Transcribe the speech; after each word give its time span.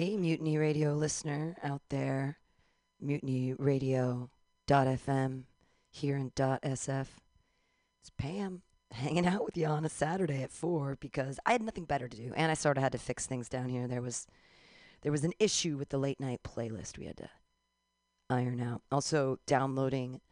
Hey, 0.00 0.16
Mutiny 0.16 0.56
Radio 0.56 0.94
listener 0.94 1.56
out 1.62 1.82
there, 1.90 2.38
mutinyradio.fm 3.04 5.42
here 5.90 6.16
in 6.16 6.30
.sf. 6.30 7.06
It's 8.00 8.10
Pam 8.16 8.62
hanging 8.92 9.26
out 9.26 9.44
with 9.44 9.58
you 9.58 9.66
on 9.66 9.84
a 9.84 9.90
Saturday 9.90 10.42
at 10.42 10.52
4 10.52 10.96
because 11.00 11.38
I 11.44 11.52
had 11.52 11.60
nothing 11.60 11.84
better 11.84 12.08
to 12.08 12.16
do 12.16 12.32
and 12.34 12.50
I 12.50 12.54
sort 12.54 12.78
of 12.78 12.82
had 12.82 12.92
to 12.92 12.98
fix 12.98 13.26
things 13.26 13.50
down 13.50 13.68
here. 13.68 13.86
There 13.86 14.00
was 14.00 14.26
there 15.02 15.12
was 15.12 15.24
an 15.24 15.34
issue 15.38 15.76
with 15.76 15.90
the 15.90 15.98
late 15.98 16.18
night 16.18 16.40
playlist 16.44 16.96
we 16.96 17.04
had 17.04 17.18
to 17.18 17.28
iron 18.30 18.62
out. 18.62 18.80
Also 18.90 19.38
downloading 19.44 20.22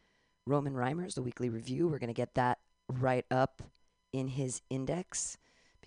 Roman 0.46 0.72
Reimers, 0.72 1.12
the 1.12 1.20
weekly 1.20 1.50
review. 1.50 1.88
We're 1.88 1.98
going 1.98 2.08
to 2.08 2.14
get 2.14 2.36
that 2.36 2.56
right 2.90 3.26
up 3.30 3.62
in 4.14 4.28
his 4.28 4.62
index 4.70 5.36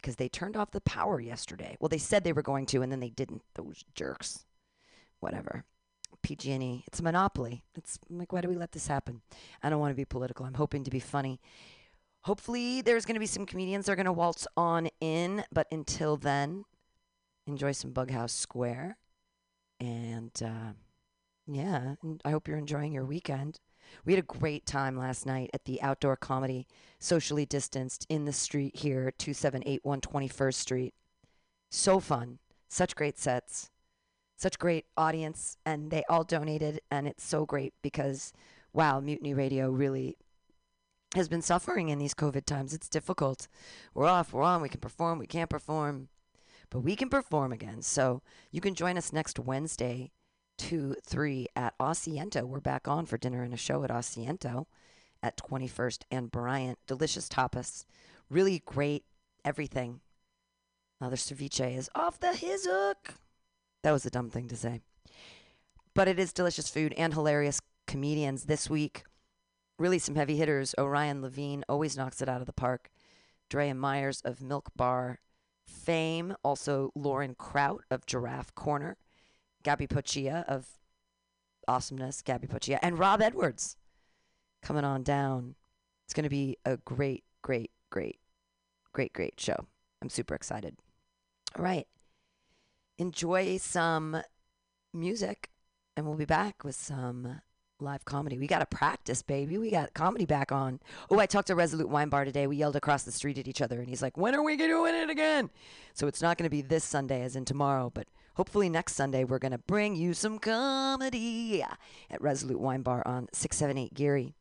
because 0.01 0.15
they 0.15 0.29
turned 0.29 0.57
off 0.57 0.71
the 0.71 0.81
power 0.81 1.19
yesterday. 1.19 1.77
Well, 1.79 1.89
they 1.89 1.97
said 1.97 2.23
they 2.23 2.33
were 2.33 2.41
going 2.41 2.65
to, 2.67 2.81
and 2.81 2.91
then 2.91 2.99
they 2.99 3.09
didn't. 3.09 3.43
Those 3.55 3.83
jerks. 3.93 4.45
Whatever. 5.19 5.65
PG&E. 6.23 6.83
It's 6.87 6.99
a 6.99 7.03
monopoly. 7.03 7.63
It's 7.75 7.99
like, 8.09 8.33
why 8.33 8.41
do 8.41 8.49
we 8.49 8.55
let 8.55 8.71
this 8.71 8.87
happen? 8.87 9.21
I 9.63 9.69
don't 9.69 9.79
want 9.79 9.91
to 9.91 9.95
be 9.95 10.05
political. 10.05 10.45
I'm 10.45 10.53
hoping 10.53 10.83
to 10.83 10.91
be 10.91 10.99
funny. 10.99 11.39
Hopefully, 12.23 12.81
there's 12.81 13.05
going 13.05 13.15
to 13.15 13.19
be 13.19 13.25
some 13.25 13.45
comedians 13.45 13.85
that 13.85 13.93
are 13.93 13.95
going 13.95 14.05
to 14.05 14.11
waltz 14.11 14.47
on 14.55 14.89
in, 14.99 15.43
but 15.51 15.67
until 15.71 16.17
then, 16.17 16.65
enjoy 17.47 17.71
some 17.71 17.91
Bughouse 17.91 18.31
Square. 18.31 18.97
And 19.79 20.31
uh, 20.43 20.73
yeah, 21.47 21.95
I 22.23 22.29
hope 22.29 22.47
you're 22.47 22.57
enjoying 22.57 22.93
your 22.93 23.05
weekend. 23.05 23.59
We 24.05 24.13
had 24.13 24.23
a 24.23 24.39
great 24.39 24.65
time 24.65 24.97
last 24.97 25.25
night 25.25 25.49
at 25.53 25.65
the 25.65 25.81
outdoor 25.81 26.15
comedy, 26.15 26.67
socially 26.99 27.45
distanced 27.45 28.05
in 28.09 28.25
the 28.25 28.33
street 28.33 28.77
here, 28.77 29.11
2781 29.17 30.01
21st 30.01 30.53
Street. 30.53 30.93
So 31.69 31.99
fun. 31.99 32.39
Such 32.69 32.95
great 32.95 33.17
sets. 33.17 33.69
Such 34.37 34.59
great 34.59 34.85
audience. 34.97 35.57
And 35.65 35.91
they 35.91 36.03
all 36.09 36.23
donated. 36.23 36.81
And 36.89 37.07
it's 37.07 37.23
so 37.23 37.45
great 37.45 37.73
because, 37.81 38.33
wow, 38.73 38.99
Mutiny 38.99 39.33
Radio 39.33 39.69
really 39.69 40.17
has 41.15 41.27
been 41.27 41.41
suffering 41.41 41.89
in 41.89 41.99
these 41.99 42.13
COVID 42.13 42.45
times. 42.45 42.73
It's 42.73 42.89
difficult. 42.89 43.47
We're 43.93 44.05
off, 44.05 44.31
we're 44.33 44.43
on, 44.43 44.61
we 44.61 44.69
can 44.69 44.79
perform, 44.79 45.19
we 45.19 45.27
can't 45.27 45.49
perform. 45.49 46.07
But 46.69 46.79
we 46.79 46.95
can 46.95 47.09
perform 47.09 47.51
again. 47.51 47.81
So 47.81 48.21
you 48.49 48.61
can 48.61 48.75
join 48.75 48.97
us 48.97 49.11
next 49.11 49.37
Wednesday 49.37 50.11
two, 50.61 50.95
three 51.03 51.47
at 51.55 51.75
Asiento. 51.79 52.43
We're 52.43 52.59
back 52.59 52.87
on 52.87 53.07
for 53.07 53.17
dinner 53.17 53.41
and 53.41 53.51
a 53.51 53.57
show 53.57 53.83
at 53.83 53.89
Asiento 53.89 54.67
at 55.23 55.35
21st 55.35 56.03
and 56.11 56.31
Bryant. 56.31 56.77
Delicious 56.85 57.27
tapas. 57.27 57.85
Really 58.29 58.61
great 58.63 59.03
everything. 59.43 60.01
Now 60.99 61.09
their 61.09 61.17
ceviche 61.17 61.75
is 61.75 61.89
off 61.95 62.19
the 62.19 62.35
his 62.35 62.67
hook. 62.69 63.15
That 63.81 63.91
was 63.91 64.05
a 64.05 64.11
dumb 64.11 64.29
thing 64.29 64.47
to 64.49 64.55
say. 64.55 64.81
But 65.95 66.07
it 66.07 66.19
is 66.19 66.31
delicious 66.31 66.69
food 66.69 66.93
and 66.95 67.15
hilarious 67.15 67.59
comedians 67.87 68.43
this 68.43 68.69
week. 68.69 69.03
Really 69.79 69.97
some 69.97 70.15
heavy 70.15 70.37
hitters. 70.37 70.75
Orion 70.77 71.23
Levine 71.23 71.65
always 71.67 71.97
knocks 71.97 72.21
it 72.21 72.29
out 72.29 72.39
of 72.39 72.45
the 72.45 72.53
park. 72.53 72.91
Drea 73.49 73.73
Myers 73.73 74.21
of 74.21 74.43
Milk 74.43 74.69
Bar 74.75 75.21
fame. 75.65 76.35
Also 76.43 76.91
Lauren 76.93 77.33
Kraut 77.33 77.83
of 77.89 78.05
Giraffe 78.05 78.53
Corner. 78.53 78.97
Gabby 79.63 79.87
Pochia 79.87 80.45
of 80.47 80.67
Awesomeness, 81.67 82.21
Gabby 82.21 82.47
Pochia, 82.47 82.79
and 82.81 82.97
Rob 82.97 83.21
Edwards 83.21 83.77
coming 84.61 84.83
on 84.83 85.03
down. 85.03 85.55
It's 86.05 86.13
going 86.13 86.23
to 86.23 86.29
be 86.29 86.57
a 86.65 86.77
great, 86.77 87.23
great, 87.41 87.71
great, 87.89 88.19
great, 88.93 89.13
great 89.13 89.39
show. 89.39 89.67
I'm 90.01 90.09
super 90.09 90.35
excited. 90.35 90.77
All 91.57 91.63
right. 91.63 91.87
Enjoy 92.97 93.57
some 93.57 94.21
music, 94.93 95.49
and 95.95 96.05
we'll 96.05 96.17
be 96.17 96.25
back 96.25 96.63
with 96.63 96.75
some 96.75 97.41
live 97.79 98.05
comedy. 98.05 98.37
We 98.37 98.47
got 98.47 98.59
to 98.59 98.65
practice, 98.65 99.21
baby. 99.21 99.57
We 99.57 99.71
got 99.71 99.93
comedy 99.93 100.25
back 100.25 100.51
on. 100.51 100.79
Oh, 101.09 101.19
I 101.19 101.25
talked 101.25 101.47
to 101.47 101.55
Resolute 101.55 101.89
Wine 101.89 102.09
Bar 102.09 102.25
today. 102.25 102.45
We 102.47 102.57
yelled 102.57 102.75
across 102.75 103.03
the 103.03 103.11
street 103.11 103.37
at 103.37 103.47
each 103.47 103.61
other, 103.61 103.79
and 103.79 103.89
he's 103.89 104.01
like, 104.01 104.17
When 104.17 104.35
are 104.35 104.43
we 104.43 104.55
going 104.55 104.69
to 104.69 104.83
win 104.83 104.95
it 104.95 105.09
again? 105.09 105.49
So 105.93 106.07
it's 106.07 106.21
not 106.21 106.37
going 106.37 106.45
to 106.45 106.55
be 106.55 106.61
this 106.61 106.83
Sunday, 106.83 107.23
as 107.23 107.35
in 107.35 107.45
tomorrow, 107.45 107.91
but 107.93 108.07
hopefully 108.35 108.69
next 108.69 108.93
Sunday 108.93 109.23
we're 109.23 109.39
going 109.39 109.51
to 109.51 109.57
bring 109.57 109.95
you 109.95 110.13
some 110.13 110.39
comedy 110.39 111.63
at 111.63 112.21
Resolute 112.21 112.59
Wine 112.59 112.81
Bar 112.81 113.03
on 113.05 113.27
678 113.33 113.93
Geary. 113.93 114.35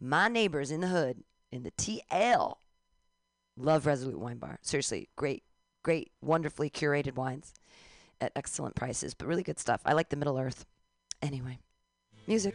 My 0.00 0.28
neighbors 0.28 0.70
in 0.70 0.80
the 0.80 0.88
hood, 0.88 1.24
in 1.50 1.62
the 1.62 1.70
TL, 1.72 2.56
love 3.56 3.86
Resolute 3.86 4.18
Wine 4.18 4.38
Bar. 4.38 4.58
Seriously, 4.62 5.08
great, 5.16 5.42
great, 5.82 6.12
wonderfully 6.20 6.70
curated 6.70 7.16
wines 7.16 7.54
at 8.20 8.32
excellent 8.36 8.74
prices, 8.74 9.14
but 9.14 9.26
really 9.26 9.42
good 9.42 9.58
stuff. 9.58 9.80
I 9.84 9.92
like 9.92 10.08
the 10.08 10.16
Middle 10.16 10.38
Earth. 10.38 10.66
Anyway. 11.22 11.58
Music. 12.26 12.54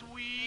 Crush 0.00 0.37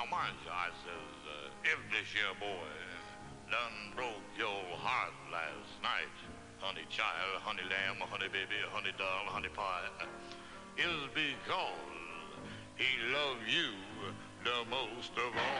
now 0.00 0.16
mind 0.16 0.36
you, 0.44 0.50
I 0.50 0.68
says, 0.84 1.12
uh, 1.28 1.68
if 1.72 1.78
this 1.92 2.08
here 2.12 2.32
boy 2.40 2.72
done 3.50 3.92
broke 3.94 4.24
your 4.38 4.62
heart 4.80 5.12
last 5.30 5.76
night, 5.82 6.16
honey 6.58 6.86
child, 6.88 7.42
honey 7.42 7.62
lamb, 7.68 8.00
honey 8.08 8.28
baby, 8.32 8.56
honey 8.72 8.92
doll, 8.96 9.26
honey 9.26 9.48
pie, 9.48 9.88
is 10.78 11.04
because 11.12 11.74
he 12.76 12.88
loved 13.12 13.44
you 13.48 13.72
the 14.44 14.70
most 14.70 15.12
of 15.18 15.36
all. 15.36 15.59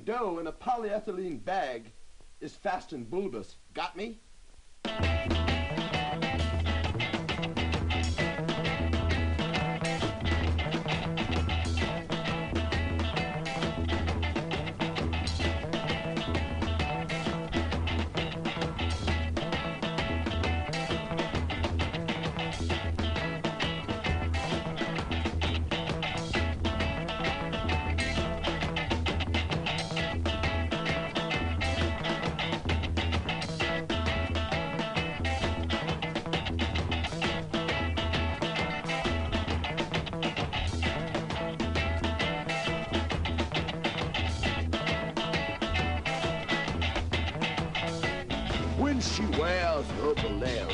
Dough 0.00 0.38
in 0.38 0.46
a 0.46 0.52
polyethylene 0.52 1.44
bag 1.44 1.92
is 2.40 2.54
fast 2.54 2.92
and 2.92 3.08
bulbous. 3.08 3.56
Got 3.74 3.96
me? 3.96 4.21
She 49.12 49.26
wears 49.38 49.84
her 50.00 50.14
bolero, 50.14 50.68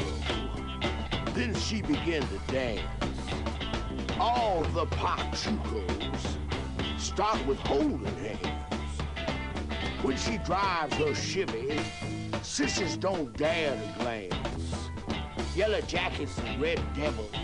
then 1.35 1.53
she 1.57 1.83
begin 1.83 2.23
to 2.23 2.53
dance. 2.53 2.83
All 4.21 4.63
the 4.75 4.87
pachucos 4.87 6.37
start 6.99 7.45
with 7.47 7.59
holding 7.59 8.07
hands. 8.17 9.01
When 10.03 10.17
she 10.17 10.39
drives 10.39 10.95
her 10.95 11.15
Chevy, 11.15 11.81
sisters 12.43 12.97
don't 12.97 13.37
dare 13.37 13.73
to 13.75 14.03
glance. 14.03 14.35
Yellow 15.57 15.81
jackets 15.81 16.39
and 16.39 16.63
red 16.63 16.81
devils 16.95 17.35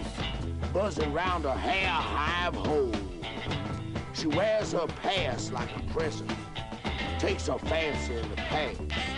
buzzing 0.72 1.12
round 1.12 1.42
her 1.42 1.54
hair 1.54 1.88
hive 1.88 2.54
hole. 2.54 2.92
She 4.12 4.28
wears 4.28 4.70
her 4.72 4.86
past 5.02 5.52
like 5.52 5.70
a 5.76 5.92
present, 5.92 6.32
takes 7.18 7.48
her 7.48 7.58
fancy 7.58 8.14
in 8.14 8.30
the 8.30 8.36
past. 8.36 9.13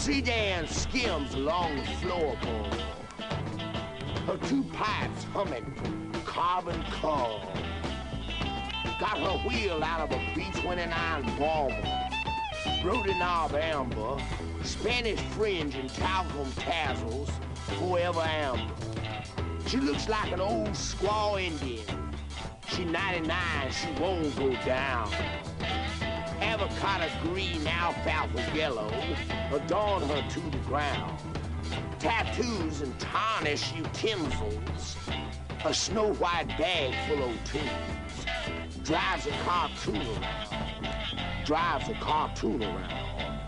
Sedan 0.00 0.66
skims 0.66 1.34
along 1.34 1.76
the 1.76 1.82
floorboard. 1.82 2.72
Her 4.26 4.38
two 4.48 4.64
pipes 4.72 5.24
humming 5.24 5.74
carbon 6.24 6.82
coal. 6.90 7.42
Got 8.98 9.18
her 9.18 9.46
wheel 9.46 9.84
out 9.84 10.00
of 10.00 10.10
a 10.12 10.34
B-29 10.34 11.38
bomber. 11.38 12.08
Rode 12.82 13.14
knob 13.18 13.54
amber, 13.54 14.16
Spanish 14.62 15.20
fringe 15.20 15.74
and 15.74 15.90
talcum 15.90 16.50
tassels, 16.52 17.28
forever 17.78 18.22
amber. 18.22 18.72
She 19.66 19.76
looks 19.76 20.08
like 20.08 20.32
an 20.32 20.40
old 20.40 20.70
squaw 20.70 21.38
Indian. 21.38 21.84
She 22.68 22.86
99, 22.86 23.70
she 23.70 24.00
won't 24.00 24.34
go 24.34 24.50
down. 24.64 25.12
Avocado 26.82 27.28
green, 27.28 27.66
alfalfa 27.66 28.56
yellow 28.56 28.90
adorn 29.52 30.02
her 30.08 30.26
to 30.30 30.40
the 30.40 30.56
ground. 30.66 31.20
Tattoos 31.98 32.80
and 32.80 32.98
tarnished 32.98 33.76
utensils, 33.76 34.96
a 35.66 35.74
snow 35.74 36.14
white 36.14 36.48
bag 36.56 36.94
full 37.06 37.22
of 37.22 37.44
tunes. 37.44 38.82
Drives 38.82 39.26
a 39.26 39.30
cartoon 39.44 40.00
around, 40.00 41.44
drives 41.44 41.88
a 41.90 41.94
cartoon 42.00 42.62
around. 42.62 43.40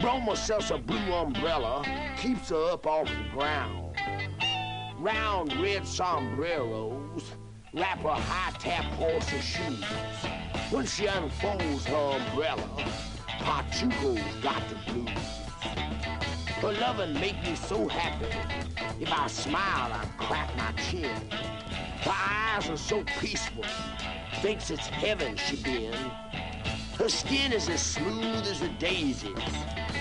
Broma 0.00 0.36
sells 0.36 0.72
a 0.72 0.78
blue 0.78 1.12
umbrella, 1.12 1.84
keeps 2.16 2.48
her 2.48 2.72
up 2.72 2.84
off 2.84 3.06
the 3.06 3.28
ground. 3.32 3.96
Round 4.98 5.52
red 5.62 5.86
sombreros 5.86 7.36
wrap 7.72 8.00
her 8.00 8.08
high-tap 8.08 8.84
horse's 8.94 9.44
shoes. 9.44 9.84
When 10.74 10.86
she 10.86 11.06
unfolds 11.06 11.84
her 11.84 12.18
umbrella, 12.18 12.68
Pachuco's 13.28 14.18
got 14.42 14.60
the 14.68 14.92
blues. 14.92 15.08
Her 16.60 16.72
loving 16.72 17.14
make 17.14 17.40
me 17.44 17.54
so 17.54 17.86
happy. 17.86 18.26
If 19.00 19.12
I 19.12 19.28
smile, 19.28 19.92
I 19.92 20.04
crack 20.18 20.50
my 20.56 20.72
chin. 20.72 21.14
Her 22.00 22.10
eyes 22.12 22.68
are 22.68 22.76
so 22.76 23.04
peaceful. 23.20 23.62
Thinks 24.42 24.72
it's 24.72 24.88
heaven 24.88 25.36
she 25.36 25.62
been. 25.62 25.94
Her 26.98 27.08
skin 27.08 27.52
is 27.52 27.68
as 27.68 27.80
smooth 27.80 28.44
as 28.44 28.60
a 28.62 28.68
daisies 28.70 29.30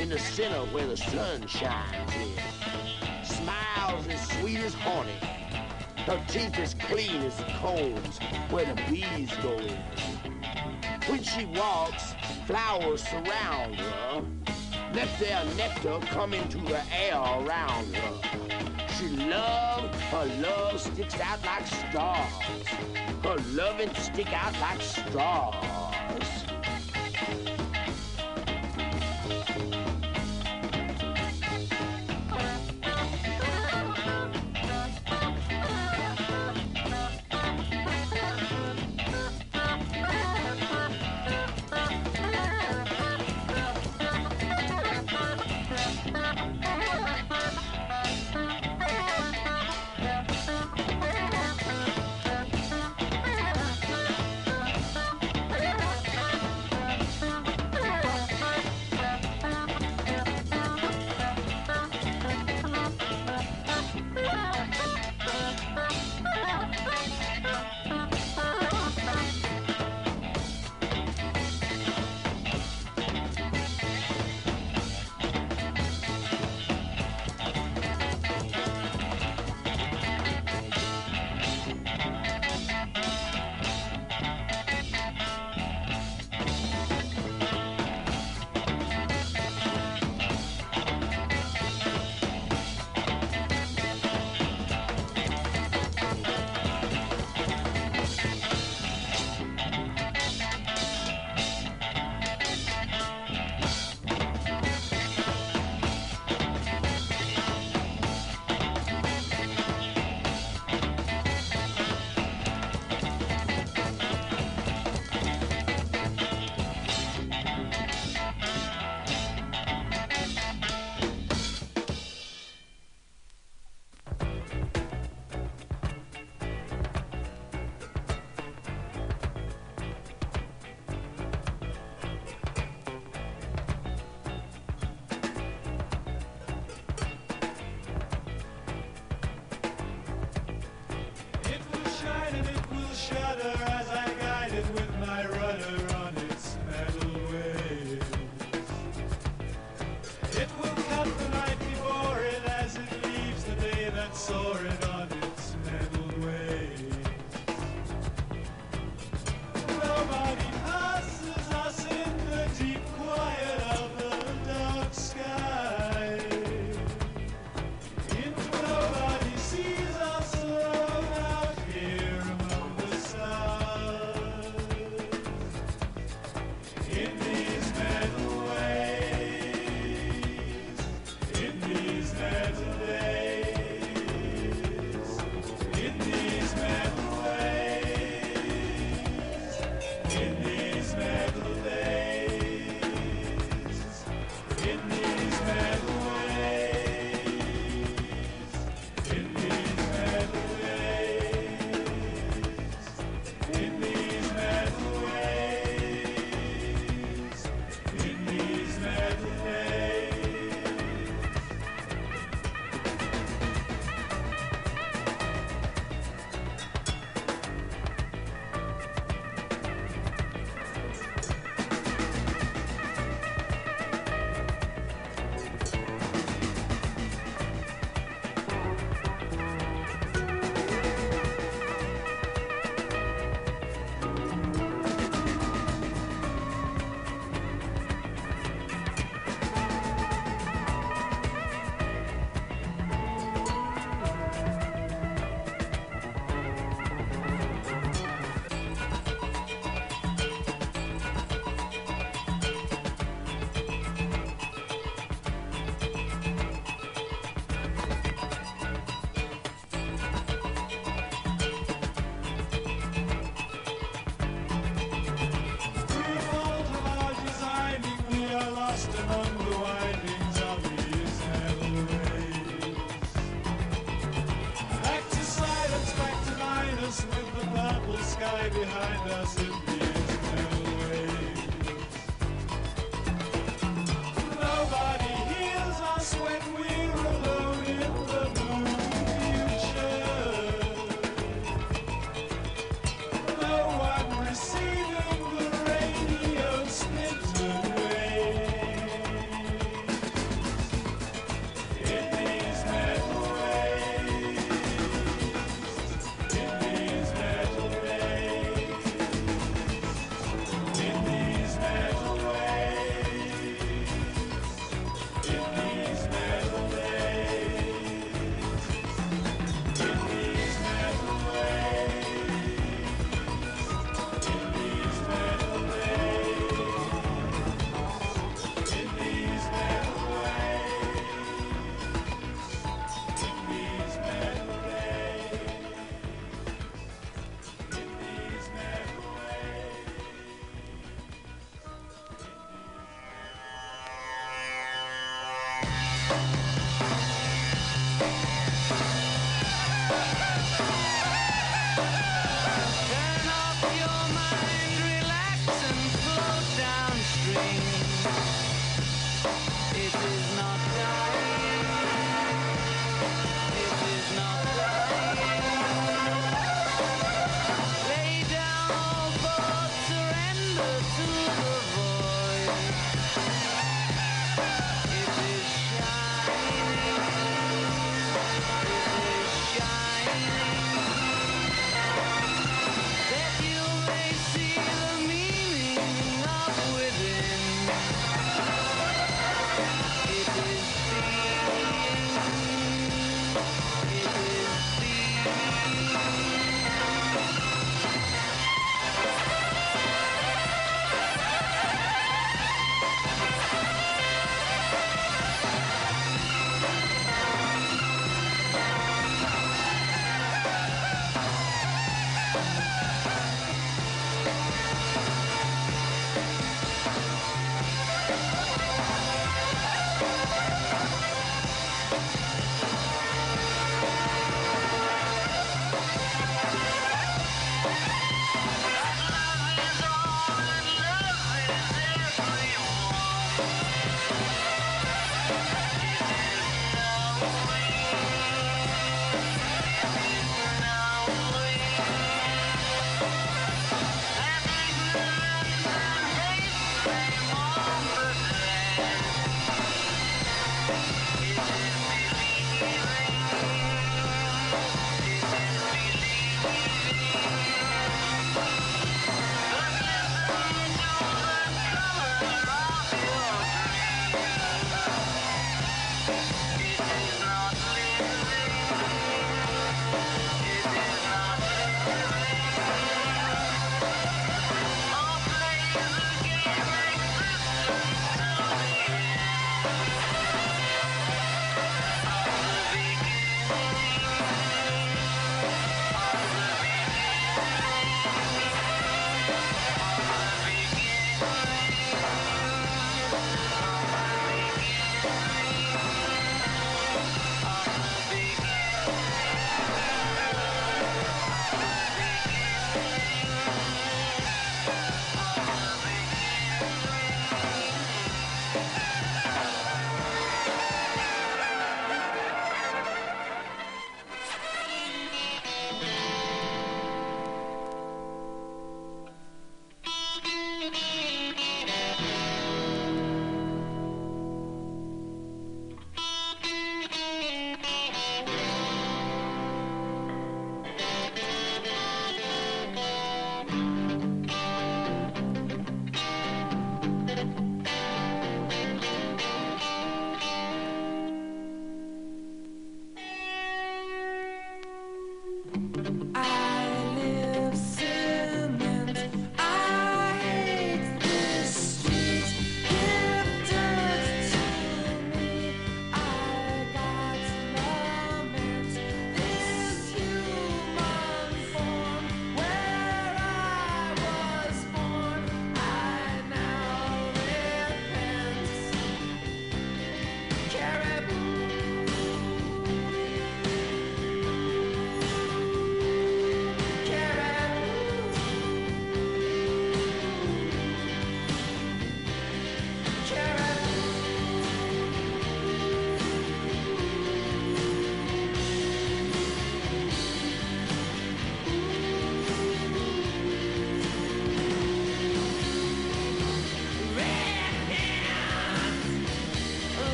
in 0.00 0.08
the 0.08 0.20
center 0.20 0.60
where 0.66 0.86
the 0.86 0.96
sun 0.96 1.48
shines 1.48 2.14
in. 2.14 3.24
Smiles 3.24 4.06
as 4.06 4.24
sweet 4.38 4.58
as 4.58 4.74
honey. 4.74 5.18
Her 6.06 6.22
teeth 6.28 6.58
as 6.58 6.74
clean 6.74 7.22
as 7.22 7.36
the 7.36 7.44
combs 7.60 8.18
where 8.50 8.64
the 8.64 8.74
bees 8.90 9.30
go 9.42 9.52
in. 9.58 9.76
When 11.06 11.22
she 11.22 11.44
walks, 11.44 12.14
flowers 12.46 13.02
surround 13.04 13.74
her. 13.76 14.22
Let 14.94 15.18
their 15.18 15.44
nectar 15.56 15.98
come 16.06 16.34
into 16.34 16.58
the 16.58 16.82
air 16.92 17.16
around 17.16 17.94
her. 17.94 18.86
She 18.98 19.08
love, 19.08 19.94
her 20.10 20.26
love 20.40 20.80
sticks 20.80 21.20
out 21.20 21.44
like 21.44 21.66
stars. 21.66 22.66
Her 23.22 23.36
loving 23.52 23.94
stick 23.94 24.32
out 24.32 24.58
like 24.60 24.80
stars. 24.80 26.39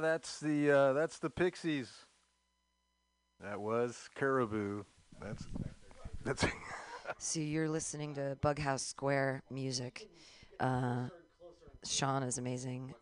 That's 0.00 0.40
the 0.40 0.70
uh, 0.70 0.92
that's 0.92 1.18
the 1.18 1.30
Pixies. 1.30 1.90
That 3.42 3.60
was 3.60 4.08
Caribou. 4.14 4.84
That's 5.20 5.46
that's 6.24 6.44
So 7.18 7.40
you're 7.40 7.68
listening 7.68 8.14
to 8.14 8.36
Bughouse 8.40 8.80
Square 8.80 9.42
music. 9.50 10.08
Uh, 10.58 11.08
Sean 11.84 12.22
is 12.22 12.38
amazing. 12.38 12.94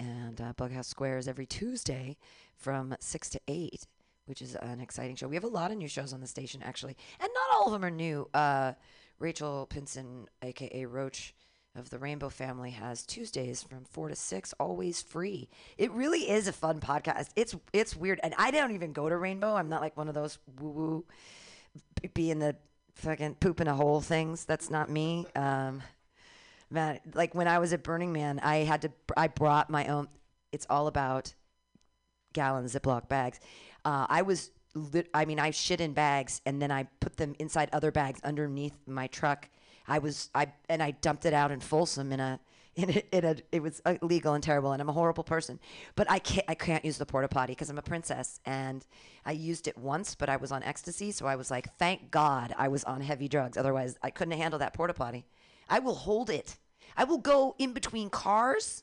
And 0.00 0.40
uh, 0.40 0.52
Bughouse 0.54 0.86
Square 0.86 1.18
is 1.18 1.28
every 1.28 1.46
Tuesday 1.46 2.16
from 2.56 2.94
6 2.98 3.30
to 3.30 3.40
8, 3.46 3.86
which 4.26 4.42
is 4.42 4.56
an 4.56 4.80
exciting 4.80 5.16
show. 5.16 5.28
We 5.28 5.36
have 5.36 5.44
a 5.44 5.48
lot 5.48 5.70
of 5.70 5.78
new 5.78 5.88
shows 5.88 6.12
on 6.12 6.20
the 6.20 6.26
station, 6.26 6.62
actually. 6.64 6.96
And 7.20 7.28
not 7.32 7.56
all 7.56 7.66
of 7.66 7.72
them 7.72 7.84
are 7.84 7.90
new. 7.90 8.28
Uh, 8.34 8.72
Rachel 9.18 9.66
Pinson, 9.70 10.26
a.k.a. 10.42 10.86
Roach 10.86 11.34
of 11.76 11.90
the 11.90 11.98
Rainbow 11.98 12.28
Family, 12.28 12.70
has 12.70 13.04
Tuesdays 13.04 13.62
from 13.62 13.84
4 13.84 14.08
to 14.08 14.16
6, 14.16 14.54
always 14.60 15.02
free. 15.02 15.48
It 15.76 15.90
really 15.92 16.30
is 16.30 16.46
a 16.46 16.52
fun 16.52 16.80
podcast. 16.80 17.30
It's, 17.36 17.54
it's 17.72 17.96
weird. 17.96 18.20
And 18.22 18.34
I 18.38 18.50
don't 18.50 18.72
even 18.72 18.92
go 18.92 19.08
to 19.08 19.16
Rainbow. 19.16 19.54
I'm 19.56 19.68
not 19.68 19.80
like 19.80 19.96
one 19.96 20.08
of 20.08 20.14
those 20.14 20.38
woo-woo 20.60 21.04
b- 22.00 22.10
be 22.14 22.30
in 22.30 22.38
the 22.38 22.56
fucking 22.94 23.36
poop 23.36 23.60
in 23.60 23.68
a 23.68 23.74
hole 23.74 24.00
things. 24.00 24.44
That's 24.44 24.70
not 24.70 24.88
me. 24.88 25.26
Um, 25.34 25.82
man, 26.70 27.00
like 27.14 27.34
when 27.34 27.48
I 27.48 27.58
was 27.58 27.72
at 27.72 27.82
Burning 27.82 28.12
Man, 28.12 28.38
I 28.40 28.58
had 28.58 28.82
to. 28.82 28.92
I 29.16 29.28
brought 29.28 29.70
my 29.70 29.86
own. 29.86 30.08
It's 30.52 30.66
all 30.70 30.86
about 30.86 31.34
gallon 32.32 32.66
Ziploc 32.66 33.08
bags. 33.08 33.40
Uh, 33.84 34.06
I 34.08 34.22
was. 34.22 34.50
I 35.14 35.24
mean, 35.24 35.38
I 35.38 35.52
shit 35.52 35.80
in 35.80 35.92
bags 35.92 36.40
and 36.44 36.60
then 36.60 36.72
I 36.72 36.88
put 36.98 37.16
them 37.16 37.36
inside 37.38 37.68
other 37.72 37.92
bags 37.92 38.20
underneath 38.24 38.76
my 38.88 39.06
truck. 39.06 39.48
I 39.86 39.98
was 39.98 40.30
I 40.34 40.52
and 40.68 40.82
I 40.82 40.92
dumped 40.92 41.26
it 41.26 41.34
out 41.34 41.50
in 41.50 41.60
Folsom 41.60 42.12
in 42.12 42.20
a 42.20 42.40
in 42.76 42.90
a, 42.90 43.02
in 43.16 43.24
a 43.24 43.36
it 43.52 43.62
was 43.62 43.80
illegal 44.02 44.34
and 44.34 44.42
terrible 44.42 44.72
and 44.72 44.82
I'm 44.82 44.88
a 44.88 44.92
horrible 44.92 45.24
person. 45.24 45.60
But 45.94 46.10
I 46.10 46.18
can't 46.18 46.44
I 46.48 46.54
can't 46.54 46.84
use 46.84 46.98
the 46.98 47.06
porta 47.06 47.28
potty 47.28 47.52
because 47.52 47.70
I'm 47.70 47.78
a 47.78 47.82
princess 47.82 48.40
and 48.44 48.84
I 49.24 49.32
used 49.32 49.68
it 49.68 49.78
once, 49.78 50.14
but 50.14 50.28
I 50.28 50.36
was 50.36 50.50
on 50.50 50.62
ecstasy, 50.62 51.12
so 51.12 51.26
I 51.26 51.36
was 51.36 51.50
like, 51.50 51.76
thank 51.78 52.10
God 52.10 52.54
I 52.58 52.68
was 52.68 52.84
on 52.84 53.00
heavy 53.00 53.28
drugs. 53.28 53.56
Otherwise, 53.56 53.96
I 54.02 54.10
couldn't 54.10 54.38
handle 54.38 54.58
that 54.58 54.74
porta 54.74 54.94
potty. 54.94 55.24
I 55.68 55.78
will 55.78 55.94
hold 55.94 56.30
it. 56.30 56.56
I 56.96 57.04
will 57.04 57.18
go 57.18 57.54
in 57.58 57.72
between 57.72 58.10
cars. 58.10 58.82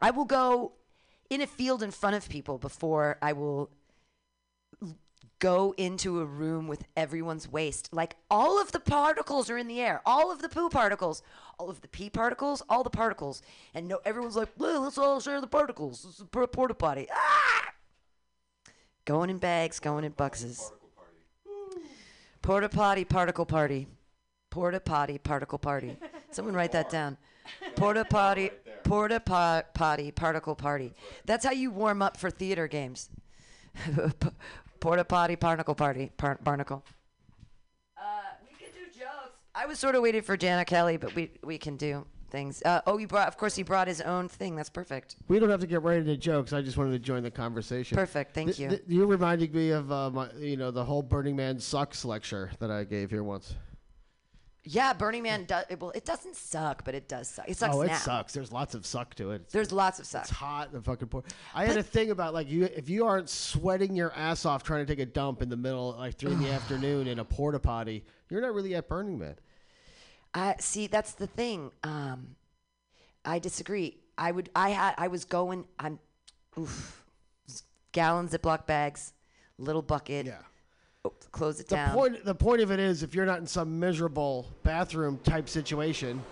I 0.00 0.10
will 0.10 0.24
go 0.24 0.72
in 1.30 1.40
a 1.40 1.46
field 1.46 1.82
in 1.82 1.90
front 1.90 2.16
of 2.16 2.28
people 2.28 2.58
before 2.58 3.18
I 3.20 3.32
will 3.32 3.70
go 5.38 5.74
into 5.76 6.20
a 6.20 6.24
room 6.24 6.66
with 6.66 6.84
everyone's 6.96 7.50
waste. 7.50 7.92
Like 7.92 8.16
all 8.30 8.60
of 8.60 8.72
the 8.72 8.80
particles 8.80 9.50
are 9.50 9.58
in 9.58 9.68
the 9.68 9.80
air, 9.80 10.00
all 10.06 10.30
of 10.32 10.40
the 10.40 10.48
poo 10.48 10.68
particles, 10.68 11.22
all 11.58 11.68
of 11.68 11.80
the 11.80 11.88
pee 11.88 12.10
particles, 12.10 12.62
all 12.68 12.82
the 12.82 12.90
particles. 12.90 13.42
And 13.74 13.88
no, 13.88 14.00
everyone's 14.04 14.36
like, 14.36 14.48
well, 14.56 14.82
let's 14.82 14.98
all 14.98 15.20
share 15.20 15.40
the 15.40 15.46
particles. 15.46 16.04
Is 16.04 16.20
a 16.20 16.24
porta 16.24 16.74
potty. 16.74 17.06
Ah! 17.12 17.72
Going 19.04 19.30
in 19.30 19.38
bags, 19.38 19.78
going 19.78 20.04
in 20.04 20.12
boxes. 20.12 20.72
Porta 22.42 22.68
potty 22.68 23.04
particle 23.04 23.46
party. 23.46 23.86
Porta 24.50 24.80
potty 24.80 25.18
particle 25.18 25.58
party. 25.58 25.96
Someone 26.30 26.54
write 26.54 26.72
that 26.72 26.90
down. 26.90 27.16
Porta 27.76 28.04
potty 28.04 28.50
porta 28.84 29.20
potty 29.20 30.10
particle 30.10 30.54
party. 30.54 30.94
That's 31.24 31.44
how 31.44 31.52
you 31.52 31.70
warm 31.70 32.02
up 32.02 32.16
for 32.16 32.30
theater 32.30 32.68
games. 32.68 33.10
Porta 34.86 35.04
potty 35.04 35.34
barnacle 35.34 35.74
party. 35.74 36.12
Par- 36.16 36.38
barnacle. 36.44 36.84
Uh, 37.98 38.02
we 38.48 38.56
can 38.56 38.72
do 38.72 38.86
jokes. 38.96 39.34
I 39.52 39.66
was 39.66 39.80
sort 39.80 39.96
of 39.96 40.02
waiting 40.02 40.22
for 40.22 40.36
Jana 40.36 40.64
Kelly, 40.64 40.96
but 40.96 41.12
we 41.16 41.32
we 41.42 41.58
can 41.58 41.76
do 41.76 42.06
things. 42.30 42.62
Uh, 42.64 42.82
oh, 42.86 42.96
he 42.96 43.04
brought. 43.04 43.26
Of 43.26 43.36
course, 43.36 43.56
he 43.56 43.64
brought 43.64 43.88
his 43.88 44.00
own 44.00 44.28
thing. 44.28 44.54
That's 44.54 44.70
perfect. 44.70 45.16
We 45.26 45.40
don't 45.40 45.50
have 45.50 45.58
to 45.58 45.66
get 45.66 45.82
right 45.82 45.98
into 45.98 46.16
jokes. 46.16 46.52
I 46.52 46.62
just 46.62 46.76
wanted 46.76 46.92
to 46.92 47.00
join 47.00 47.24
the 47.24 47.32
conversation. 47.32 47.96
Perfect. 47.96 48.32
Thank 48.32 48.54
Th- 48.54 48.60
you. 48.60 48.68
th- 48.68 48.82
you're 48.86 49.08
reminding 49.08 49.50
me 49.50 49.70
of 49.70 49.90
uh, 49.90 50.08
my, 50.10 50.30
you 50.38 50.56
know, 50.56 50.70
the 50.70 50.84
whole 50.84 51.02
Burning 51.02 51.34
Man 51.34 51.58
sucks 51.58 52.04
lecture 52.04 52.52
that 52.60 52.70
I 52.70 52.84
gave 52.84 53.10
here 53.10 53.24
once. 53.24 53.56
Yeah, 54.68 54.92
Burning 54.92 55.22
Man 55.22 55.44
does. 55.44 55.64
Well, 55.78 55.92
it 55.94 56.04
doesn't 56.04 56.34
suck, 56.34 56.84
but 56.84 56.94
it 56.94 57.08
does 57.08 57.28
suck. 57.28 57.48
It 57.48 57.56
sucks 57.56 57.74
oh, 57.74 57.82
it 57.82 57.86
now. 57.86 57.98
sucks. 57.98 58.32
There's 58.32 58.52
lots 58.52 58.74
of 58.74 58.84
suck 58.84 59.14
to 59.14 59.30
it. 59.30 59.42
It's, 59.42 59.52
There's 59.52 59.70
lots 59.70 60.00
of 60.00 60.06
suck. 60.06 60.22
it's 60.22 60.30
hot 60.30 60.72
and 60.72 60.84
fucking 60.84 61.08
poor. 61.08 61.22
I 61.54 61.66
had 61.66 61.76
a 61.76 61.82
thing 61.82 62.10
about 62.10 62.34
like 62.34 62.50
you 62.50 62.64
if 62.64 62.88
you 62.88 63.06
aren't 63.06 63.30
sweating 63.30 63.94
your 63.94 64.12
ass 64.14 64.44
off 64.44 64.64
trying 64.64 64.84
to 64.84 64.92
take 64.92 65.00
a 65.00 65.06
dump 65.06 65.40
in 65.40 65.48
the 65.48 65.56
middle 65.56 65.94
like 65.96 66.16
three 66.16 66.32
in 66.32 66.42
the 66.42 66.50
afternoon 66.52 67.06
in 67.06 67.20
a 67.20 67.24
porta 67.24 67.60
potty, 67.60 68.04
you're 68.28 68.40
not 68.40 68.54
really 68.54 68.74
at 68.74 68.88
Burning 68.88 69.18
Man. 69.18 69.36
I 70.34 70.56
see. 70.58 70.88
That's 70.88 71.12
the 71.12 71.28
thing. 71.28 71.70
Um, 71.84 72.34
I 73.24 73.38
disagree. 73.38 73.98
I 74.18 74.32
would. 74.32 74.50
I 74.56 74.70
had. 74.70 74.94
I 74.98 75.08
was 75.08 75.24
going. 75.24 75.64
I'm. 75.78 76.00
Oof. 76.58 77.04
Gallon 77.92 78.28
Ziploc 78.28 78.66
bags, 78.66 79.14
little 79.58 79.80
bucket. 79.80 80.26
Yeah. 80.26 80.42
Close 81.32 81.60
it 81.60 81.68
The 81.68 81.76
down. 81.76 81.94
point 81.94 82.24
the 82.24 82.34
point 82.34 82.60
of 82.60 82.70
it 82.70 82.78
is 82.80 83.02
if 83.02 83.14
you're 83.14 83.26
not 83.26 83.38
in 83.40 83.46
some 83.46 83.78
miserable 83.78 84.46
bathroom 84.62 85.18
type 85.24 85.48
situation, 85.48 86.22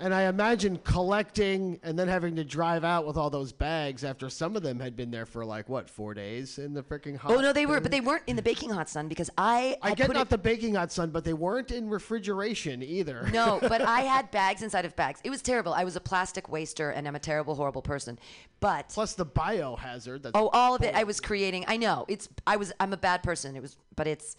and 0.00 0.14
I 0.14 0.22
imagine 0.22 0.78
collecting 0.78 1.78
and 1.82 1.98
then 1.98 2.08
having 2.08 2.36
to 2.36 2.44
drive 2.44 2.84
out 2.84 3.06
with 3.06 3.16
all 3.16 3.28
those 3.28 3.52
bags 3.52 4.02
after 4.02 4.30
some 4.30 4.56
of 4.56 4.62
them 4.62 4.80
had 4.80 4.96
been 4.96 5.10
there 5.10 5.26
for 5.26 5.44
like 5.44 5.68
what 5.68 5.90
four 5.90 6.14
days 6.14 6.58
in 6.58 6.72
the 6.72 6.82
freaking 6.82 7.16
hot. 7.16 7.32
oh 7.32 7.40
no, 7.40 7.52
they 7.52 7.66
were, 7.66 7.80
but 7.80 7.92
they 7.92 8.00
weren't 8.00 8.22
in 8.26 8.36
the 8.36 8.42
baking 8.42 8.70
hot 8.70 8.88
sun 8.88 9.08
because 9.08 9.30
I. 9.36 9.76
I 9.82 9.94
get 9.94 10.06
put 10.06 10.16
not 10.16 10.26
it, 10.26 10.30
the 10.30 10.38
baking 10.38 10.74
hot 10.74 10.90
sun, 10.90 11.10
but 11.10 11.24
they 11.24 11.34
weren't 11.34 11.70
in 11.70 11.88
refrigeration 11.88 12.82
either. 12.82 13.28
No, 13.40 13.58
but 13.60 13.80
I 13.80 14.00
had 14.00 14.30
bags 14.32 14.62
inside 14.62 14.84
of 14.84 14.96
bags. 14.96 15.20
It 15.22 15.30
was 15.30 15.40
terrible. 15.40 15.72
I 15.72 15.84
was 15.84 15.94
a 15.94 16.00
plastic 16.00 16.48
waster, 16.48 16.90
and 16.90 17.06
I'm 17.06 17.14
a 17.14 17.20
terrible, 17.20 17.54
horrible 17.54 17.80
person. 17.80 18.18
But 18.58 18.88
Plus 18.88 19.14
the 19.14 19.24
biohazard. 19.24 20.22
That's 20.22 20.32
oh, 20.34 20.48
all 20.52 20.74
of 20.74 20.82
it 20.82 20.94
I 20.94 21.04
was 21.04 21.20
creating. 21.20 21.64
I 21.68 21.76
know 21.76 22.06
it's. 22.08 22.28
I 22.46 22.56
was. 22.56 22.72
I'm 22.80 22.92
a 22.92 22.96
bad 22.96 23.22
person. 23.22 23.56
It 23.56 23.62
was, 23.62 23.76
but 23.94 24.06
it's. 24.06 24.36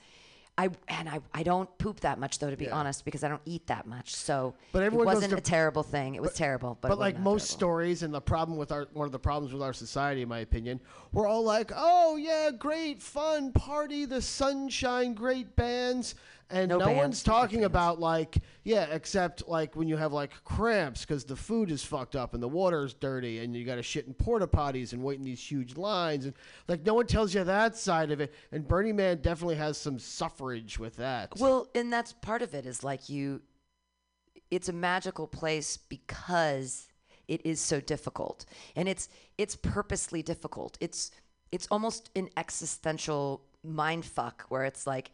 I 0.61 0.69
and 0.89 1.09
I, 1.09 1.19
I 1.33 1.43
don't 1.43 1.69
poop 1.77 1.99
that 2.01 2.19
much 2.19 2.37
though 2.39 2.49
to 2.51 2.57
be 2.57 2.69
honest 2.69 3.03
because 3.05 3.23
I 3.23 3.27
don't 3.29 3.41
eat 3.45 3.65
that 3.67 3.85
much. 3.87 4.13
So 4.15 4.53
But 4.71 4.83
everyone 4.83 5.07
it 5.07 5.13
wasn't 5.13 5.31
to- 5.31 5.37
a 5.37 5.41
terrible 5.41 5.83
thing. 5.83 6.15
It 6.15 6.21
was 6.21 6.33
terrible 6.33 6.77
but, 6.81 6.89
But 6.89 6.99
like 6.99 7.19
most 7.19 7.47
terrible. 7.49 7.57
stories, 7.59 8.03
and 8.03 8.13
the 8.13 8.21
problem 8.21 8.57
with 8.57 8.71
our 8.71 8.87
one 8.93 9.05
of 9.05 9.11
the 9.11 9.19
problems 9.19 9.53
with 9.53 9.61
our 9.63 9.73
society, 9.73 10.21
in 10.21 10.29
my 10.29 10.39
opinion, 10.39 10.79
we're 11.11 11.27
all 11.27 11.43
like, 11.43 11.71
"Oh 11.75 12.15
yeah, 12.15 12.51
great 12.51 13.01
fun 13.01 13.51
party, 13.53 14.05
the 14.05 14.21
sunshine, 14.21 15.13
great 15.13 15.55
bands," 15.55 16.15
and 16.51 16.69
No 16.69 16.77
no, 16.77 16.85
bands, 16.85 16.99
one's 16.99 17.23
talking 17.23 17.63
about 17.63 17.99
like, 17.99 18.37
yeah, 18.63 18.85
except 18.91 19.47
like 19.47 19.75
when 19.75 19.87
you 19.87 19.97
have 19.97 20.13
like 20.13 20.31
cramps 20.43 21.01
because 21.05 21.23
the 21.23 21.35
food 21.35 21.71
is 21.71 21.83
fucked 21.83 22.15
up 22.15 22.33
and 22.33 22.41
the 22.41 22.47
water's 22.47 22.93
dirty, 22.93 23.39
and 23.39 23.55
you 23.55 23.65
got 23.65 23.75
to 23.75 23.83
shit 23.83 24.07
in 24.07 24.13
porta 24.13 24.47
potties 24.47 24.93
and 24.93 25.01
wait 25.03 25.17
in 25.17 25.23
these 25.23 25.41
huge 25.41 25.77
lines, 25.77 26.25
and 26.25 26.33
like 26.67 26.85
no 26.85 26.93
one 26.93 27.07
tells 27.07 27.33
you 27.33 27.43
that 27.43 27.75
side 27.77 28.11
of 28.11 28.21
it. 28.21 28.33
And 28.51 28.67
Burning 28.67 28.95
Man 28.95 29.17
definitely 29.21 29.55
has 29.55 29.77
some 29.77 29.99
suffrage 29.99 30.77
with 30.79 30.97
that. 30.97 31.33
Well, 31.39 31.67
and 31.73 31.91
that's 31.91 32.13
part 32.13 32.41
of 32.41 32.53
it 32.53 32.65
is 32.65 32.83
like 32.83 33.09
you 33.09 33.41
it's 34.51 34.67
a 34.67 34.73
magical 34.73 35.27
place 35.27 35.77
because 35.77 36.89
it 37.27 37.45
is 37.45 37.61
so 37.61 37.79
difficult. 37.79 38.45
And 38.75 38.89
it's 38.89 39.07
it's 39.37 39.55
purposely 39.55 40.21
difficult. 40.21 40.77
It's 40.81 41.11
it's 41.51 41.67
almost 41.71 42.09
an 42.15 42.29
existential 42.37 43.43
mind 43.63 44.05
fuck 44.05 44.45
where 44.49 44.65
it's 44.65 44.85
like 44.85 45.11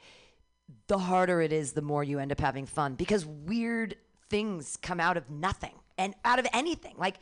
the 0.87 0.97
harder 0.97 1.41
it 1.41 1.53
is, 1.53 1.73
the 1.73 1.81
more 1.81 2.03
you 2.03 2.19
end 2.19 2.31
up 2.31 2.39
having 2.39 2.65
fun 2.65 2.95
because 2.95 3.25
weird 3.25 3.95
things 4.29 4.77
come 4.81 4.99
out 4.99 5.17
of 5.17 5.29
nothing 5.29 5.73
and 5.97 6.13
out 6.25 6.39
of 6.39 6.47
anything. 6.53 6.95
Like 6.97 7.19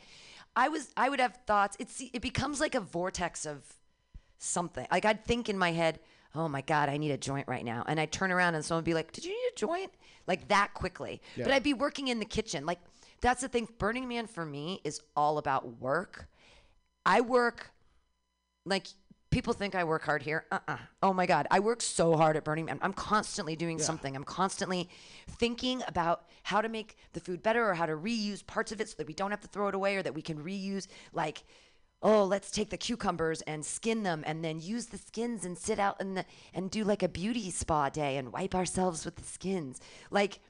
I 0.54 0.68
was 0.68 0.92
I 0.96 1.08
would 1.08 1.20
have 1.20 1.38
thoughts. 1.46 1.76
It's 1.78 2.00
it 2.00 2.22
becomes 2.22 2.60
like 2.60 2.74
a 2.74 2.80
vortex 2.80 3.46
of 3.46 3.62
something. 4.38 4.86
Like 4.90 5.04
I'd 5.04 5.24
think 5.24 5.48
in 5.48 5.58
my 5.58 5.72
head, 5.72 6.00
"Oh 6.34 6.48
my 6.48 6.60
god, 6.62 6.88
I 6.88 6.96
need 6.96 7.10
a 7.10 7.18
joint 7.18 7.46
right 7.48 7.64
now." 7.64 7.84
And 7.86 8.00
I'd 8.00 8.12
turn 8.12 8.32
around 8.32 8.54
and 8.54 8.64
someone 8.64 8.80
would 8.80 8.86
be 8.86 8.94
like, 8.94 9.12
"Did 9.12 9.24
you 9.24 9.30
need 9.30 9.52
a 9.52 9.56
joint?" 9.56 9.92
Like 10.26 10.48
that 10.48 10.74
quickly. 10.74 11.20
But 11.36 11.52
I'd 11.52 11.62
be 11.62 11.74
working 11.74 12.08
in 12.08 12.18
the 12.18 12.24
kitchen. 12.24 12.66
Like 12.66 12.80
that's 13.20 13.42
the 13.42 13.48
thing. 13.48 13.68
Burning 13.78 14.08
Man 14.08 14.26
for 14.26 14.44
me 14.44 14.80
is 14.84 15.00
all 15.14 15.38
about 15.38 15.80
work. 15.80 16.28
I 17.04 17.20
work 17.20 17.70
like 18.64 18.88
people 19.36 19.52
think 19.52 19.74
I 19.74 19.84
work 19.84 20.02
hard 20.02 20.22
here. 20.22 20.46
Uh-uh. 20.50 20.78
Oh 21.02 21.12
my 21.12 21.26
God. 21.26 21.46
I 21.50 21.60
work 21.60 21.82
so 21.82 22.16
hard 22.16 22.38
at 22.38 22.44
Burning 22.44 22.64
Man. 22.64 22.78
I'm 22.80 22.94
constantly 22.94 23.54
doing 23.54 23.78
something. 23.78 24.16
I'm 24.16 24.24
constantly 24.24 24.88
thinking 25.28 25.82
about 25.86 26.24
how 26.42 26.62
to 26.62 26.70
make 26.70 26.96
the 27.12 27.20
food 27.20 27.42
better 27.42 27.68
or 27.68 27.74
how 27.74 27.84
to 27.84 27.92
reuse 27.92 28.46
parts 28.46 28.72
of 28.72 28.80
it 28.80 28.88
so 28.88 28.94
that 28.96 29.06
we 29.06 29.12
don't 29.12 29.30
have 29.30 29.42
to 29.42 29.48
throw 29.48 29.68
it 29.68 29.74
away 29.74 29.96
or 29.96 30.02
that 30.02 30.14
we 30.14 30.22
can 30.22 30.38
reuse 30.38 30.86
like 31.12 31.44
oh 32.00 32.24
let's 32.24 32.50
take 32.50 32.70
the 32.70 32.78
cucumbers 32.78 33.42
and 33.42 33.62
skin 33.64 34.02
them 34.02 34.24
and 34.26 34.42
then 34.42 34.58
use 34.58 34.86
the 34.86 34.98
skins 34.98 35.44
and 35.44 35.58
sit 35.58 35.78
out 35.78 36.00
in 36.00 36.14
the 36.14 36.24
and 36.54 36.70
do 36.70 36.82
like 36.82 37.02
a 37.02 37.08
beauty 37.08 37.50
spa 37.50 37.90
day 37.90 38.16
and 38.16 38.32
wipe 38.32 38.54
ourselves 38.54 39.04
with 39.04 39.16
the 39.16 39.24
skins 39.24 39.80
like 40.10 40.40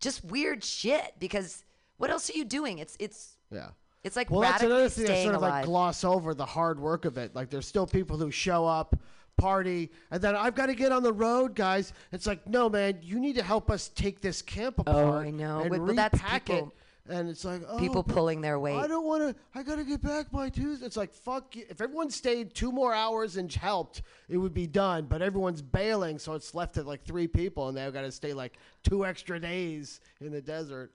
just 0.00 0.24
weird 0.24 0.62
shit 0.62 1.14
because 1.18 1.64
what 1.96 2.10
else 2.10 2.30
are 2.30 2.36
you 2.36 2.44
doing 2.44 2.78
it's 2.78 2.96
it's 3.00 3.36
yeah. 3.50 3.70
It's 4.06 4.16
like 4.16 4.30
Well, 4.30 4.40
that's 4.40 4.62
another 4.62 4.88
thing 4.88 5.06
that 5.06 5.22
sort 5.22 5.34
of 5.34 5.42
alive. 5.42 5.52
like 5.52 5.64
gloss 5.66 6.04
over 6.04 6.32
the 6.34 6.46
hard 6.46 6.78
work 6.80 7.04
of 7.04 7.18
it. 7.18 7.34
Like 7.34 7.50
there's 7.50 7.66
still 7.66 7.86
people 7.86 8.16
who 8.16 8.30
show 8.30 8.64
up, 8.66 8.96
party, 9.36 9.90
and 10.10 10.22
then 10.22 10.34
I've 10.36 10.54
got 10.54 10.66
to 10.66 10.74
get 10.74 10.92
on 10.92 11.02
the 11.02 11.12
road, 11.12 11.54
guys. 11.54 11.92
It's 12.12 12.26
like, 12.26 12.46
no, 12.46 12.68
man, 12.70 12.98
you 13.02 13.18
need 13.18 13.34
to 13.36 13.42
help 13.42 13.70
us 13.70 13.88
take 13.88 14.20
this 14.20 14.40
camp 14.42 14.78
apart. 14.78 14.96
Oh, 15.04 15.12
I 15.18 15.30
know. 15.30 15.60
and 15.60 15.70
But- 15.70 15.84
but 15.86 15.96
that's 15.96 16.14
repack 16.14 16.46
people- 16.46 16.68
it 16.68 16.72
and 17.08 17.28
it's 17.28 17.44
like 17.44 17.62
oh, 17.68 17.78
People 17.78 18.02
pulling 18.02 18.40
their 18.40 18.58
weight. 18.58 18.74
I 18.76 18.88
don't 18.88 19.06
want 19.06 19.22
to. 19.22 19.34
I 19.54 19.62
gotta 19.62 19.84
get 19.84 20.02
back 20.02 20.28
by 20.32 20.48
Tuesday. 20.48 20.84
It's 20.86 20.96
like 20.96 21.12
fuck. 21.12 21.54
You. 21.54 21.64
If 21.68 21.80
everyone 21.80 22.10
stayed 22.10 22.52
two 22.52 22.72
more 22.72 22.92
hours 22.92 23.36
and 23.36 23.52
helped, 23.52 24.02
it 24.28 24.36
would 24.36 24.52
be 24.52 24.66
done. 24.66 25.06
But 25.06 25.22
everyone's 25.22 25.62
bailing, 25.62 26.18
so 26.18 26.34
it's 26.34 26.52
left 26.52 26.78
at 26.78 26.84
like 26.84 27.04
three 27.04 27.28
people, 27.28 27.68
and 27.68 27.76
they've 27.76 27.92
got 27.92 28.00
to 28.00 28.10
stay 28.10 28.32
like 28.34 28.58
two 28.82 29.06
extra 29.06 29.38
days 29.38 30.00
in 30.20 30.32
the 30.32 30.40
desert. 30.40 30.90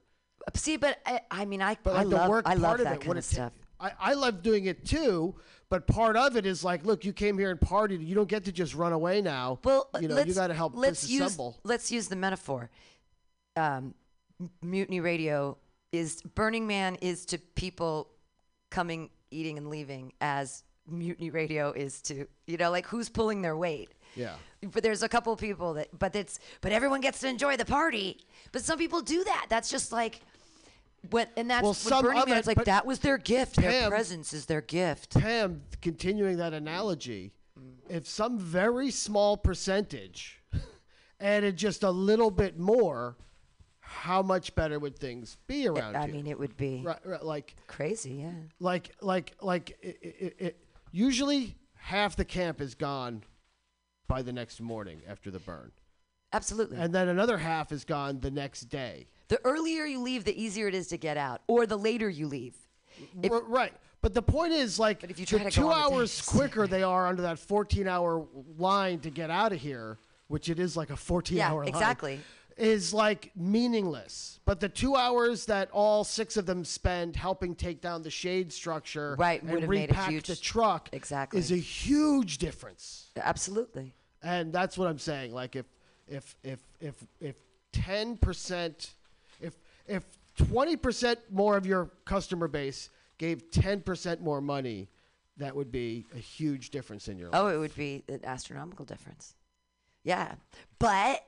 See, 0.54 0.76
but 0.76 0.98
I, 1.06 1.20
I 1.30 1.44
mean, 1.44 1.62
I, 1.62 1.76
But 1.82 1.94
I 1.94 1.98
like 1.98 2.08
the 2.08 2.16
love, 2.16 2.28
work 2.28 2.46
I 2.46 2.50
part 2.50 2.60
love 2.60 2.80
of 2.80 2.84
that 2.84 2.94
it, 2.96 3.00
kind 3.02 3.18
of 3.18 3.24
stuff. 3.24 3.52
I, 3.80 3.92
I 3.98 4.14
love 4.14 4.42
doing 4.42 4.66
it 4.66 4.84
too, 4.84 5.34
but 5.68 5.86
part 5.86 6.16
of 6.16 6.36
it 6.36 6.46
is 6.46 6.62
like, 6.62 6.84
look, 6.84 7.04
you 7.04 7.12
came 7.12 7.36
here 7.38 7.50
and 7.50 7.58
partied. 7.58 8.06
You 8.06 8.14
don't 8.14 8.28
get 8.28 8.44
to 8.44 8.52
just 8.52 8.74
run 8.74 8.92
away 8.92 9.20
now. 9.20 9.58
Well, 9.64 9.88
you 10.00 10.08
know, 10.08 10.18
you 10.18 10.34
got 10.34 10.48
to 10.48 10.54
help 10.54 10.74
let's 10.76 11.08
use, 11.08 11.36
disassemble. 11.36 11.56
Let's 11.64 11.90
use 11.90 12.08
the 12.08 12.16
metaphor. 12.16 12.70
Um, 13.56 13.94
Mutiny 14.60 15.00
Radio 15.00 15.58
is 15.90 16.22
Burning 16.22 16.66
Man 16.66 16.96
is 16.96 17.26
to 17.26 17.38
people 17.38 18.08
coming, 18.70 19.10
eating, 19.30 19.58
and 19.58 19.68
leaving 19.68 20.12
as 20.20 20.62
Mutiny 20.88 21.30
Radio 21.30 21.72
is 21.72 22.02
to 22.02 22.26
you 22.46 22.56
know 22.56 22.70
like 22.70 22.86
who's 22.86 23.08
pulling 23.08 23.42
their 23.42 23.56
weight. 23.56 23.90
Yeah. 24.14 24.34
But 24.62 24.82
there's 24.82 25.02
a 25.02 25.08
couple 25.08 25.34
people 25.36 25.74
that, 25.74 25.88
but 25.98 26.14
it's, 26.14 26.38
but 26.60 26.70
everyone 26.70 27.00
gets 27.00 27.20
to 27.20 27.28
enjoy 27.28 27.56
the 27.56 27.64
party. 27.64 28.20
But 28.52 28.62
some 28.62 28.78
people 28.78 29.00
do 29.00 29.24
that. 29.24 29.46
That's 29.48 29.70
just 29.70 29.90
like, 29.90 30.20
what, 31.10 31.30
and 31.36 31.50
that's 31.50 31.62
Well, 31.62 31.74
some 31.74 32.04
Burning 32.04 32.22
of 32.22 32.28
Man 32.28 32.38
it- 32.38 32.46
like. 32.46 32.64
That 32.64 32.86
was 32.86 33.00
their 33.00 33.18
gift. 33.18 33.56
their 33.56 33.88
presence 33.88 34.32
is 34.32 34.46
their 34.46 34.60
gift. 34.60 35.18
Pam, 35.18 35.62
continuing 35.80 36.36
that 36.38 36.52
analogy, 36.52 37.32
mm. 37.58 37.72
if 37.88 38.06
some 38.06 38.38
very 38.38 38.90
small 38.90 39.36
percentage 39.36 40.40
added 41.20 41.56
just 41.56 41.82
a 41.82 41.90
little 41.90 42.30
bit 42.30 42.58
more, 42.58 43.16
how 43.80 44.22
much 44.22 44.54
better 44.54 44.78
would 44.78 44.98
things 44.98 45.36
be 45.46 45.66
around 45.68 45.96
I 45.96 46.06
here? 46.06 46.14
mean, 46.14 46.26
it 46.26 46.38
would 46.38 46.56
be 46.56 46.82
right, 46.84 46.98
right, 47.04 47.24
like, 47.24 47.56
crazy. 47.66 48.14
Yeah. 48.14 48.30
like, 48.60 48.90
like, 49.00 49.32
like, 49.40 49.76
it, 49.82 49.98
it, 50.02 50.36
it, 50.38 50.64
usually 50.92 51.56
half 51.74 52.16
the 52.16 52.24
camp 52.24 52.60
is 52.60 52.74
gone 52.74 53.22
by 54.08 54.22
the 54.22 54.32
next 54.32 54.60
morning 54.60 55.00
after 55.08 55.30
the 55.30 55.38
burn, 55.40 55.72
Absolutely. 56.32 56.78
and 56.78 56.94
then 56.94 57.08
another 57.08 57.38
half 57.38 57.70
is 57.72 57.84
gone 57.84 58.20
the 58.20 58.30
next 58.30 58.62
day. 58.62 59.08
The 59.32 59.40
earlier 59.46 59.86
you 59.86 59.98
leave, 59.98 60.24
the 60.24 60.38
easier 60.40 60.68
it 60.68 60.74
is 60.74 60.88
to 60.88 60.98
get 60.98 61.16
out, 61.16 61.40
or 61.46 61.64
the 61.64 61.78
later 61.78 62.06
you 62.10 62.28
leave. 62.28 62.54
If- 63.22 63.32
R- 63.32 63.40
right. 63.44 63.72
But 64.02 64.12
the 64.12 64.20
point 64.20 64.52
is, 64.52 64.78
like, 64.78 65.00
But 65.00 65.10
if 65.10 65.18
you 65.18 65.24
the 65.24 65.38
try 65.38 65.44
to 65.44 65.50
two 65.50 65.70
on 65.72 65.90
the 65.90 65.96
hours 65.96 66.20
quicker 66.20 66.66
they 66.66 66.82
are 66.82 67.06
under 67.06 67.22
that 67.22 67.38
14 67.38 67.88
hour 67.88 68.26
line 68.58 69.00
to 69.00 69.10
get 69.10 69.30
out 69.30 69.52
of 69.52 69.58
here, 69.60 69.96
which 70.28 70.50
it 70.50 70.58
is 70.58 70.76
like 70.76 70.90
a 70.90 70.96
14 70.96 71.38
Yeah, 71.38 71.50
hour 71.50 71.60
line, 71.60 71.68
exactly. 71.68 72.20
is 72.58 72.92
like 72.92 73.30
meaningless. 73.34 74.38
But 74.44 74.60
the 74.60 74.68
two 74.68 74.96
hours 74.96 75.46
that 75.46 75.70
all 75.70 76.04
six 76.04 76.36
of 76.36 76.44
them 76.44 76.62
spend 76.64 77.16
helping 77.16 77.54
take 77.54 77.80
down 77.80 78.02
the 78.02 78.10
shade 78.10 78.52
structure 78.52 79.14
Right, 79.18 79.40
and 79.40 79.50
would 79.50 79.60
have 79.60 79.68
a 79.68 79.70
repack 79.70 80.10
huge- 80.10 80.26
the 80.26 80.36
truck 80.36 80.90
Exactly. 80.92 81.38
is 81.38 81.50
a 81.52 81.56
huge 81.56 82.36
difference. 82.36 83.06
Absolutely. 83.16 83.94
And 84.22 84.52
that's 84.52 84.76
what 84.76 84.88
I'm 84.88 84.98
saying. 84.98 85.32
Like 85.32 85.56
if 85.56 85.66
if 86.06 86.36
if 86.42 86.60
if 86.80 86.94
if 87.20 87.36
ten 87.72 88.16
percent, 88.18 88.92
if 89.86 90.04
if 90.36 90.46
twenty 90.48 90.76
percent 90.76 91.18
more 91.30 91.56
of 91.56 91.66
your 91.66 91.90
customer 92.04 92.48
base 92.48 92.88
gave 93.18 93.50
ten 93.50 93.80
percent 93.80 94.22
more 94.22 94.40
money, 94.40 94.88
that 95.36 95.54
would 95.54 95.70
be 95.70 96.06
a 96.14 96.18
huge 96.18 96.70
difference 96.70 97.08
in 97.08 97.18
your 97.18 97.28
life. 97.30 97.40
Oh, 97.40 97.48
it 97.48 97.58
would 97.58 97.74
be 97.74 98.02
an 98.08 98.20
astronomical 98.24 98.84
difference. 98.84 99.34
Yeah, 100.04 100.34
but 100.78 101.24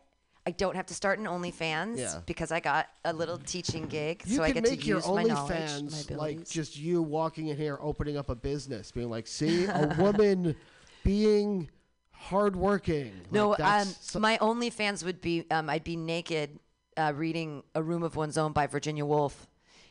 I 0.46 0.50
don't 0.50 0.76
have 0.76 0.86
to 0.86 0.94
start 0.94 1.18
an 1.18 1.26
OnlyFans 1.26 1.98
Yeah. 1.98 2.20
because 2.26 2.50
I 2.52 2.60
got 2.60 2.88
a 3.04 3.12
little 3.12 3.38
teaching 3.38 3.86
gig, 3.86 4.22
You 4.26 4.36
so 4.36 4.42
I 4.42 4.52
can 4.52 4.62
get 4.62 4.70
make 4.70 4.80
to 4.80 4.86
your 4.86 4.98
use 4.98 5.06
my 5.08 5.22
knowledge, 5.22 5.50
my 5.50 5.66
OnlyFans 5.66 6.16
like 6.16 6.48
just 6.48 6.76
you 6.78 7.02
walking 7.02 7.48
in 7.48 7.56
here, 7.56 7.78
opening 7.80 8.16
up 8.16 8.28
a 8.30 8.34
business, 8.34 8.90
being 8.90 9.10
like, 9.10 9.26
"See, 9.26 9.64
a 9.66 9.94
woman 9.98 10.56
being 11.04 11.70
hardworking." 12.12 13.12
no, 13.30 13.50
like, 13.50 13.60
um, 13.60 13.86
so- 13.86 14.18
my 14.18 14.38
OnlyFans 14.38 15.04
would 15.04 15.20
be 15.20 15.44
um, 15.50 15.70
I'd 15.70 15.84
be 15.84 15.96
naked 15.96 16.58
uh, 16.96 17.12
reading 17.14 17.62
"A 17.74 17.82
Room 17.82 18.02
of 18.02 18.16
One's 18.16 18.36
Own" 18.38 18.52
by 18.52 18.66
Virginia 18.66 19.04
Woolf, 19.04 19.46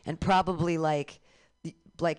and 0.06 0.20
probably 0.20 0.78
like 0.78 1.20
like 2.00 2.18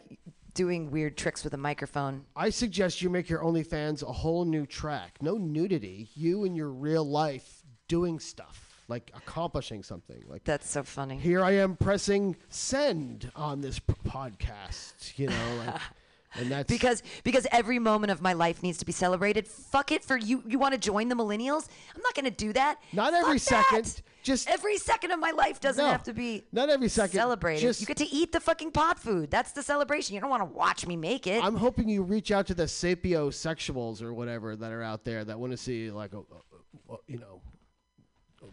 doing 0.54 0.90
weird 0.90 1.18
tricks 1.18 1.44
with 1.44 1.54
a 1.54 1.58
microphone. 1.58 2.26
I 2.36 2.50
suggest 2.50 3.02
you 3.02 3.10
make 3.10 3.30
your 3.30 3.42
OnlyFans 3.42 4.02
a 4.08 4.12
whole 4.12 4.46
new 4.46 4.66
track. 4.66 5.18
No 5.22 5.36
nudity. 5.38 6.08
You 6.16 6.46
in 6.46 6.56
your 6.56 6.70
real 6.70 7.04
life 7.04 7.62
doing 7.90 8.20
stuff, 8.20 8.82
like 8.88 9.12
accomplishing 9.16 9.84
something. 9.84 10.24
Like 10.28 10.46
That's 10.46 10.70
so 10.70 10.82
funny. 10.84 11.18
here 11.18 11.44
I 11.44 11.52
am 11.56 11.76
pressing 11.76 12.38
send 12.48 13.30
on 13.36 13.60
this 13.62 13.80
p- 13.80 13.94
podcast. 14.08 15.18
You 15.18 15.28
know, 15.28 15.56
like, 15.66 15.82
and 16.38 16.52
that's 16.52 16.68
because 16.72 17.02
because 17.24 17.48
every 17.52 17.80
moment 17.80 18.12
of 18.12 18.22
my 18.22 18.34
life 18.34 18.62
needs 18.64 18.78
to 18.80 18.86
be 18.86 18.92
celebrated. 18.92 19.48
Fuck 19.48 19.92
it 19.92 20.04
for 20.04 20.18
you. 20.18 20.44
You 20.48 20.60
want 20.60 20.74
to 20.74 20.78
join 20.78 21.08
the 21.10 21.16
millennials? 21.16 21.68
I'm 21.96 22.02
not 22.02 22.14
going 22.16 22.26
to 22.26 22.32
do 22.32 22.54
that. 22.54 22.80
Not 22.94 23.14
every 23.14 23.40
Fuck 23.40 23.50
that. 23.72 23.86
second, 23.86 24.02
just- 24.24 24.50
every 24.50 24.78
second 24.78 25.12
of 25.12 25.20
my 25.20 25.32
life 25.32 25.60
doesn't 25.60 25.84
No, 25.84 25.92
have 25.92 26.04
to 26.04 26.14
be 26.14 26.44
not 26.52 26.70
every 26.70 26.90
second, 26.90 27.18
celebrated. 27.20 27.62
just- 27.62 27.80
you 27.82 27.86
get 27.88 27.98
to 27.98 28.08
eat 28.12 28.32
the 28.32 28.40
fucking 28.40 28.72
pot 28.72 29.00
food. 29.00 29.30
That's 29.32 29.52
the 29.52 29.64
celebration. 29.64 30.16
You 30.16 30.22
don't 30.22 30.30
want 30.30 30.42
to 30.42 30.46
watch 30.58 30.86
me 30.88 30.96
make 30.96 31.28
it. 31.28 31.44
I'm 31.44 31.56
hoping 31.56 31.88
you 31.90 32.04
reach 32.04 32.32
out 32.32 32.48
to 32.48 32.54
the 32.54 32.64
sapiosexuals 32.64 34.02
or 34.02 34.14
whatever 34.14 34.56
that 34.56 34.72
are 34.72 34.84
out 34.84 35.04
there 35.06 35.24
that 35.26 35.40
want 35.40 35.52
to 35.52 35.58
see 35.58 35.92
like 35.92 36.14
a, 36.14 36.20
a- 36.20 36.94
a- 36.94 36.98
you 37.08 37.18
know 37.20 37.42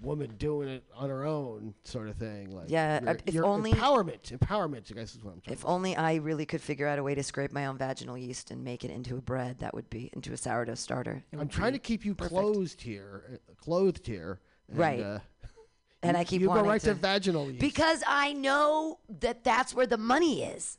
woman 0.02 0.34
doing 0.38 0.68
it 0.68 0.84
on 0.94 1.08
her 1.08 1.24
own 1.24 1.74
sort 1.84 2.08
of 2.08 2.16
thing. 2.16 2.50
Like 2.50 2.66
Yeah, 2.68 3.00
your- 3.00 3.10
uh, 3.10 3.14
if 3.24 3.34
your 3.34 3.44
only- 3.46 3.72
empowerment, 3.72 4.36
empowerment. 4.36 4.90
I 4.90 4.94
guess 4.94 5.14
is 5.14 5.22
what 5.22 5.32
I'm 5.34 5.40
talking. 5.40 5.52
if 5.52 5.64
only 5.64 5.96
I 5.96 6.16
really 6.16 6.44
could 6.44 6.60
figure 6.60 6.86
out 6.86 6.98
a 6.98 7.02
way 7.02 7.14
to 7.14 7.22
scrape 7.22 7.52
my 7.52 7.66
own 7.66 7.78
vaginal 7.78 8.18
yeast 8.18 8.50
and 8.50 8.62
make 8.64 8.84
it 8.84 8.90
into 8.90 9.16
a 9.16 9.20
bread. 9.20 9.60
That 9.60 9.74
would 9.74 9.88
be 9.90 10.10
into 10.12 10.32
a 10.32 10.36
sourdough 10.36 10.74
starter. 10.74 11.24
It 11.32 11.38
I'm 11.38 11.48
trying 11.48 11.72
to 11.72 11.78
keep 11.78 12.04
you 12.04 12.14
perfect. 12.14 12.34
closed 12.38 12.80
here, 12.82 13.40
uh, 13.50 13.54
clothed 13.62 14.06
here. 14.06 14.40
And, 14.68 14.78
Right. 14.78 15.00
Uh, 15.00 15.18
and 16.02 16.16
you- 16.16 16.20
I 16.20 16.24
keep 16.24 16.40
you 16.40 16.48
go 16.48 16.62
right 16.62 16.80
to, 16.80 16.88
to 16.88 16.94
vaginal 16.94 17.46
yeast. 17.48 17.60
because 17.60 18.02
I 18.06 18.32
know 18.32 18.98
that 19.20 19.44
that's 19.44 19.74
where 19.74 19.86
the 19.86 19.98
money 19.98 20.42
is. 20.44 20.78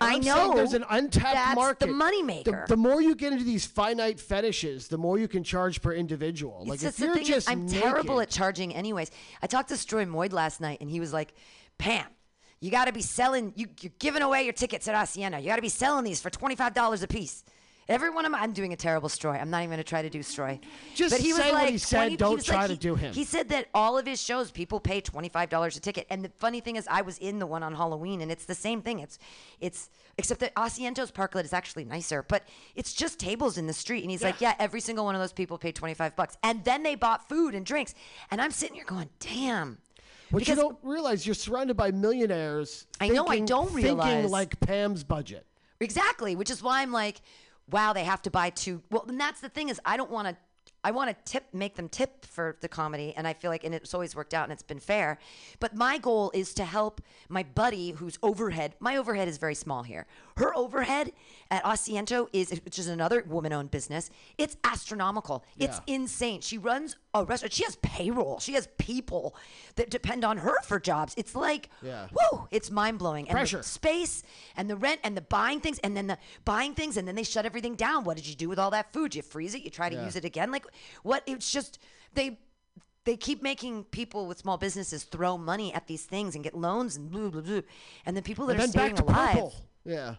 I 0.00 0.14
I'm 0.16 0.22
saying 0.22 0.36
know 0.36 0.54
there's 0.54 0.72
an 0.72 0.84
untapped 0.90 1.34
that's 1.34 1.56
market. 1.56 1.86
the 1.86 1.92
money 1.92 2.20
The, 2.20 2.26
maker. 2.26 2.64
the 2.68 2.76
more 2.76 3.00
you 3.02 3.14
get 3.14 3.32
into 3.32 3.44
these 3.44 3.66
finite 3.66 4.20
fetishes, 4.20 4.88
the 4.88 4.98
more 4.98 5.18
you 5.18 5.28
can 5.28 5.42
charge 5.44 5.82
per 5.82 5.92
individual. 5.92 6.64
Like 6.66 6.74
It's 6.74 6.84
if 6.84 6.88
just 6.96 6.98
the 6.98 7.06
you're 7.06 7.18
is, 7.18 7.28
just 7.28 7.50
I'm 7.50 7.66
terrible 7.68 8.20
at 8.20 8.30
charging 8.30 8.74
anyways. 8.74 9.10
I 9.42 9.46
talked 9.46 9.68
to 9.70 9.74
Stroy 9.76 10.06
Moyd 10.06 10.32
last 10.32 10.60
night, 10.60 10.78
and 10.80 10.90
he 10.90 11.00
was 11.00 11.12
like, 11.12 11.34
Pam, 11.78 12.06
you 12.60 12.70
got 12.70 12.86
to 12.86 12.92
be 12.92 13.02
selling, 13.02 13.52
you, 13.56 13.66
you're 13.80 13.92
giving 13.98 14.22
away 14.22 14.44
your 14.44 14.52
tickets 14.52 14.88
at 14.88 14.94
Asiento. 14.94 15.40
You 15.42 15.48
got 15.48 15.56
to 15.56 15.62
be 15.62 15.68
selling 15.68 16.04
these 16.04 16.20
for 16.20 16.30
$25 16.30 17.02
a 17.02 17.06
piece. 17.06 17.44
Every 17.88 18.10
one 18.10 18.24
of 18.24 18.32
my, 18.32 18.40
I'm 18.40 18.52
doing 18.52 18.72
a 18.72 18.76
terrible 18.76 19.08
Stroy. 19.08 19.40
I'm 19.40 19.48
not 19.48 19.58
even 19.58 19.70
going 19.70 19.78
to 19.78 19.84
try 19.84 20.02
to 20.02 20.10
do 20.10 20.18
Stroy. 20.20 20.58
Just 20.94 21.14
but 21.14 21.20
he 21.20 21.32
was 21.32 21.42
say 21.42 21.52
what 21.52 21.62
like 21.62 21.70
he 21.70 21.78
said, 21.78 21.96
20 21.98 22.16
don't 22.16 22.34
was 22.36 22.44
try 22.44 22.56
like, 22.56 22.66
to 22.66 22.72
he- 22.72 22.78
do 22.78 22.94
him. 22.96 23.14
He 23.14 23.24
said 23.24 23.48
that 23.50 23.68
all 23.72 23.96
of 23.96 24.06
his 24.06 24.20
shows, 24.20 24.50
people 24.50 24.80
pay 24.80 25.00
$25 25.00 25.76
a 25.76 25.80
ticket. 25.80 26.06
And 26.10 26.24
the 26.24 26.30
funny 26.36 26.60
thing 26.60 26.76
is, 26.76 26.88
I 26.90 27.02
was 27.02 27.16
in 27.18 27.38
the 27.38 27.46
one 27.46 27.62
on 27.62 27.74
Halloween, 27.74 28.22
and 28.22 28.32
it's 28.32 28.44
the 28.44 28.56
same 28.56 28.82
thing. 28.82 28.98
It's, 28.98 29.18
it's, 29.60 29.88
except 30.18 30.40
that 30.40 30.54
Asiento's 30.56 31.12
Parklet 31.12 31.44
is 31.44 31.52
actually 31.52 31.84
nicer, 31.84 32.24
but 32.24 32.42
it's 32.74 32.92
just 32.92 33.20
tables 33.20 33.56
in 33.56 33.68
the 33.68 33.72
street. 33.72 34.02
And 34.02 34.10
he's 34.10 34.22
like, 34.22 34.40
yeah, 34.40 34.54
every 34.58 34.80
single 34.80 35.04
one 35.04 35.14
of 35.14 35.20
those 35.20 35.32
people 35.32 35.56
paid 35.56 35.76
25 35.76 36.16
bucks. 36.16 36.36
And 36.42 36.64
then 36.64 36.82
they 36.82 36.96
bought 36.96 37.28
food 37.28 37.54
and 37.54 37.64
drinks. 37.64 37.94
And 38.32 38.40
I'm 38.40 38.50
sitting 38.50 38.74
here 38.74 38.84
going, 38.84 39.10
damn. 39.20 39.78
What 40.30 40.40
because 40.40 40.56
you 40.56 40.62
don't 40.64 40.78
realize, 40.82 41.24
you're 41.24 41.34
surrounded 41.34 41.76
by 41.76 41.92
millionaires. 41.92 42.86
I 43.00 43.08
know, 43.08 43.26
I 43.28 43.38
don't 43.38 43.72
realize. 43.72 44.12
Thinking 44.12 44.30
like 44.32 44.58
Pam's 44.58 45.04
budget. 45.04 45.46
Exactly, 45.78 46.34
which 46.36 46.50
is 46.50 46.62
why 46.62 46.82
I'm 46.82 46.90
like, 46.90 47.20
wow, 47.70 47.92
they 47.92 48.04
have 48.04 48.22
to 48.22 48.30
buy 48.30 48.50
two. 48.50 48.82
Well, 48.90 49.04
and 49.08 49.20
that's 49.20 49.40
the 49.40 49.48
thing 49.48 49.68
is, 49.68 49.80
I 49.84 49.96
don't 49.96 50.10
want 50.10 50.28
to. 50.28 50.36
I 50.84 50.92
want 50.92 51.10
to 51.10 51.32
tip, 51.32 51.46
make 51.52 51.74
them 51.74 51.88
tip 51.88 52.24
for 52.24 52.56
the 52.60 52.68
comedy, 52.68 53.12
and 53.16 53.26
I 53.26 53.32
feel 53.32 53.50
like, 53.50 53.64
and 53.64 53.74
it's 53.74 53.92
always 53.92 54.14
worked 54.14 54.34
out, 54.34 54.44
and 54.44 54.52
it's 54.52 54.62
been 54.62 54.78
fair. 54.78 55.18
But 55.58 55.74
my 55.74 55.98
goal 55.98 56.30
is 56.32 56.54
to 56.54 56.64
help 56.64 57.00
my 57.28 57.42
buddy, 57.42 57.90
whose 57.90 58.20
overhead, 58.22 58.76
my 58.78 58.96
overhead 58.96 59.26
is 59.26 59.36
very 59.36 59.56
small 59.56 59.82
here. 59.82 60.06
Her 60.36 60.54
overhead 60.54 61.12
at 61.50 61.64
Asiento 61.64 62.28
is, 62.32 62.50
which 62.64 62.78
is 62.78 62.88
another 62.88 63.24
woman-owned 63.26 63.70
business. 63.70 64.10
It's 64.36 64.56
astronomical. 64.64 65.44
It's 65.58 65.80
insane. 65.86 66.42
She 66.42 66.58
runs 66.58 66.96
a 67.14 67.24
restaurant. 67.24 67.54
She 67.54 67.64
has 67.64 67.76
payroll. 67.76 68.38
She 68.38 68.52
has 68.52 68.68
people 68.76 69.34
that 69.76 69.88
depend 69.88 70.24
on 70.24 70.36
her 70.38 70.60
for 70.62 70.78
jobs. 70.78 71.14
It's 71.16 71.34
like, 71.34 71.70
Yeah. 71.82 72.08
whoa, 72.12 72.48
it's 72.50 72.70
mind 72.70 72.98
blowing. 72.98 73.28
And 73.28 73.36
the 73.36 73.40
Pressure. 73.40 73.62
space 73.62 74.22
and 74.56 74.68
the 74.68 74.76
rent 74.76 75.00
and 75.04 75.16
the 75.16 75.22
buying 75.22 75.60
things 75.60 75.78
and 75.78 75.96
then 75.96 76.06
the 76.06 76.18
buying 76.44 76.74
things 76.74 76.98
and 76.98 77.08
then 77.08 77.14
they 77.14 77.22
shut 77.22 77.46
everything 77.46 77.74
down. 77.74 78.04
What 78.04 78.16
did 78.18 78.26
you 78.26 78.34
do 78.34 78.48
with 78.50 78.58
all 78.58 78.70
that 78.72 78.92
food? 78.92 79.14
You 79.14 79.22
freeze 79.22 79.54
it? 79.54 79.62
You 79.62 79.70
try 79.70 79.88
to 79.88 79.96
Yeah. 79.96 80.04
use 80.04 80.16
it 80.16 80.24
again? 80.26 80.50
Like 80.50 80.66
what? 81.02 81.22
It's 81.26 81.50
just 81.50 81.78
they 82.12 82.38
they 83.04 83.16
keep 83.16 83.40
making 83.40 83.84
people 83.84 84.26
with 84.26 84.36
small 84.36 84.58
businesses 84.58 85.04
throw 85.04 85.38
money 85.38 85.72
at 85.72 85.86
these 85.86 86.04
things 86.04 86.34
and 86.34 86.42
get 86.44 86.54
loans 86.54 86.96
and 86.96 87.10
blah 87.10 87.30
blah 87.30 87.40
blah. 87.40 87.60
And 88.04 88.16
the 88.16 88.22
people 88.22 88.44
that 88.46 88.54
And 88.54 88.64
are 88.64 88.68
staying 88.68 88.98
alive. 88.98 89.32
purple. 89.32 89.54
Yeah. 89.84 90.16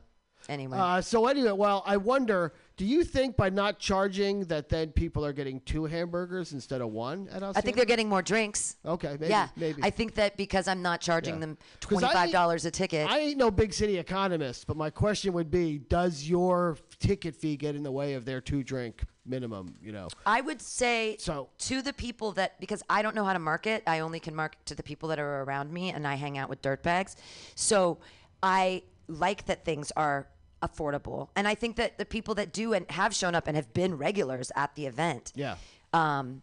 Anyway, 0.50 0.78
Uh, 0.78 1.02
so 1.02 1.28
anyway, 1.28 1.52
well, 1.52 1.84
I 1.86 1.98
wonder 1.98 2.54
Do 2.78 2.86
you 2.86 3.04
think 3.04 3.36
by 3.36 3.50
not 3.50 3.80
charging 3.80 4.42
that 4.46 4.70
then 4.70 4.92
people 4.92 5.26
are 5.26 5.34
getting 5.34 5.62
two 5.62 5.86
hamburgers 5.86 6.54
instead 6.54 6.80
of 6.80 6.90
one 6.92 7.28
at? 7.30 7.42
I 7.42 7.54
think 7.60 7.76
they're 7.76 7.86
getting 7.86 8.08
more 8.08 8.22
drinks. 8.22 8.76
Okay, 8.86 9.18
maybe. 9.20 9.30
yeah, 9.30 9.48
maybe. 9.56 9.82
I 9.84 9.90
think 9.90 10.14
that 10.14 10.38
because 10.38 10.68
I'm 10.68 10.84
not 10.84 11.02
charging 11.02 11.36
Yeah. 11.36 11.40
them 11.42 11.58
twenty 11.80 12.06
five 12.08 12.32
dollars 12.32 12.66
a 12.66 12.72
ticket. 12.72 13.10
I 13.10 13.18
ain't 13.18 13.38
no 13.40 13.50
big 13.50 13.74
city 13.74 13.98
economist, 13.98 14.68
but 14.68 14.78
my 14.78 14.92
question 14.92 15.34
would 15.34 15.50
be: 15.50 15.80
Does 15.80 16.30
your 16.30 16.78
ticket 17.00 17.36
fee 17.36 17.58
get 17.58 17.76
in 17.76 17.82
the 17.82 17.92
way 17.92 18.14
of 18.14 18.26
their 18.26 18.42
two 18.42 18.62
drink 18.64 19.04
minimum? 19.26 19.74
You 19.82 19.92
know. 19.94 20.08
I 20.28 20.42
would 20.42 20.62
say 20.62 21.18
So- 21.20 21.50
to 21.70 21.82
the 21.82 21.94
people 21.94 22.32
that 22.34 22.60
because 22.60 22.84
I 22.92 23.02
don't 23.02 23.16
know 23.16 23.26
how 23.26 23.34
to 23.34 23.40
market, 23.40 23.82
I 23.88 24.02
only 24.02 24.20
can 24.20 24.36
market 24.36 24.64
to 24.68 24.76
the 24.76 24.84
people 24.84 25.10
that 25.10 25.18
are 25.18 25.42
around 25.42 25.74
me, 25.74 25.90
and 25.90 26.06
I 26.08 26.14
hang 26.14 26.38
out 26.38 26.48
with 26.48 26.62
dirtbags. 26.62 27.16
So 27.56 27.98
I 28.44 28.84
like 29.08 29.46
that 29.48 29.66
things 29.66 29.92
are 29.98 30.28
affordable, 30.62 31.30
and 31.36 31.48
I 31.48 31.56
think 31.56 31.76
that 31.78 31.98
the 31.98 32.06
people 32.06 32.36
that 32.36 32.52
do 32.54 32.74
and 32.74 32.90
have 32.92 33.14
shown 33.16 33.36
up 33.36 33.48
and 33.48 33.56
have 33.56 33.74
been 33.74 33.98
regulars 33.98 34.52
at 34.56 34.74
the 34.76 34.86
event, 34.86 35.32
Yeah. 35.36 35.56
um, 35.94 36.42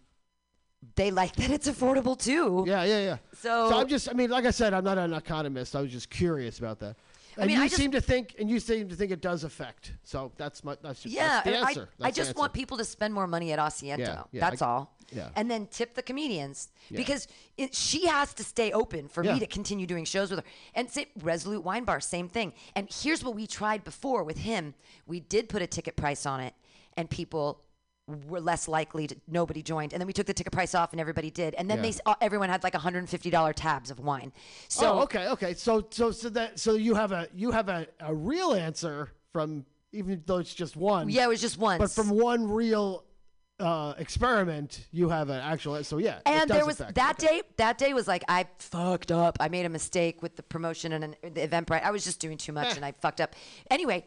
they 0.97 1.11
like 1.11 1.35
that 1.37 1.51
it's 1.51 1.69
affordable 1.69 2.19
too. 2.19 2.65
Yeah, 2.67 2.85
yeah, 2.85 2.99
yeah. 3.01 3.17
So- 3.35 3.75
I'm 3.77 3.89
just, 3.89 4.09
I 4.09 4.13
mean, 4.13 4.31
like 4.31 4.45
I 4.45 4.51
said, 4.51 4.75
I'm 4.75 4.85
not 4.85 4.99
an 4.99 5.13
economist. 5.15 5.75
I 5.75 5.81
was 5.81 5.91
just 5.91 6.11
curious 6.11 6.59
about 6.59 6.79
that. 6.81 6.97
And 7.37 7.49
mean, 7.49 7.57
you 7.57 7.63
I 7.65 7.67
just- 7.67 7.81
seem 7.81 7.91
to 7.93 8.01
think, 8.01 8.37
and 8.39 8.49
you 8.49 8.61
seem 8.61 8.89
to 8.91 8.95
think 8.95 9.11
it 9.11 9.21
does 9.21 9.43
affect. 9.43 9.93
So 10.05 10.31
that's 10.37 10.63
my, 10.63 10.77
that's, 10.81 11.05
Yeah, 11.05 11.43
that's 11.45 11.45
the 11.47 11.57
I, 11.57 11.69
answer. 11.69 11.89
I 12.01 12.03
That's 12.05 12.17
the 12.17 12.25
just 12.25 12.37
want 12.37 12.53
people 12.53 12.77
to 12.79 12.85
spend 12.85 13.13
more 13.13 13.27
money 13.27 13.51
at 13.53 13.59
Asiento. 13.59 13.99
Yeah, 13.99 14.23
yeah, 14.31 14.41
That's 14.51 14.63
I- 14.63 14.67
all. 14.67 14.94
Yeah. 15.13 15.29
And 15.37 15.51
then 15.51 15.67
tip 15.67 15.95
the 15.95 16.03
comedians 16.03 16.69
Yeah. 16.91 16.97
because 16.99 17.29
it, 17.57 17.75
she 17.75 18.07
has 18.07 18.33
to 18.35 18.45
stay 18.45 18.73
open 18.73 19.09
for 19.09 19.25
Yeah. 19.25 19.35
me 19.35 19.41
to 19.41 19.47
continue 19.47 19.87
doing 19.87 20.05
shows 20.05 20.31
with 20.31 20.41
her. 20.41 20.45
And 20.75 20.91
say 20.91 21.07
Resolute 21.23 21.63
Wine 21.65 21.85
Bar, 21.85 22.01
same 22.01 22.29
thing. 22.29 22.53
And 22.77 22.89
here's 22.91 23.23
what 23.25 23.35
we 23.35 23.47
tried 23.47 23.85
before 23.85 24.25
with 24.25 24.39
him. 24.39 24.75
We 25.07 25.21
did 25.21 25.49
put 25.49 25.63
a 25.63 25.67
ticket 25.67 25.97
price 25.97 26.27
on 26.27 26.41
it, 26.41 26.55
and 26.97 27.09
people 27.11 27.61
were 28.29 28.41
less 28.41 28.69
likely 28.69 29.07
to 29.07 29.17
nobody 29.27 29.63
joined 29.63 29.95
and 29.95 29.99
then 29.99 30.07
we 30.07 30.13
took 30.13 30.27
the 30.27 30.35
ticket 30.35 30.53
price 30.53 30.75
off 30.75 30.93
and 30.93 31.01
everybody 31.01 31.31
did 31.31 31.55
and 31.55 31.71
then 31.71 31.79
Yeah. 31.83 31.91
they 31.91 31.99
uh, 32.05 32.15
everyone 32.21 32.51
had 32.51 32.63
like 32.63 32.75
$150 32.75 33.53
tabs 33.55 33.91
of 33.91 33.99
wine 33.99 34.31
so 34.69 34.99
oh, 34.99 35.03
okay, 35.05 35.29
okay. 35.29 35.55
So, 35.55 35.87
so, 35.89 36.11
so 36.11 36.29
that, 36.29 36.61
so 36.61 36.75
you 36.75 36.95
have 36.95 37.13
a, 37.13 37.29
you 37.35 37.51
have 37.53 37.71
a, 37.71 37.87
a 38.01 38.15
real 38.15 38.53
answer 38.53 39.09
from, 39.33 39.65
even 39.93 40.23
though 40.27 40.37
it's 40.37 40.53
just 40.55 40.77
one. 40.77 41.09
yeah 41.09 41.25
it 41.25 41.29
was 41.29 41.41
just 41.41 41.57
one 41.57 41.79
But 41.79 41.91
from 41.93 42.11
one 42.11 42.47
real 42.47 43.05
uh, 43.61 43.95
experiment, 43.99 44.87
you 44.91 45.09
have 45.09 45.29
an 45.31 45.41
actual. 45.41 45.83
So 45.85 45.99
yeah. 45.99 46.19
And 46.27 46.51
there 46.51 46.67
was 46.67 46.79
that 46.79 47.19
day. 47.19 47.43
That 47.57 47.79
day 47.79 47.95
was 47.95 48.09
like 48.09 48.25
I 48.29 48.47
fucked 48.59 49.13
up. 49.13 49.37
I 49.41 49.49
made 49.49 49.65
a 49.65 49.69
mistake 49.69 50.23
with 50.23 50.37
the 50.37 50.43
promotion 50.43 50.93
and 50.93 51.05
an, 51.05 51.17
the 51.23 51.47
Eventbrite. 51.47 51.83
I 51.85 51.91
was 51.93 52.05
just 52.05 52.19
doing 52.21 52.37
too 52.37 52.53
much, 52.53 52.69
Eh. 52.73 52.77
and 52.77 52.85
I 52.85 52.93
fucked 52.93 53.21
up. 53.21 53.35
Anyway, 53.71 54.05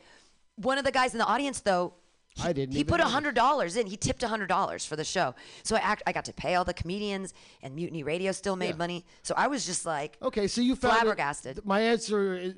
one 0.56 0.78
of 0.78 0.84
the 0.86 0.92
guys 0.92 1.14
in 1.14 1.20
the 1.20 1.26
audience 1.26 1.62
though. 1.62 1.94
He, 2.36 2.44
I 2.44 2.54
didn't 2.54 2.76
He 2.76 2.84
put 2.84 3.00
a 3.00 3.06
hundred 3.06 3.34
dollars 3.36 3.78
in. 3.78 3.88
He 3.88 3.98
tipped 3.98 4.22
a 4.22 4.28
hundred 4.28 4.46
dollars 4.48 4.86
for 4.86 4.96
the 4.96 5.04
show. 5.06 5.34
So 5.64 5.76
I 5.76 5.80
act, 5.80 6.04
I 6.06 6.12
got 6.12 6.26
to 6.26 6.34
pay 6.34 6.54
all 6.54 6.64
the 6.66 6.74
comedians, 6.74 7.34
and 7.64 7.74
Mutiny 7.74 8.04
Radio 8.04 8.32
still 8.32 8.56
made 8.56 8.72
Yeah. 8.72 8.76
money. 8.76 9.06
So 9.24 9.34
I 9.36 9.48
was 9.48 9.66
just 9.66 9.88
like, 9.88 10.18
Okay, 10.22 10.48
so 10.48 10.62
you 10.62 10.76
found 10.76 10.94
it- 10.94 11.00
Flabbergasted. 11.00 11.66
my 11.66 11.80
answer 11.82 12.36
is 12.36 12.54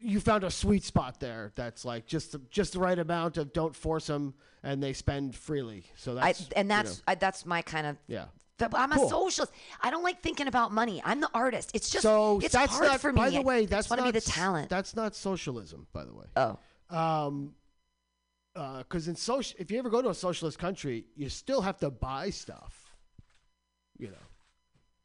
you 0.00 0.18
found 0.20 0.44
a 0.44 0.50
sweet 0.50 0.82
spot 0.82 1.20
there. 1.20 1.52
That's 1.54 1.84
like 1.84 2.06
just 2.06 2.34
just 2.50 2.72
the 2.72 2.80
right 2.80 2.98
amount 2.98 3.36
of 3.36 3.52
don't 3.52 3.76
force 3.76 4.06
them, 4.08 4.34
and 4.64 4.82
they 4.82 4.92
spend 4.92 5.34
freely. 5.36 5.84
So 5.96 6.12
I, 6.18 6.32
that's 6.32 6.48
and 6.56 6.66
you 6.66 6.68
that's 6.70 6.98
know, 6.98 7.02
I, 7.08 7.14
that's 7.14 7.46
my 7.46 7.62
kind 7.62 7.86
of. 7.86 7.96
yeah. 8.06 8.24
I'm 8.60 8.92
a 8.92 8.94
Cool. 8.94 9.08
socialist. 9.10 9.52
I 9.82 9.90
don't 9.90 10.04
like 10.04 10.22
thinking 10.22 10.46
about 10.46 10.72
money. 10.72 11.02
I'm 11.04 11.20
the 11.20 11.28
artist. 11.34 11.72
It's 11.74 11.90
just 11.90 12.02
So 12.02 12.38
it's 12.40 12.52
that's 12.52 12.72
hard 12.76 12.88
not. 12.88 13.00
for 13.00 13.12
me. 13.12 13.16
by 13.16 13.30
the 13.30 13.42
way, 13.42 13.66
that's 13.66 13.90
not 13.90 14.04
be 14.04 14.10
the 14.12 14.20
talent. 14.20 14.68
That's 14.70 14.94
not 14.94 15.14
socialism, 15.16 15.86
by 15.92 16.04
the 16.04 16.14
way. 16.14 16.26
oh, 16.36 16.58
Um, 16.88 17.54
because 18.54 19.08
in 19.08 19.16
social, 19.16 19.56
if 19.58 19.72
you 19.72 19.78
ever 19.80 19.90
go 19.90 20.00
to 20.00 20.10
a 20.10 20.14
socialist 20.14 20.58
country, 20.60 21.04
you 21.16 21.28
still 21.28 21.62
have 21.62 21.78
to 21.78 21.90
buy 21.90 22.30
stuff. 22.30 22.94
You 23.98 24.08
know, 24.08 24.26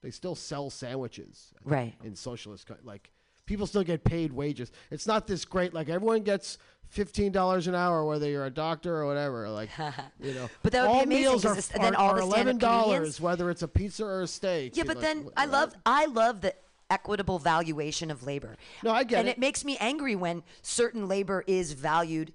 they 0.04 0.12
still 0.12 0.36
sell 0.36 0.70
sandwiches. 0.70 1.52
right. 1.64 1.96
in 2.04 2.16
socialist 2.16 2.70
like 2.84 3.10
people 3.50 3.66
still 3.68 3.84
get 3.84 4.04
paid 4.04 4.32
wages 4.32 4.72
it's 4.92 5.08
not 5.08 5.26
this 5.28 5.44
great 5.44 5.74
like 5.74 5.90
everyone 5.90 6.22
gets 6.22 6.58
$15 6.96 7.68
an 7.68 7.76
hour 7.76 8.06
whether 8.06 8.30
you're 8.30 8.46
a 8.46 8.50
doctor 8.52 8.96
or 8.96 9.06
whatever 9.08 9.50
like 9.50 9.70
you 10.22 10.34
know 10.36 10.48
But 10.64 10.72
that 10.74 10.88
would 10.88 10.98
be 11.00 11.04
amazing, 11.04 11.24
meals 11.24 11.46
are, 11.46 11.56
this- 11.56 11.68
then 11.68 11.96
all 11.96 12.12
are 12.12 12.22
the 12.22 12.30
stand-up 12.30 12.88
$11 12.88 13.20
whether 13.20 13.50
it's 13.50 13.62
a 13.64 13.68
pizza 13.68 14.06
or 14.06 14.22
a 14.22 14.28
steak 14.28 14.78
Yeah, 14.78 14.84
but 14.86 14.98
like, 14.98 15.06
then 15.06 15.30
I 15.36 15.46
what?" 15.46 15.52
love 15.52 15.74
I 15.86 16.06
love 16.06 16.42
the 16.42 16.54
equitable 16.92 17.38
valuation 17.38 18.10
of 18.10 18.24
labor. 18.24 18.56
No, 18.84 18.90
I 18.92 19.04
get 19.04 19.20
and 19.20 19.28
it. 19.28 19.34
it 19.34 19.38
makes 19.40 19.64
me 19.64 19.78
angry 19.80 20.16
when 20.16 20.42
certain 20.64 21.08
labor 21.08 21.44
is 21.46 21.74
valued. 21.74 22.34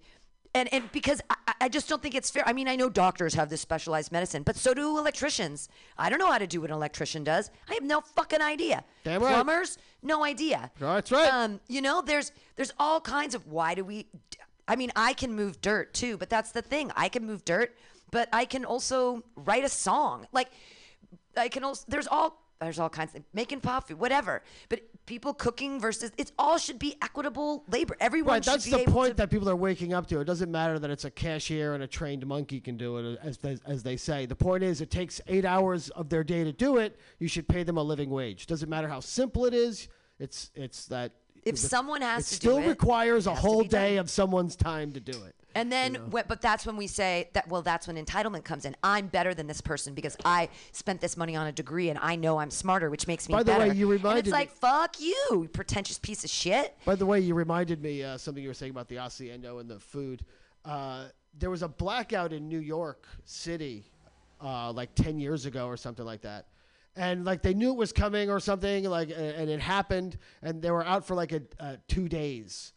And, 0.55 0.73
and 0.73 0.93
because 0.93 1.21
I, 1.61 1.69
just 1.69 1.89
don't 1.89 2.03
think 2.03 2.15
it's 2.15 2.31
fair. 2.31 2.43
I 2.47 2.53
mean, 2.53 2.69
I 2.69 2.77
know 2.77 2.89
doctors 2.89 3.35
have 3.35 3.51
this 3.51 3.61
specialized 3.61 4.13
medicine, 4.13 4.43
but 4.43 4.57
so 4.57 4.75
do 4.75 4.99
electricians. 4.99 5.69
I 5.99 6.11
don't 6.11 6.19
know 6.19 6.31
how 6.31 6.39
to 6.39 6.47
do 6.47 6.61
what 6.61 6.71
an 6.71 6.77
electrician 6.77 7.25
does. 7.25 7.51
I 7.69 7.75
have 7.75 7.83
no 7.83 8.01
fucking 8.01 8.43
idea. 8.43 8.85
Damn 9.05 9.23
right. 9.23 9.35
Plumbers, 9.35 9.79
no 10.03 10.25
idea. 10.25 10.71
That's 10.79 11.11
right. 11.11 11.29
Um, 11.29 11.61
you 11.69 11.83
know, 11.83 12.03
there's 12.03 12.33
there's 12.57 12.73
all 12.79 13.01
kinds 13.01 13.35
of 13.35 13.47
why 13.47 13.75
do 13.75 13.85
we? 13.85 14.07
I 14.67 14.77
mean, 14.77 14.93
I 14.97 15.13
can 15.13 15.35
move 15.35 15.61
dirt 15.61 15.95
too, 15.95 16.17
but 16.17 16.31
that's 16.31 16.53
the 16.53 16.63
thing. 16.63 16.91
I 16.97 17.09
can 17.09 17.27
move 17.27 17.45
dirt, 17.45 17.77
but 18.11 18.29
I 18.33 18.45
can 18.45 18.65
also 18.65 19.23
write 19.37 19.65
a 19.65 19.69
song. 19.69 20.27
Like 20.33 20.51
I 21.37 21.49
can 21.49 21.65
also 21.65 21.85
there's 21.89 22.07
all 22.07 22.43
there's 22.61 22.79
all 22.79 22.89
kinds 22.89 23.15
of 23.15 23.23
making 23.33 23.61
pop 23.61 23.89
food, 23.89 23.99
whatever. 23.99 24.43
But 24.69 24.81
people 25.07 25.35
cooking 25.35 25.81
versus 25.81 26.13
it's 26.17 26.33
all 26.39 26.59
should 26.59 26.79
be 26.79 26.97
equitable 27.03 27.65
labor. 27.69 27.97
Everyone 28.01 28.35
Right, 28.35 28.43
that's 28.43 28.65
the 28.65 28.81
able 28.81 28.93
point 28.93 29.11
to, 29.11 29.17
that 29.19 29.31
people 29.31 29.49
are 29.51 29.57
waking 29.57 29.93
up 29.93 30.07
to. 30.09 30.21
It 30.21 30.25
doesn't 30.25 30.51
matter 30.51 30.79
that 30.79 30.91
it's 30.91 31.05
a 31.05 31.11
cashier 31.11 31.75
and 31.75 31.83
a 31.83 31.87
trained 31.87 32.27
monkey 32.27 32.61
can 32.61 32.77
do 32.77 32.97
it, 32.99 33.19
as 33.23 33.39
they, 33.39 33.59
as 33.67 33.83
they 33.83 33.97
say. 33.97 34.27
The 34.27 34.37
point 34.37 34.63
is, 34.63 34.81
it 34.81 34.91
takes 34.91 35.21
eight 35.27 35.45
hours 35.45 35.91
of 35.91 36.09
their 36.09 36.25
day 36.25 36.45
to 36.45 36.53
do 36.53 36.79
it. 36.79 36.99
You 37.19 37.29
should 37.29 37.49
pay 37.49 37.63
them 37.63 37.77
a 37.77 37.83
living 37.83 38.11
wage. 38.11 38.47
Doesn't 38.47 38.69
matter 38.69 38.89
how 38.89 39.01
simple 39.01 39.47
it 39.47 39.55
is. 39.55 39.89
It's 40.19 40.51
it's 40.55 40.87
that 40.87 41.13
If 41.45 41.59
someone 41.59 42.03
has 42.03 42.31
it 42.31 42.37
to 42.37 42.41
do 42.41 42.49
still 42.49 42.59
it, 42.59 42.69
requires 42.69 43.27
a 43.27 43.35
whole 43.35 43.65
day 43.65 43.97
of 43.97 44.09
someone's 44.09 44.57
time 44.57 44.93
to 44.93 45.01
do 45.01 45.13
it. 45.25 45.35
And 45.55 45.71
then, 45.71 45.95
when, 46.11 46.25
but 46.27 46.41
that's 46.41 46.67
when 46.67 46.77
we 46.77 46.87
say 46.87 47.31
that. 47.35 47.49
Well, 47.49 47.63
that's 47.63 47.87
when 47.87 47.97
entitlement 47.97 48.45
comes 48.45 48.65
in. 48.65 48.75
I'm 48.83 49.07
better 49.07 49.35
than 49.35 49.47
this 49.47 49.61
person 49.61 49.95
because 49.95 50.17
I 50.25 50.49
spent 50.73 51.01
this 51.01 51.17
money 51.17 51.37
on 51.37 51.47
a 51.47 51.53
degree 51.53 51.91
and 51.91 51.99
I 52.03 52.17
know 52.17 52.39
I'm 52.39 52.51
smarter, 52.51 52.91
which 52.91 53.07
makes 53.07 53.29
me 53.29 53.35
By 53.35 53.43
the 53.43 53.53
way, 53.53 53.59
better. 53.59 53.75
you 53.75 53.91
and 53.93 54.01
reminded 54.01 54.27
it's 54.27 54.33
me- 54.33 54.39
like, 54.39 54.51
fuck 54.51 55.01
you, 55.01 55.15
you 55.31 55.49
pretentious 55.53 55.99
piece 55.99 56.25
of 56.25 56.31
shit. 56.31 56.77
By 56.85 56.97
the 56.97 57.07
way, 57.07 57.21
you 57.21 57.35
reminded 57.35 57.81
me 57.81 58.03
uh, 58.03 58.19
something 58.19 58.43
you 58.43 58.49
were 58.49 58.55
saying 58.55 58.71
about 58.73 58.89
the 58.89 58.97
hacienda 58.97 59.57
and 59.59 59.71
the 59.71 59.79
food. 59.79 60.25
Uh, 60.65 61.07
there 61.39 61.51
was 61.51 61.63
a 61.63 61.69
blackout 61.69 62.33
in 62.33 62.49
New 62.49 62.61
York 62.61 63.07
City, 63.25 63.85
uh, 64.43 64.73
like 64.73 64.95
ten 64.95 65.19
years 65.19 65.47
ago 65.47 65.67
or 65.67 65.77
something 65.77 66.05
like 66.05 66.23
that, 66.23 66.47
and 66.97 67.25
like 67.25 67.43
they 67.43 67.55
knew 67.55 67.71
it 67.71 67.77
was 67.77 67.93
coming 67.93 68.31
or 68.31 68.41
something, 68.41 68.85
like, 68.85 69.11
and 69.11 69.51
it 69.51 69.61
happened, 69.61 70.17
and 70.43 70.63
they 70.63 70.71
were 70.71 70.85
out 70.85 71.07
for 71.07 71.15
like 71.15 71.33
a, 71.33 71.43
uh, 71.61 71.77
two 71.89 72.09
days. 72.09 72.73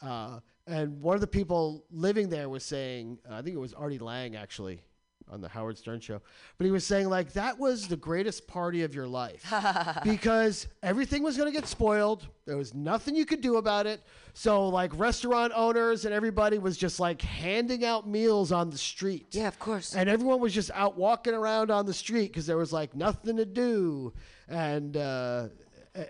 Uh, 0.00 0.40
and 0.66 1.00
one 1.00 1.14
of 1.14 1.20
the 1.20 1.26
people 1.26 1.84
living 1.90 2.28
there 2.28 2.48
was 2.48 2.64
saying, 2.64 3.18
I 3.28 3.42
think 3.42 3.56
it 3.56 3.60
was 3.60 3.72
Artie 3.72 3.98
Lange 3.98 4.36
actually 4.36 4.82
on 5.28 5.40
the 5.40 5.48
Howard 5.48 5.78
Stern 5.78 6.00
show, 6.00 6.20
but 6.58 6.64
he 6.64 6.70
was 6.70 6.84
saying 6.84 7.08
like 7.08 7.32
that 7.32 7.58
was 7.58 7.88
the 7.88 7.96
greatest 7.96 8.46
party 8.46 8.82
of 8.82 8.94
your 8.94 9.06
life 9.06 9.52
because 10.04 10.66
everything 10.82 11.22
was 11.22 11.36
going 11.36 11.52
to 11.52 11.58
get 11.58 11.66
spoiled. 11.66 12.28
There 12.44 12.56
was 12.56 12.74
nothing 12.74 13.14
you 13.16 13.24
could 13.24 13.40
do 13.40 13.56
about 13.56 13.86
it. 13.86 14.02
So 14.34 14.68
like 14.68 14.96
restaurant 14.98 15.52
owners 15.54 16.04
and 16.04 16.12
everybody 16.12 16.58
was 16.58 16.76
just 16.76 17.00
like 17.00 17.22
handing 17.22 17.84
out 17.84 18.08
meals 18.08 18.52
on 18.52 18.70
the 18.70 18.78
street. 18.78 19.28
Yeah, 19.32 19.48
of 19.48 19.58
course. 19.58 19.94
And 19.94 20.08
everyone 20.08 20.40
was 20.40 20.52
just 20.52 20.70
out 20.74 20.96
walking 20.96 21.34
around 21.34 21.70
on 21.70 21.86
the 21.86 21.94
street 21.94 22.28
because 22.28 22.46
there 22.46 22.58
was 22.58 22.72
like 22.72 22.94
nothing 22.94 23.36
to 23.36 23.46
do, 23.46 24.12
and 24.48 24.96
uh, 24.96 25.48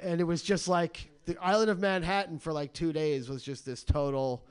and 0.03 0.21
it 0.21 0.25
was 0.25 0.43
just 0.43 0.69
like 0.69 1.12
the 1.25 1.37
island 1.41 1.71
of 1.71 1.79
Manhattan 1.81 2.39
for 2.39 2.53
like 2.53 2.73
two 2.73 2.93
days 2.93 3.29
was 3.29 3.43
just 3.43 3.65
this 3.67 3.85
total 3.85 4.45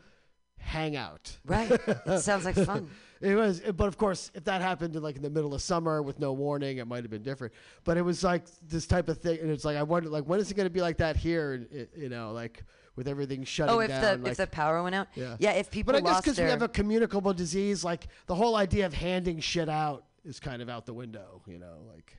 hangout. 0.58 1.38
Right. 1.46 1.72
it 1.72 2.20
sounds 2.22 2.46
like 2.46 2.56
fun. 2.56 2.90
It 3.24 3.36
was, 3.36 3.60
but 3.60 3.88
of 3.88 4.00
course, 4.00 4.32
if 4.34 4.46
that 4.46 4.62
happened 4.64 4.96
in 4.96 5.04
like 5.04 5.16
in 5.16 5.22
the 5.22 5.30
middle 5.30 5.54
of 5.54 5.62
summer 5.62 6.02
with 6.02 6.20
no 6.20 6.34
warning, 6.34 6.78
it 6.80 6.88
might 6.88 7.04
have 7.04 7.12
been 7.12 7.22
different. 7.22 7.54
But 7.84 7.98
it 7.98 8.02
was 8.02 8.24
like 8.24 8.46
this 8.68 8.88
type 8.88 9.10
of 9.10 9.20
thing, 9.20 9.38
and 9.42 9.52
it's 9.52 9.64
like 9.64 9.78
I 9.78 9.84
wonder, 9.84 10.10
like 10.10 10.24
when 10.24 10.40
is 10.40 10.50
it 10.50 10.56
going 10.56 10.66
to 10.66 10.72
be 10.74 10.82
like 10.82 10.98
that 10.98 11.16
here? 11.16 11.68
it- 11.70 11.92
You 11.96 12.10
know, 12.10 12.32
like 12.32 12.64
with 12.96 13.08
everything 13.08 13.44
shutting 13.44 13.76
Oh, 13.76 13.80
if 13.80 13.90
down. 13.90 14.02
the 14.02 14.24
like, 14.24 14.32
if 14.32 14.38
the 14.38 14.48
power 14.48 14.82
went 14.82 14.96
out. 14.96 15.08
yeah. 15.14 15.36
Yeah. 15.38 15.52
If 15.52 15.70
people 15.70 15.94
but 15.94 16.00
I 16.00 16.02
guess 16.04 16.20
because 16.22 16.36
their 16.36 16.48
we 16.48 16.50
have 16.50 16.64
a 16.64 16.68
communicable 16.68 17.32
disease, 17.32 17.84
like 17.84 18.08
the 18.26 18.34
whole 18.34 18.56
idea 18.56 18.88
of 18.88 18.94
handing 18.96 19.40
shit 19.40 19.70
out 19.70 20.06
is 20.26 20.40
kind 20.40 20.64
of 20.64 20.68
out 20.68 20.88
the 20.88 20.94
window. 20.96 21.44
You 21.46 21.60
know, 21.60 21.78
like 21.94 22.18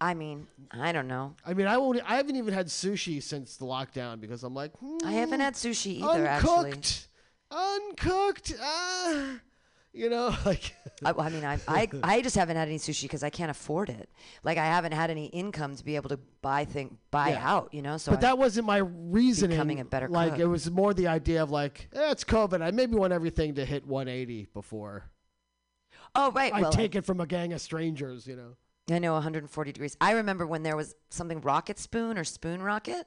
I 0.00 0.14
mean, 0.14 0.46
I 0.70 0.92
don't 0.92 1.08
know. 1.08 1.34
I 1.44 1.54
mean, 1.54 1.66
I 1.66 1.76
won't. 1.78 2.00
I 2.08 2.16
haven't 2.16 2.36
even 2.36 2.54
had 2.54 2.66
sushi 2.66 3.22
since 3.22 3.56
the 3.56 3.64
lockdown 3.64 4.20
because 4.20 4.44
I'm 4.44 4.54
like, 4.54 4.72
I 5.04 5.12
haven't 5.12 5.40
hmm, 5.40 5.44
had 5.44 5.54
sushi 5.54 6.02
either, 6.02 6.26
actually. 6.26 6.70
uncooked, 6.70 7.08
uncooked. 7.50 8.54
Ah, 8.60 9.40
you 9.92 10.08
know, 10.08 10.34
like 10.44 10.74
I, 11.04 11.12
I 11.12 11.28
mean, 11.28 11.44
I, 11.44 11.58
I 11.66 11.88
I 12.02 12.22
just 12.22 12.36
haven't 12.36 12.56
had 12.56 12.68
any 12.68 12.78
sushi 12.78 13.02
because 13.02 13.22
I 13.22 13.30
can't 13.30 13.50
afford 13.50 13.90
it. 13.90 14.08
Like 14.44 14.56
I 14.56 14.66
haven't 14.66 14.92
had 14.92 15.10
any 15.10 15.26
income 15.26 15.74
to 15.76 15.84
be 15.84 15.96
able 15.96 16.10
to 16.10 16.18
buy 16.42 16.64
thing 16.64 16.98
buy 17.10 17.30
Yeah. 17.30 17.50
out. 17.50 17.74
You 17.74 17.82
know, 17.82 17.98
so 17.98 18.12
but 18.12 18.18
I- 18.18 18.22
that 18.28 18.38
wasn't 18.38 18.66
my 18.66 18.78
reasoning. 18.78 19.56
Becoming 19.56 19.80
a 19.80 19.84
better 19.84 20.08
like 20.08 20.32
cook. 20.32 20.40
it 20.40 20.46
was 20.46 20.70
more 20.70 20.94
the 20.94 21.08
idea 21.08 21.42
of 21.42 21.50
like, 21.50 21.88
eh, 21.92 22.10
it's 22.10 22.24
COVID. 22.24 22.62
I 22.62 22.70
maybe 22.70 22.94
want 22.94 23.12
everything 23.12 23.54
to 23.56 23.64
hit 23.64 23.86
180 23.86 24.48
before 24.54 25.10
oh 26.14 26.30
right, 26.32 26.52
I 26.52 26.62
well, 26.62 26.72
take 26.72 26.94
it 26.94 27.04
from 27.04 27.20
a 27.20 27.26
gang 27.26 27.52
of 27.52 27.60
strangers. 27.60 28.26
You 28.26 28.36
know. 28.36 28.56
I 28.94 28.98
know 28.98 29.14
140 29.14 29.72
degrees. 29.72 29.96
I 30.00 30.12
remember 30.12 30.46
when 30.46 30.62
there 30.62 30.76
was 30.76 30.94
something 31.10 31.40
rocket 31.40 31.78
spoon 31.78 32.18
or 32.18 32.24
spoon 32.24 32.62
rocket, 32.62 33.06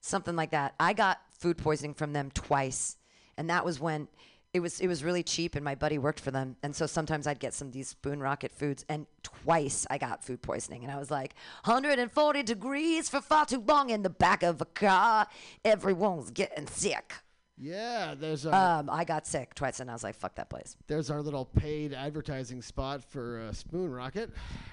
something 0.00 0.36
like 0.36 0.50
that. 0.50 0.74
I 0.80 0.92
got 0.92 1.20
food 1.38 1.58
poisoning 1.58 1.94
from 1.94 2.12
them 2.12 2.30
twice, 2.32 2.96
and 3.36 3.50
that 3.50 3.64
was 3.64 3.80
when 3.80 4.08
it 4.54 4.60
was 4.60 4.80
it 4.80 4.86
was 4.86 5.02
really 5.02 5.22
cheap, 5.22 5.54
and 5.54 5.64
my 5.64 5.74
buddy 5.74 5.98
worked 5.98 6.20
for 6.20 6.30
them, 6.30 6.56
and 6.62 6.76
so 6.76 6.86
sometimes 6.86 7.26
I'd 7.26 7.40
get 7.40 7.54
some 7.54 7.68
of 7.68 7.74
these 7.74 7.88
spoon 7.88 8.20
rocket 8.20 8.52
foods, 8.52 8.84
and 8.88 9.06
twice 9.22 9.86
I 9.90 9.98
got 9.98 10.22
food 10.22 10.42
poisoning, 10.42 10.82
and 10.82 10.92
I 10.92 10.98
was 10.98 11.10
like 11.10 11.34
140 11.64 12.42
degrees 12.42 13.08
for 13.08 13.20
far 13.20 13.46
too 13.46 13.64
long 13.66 13.90
in 13.90 14.02
the 14.02 14.10
back 14.10 14.42
of 14.42 14.60
a 14.60 14.66
car. 14.66 15.26
Everyone's 15.64 16.30
getting 16.30 16.66
sick. 16.66 17.14
Yeah, 17.58 18.14
there's 18.18 18.46
a 18.46 18.54
Um, 18.56 18.90
I 18.90 19.04
got 19.04 19.26
sick 19.26 19.54
twice, 19.54 19.78
and 19.80 19.90
I 19.90 19.92
was 19.92 20.02
like, 20.02 20.14
"Fuck 20.16 20.34
that 20.36 20.48
place." 20.48 20.76
there's 20.86 21.10
our 21.10 21.20
little 21.22 21.44
paid 21.44 21.92
advertising 21.92 22.62
spot 22.62 23.04
for 23.04 23.40
uh, 23.40 23.52
Spoon 23.52 23.90
Rocket. 23.92 24.30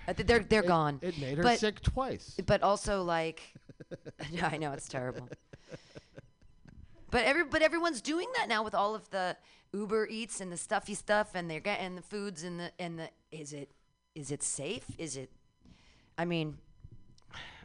Uh, 0.08 0.14
They're 0.16 0.40
they're 0.40 0.64
It- 0.64 0.68
gone. 0.68 1.00
It 1.02 1.18
made 1.20 1.38
her 1.38 1.44
But- 1.44 1.60
sick 1.60 1.82
twice. 1.82 2.40
but 2.46 2.64
also 2.64 3.04
like 3.04 3.54
I 4.42 4.58
know 4.58 4.72
it's 4.72 4.88
terrible. 4.88 5.28
But 7.12 7.26
every 7.26 7.44
but 7.44 7.64
everyone's 7.64 8.02
doing 8.02 8.28
that 8.38 8.48
now 8.48 8.64
with 8.64 8.76
all 8.76 8.94
of 8.94 9.10
the 9.10 9.36
Uber 9.74 10.08
Eats 10.12 10.42
and 10.42 10.52
the 10.52 10.58
stuffy 10.58 10.94
stuff 10.94 11.32
and 11.34 11.50
they're 11.50 11.60
getting 11.60 11.96
the 11.96 12.04
foods 12.04 12.44
and 12.44 12.60
the 12.60 12.72
and 12.78 13.00
the 13.00 13.10
is 13.32 13.52
it 13.52 13.72
is 14.14 14.30
it 14.30 14.44
safe? 14.44 14.86
Is 15.00 15.18
it 15.18 15.32
I 16.20 16.26
mean 16.26 16.60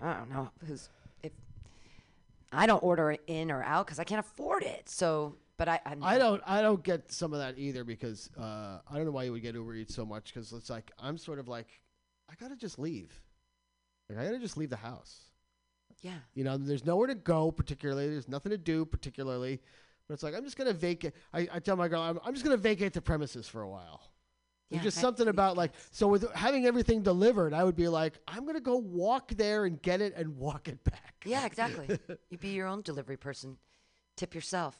I 0.01 0.15
don't 0.15 0.31
know 0.31 0.51
who's 0.67 0.89
I 2.55 2.67
don't 2.67 2.83
order 2.83 3.11
it 3.11 3.23
in 3.27 3.51
or 3.51 3.63
out 3.63 3.87
because 3.87 3.99
I 3.99 4.05
can't 4.05 4.21
afford 4.21 4.63
it. 4.63 4.89
So, 4.89 5.37
but 5.57 5.69
I 5.69 5.81
I'm, 5.85 6.03
I 6.03 6.19
don't 6.19 6.43
I 6.47 6.63
don't 6.63 6.83
get 6.83 7.11
some 7.13 7.33
of 7.33 7.39
that 7.39 7.59
either 7.59 7.85
because 7.85 8.31
uh, 8.39 8.79
I 8.91 8.97
don't 8.97 9.05
know 9.05 9.13
why 9.13 9.25
you 9.25 9.33
would 9.33 9.43
get 9.43 9.55
Uber 9.55 9.75
Eats 9.75 9.95
so 9.95 10.05
much 10.05 10.33
because 10.33 10.53
it's 10.53 10.71
like 10.71 10.91
I'm 10.99 11.19
sort 11.19 11.39
of 11.39 11.49
like 11.49 11.81
I 12.31 12.35
gotta 12.41 12.57
just 12.57 12.79
leave. 12.79 13.13
Like 14.09 14.19
I 14.19 14.25
gotta 14.25 14.39
just 14.39 14.57
leave 14.57 14.71
the 14.71 14.77
house. 14.77 15.21
Yeah, 16.01 16.19
You 16.35 16.45
know, 16.45 16.59
there's 16.59 16.85
nowhere 16.85 17.07
to 17.07 17.15
go 17.15 17.51
particularly. 17.51 18.11
There's 18.11 18.29
nothing 18.29 18.51
to 18.51 18.59
do 18.59 18.85
particularly. 18.85 19.63
But 20.07 20.15
it's 20.15 20.23
like 20.23 20.35
I'm 20.35 20.45
just 20.45 20.59
gonna 20.59 20.75
vacate. 20.75 21.15
I, 21.33 21.49
I 21.53 21.59
tell 21.61 21.77
my 21.77 21.89
girl 21.89 22.03
I'm, 22.03 22.19
I'm 22.25 22.35
just 22.35 22.45
gonna 22.45 22.59
vacate 22.59 22.93
the 22.93 23.01
premises 23.01 23.49
for 23.49 23.63
a 23.63 23.69
while. 23.69 24.03
There's 24.75 24.83
Yeah, 24.85 24.89
just 24.89 24.99
something 24.99 25.29
about 25.29 25.57
like 25.57 25.72
so 25.91 26.09
with 26.09 26.31
having 26.35 26.66
everything 26.66 27.03
delivered, 27.03 27.53
I 27.55 27.64
would 27.64 27.77
be 27.77 27.89
like 27.89 28.14
I'm 28.29 28.45
gonna 28.47 28.61
go 28.61 28.77
walk 28.77 29.29
there 29.37 29.64
and 29.64 29.81
get 29.81 30.01
it 30.01 30.14
and 30.16 30.37
walk 30.37 30.68
it 30.68 30.83
back. 30.85 31.22
yeah, 31.27 31.45
exactly. 31.51 31.99
you 32.31 32.39
be 32.39 32.51
your 32.51 32.66
own 32.66 32.83
delivery 32.83 33.16
person. 33.16 33.57
Tip 34.16 34.35
yourself. 34.35 34.77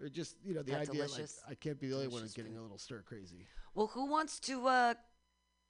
Or 0.00 0.08
just 0.08 0.36
you 0.44 0.54
know 0.54 0.62
the 0.62 0.76
idea 0.76 0.94
delicious- 0.94 1.40
like 1.46 1.52
I 1.52 1.54
can't 1.56 1.78
be 1.80 1.88
the 1.88 1.94
only 1.94 2.08
one 2.08 2.22
who's 2.22 2.34
getting 2.34 2.52
food. 2.52 2.60
a 2.60 2.62
little 2.62 2.78
stir 2.78 3.02
crazy. 3.02 3.46
Well, 3.74 3.88
who 3.88 4.06
wants 4.06 4.38
to? 4.40 4.66
uh 4.66 4.94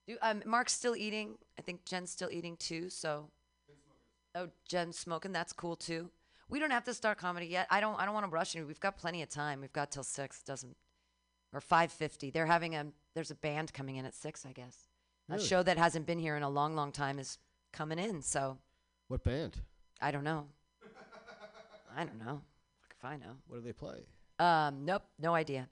do, 0.06 0.16
um, 0.22 0.42
Mark's 0.46 0.72
still 0.72 0.96
eating. 0.96 1.36
I 1.58 1.62
think 1.62 1.84
Jen's 1.84 2.10
still 2.10 2.30
eating 2.32 2.56
too. 2.56 2.88
So, 2.88 3.30
oh, 4.34 4.48
Jen's 4.66 4.98
smoking. 4.98 5.32
That's 5.32 5.52
cool 5.52 5.76
too. 5.76 6.10
We 6.48 6.58
don't 6.58 6.70
have 6.70 6.84
to 6.84 6.94
start 6.94 7.18
comedy 7.18 7.46
yet. 7.46 7.66
I 7.70 7.80
don't. 7.80 7.98
I 8.00 8.04
don't 8.06 8.14
want 8.14 8.24
to 8.24 8.30
rush 8.30 8.54
you. 8.54 8.66
We've 8.66 8.80
got 8.80 8.96
plenty 8.96 9.20
of 9.22 9.28
time. 9.28 9.60
We've 9.60 9.72
got 9.72 9.90
till 9.90 10.02
six. 10.04 10.42
Doesn't 10.42 10.76
or 11.52 11.60
five 11.60 11.92
fifty. 11.92 12.30
They're 12.30 12.46
having 12.46 12.74
a. 12.74 12.86
There's 13.18 13.32
a 13.32 13.34
band 13.34 13.72
coming 13.72 13.96
in 13.96 14.04
at 14.04 14.14
six. 14.14 14.46
I 14.46 14.52
guess 14.52 14.76
a 15.28 15.40
show 15.40 15.60
that 15.64 15.76
hasn't 15.76 16.06
been 16.06 16.20
here 16.20 16.36
in 16.36 16.44
a 16.44 16.48
long, 16.48 16.76
long 16.76 16.92
time 16.92 17.18
is 17.18 17.36
coming 17.72 17.98
in. 17.98 18.22
So 18.22 18.58
What 19.08 19.24
band? 19.24 19.56
I 20.00 20.12
don't 20.12 20.22
know. 20.22 20.46
I 21.96 22.04
don't 22.04 22.24
know. 22.24 22.42
If 22.96 23.04
I 23.04 23.16
know. 23.16 23.32
What 23.48 23.56
do 23.56 23.62
they 23.62 23.72
play? 23.72 24.06
Um, 24.38 24.84
nope, 24.84 25.02
no 25.18 25.34
idea. 25.34 25.68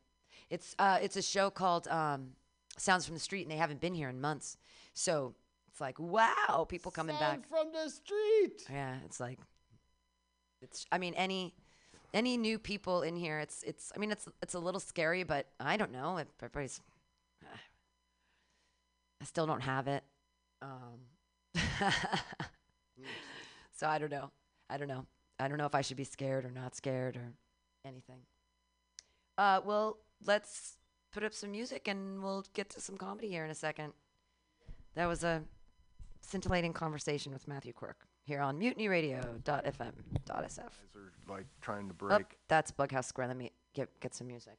It's 0.51 0.75
uh, 0.81 0.99
it's 1.01 1.15
a 1.15 1.23
show 1.23 1.49
called 1.49 1.87
um, 1.87 2.31
Sounds 2.79 3.07
from 3.07 3.15
the 3.15 3.21
Street, 3.21 3.43
and 3.43 3.51
they 3.53 3.59
haven't 3.59 3.81
been 3.81 3.95
here 3.95 4.09
in 4.09 4.21
months. 4.21 4.57
So 4.93 5.37
it's 5.71 5.81
like, 5.81 6.01
wow, 6.01 6.67
people 6.69 6.91
coming 6.91 7.17
Sound 7.17 7.43
back. 7.43 7.49
from 7.49 7.71
the 7.73 7.89
street. 7.89 8.67
Yeah, 8.69 8.97
it's 9.05 9.21
like, 9.21 9.39
it's. 10.61 10.85
I 10.91 10.99
mean, 10.99 11.15
any 11.15 11.55
any 12.13 12.37
new 12.37 12.59
people 12.59 13.03
in 13.03 13.15
here, 13.15 13.39
it's 13.39 13.63
it's. 13.63 13.93
I 13.95 14.01
mean, 14.01 14.11
it's 14.11 14.27
it's 14.43 14.55
a 14.55 14.59
little 14.59 14.81
scary, 14.81 15.23
but 15.23 15.47
I 15.61 15.77
don't 15.77 15.93
know. 15.93 16.19
Everybody's. 16.43 16.81
I 19.21 19.25
still 19.25 19.47
don't 19.47 19.63
have 19.63 19.89
it. 19.89 20.05
Um, 20.63 21.01
so 23.73 23.87
I 23.87 23.99
don't 23.99 24.11
know. 24.11 24.31
I 24.71 24.77
don't 24.77 24.89
know. 24.89 25.07
I 25.39 25.49
don't 25.49 25.59
know 25.59 25.67
if 25.67 25.75
I 25.75 25.83
should 25.83 25.97
be 25.97 26.05
scared 26.05 26.45
or 26.45 26.51
not 26.51 26.75
scared 26.75 27.17
or 27.17 27.33
anything. 27.85 28.21
Uh, 29.37 29.61
well, 29.65 29.99
let's 30.25 30.77
put 31.13 31.23
up 31.23 31.35
some 31.35 31.51
music 31.51 31.89
and 31.89 32.23
we'll 32.23 32.45
get 32.55 32.71
to 32.71 32.81
some 32.81 32.97
comedy 32.97 33.29
here 33.29 33.45
in 33.45 33.51
a 33.51 33.55
second. 33.55 33.93
That 34.95 35.07
was 35.07 35.25
a 35.25 35.43
scintillating 36.23 36.73
conversation 36.73 37.33
with 37.33 37.47
Matthew 37.47 37.73
Quirk 37.75 38.07
here 38.25 38.41
on 38.41 38.59
mutinyradio.fm.sf. 38.59 39.95
Guys 40.27 40.59
are 40.59 41.13
like 41.29 41.47
trying 41.61 41.89
to 41.89 41.95
Oh, 42.01 42.09
break. 42.09 42.39
that's 42.49 42.73
Bughouse 42.73 43.05
Square. 43.05 43.29
Let 43.29 43.37
me 43.37 43.53
get 43.75 43.89
get 44.01 44.15
some 44.15 44.27
music. 44.27 44.57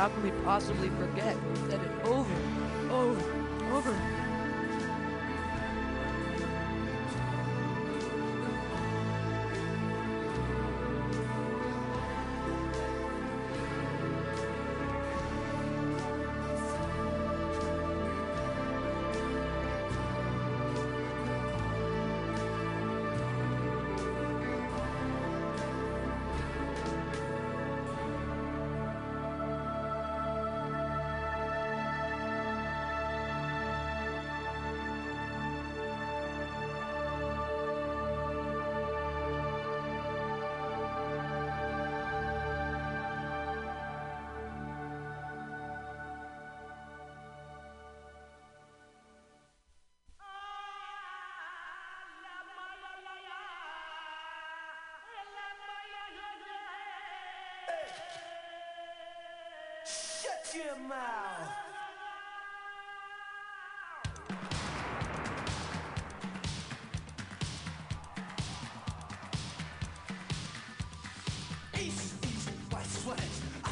How 0.00 0.08
can 0.08 0.22
we 0.22 0.30
possibly 0.46 0.88
forget? 0.98 1.36
that 1.68 1.78
it 1.78 2.06
Shut 59.84 60.54
your 60.54 60.76
mouth. 60.88 61.60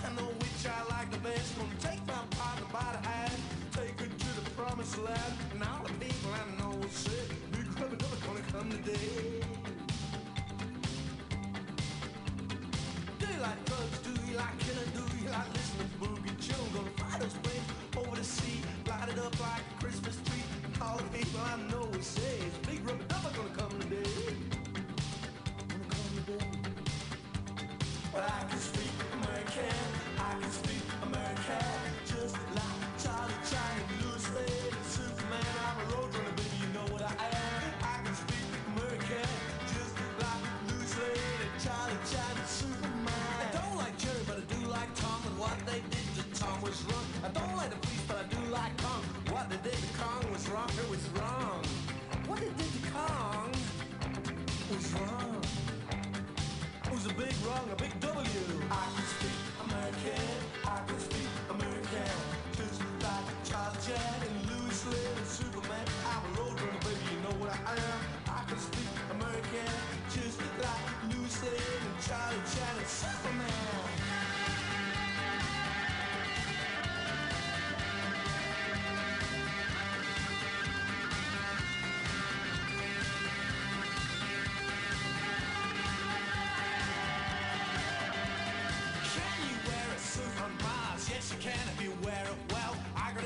I 0.08 0.10
know 0.14 0.28
which 0.40 0.66
I 0.66 0.82
like 0.90 1.10
the 1.10 1.18
best. 1.18 1.58
Gonna 1.58 1.68
take 1.80 2.06
my 2.06 2.14
partner 2.30 2.66
by 2.72 2.96
the 3.00 3.08
hand, 3.08 3.32
take 3.72 4.00
her 4.00 4.06
to 4.06 4.40
the 4.40 4.50
promised 4.56 4.98
land. 4.98 5.34
And 5.52 5.62
all 5.62 5.84
the 5.84 5.92
people 6.04 6.30
I 6.32 6.60
know 6.60 6.76
will 6.76 6.88
say, 6.88 7.12
Big 7.52 7.66
Rubber 7.78 7.96
Dubber 7.96 8.26
gonna 8.26 8.40
come 8.52 8.70
today. 8.70 9.47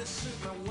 Suit 0.07 0.51
and 0.51 0.62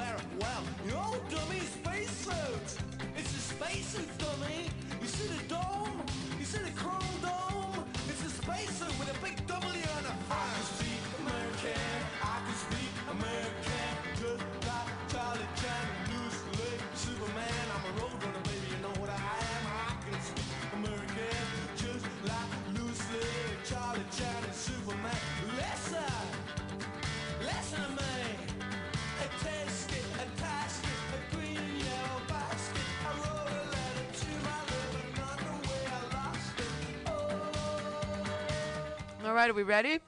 All 39.32 39.38
right, 39.38 39.50
are 39.50 39.54
we 39.54 39.64
ready? 39.64 40.00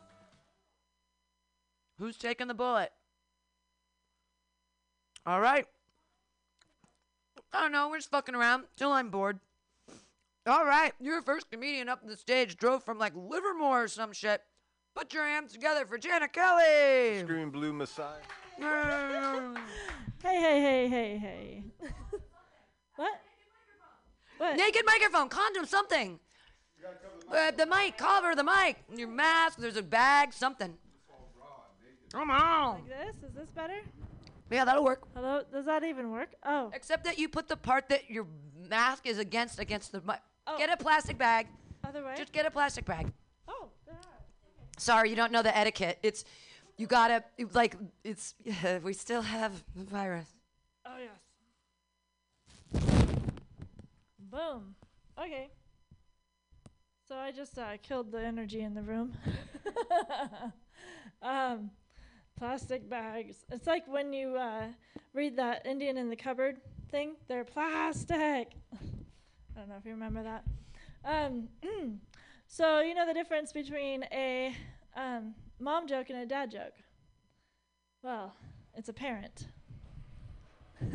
Who's 1.98 2.18
taking 2.18 2.50
the 2.50 2.54
bullet? 2.54 2.92
All 5.26 5.40
right. 5.40 5.66
I 7.54 7.62
don't 7.62 7.72
know. 7.72 7.88
We're 7.88 8.00
just 8.00 8.12
fucking 8.12 8.36
around 8.36 8.66
till 8.76 8.92
I'm 8.92 9.10
bored. 9.12 9.40
All 10.46 10.66
right. 10.66 10.92
Your 11.00 11.22
first 11.22 11.50
comedian 11.50 11.88
up 11.88 12.02
on 12.04 12.10
the 12.10 12.18
stage 12.18 12.58
drove 12.58 12.84
from 12.84 13.00
like 13.00 13.14
Livermore 13.16 13.84
or 13.86 13.88
some 13.88 14.12
shit. 14.12 14.42
Put 14.94 15.14
your 15.14 15.26
hands 15.26 15.54
together 15.54 15.86
for 15.86 15.98
Janet 15.98 16.34
Kelly. 16.34 17.22
Screaming 17.22 17.50
Blue 17.50 17.72
Messiah. 17.72 18.18
Hey, 18.60 18.66
hey, 20.22 20.62
hey, 20.62 20.88
hey, 20.90 21.18
hey. 21.18 21.64
what? 22.98 23.22
What? 24.38 24.58
Naked 24.58 24.84
microphone, 24.86 25.30
condom, 25.30 25.66
something. 25.66 26.20
Uh, 27.32 27.52
the 27.52 27.66
mic, 27.66 27.98
cover 27.98 28.36
the 28.36 28.44
mic. 28.44 28.78
Your 28.96 29.08
mask, 29.08 29.58
there's 29.58 29.78
a 29.78 29.82
bag, 29.84 30.34
something. 30.34 30.76
Come 32.12 32.30
on. 32.30 32.76
Like 32.76 32.88
this? 32.88 33.30
Is 33.30 33.36
this 33.36 33.50
better? 33.56 33.82
Yeah, 34.52 34.66
that'll 34.66 34.84
work. 34.84 35.08
Hello? 35.16 35.42
Does 35.52 35.66
that 35.66 35.84
even 35.84 36.12
work? 36.12 36.36
Oh. 36.46 36.70
Except 36.74 37.06
that 37.06 37.18
you 37.18 37.28
put 37.28 37.48
the 37.48 37.58
part 37.58 37.90
that 37.90 38.10
your 38.10 38.28
mask 38.70 39.08
is 39.08 39.18
against 39.18 39.60
against 39.60 39.92
the 39.92 40.02
mic. 40.02 40.20
Oh. 40.46 40.58
Get 40.60 40.70
a 40.72 40.78
plastic 40.78 41.18
bag. 41.18 41.48
Other 41.84 42.04
way? 42.04 42.14
Just 42.18 42.32
get 42.32 42.46
a 42.46 42.52
plastic 42.52 42.86
bag. 42.86 43.12
oh. 43.48 43.70
there 43.86 43.96
are. 43.96 44.00
Sorry, 44.78 45.10
you 45.10 45.16
don't 45.16 45.32
know 45.32 45.42
the 45.42 45.56
etiquette. 45.58 45.98
It's 46.04 46.24
you 46.78 46.86
gotta 46.86 47.24
it- 47.38 47.56
like 47.56 47.76
it's 48.04 48.36
we 48.84 48.94
still 48.94 49.24
have 49.24 49.64
the 49.76 49.86
virus. 49.86 50.28
Oh, 50.86 50.98
yes. 51.00 52.84
Boom. 54.20 54.76
Okay. 55.20 55.50
So 57.14 57.20
I 57.20 57.32
just 57.32 57.60
uh, 57.60 57.78
killed 57.84 58.12
the 58.12 58.20
energy 58.20 58.62
in 58.62 58.74
the 58.74 58.82
room. 58.82 59.16
um, 61.22 61.70
plastic 62.36 62.90
bags. 62.90 63.46
It's 63.52 63.68
like 63.68 63.88
when 63.88 64.14
you 64.14 64.36
uh, 64.36 64.70
read 65.14 65.38
that 65.38 65.64
Indian 65.64 66.00
in 66.00 66.10
the 66.10 66.16
cupboard 66.16 66.60
thing. 66.90 67.14
They're 67.28 67.44
plastic. 67.44 68.18
I 68.74 69.60
don't 69.60 69.70
know 69.70 69.76
if 69.78 69.86
you 69.86 69.92
remember 69.92 70.24
that. 70.24 70.44
Um, 71.06 71.50
so 72.48 72.80
you 72.80 72.96
know 72.96 73.06
the 73.06 73.14
difference 73.14 73.54
between 73.54 74.06
a 74.12 74.56
um, 74.96 75.36
mom 75.60 75.88
joke 75.88 76.10
and 76.10 76.18
a 76.18 76.26
dad 76.26 76.50
joke. 76.50 76.74
Well, 78.02 78.34
it's 78.74 78.90
apparent. 78.90 79.50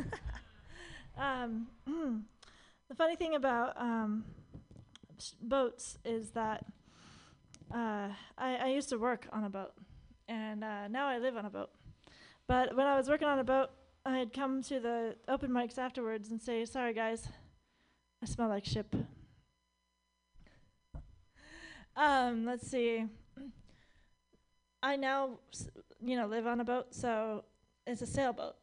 um, 1.17 1.69
the 1.87 2.95
funny 2.97 3.15
thing 3.15 3.37
about 3.37 3.81
um, 3.81 4.25
boats 5.41 5.99
is 6.05 6.31
that 6.31 6.65
uh, 7.73 8.09
I, 8.37 8.57
I 8.57 8.67
used 8.69 8.89
to 8.91 8.99
work 8.99 9.27
on 9.33 9.45
a 9.45 9.51
boat, 9.51 9.73
and 10.29 10.65
uh, 10.65 10.89
now 10.89 11.07
I 11.07 11.19
live 11.19 11.37
on 11.37 11.45
a 11.45 11.51
boat. 11.51 11.71
But 12.47 12.77
when 12.77 12.87
I 12.87 12.97
was 12.97 13.09
working 13.09 13.29
on 13.29 13.39
a 13.39 13.45
boat, 13.45 13.71
I'd 14.05 14.33
come 14.33 14.63
to 14.65 14.81
the 14.81 15.17
open 15.29 15.51
mics 15.51 15.79
afterwards 15.79 16.31
and 16.31 16.41
say, 16.41 16.65
"Sorry 16.65 16.95
guys, 16.95 17.29
I 18.23 18.27
smell 18.27 18.49
like 18.49 18.65
ship." 18.65 18.95
um, 21.97 22.47
let's 22.47 22.67
see. 22.69 23.05
I 24.83 24.97
now, 24.97 25.41
you 26.01 26.17
know, 26.17 26.27
live 26.27 26.47
on 26.47 26.61
a 26.61 26.65
boat, 26.65 26.95
so 26.95 27.45
it's 27.87 28.03
a 28.03 28.07
sailboat, 28.07 28.55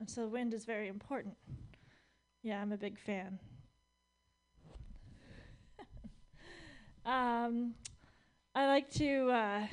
and 0.00 0.10
so 0.10 0.26
wind 0.26 0.52
is 0.52 0.64
very 0.64 0.88
important. 0.88 1.36
Yeah, 2.42 2.60
I'm 2.60 2.72
a 2.72 2.76
big 2.76 2.98
fan. 2.98 3.38
Um, 7.10 7.74
I 8.54 8.66
like 8.66 8.88
to 8.92 9.30
uh, 9.30 9.66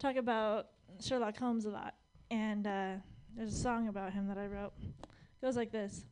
talk 0.00 0.16
about 0.16 0.66
Sherlock 1.00 1.38
Holmes 1.38 1.64
a 1.64 1.70
lot, 1.70 1.94
and 2.28 2.66
uh, 2.66 2.94
there's 3.36 3.54
a 3.54 3.58
song 3.58 3.86
about 3.86 4.12
him 4.12 4.26
that 4.26 4.36
I 4.36 4.46
wrote. 4.46 4.72
It 4.82 5.44
goes 5.44 5.56
like 5.56 5.70
this: 5.70 6.04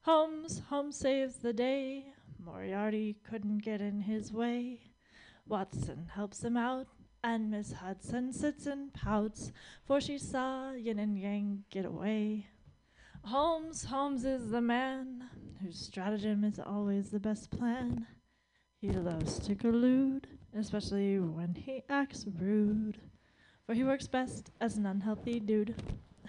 Holmes, 0.00 0.62
Holmes 0.70 0.96
saves 0.96 1.36
the 1.36 1.52
day. 1.52 2.06
Moriarty 2.42 3.16
couldn't 3.28 3.58
get 3.58 3.82
in 3.82 4.00
his 4.00 4.32
way. 4.32 4.80
Watson 5.46 6.10
helps 6.14 6.42
him 6.42 6.56
out, 6.56 6.86
and 7.22 7.50
Miss 7.50 7.72
Hudson 7.72 8.32
sits 8.32 8.64
and 8.64 8.94
pouts, 8.94 9.52
for 9.84 10.00
she 10.00 10.16
saw 10.16 10.72
yin 10.72 10.98
and 10.98 11.18
yang 11.18 11.64
get 11.70 11.84
away. 11.84 12.46
Holmes, 13.24 13.84
Holmes 13.84 14.24
is 14.24 14.50
the 14.50 14.62
man 14.62 15.24
whose 15.62 15.78
stratagem 15.78 16.44
is 16.44 16.58
always 16.58 17.10
the 17.10 17.20
best 17.20 17.50
plan. 17.50 18.06
He 18.84 18.90
loves 18.90 19.38
to 19.38 19.54
collude, 19.54 20.24
especially 20.54 21.18
when 21.18 21.54
he 21.54 21.82
acts 21.88 22.26
rude, 22.38 22.98
for 23.64 23.72
he 23.72 23.82
works 23.82 24.06
best 24.06 24.50
as 24.60 24.76
an 24.76 24.84
unhealthy 24.84 25.40
dude. 25.40 25.74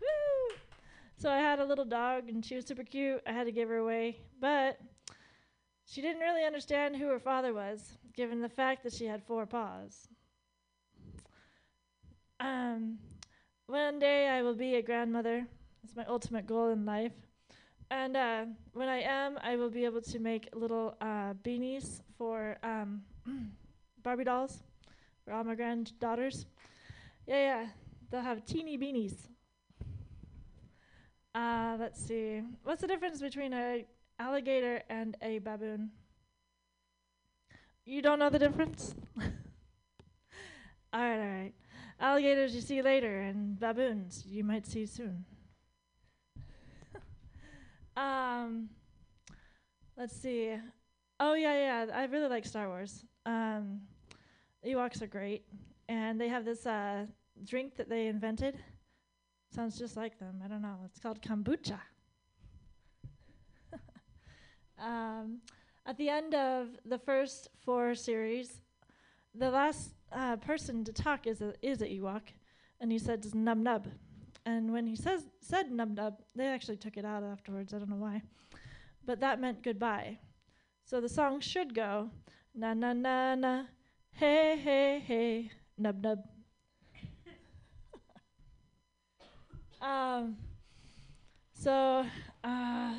Woo! 0.00 0.56
So 1.18 1.30
I 1.30 1.36
had 1.36 1.58
a 1.58 1.66
little 1.66 1.84
dog, 1.84 2.30
and 2.30 2.42
she 2.42 2.54
was 2.54 2.64
super 2.64 2.82
cute. 2.82 3.20
I 3.26 3.32
had 3.32 3.44
to 3.44 3.52
give 3.52 3.68
her 3.68 3.76
away, 3.76 4.20
but 4.40 4.80
she 5.84 6.00
didn't 6.00 6.22
really 6.22 6.46
understand 6.46 6.96
who 6.96 7.08
her 7.08 7.20
father 7.20 7.52
was, 7.52 7.98
given 8.16 8.40
the 8.40 8.48
fact 8.48 8.82
that 8.84 8.94
she 8.94 9.04
had 9.04 9.22
four 9.22 9.44
paws. 9.44 10.08
Um, 12.40 12.96
one 13.66 13.98
day 13.98 14.28
I 14.28 14.40
will 14.40 14.54
be 14.54 14.76
a 14.76 14.82
grandmother. 14.82 15.46
It's 15.84 15.94
my 15.94 16.06
ultimate 16.06 16.46
goal 16.46 16.70
in 16.70 16.86
life. 16.86 17.27
And 17.90 18.16
uh, 18.16 18.44
when 18.72 18.88
I 18.88 19.00
am, 19.00 19.38
I 19.42 19.56
will 19.56 19.70
be 19.70 19.84
able 19.84 20.02
to 20.02 20.18
make 20.18 20.48
little 20.54 20.96
uh, 21.00 21.34
beanies 21.42 22.02
for 22.18 22.58
um, 22.62 23.02
Barbie 24.02 24.24
dolls 24.24 24.62
for 25.24 25.32
all 25.32 25.44
my 25.44 25.54
granddaughters. 25.54 26.46
Yeah, 27.26 27.36
yeah, 27.36 27.66
they'll 28.10 28.20
have 28.20 28.44
teeny 28.44 28.76
beanies. 28.76 29.28
Uh, 31.34 31.76
let's 31.78 32.04
see. 32.04 32.42
What's 32.62 32.82
the 32.82 32.86
difference 32.88 33.20
between 33.20 33.52
a 33.52 33.84
alligator 34.18 34.82
and 34.90 35.16
a 35.22 35.38
baboon? 35.38 35.90
You 37.84 38.02
don't 38.02 38.18
know 38.18 38.28
the 38.28 38.38
difference? 38.38 38.94
all 40.92 41.00
right, 41.00 41.20
all 41.20 41.42
right. 41.42 41.52
Alligators 42.00 42.54
you 42.54 42.60
see 42.60 42.82
later, 42.82 43.20
and 43.20 43.58
baboons 43.58 44.24
you 44.26 44.44
might 44.44 44.66
see 44.66 44.84
soon. 44.84 45.24
Um, 47.98 48.68
let's 49.96 50.16
see. 50.16 50.56
Oh 51.18 51.34
yeah, 51.34 51.86
yeah. 51.86 51.94
I 51.94 52.04
really 52.04 52.28
like 52.28 52.46
Star 52.46 52.68
Wars. 52.68 53.04
Um, 53.26 53.80
Ewoks 54.64 55.02
are 55.02 55.06
great, 55.06 55.44
and 55.88 56.20
they 56.20 56.28
have 56.28 56.44
this 56.44 56.64
uh, 56.66 57.06
drink 57.44 57.76
that 57.76 57.88
they 57.88 58.06
invented. 58.06 58.56
Sounds 59.54 59.78
just 59.78 59.96
like 59.96 60.18
them. 60.18 60.40
I 60.44 60.48
don't 60.48 60.62
know. 60.62 60.76
It's 60.84 61.00
called 61.00 61.20
kombucha. 61.22 61.80
um, 64.78 65.38
at 65.84 65.96
the 65.96 66.08
end 66.08 66.34
of 66.34 66.68
the 66.84 66.98
first 66.98 67.48
four 67.64 67.94
series, 67.94 68.60
the 69.34 69.50
last 69.50 69.94
uh, 70.12 70.36
person 70.36 70.84
to 70.84 70.92
talk 70.92 71.26
is 71.26 71.40
a 71.40 71.52
is 71.62 71.82
a 71.82 71.86
Ewok, 71.86 72.32
and 72.80 72.92
he 72.92 72.98
says 72.98 73.34
nub 73.34 73.58
nub. 73.58 73.88
And 74.48 74.72
when 74.72 74.86
he 74.86 74.96
says 74.96 75.26
said 75.42 75.70
nub 75.70 75.94
nub, 75.94 76.14
they 76.34 76.46
actually 76.46 76.78
took 76.78 76.96
it 76.96 77.04
out 77.04 77.22
afterwards. 77.22 77.74
I 77.74 77.78
don't 77.78 77.90
know 77.90 77.96
why, 77.96 78.22
but 79.04 79.20
that 79.20 79.42
meant 79.42 79.62
goodbye. 79.62 80.18
So 80.86 81.02
the 81.02 81.08
song 81.08 81.40
should 81.40 81.74
go 81.74 82.08
na 82.54 82.72
na 82.72 82.94
na 82.94 83.34
na, 83.34 83.64
hey 84.12 84.56
hey 84.56 85.04
hey, 85.06 85.50
nub 85.76 86.02
nub. 86.02 86.20
um. 89.82 90.36
So, 91.52 92.06
uh, 92.42 92.94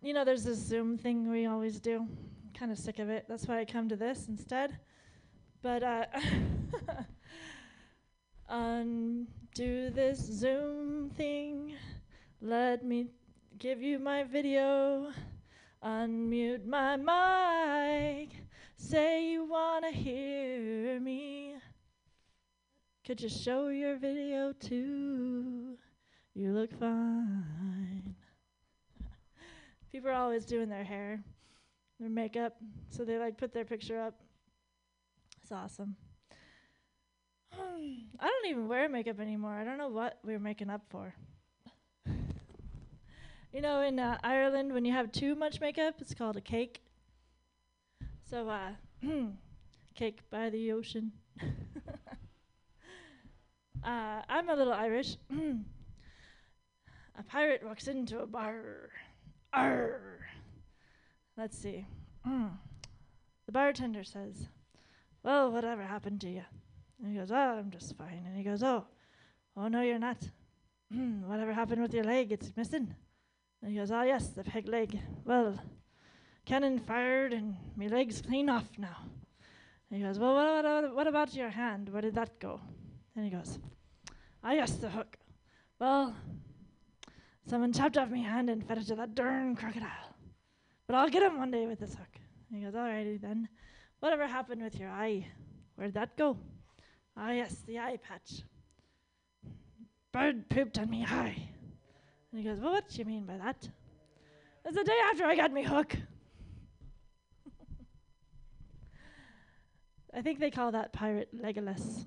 you 0.00 0.14
know, 0.14 0.24
there's 0.24 0.44
this 0.44 0.58
Zoom 0.58 0.96
thing 0.96 1.28
we 1.28 1.44
always 1.44 1.78
do. 1.78 2.06
Kind 2.58 2.72
of 2.72 2.78
sick 2.78 3.00
of 3.00 3.10
it. 3.10 3.26
That's 3.28 3.46
why 3.46 3.58
I 3.58 3.64
come 3.66 3.88
to 3.90 3.96
this 3.96 4.28
instead. 4.28 4.78
But 5.60 5.82
uh, 5.82 6.06
undo 9.58 9.90
this 9.90 10.18
Zoom 10.18 11.10
thing. 11.10 11.74
Let 12.40 12.84
me 12.84 13.06
give 13.58 13.82
you 13.82 13.98
my 13.98 14.22
video. 14.22 15.10
Unmute 15.84 16.64
my 16.66 16.96
mic. 16.96 18.30
Say 18.76 19.30
you 19.30 19.44
wanna 19.44 19.90
hear 19.90 21.00
me. 21.00 21.56
Could 23.04 23.20
you 23.20 23.28
show 23.28 23.68
your 23.68 23.96
video 23.96 24.52
too? 24.52 25.76
You 26.34 26.52
look 26.52 26.72
fine. 26.78 28.14
People 29.90 30.10
are 30.10 30.14
always 30.14 30.44
doing 30.44 30.68
their 30.68 30.84
hair, 30.84 31.20
their 31.98 32.10
makeup, 32.10 32.56
so 32.90 33.04
they 33.04 33.18
like 33.18 33.38
put 33.38 33.52
their 33.52 33.64
picture 33.64 34.00
up. 34.00 34.14
It's 35.42 35.50
awesome. 35.50 35.96
I 37.58 38.26
don't 38.26 38.50
even 38.50 38.68
wear 38.68 38.88
makeup 38.88 39.20
anymore. 39.20 39.52
I 39.52 39.64
don't 39.64 39.78
know 39.78 39.88
what 39.88 40.18
we're 40.24 40.38
making 40.38 40.70
up 40.70 40.82
for. 40.90 41.14
you 43.52 43.60
know, 43.60 43.82
in 43.82 43.98
uh, 43.98 44.18
Ireland, 44.22 44.72
when 44.72 44.84
you 44.84 44.92
have 44.92 45.12
too 45.12 45.34
much 45.34 45.60
makeup, 45.60 45.96
it's 46.00 46.14
called 46.14 46.36
a 46.36 46.40
cake. 46.40 46.80
So, 48.28 48.48
uh, 48.48 48.72
cake 49.94 50.20
by 50.30 50.50
the 50.50 50.72
ocean. 50.72 51.12
uh, 53.84 54.22
I'm 54.28 54.48
a 54.48 54.54
little 54.54 54.72
Irish. 54.72 55.16
a 57.18 57.22
pirate 57.22 57.62
walks 57.64 57.88
into 57.88 58.20
a 58.20 58.26
bar. 58.26 58.90
Arr. 59.52 60.26
Let's 61.36 61.56
see. 61.56 61.86
the 62.24 63.52
bartender 63.52 64.04
says, 64.04 64.48
well, 65.22 65.50
whatever 65.50 65.82
happened 65.82 66.20
to 66.22 66.28
you? 66.28 66.42
And 67.00 67.12
he 67.12 67.18
goes, 67.18 67.30
oh, 67.30 67.58
I'm 67.58 67.70
just 67.70 67.96
fine. 67.96 68.24
And 68.26 68.36
he 68.36 68.42
goes, 68.42 68.62
oh, 68.62 68.84
oh 69.56 69.68
no, 69.68 69.82
you're 69.82 69.98
not. 69.98 70.18
whatever 71.26 71.52
happened 71.52 71.82
with 71.82 71.94
your 71.94 72.04
leg? 72.04 72.32
It's 72.32 72.52
missing. 72.56 72.94
And 73.62 73.70
he 73.70 73.76
goes, 73.76 73.90
oh 73.90 74.02
yes, 74.02 74.28
the 74.28 74.44
peg 74.44 74.68
leg. 74.68 74.98
Well, 75.24 75.58
cannon 76.44 76.78
fired 76.78 77.32
and 77.32 77.56
my 77.76 77.86
leg's 77.86 78.22
clean 78.22 78.48
off 78.48 78.66
now. 78.78 78.96
And 79.90 80.00
he 80.00 80.06
goes, 80.06 80.18
well, 80.18 80.34
what, 80.34 80.64
what, 80.64 80.94
what 80.94 81.06
about 81.06 81.34
your 81.34 81.50
hand? 81.50 81.88
Where 81.88 82.02
did 82.02 82.14
that 82.14 82.38
go? 82.38 82.60
And 83.16 83.24
he 83.24 83.30
goes, 83.30 83.58
ah 84.42 84.52
yes, 84.52 84.72
the 84.72 84.88
hook. 84.88 85.16
Well, 85.78 86.14
someone 87.46 87.72
chopped 87.72 87.96
off 87.96 88.10
my 88.10 88.18
hand 88.18 88.50
and 88.50 88.66
fed 88.66 88.78
it 88.78 88.86
to 88.88 88.94
that 88.96 89.14
darn 89.14 89.56
crocodile. 89.56 90.14
But 90.86 90.96
I'll 90.96 91.08
get 91.08 91.22
him 91.22 91.38
one 91.38 91.50
day 91.50 91.66
with 91.66 91.80
this 91.80 91.94
hook. 91.94 92.18
And 92.48 92.58
he 92.58 92.64
goes, 92.64 92.74
alrighty 92.74 93.20
then. 93.20 93.48
Whatever 94.00 94.26
happened 94.26 94.62
with 94.62 94.78
your 94.78 94.90
eye? 94.90 95.26
Where'd 95.76 95.94
that 95.94 96.16
go? 96.16 96.36
Ah, 97.20 97.32
yes, 97.32 97.56
the 97.66 97.80
eye 97.80 97.98
patch. 98.00 98.44
Bird 100.12 100.48
pooped 100.48 100.78
on 100.78 100.88
me 100.88 101.04
eye. 101.04 101.48
And 102.30 102.40
he 102.40 102.44
goes, 102.44 102.60
Well, 102.60 102.70
what 102.70 102.88
do 102.88 102.98
you 102.98 103.04
mean 103.04 103.24
by 103.24 103.36
that? 103.38 103.68
It's 104.64 104.76
the 104.76 104.84
day 104.84 104.96
after 105.10 105.24
I 105.24 105.34
got 105.34 105.52
me 105.52 105.64
hook. 105.64 105.96
I 110.14 110.22
think 110.22 110.38
they 110.38 110.52
call 110.52 110.70
that 110.72 110.92
pirate 110.92 111.36
Legolas. 111.36 112.06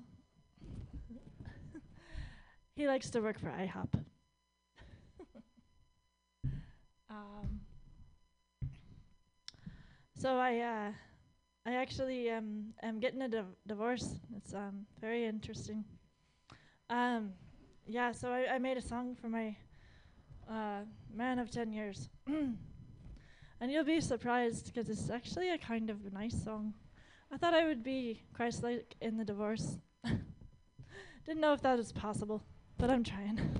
he 2.74 2.86
likes 2.86 3.10
to 3.10 3.20
work 3.20 3.38
for 3.38 3.48
IHOP. 3.48 3.92
um, 7.10 7.60
so 10.18 10.38
I, 10.38 10.60
uh, 10.60 10.92
I 11.64 11.74
actually 11.74 12.28
um, 12.30 12.74
am 12.82 12.98
getting 12.98 13.22
a 13.22 13.28
div- 13.28 13.56
divorce. 13.66 14.18
It's 14.36 14.52
um, 14.52 14.84
very 15.00 15.24
interesting. 15.24 15.84
Um, 16.90 17.32
yeah, 17.86 18.10
so 18.12 18.30
I, 18.30 18.54
I 18.54 18.58
made 18.58 18.76
a 18.76 18.82
song 18.82 19.16
for 19.20 19.28
my 19.28 19.56
uh, 20.50 20.80
man 21.14 21.38
of 21.38 21.50
10 21.50 21.72
years. 21.72 22.08
and 22.26 22.56
you'll 23.70 23.84
be 23.84 24.00
surprised 24.00 24.66
because 24.66 24.88
it's 24.90 25.08
actually 25.08 25.50
a 25.50 25.58
kind 25.58 25.88
of 25.88 26.12
nice 26.12 26.42
song. 26.42 26.74
I 27.32 27.36
thought 27.36 27.54
I 27.54 27.64
would 27.64 27.84
be 27.84 28.22
Christ-like 28.34 28.96
in 29.00 29.16
the 29.16 29.24
divorce. 29.24 29.78
Didn't 31.24 31.40
know 31.40 31.52
if 31.52 31.62
that 31.62 31.78
was 31.78 31.92
possible, 31.92 32.42
but 32.76 32.90
I'm 32.90 33.04
trying. 33.04 33.40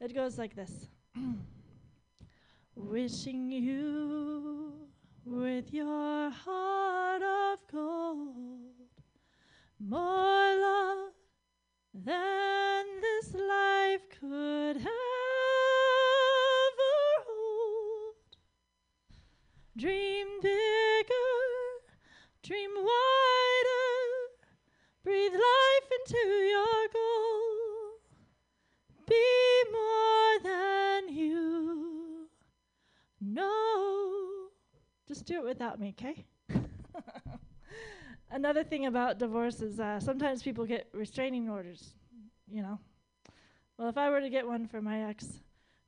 It 0.00 0.14
goes 0.14 0.38
like 0.38 0.54
this. 0.54 0.86
Wishing 2.76 3.50
you 3.50 4.72
with 5.30 5.74
your 5.74 6.30
heart 6.30 7.22
of 7.22 7.58
gold 7.70 8.72
more 9.78 10.56
love 10.58 11.12
than 11.92 12.84
this 13.02 13.34
life 13.34 14.00
could 14.18 14.76
ever 14.76 14.86
hold. 17.26 18.14
Dream 19.76 20.28
bigger, 20.40 21.34
dream 22.42 22.70
wider, 22.74 23.98
breathe 25.04 25.32
life 25.32 25.90
into 26.00 26.26
your 26.26 26.88
goal. 26.90 28.00
Be 29.06 29.47
Just 35.08 35.24
do 35.24 35.38
it 35.38 35.44
without 35.44 35.80
me, 35.80 35.94
okay? 35.98 36.26
Another 38.30 38.62
thing 38.62 38.84
about 38.84 39.18
divorce 39.18 39.62
is 39.62 39.80
uh, 39.80 39.98
sometimes 39.98 40.42
people 40.42 40.66
get 40.66 40.86
restraining 40.92 41.48
orders, 41.48 41.94
you 42.46 42.60
know. 42.60 42.78
Well, 43.78 43.88
if 43.88 43.96
I 43.96 44.10
were 44.10 44.20
to 44.20 44.28
get 44.28 44.46
one 44.46 44.66
for 44.66 44.82
my 44.82 45.08
ex, 45.08 45.40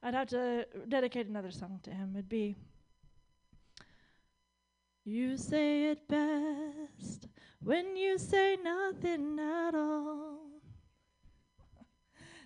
I'd 0.03 0.15
have 0.15 0.29
to 0.29 0.67
dedicate 0.89 1.27
another 1.27 1.51
song 1.51 1.81
to 1.83 1.91
him. 1.91 2.13
It'd 2.15 2.31
be 2.31 2.57
You 5.05 5.37
say 5.37 5.91
it 5.91 6.09
best 6.09 7.29
when 7.63 7.97
you 7.97 8.17
say 8.17 8.57
nothing 8.63 9.39
at 9.39 9.75
all. 9.75 10.39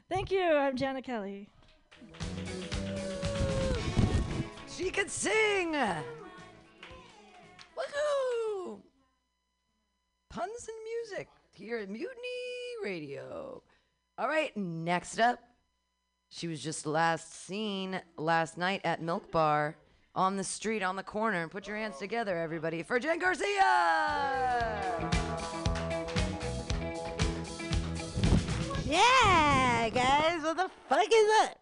Thank 0.09 0.33
you. 0.33 0.43
I'm 0.43 0.77
Jana 0.77 1.03
Kelly. 1.03 1.49
She 4.69 4.91
could 4.91 5.11
sing. 5.11 5.77
Puns 10.35 10.69
and 10.69 10.77
music 11.13 11.29
here 11.53 11.79
at 11.79 11.89
Mutiny 11.89 12.09
Radio. 12.83 13.63
All 14.19 14.27
right, 14.27 14.51
next 14.57 15.21
up, 15.21 15.39
she 16.29 16.49
was 16.49 16.61
just 16.61 16.87
last 16.87 17.47
seen 17.47 18.01
last 18.17 18.59
night 18.59 18.81
at 18.83 19.01
Milk 19.01 19.31
Bar 19.31 19.77
on 20.13 20.37
the 20.37 20.43
street 20.43 20.83
on 20.83 20.97
the 20.97 21.05
corner. 21.05 21.47
Put 21.47 21.69
your 21.69 21.77
hands 21.77 21.99
together, 21.99 22.37
everybody, 22.37 22.83
for 22.83 22.99
Jen 22.99 23.21
Garcia. 23.21 23.47
Yeah, 28.85 29.89
guys, 29.91 30.43
what 30.43 30.57
the 30.57 30.69
fuck 30.89 31.07
is 31.07 31.29
that? 31.29 31.55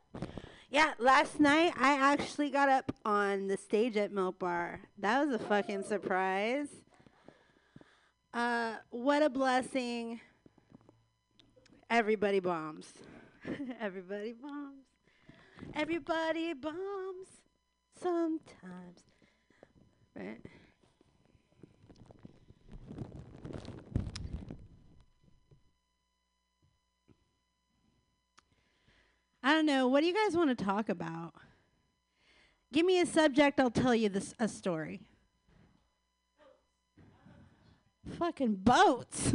Yeah, 0.70 0.94
last 0.98 1.38
night 1.40 1.74
I 1.76 1.92
actually 1.92 2.48
got 2.48 2.70
up 2.70 2.90
on 3.04 3.48
the 3.48 3.58
stage 3.58 3.98
at 3.98 4.12
Milk 4.12 4.38
Bar. 4.38 4.80
That 4.96 5.26
was 5.26 5.34
a 5.34 5.38
fucking 5.38 5.82
surprise. 5.82 6.68
Uh, 8.34 8.76
what 8.90 9.22
a 9.22 9.28
blessing. 9.28 10.20
Everybody 11.90 12.40
bombs. 12.40 12.92
Everybody 13.80 14.32
bombs. 14.32 14.86
Everybody 15.74 16.54
bombs 16.54 17.28
sometimes. 18.00 19.02
Right? 20.16 20.40
I 29.42 29.54
don't 29.54 29.66
know. 29.66 29.88
What 29.88 30.00
do 30.00 30.06
you 30.06 30.14
guys 30.14 30.36
want 30.36 30.56
to 30.56 30.64
talk 30.64 30.88
about? 30.88 31.34
Give 32.72 32.86
me 32.86 33.00
a 33.00 33.06
subject, 33.06 33.60
I'll 33.60 33.70
tell 33.70 33.94
you 33.94 34.08
this 34.08 34.32
a 34.38 34.48
story. 34.48 35.02
Fucking 38.18 38.56
boats. 38.56 39.30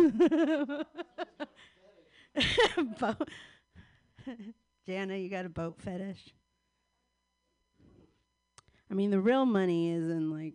boat. 2.99 3.30
Jana, 4.86 5.15
you 5.15 5.30
got 5.30 5.45
a 5.45 5.49
boat 5.49 5.80
fetish? 5.80 6.34
I 8.89 8.93
mean, 8.93 9.11
the 9.11 9.20
real 9.20 9.45
money 9.45 9.91
is 9.91 10.09
in 10.09 10.32
like 10.32 10.53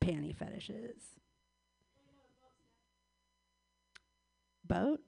panty 0.00 0.34
fetishes. 0.34 1.02
Boat? 4.66 5.00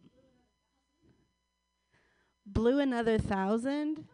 Blew 2.47 2.81
another 2.81 3.19
thousand? 3.19 4.07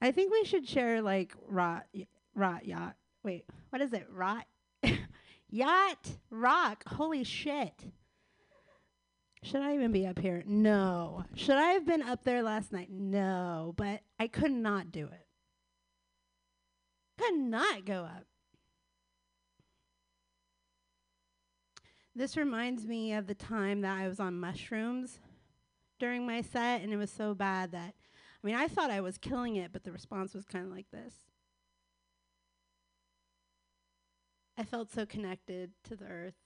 I 0.00 0.10
think 0.10 0.32
we 0.32 0.44
should 0.44 0.68
share 0.68 1.00
like 1.00 1.34
rot, 1.46 1.86
y- 1.94 2.08
rot 2.34 2.66
yacht. 2.66 2.96
Wait, 3.24 3.44
what 3.70 3.80
is 3.80 3.92
it? 3.92 4.06
Rot, 4.10 4.46
yacht, 5.50 6.10
rock. 6.30 6.84
Holy 6.86 7.24
shit! 7.24 7.92
Should 9.44 9.62
I 9.62 9.74
even 9.74 9.90
be 9.90 10.06
up 10.06 10.18
here? 10.18 10.44
No. 10.46 11.24
Should 11.34 11.56
I 11.56 11.72
have 11.72 11.84
been 11.84 12.02
up 12.02 12.22
there 12.22 12.42
last 12.42 12.72
night? 12.72 12.90
No. 12.90 13.74
But 13.76 14.00
I 14.18 14.28
could 14.28 14.52
not 14.52 14.92
do 14.92 15.06
it. 15.06 15.26
Could 17.18 17.38
not 17.38 17.84
go 17.84 18.04
up. 18.04 18.24
This 22.14 22.36
reminds 22.36 22.86
me 22.86 23.14
of 23.14 23.26
the 23.26 23.34
time 23.34 23.80
that 23.80 23.98
I 23.98 24.06
was 24.06 24.20
on 24.20 24.38
mushrooms 24.38 25.18
during 25.98 26.26
my 26.26 26.42
set, 26.42 26.82
and 26.82 26.92
it 26.92 26.96
was 26.96 27.10
so 27.10 27.34
bad 27.34 27.72
that, 27.72 27.94
I 28.42 28.46
mean, 28.46 28.54
I 28.54 28.68
thought 28.68 28.90
I 28.90 29.00
was 29.00 29.18
killing 29.18 29.56
it, 29.56 29.72
but 29.72 29.82
the 29.82 29.92
response 29.92 30.34
was 30.34 30.44
kind 30.44 30.66
of 30.66 30.72
like 30.72 30.90
this. 30.92 31.14
I 34.62 34.64
felt 34.64 34.92
so 34.92 35.04
connected 35.04 35.72
to 35.88 35.96
the 35.96 36.04
earth. 36.04 36.36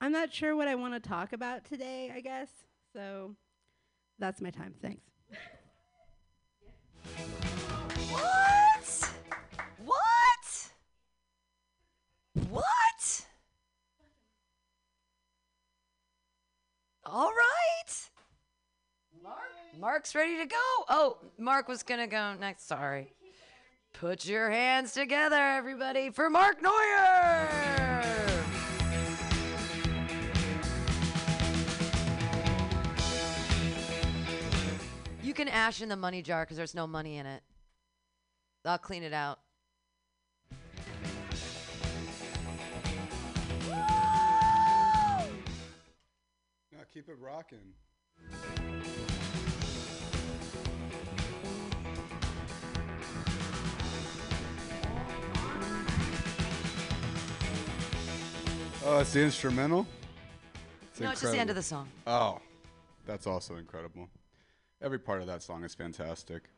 I'm 0.00 0.10
not 0.10 0.32
sure 0.32 0.56
what 0.56 0.68
I 0.68 0.74
want 0.74 0.94
to 0.94 1.00
talk 1.06 1.34
about 1.34 1.66
today, 1.66 2.10
I 2.16 2.20
guess. 2.20 2.48
So 2.94 3.36
that's 4.18 4.40
my 4.40 4.48
time. 4.48 4.72
Thanks. 4.80 5.02
What? 8.10 9.10
What? 9.84 10.70
What? 12.48 13.26
All 17.04 17.28
right. 17.28 17.61
Mark's 19.82 20.14
ready 20.14 20.38
to 20.38 20.46
go. 20.46 20.56
Oh, 20.88 21.18
Mark 21.38 21.66
was 21.66 21.82
going 21.82 21.98
to 21.98 22.06
go 22.06 22.34
next. 22.38 22.68
Sorry. 22.68 23.12
Put 23.92 24.24
your 24.24 24.48
hands 24.48 24.92
together, 24.92 25.34
everybody, 25.34 26.10
for 26.10 26.30
Mark 26.30 26.62
Neuer. 26.62 27.48
You 35.20 35.34
can 35.34 35.48
ash 35.48 35.82
in 35.82 35.88
the 35.88 35.96
money 35.96 36.22
jar 36.22 36.44
because 36.44 36.56
there's 36.56 36.76
no 36.76 36.86
money 36.86 37.16
in 37.16 37.26
it. 37.26 37.42
I'll 38.64 38.78
clean 38.78 39.02
it 39.02 39.12
out. 39.12 39.40
Now 43.68 45.24
keep 46.94 47.08
it 47.08 47.16
rocking. 47.20 47.72
Oh, 58.84 58.98
it's 58.98 59.12
the 59.12 59.22
instrumental? 59.22 59.86
It's 60.90 60.98
No, 60.98 61.10
it's 61.12 61.20
just 61.20 61.32
the 61.32 61.38
end 61.38 61.50
of 61.50 61.56
the 61.56 61.62
song. 61.62 61.88
Oh, 62.04 62.40
that's 63.06 63.28
also 63.28 63.56
incredible. 63.56 64.08
Every 64.80 64.98
part 64.98 65.20
of 65.20 65.28
that 65.28 65.40
song 65.42 65.62
is 65.62 65.72
fantastic. 65.72 66.50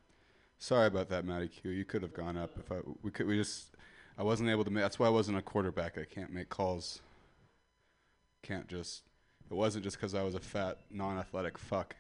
Sorry 0.59 0.87
about 0.87 1.11
that, 1.11 1.27
Matty 1.27 1.49
Q. 1.49 1.71
You 1.71 1.85
could 1.85 2.01
have 2.01 2.15
gone 2.15 2.39
up 2.39 2.53
if 2.59 2.73
I 2.73 2.77
we 3.03 3.11
could 3.11 3.27
we 3.27 3.37
just 3.37 3.77
I 4.17 4.23
wasn't 4.23 4.49
able 4.49 4.65
to 4.65 4.71
make 4.71 4.83
that's 4.83 4.99
why 4.99 5.07
I 5.07 5.11
wasn't 5.11 5.37
a 5.37 5.43
quarterback. 5.43 5.99
I 5.99 6.05
can't 6.05 6.33
make 6.33 6.49
calls. 6.49 7.03
Can't 8.43 8.69
just 8.69 9.03
it 9.51 9.55
wasn't 9.55 9.85
just 9.85 9.99
because 9.99 10.15
I 10.15 10.23
was 10.23 10.35
a 10.35 10.41
fat, 10.41 10.79
non-athletic 10.91 11.59
fuck 11.59 11.95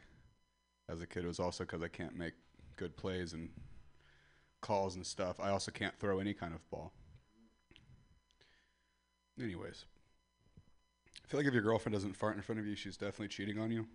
as 0.88 1.02
a 1.02 1.06
kid. 1.06 1.24
It 1.24 1.28
was 1.28 1.40
also 1.40 1.64
because 1.64 1.82
I 1.82 1.88
can't 1.88 2.16
make 2.16 2.32
good 2.76 2.96
plays 2.96 3.34
and 3.34 3.50
calls 4.62 4.96
and 4.96 5.06
stuff. 5.06 5.38
I 5.38 5.50
also 5.50 5.70
can't 5.70 5.94
throw 5.98 6.18
any 6.18 6.32
kind 6.32 6.54
of 6.54 6.70
ball. 6.70 6.92
Anyways, 9.38 9.84
I 11.24 11.26
feel 11.26 11.40
like 11.40 11.46
if 11.46 11.54
your 11.54 11.62
girlfriend 11.62 11.94
doesn't 11.94 12.16
fart 12.16 12.36
in 12.36 12.42
front 12.42 12.60
of 12.60 12.66
you, 12.66 12.76
she's 12.76 12.98
definitely 12.98 13.28
cheating 13.28 13.58
on 13.58 13.72
you. 13.72 13.86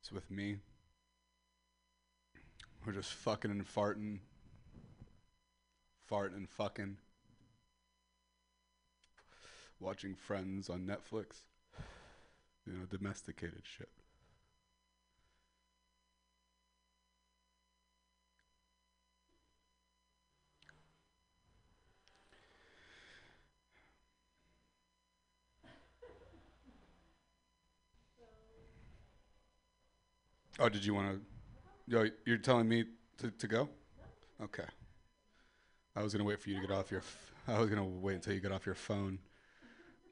It's 0.00 0.10
with 0.10 0.30
me. 0.30 0.56
We're 2.84 2.94
just 2.94 3.12
fucking 3.12 3.50
and 3.50 3.64
farting. 3.64 4.18
Farting 6.10 6.36
and 6.36 6.48
fucking. 6.48 6.96
Watching 9.78 10.14
Friends 10.16 10.68
on 10.68 10.80
Netflix. 10.80 11.42
You 12.66 12.72
know, 12.72 12.86
domesticated 12.90 13.62
shit. 13.62 13.88
Oh, 30.62 30.68
did 30.68 30.84
you 30.84 30.92
want 30.92 31.08
to? 31.14 31.20
Oh, 31.96 32.02
Yo, 32.04 32.10
you're 32.26 32.36
telling 32.36 32.68
me 32.68 32.84
to, 33.16 33.30
to 33.30 33.48
go? 33.48 33.66
Okay. 34.42 34.66
I 35.96 36.02
was 36.02 36.12
gonna 36.12 36.24
wait 36.24 36.38
for 36.38 36.50
you 36.50 36.60
to 36.60 36.66
get 36.66 36.70
off 36.70 36.90
your. 36.90 37.00
F- 37.00 37.32
I 37.48 37.58
was 37.58 37.70
gonna 37.70 37.82
wait 37.82 38.16
until 38.16 38.34
you 38.34 38.40
get 38.40 38.52
off 38.52 38.66
your 38.66 38.74
phone, 38.74 39.18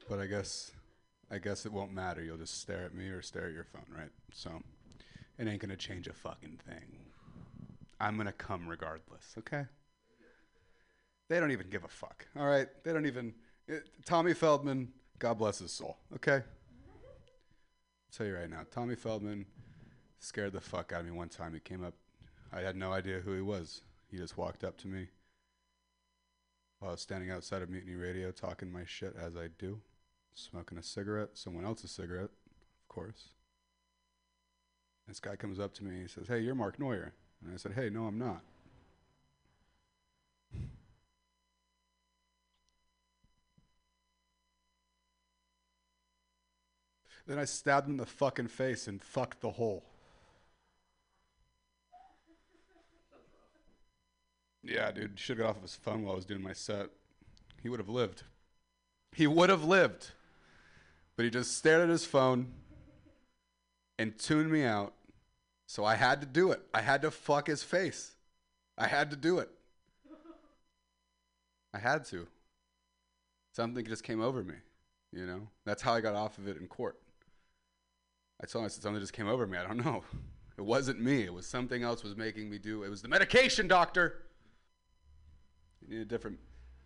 but 0.09 0.19
I 0.19 0.25
guess, 0.25 0.73
I 1.31 1.37
guess 1.37 1.67
it 1.67 1.73
won't 1.73 1.93
matter. 1.93 2.23
You'll 2.23 2.39
just 2.39 2.63
stare 2.63 2.83
at 2.85 2.95
me 2.95 3.09
or 3.09 3.21
stare 3.21 3.49
at 3.49 3.53
your 3.53 3.65
phone, 3.65 3.85
right? 3.95 4.09
So, 4.33 4.63
it 5.39 5.47
ain't 5.47 5.61
gonna 5.61 5.77
change 5.77 6.07
a 6.07 6.15
fucking 6.15 6.61
thing. 6.67 6.97
I'm 8.01 8.17
gonna 8.17 8.33
come 8.33 8.67
regardless. 8.67 9.35
Okay. 9.37 9.67
They 11.29 11.41
don't 11.41 11.51
even 11.51 11.69
give 11.69 11.85
a 11.85 11.89
fuck. 11.89 12.27
All 12.39 12.47
right. 12.47 12.69
They 12.85 12.95
don't 12.95 13.05
even. 13.05 13.35
It, 13.67 13.87
Tommy 14.07 14.33
Feldman, 14.33 14.93
God 15.19 15.35
bless 15.35 15.59
his 15.59 15.73
soul. 15.73 15.99
Okay. 16.15 16.37
I'll 16.37 16.43
tell 18.11 18.27
you 18.27 18.35
right 18.35 18.49
now, 18.49 18.63
Tommy 18.71 18.97
Feldman 18.97 19.45
scared 20.19 20.53
the 20.53 20.61
fuck 20.61 20.93
out 20.93 21.01
of 21.01 21.07
me 21.07 21.12
one 21.12 21.29
time. 21.29 21.55
He 21.55 21.61
came 21.61 21.85
up. 21.85 21.95
I 22.53 22.61
had 22.61 22.77
no 22.77 22.93
idea 22.93 23.21
who 23.21 23.35
he 23.35 23.41
was. 23.41 23.83
He 24.11 24.16
just 24.16 24.39
walked 24.39 24.64
up 24.64 24.77
to 24.79 24.89
me 24.89 25.09
while 26.79 26.91
I 26.91 26.93
was 26.93 27.01
standing 27.01 27.31
outside 27.31 27.62
of 27.62 27.71
Mutiny 27.71 27.95
Radio 27.95 28.31
talking 28.31 28.73
my 28.73 28.85
shit 28.87 29.14
as 29.21 29.37
I 29.37 29.49
do, 29.59 29.81
smoking 30.35 30.79
a 30.79 30.83
cigarette, 30.83 31.31
someone 31.35 31.64
else's 31.64 31.91
cigarette, 31.91 32.31
of 32.31 32.89
course. 32.89 33.31
This 35.07 35.21
guy 35.21 35.37
comes 35.37 35.59
up 35.59 35.75
to 35.75 35.85
me 35.85 35.91
and 35.91 36.03
he 36.03 36.09
says, 36.09 36.29
Hey, 36.29 36.41
you're 36.41 36.55
Mark 36.55 36.79
Neuer. 36.79 37.12
And 37.45 37.53
I 37.53 37.57
said, 37.57 37.73
Hey, 37.73 37.91
no, 37.91 38.05
I'm 38.05 38.19
not. 38.19 38.43
Then 47.27 47.39
I 47.39 47.45
stabbed 47.45 47.87
him 47.87 47.93
in 47.93 47.97
the 47.99 48.07
fucking 48.07 48.49
face 48.49 48.89
and 48.89 49.03
fucked 49.03 49.43
the 49.43 49.51
hole. 49.51 49.85
Yeah, 54.69 54.91
dude, 54.93 55.19
should 55.19 55.39
have 55.39 55.47
got 55.47 55.51
off 55.51 55.57
of 55.57 55.62
his 55.62 55.77
phone 55.77 56.03
while 56.03 56.12
I 56.12 56.16
was 56.16 56.27
doing 56.27 56.43
my 56.43 56.53
set. 56.53 56.91
He 57.62 57.71
would 57.71 57.81
have 57.81 57.89
lived. 57.89 58.25
He 59.14 59.27
would 59.27 59.49
have 59.49 59.64
lived. 59.64 60.11
But 61.16 61.25
he 61.25 61.31
just 61.31 61.57
stared 61.57 61.81
at 61.81 61.89
his 61.89 62.05
phone 62.05 62.53
and 63.99 64.19
tuned 64.19 64.53
me 64.53 64.64
out. 64.64 64.93
So 65.66 65.87
I 65.87 65.95
had 65.95 66.21
to 66.21 66.27
do 66.27 66.53
it. 66.53 66.61
I 66.75 66.83
had 66.83 67.01
to 67.03 67.11
fuck 67.11 67.47
his 67.47 67.62
face. 67.62 68.14
I 68.77 68.87
had 68.87 69.11
to 69.11 69.16
do 69.16 69.39
it. 69.39 69.49
I 71.73 71.79
had 71.79 72.05
to. 72.07 72.27
Something 73.55 73.87
just 73.87 74.05
came 74.05 74.21
over 74.21 74.45
me, 74.45 74.55
you 75.12 75.27
know? 75.27 75.49
That's 75.64 75.83
how 75.83 75.95
I 75.95 76.01
got 76.01 76.14
off 76.14 76.37
of 76.39 76.47
it 76.47 76.59
in 76.59 76.66
court. 76.66 76.99
I 78.41 78.47
told 78.47 78.62
him, 78.62 78.66
I 78.66 78.69
said, 78.69 78.83
something 78.83 79.01
just 79.01 79.14
came 79.14 79.29
over 79.29 79.47
me. 79.47 79.59
I 79.59 79.66
don't 79.66 79.85
know. 79.85 80.05
It 80.59 80.64
wasn't 80.64 81.01
me. 81.01 81.23
It 81.23 81.33
was 81.33 81.47
something 81.47 81.83
else 81.83 82.05
was 82.05 82.16
making 82.16 82.51
me 82.51 82.59
do. 82.59 82.83
It 82.83 82.91
was 82.91 83.03
the 83.03 83.09
medication, 83.09 83.66
doctor. 83.66 84.23
You 85.89 85.97
need 85.97 86.03
a 86.03 86.05
different 86.05 86.39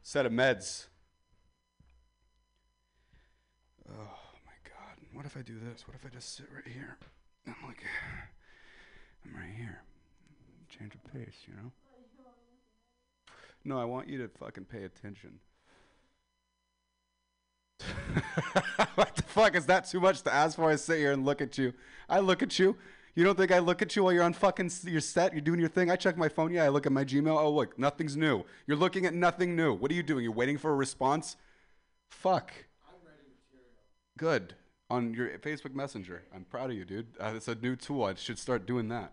set 0.03 0.26
of 0.26 0.32
meds. 0.32 0.86
Oh 3.90 3.94
my 4.46 4.53
God. 4.64 4.96
What 5.12 5.26
if 5.26 5.36
I 5.36 5.42
do 5.42 5.55
this? 5.59 5.88
What 5.88 5.96
if 5.96 6.07
I 6.07 6.09
just 6.09 6.36
sit 6.36 6.46
right 6.55 6.72
here? 6.72 6.96
I'm 7.46 7.57
like, 7.66 7.82
I'm 9.24 9.34
right 9.34 9.53
here. 9.57 9.82
Change 10.68 10.94
of 10.94 11.03
pace, 11.12 11.34
you 11.48 11.55
know? 11.55 11.72
No, 13.64 13.80
I 13.80 13.84
want 13.84 14.09
you 14.09 14.18
to 14.18 14.28
fucking 14.28 14.66
pay 14.66 14.84
attention. 14.84 15.40
what 18.94 19.16
the 19.16 19.22
fuck 19.22 19.57
is 19.57 19.66
that 19.66 19.88
too 19.88 19.98
much 19.98 20.22
to 20.22 20.32
ask 20.32 20.55
for? 20.57 20.70
I 20.70 20.76
sit 20.76 20.98
here 20.98 21.11
and 21.11 21.24
look 21.24 21.40
at 21.40 21.59
you. 21.59 21.72
I 22.09 22.20
look 22.20 22.40
at 22.42 22.57
you. 22.59 22.76
You 23.15 23.25
don't 23.25 23.37
think 23.37 23.53
I 23.53 23.59
look 23.59 23.83
at 23.83 23.95
you 23.95 24.05
while 24.05 24.13
you're 24.13 24.23
on 24.23 24.33
fucking 24.33 24.71
your 24.85 25.01
set? 25.01 25.33
You're 25.33 25.43
doing 25.43 25.61
your 25.61 25.69
thing. 25.69 25.91
I 25.91 25.97
check 25.97 26.17
my 26.17 26.29
phone. 26.29 26.53
Yeah, 26.53 26.65
I 26.65 26.69
look 26.69 26.87
at 26.87 26.93
my 26.93 27.05
Gmail. 27.05 27.37
Oh, 27.37 27.51
look, 27.51 27.79
nothing's 27.79 28.17
new. 28.17 28.45
You're 28.67 28.79
looking 28.79 29.05
at 29.05 29.13
nothing 29.13 29.55
new. 29.55 29.75
What 29.75 29.91
are 29.91 29.95
you 29.95 30.03
doing? 30.03 30.25
You're 30.25 30.33
waiting 30.33 30.57
for 30.57 30.71
a 30.71 30.75
response? 30.75 31.37
Fuck. 32.11 32.53
I'm 32.87 32.95
writing 33.05 33.33
material. 33.51 33.69
Good. 34.17 34.55
On 34.89 35.13
your 35.13 35.39
Facebook 35.39 35.75
Messenger. 35.75 36.23
I'm 36.35 36.45
proud 36.45 36.71
of 36.71 36.77
you, 36.77 36.85
dude. 36.87 37.07
Uh, 37.21 37.33
it's 37.37 37.49
a 37.49 37.55
new 37.55 37.77
tool. 37.77 38.05
I 38.05 38.15
should 38.15 38.39
start 38.39 38.67
doing 38.67 38.89
that. 38.89 39.13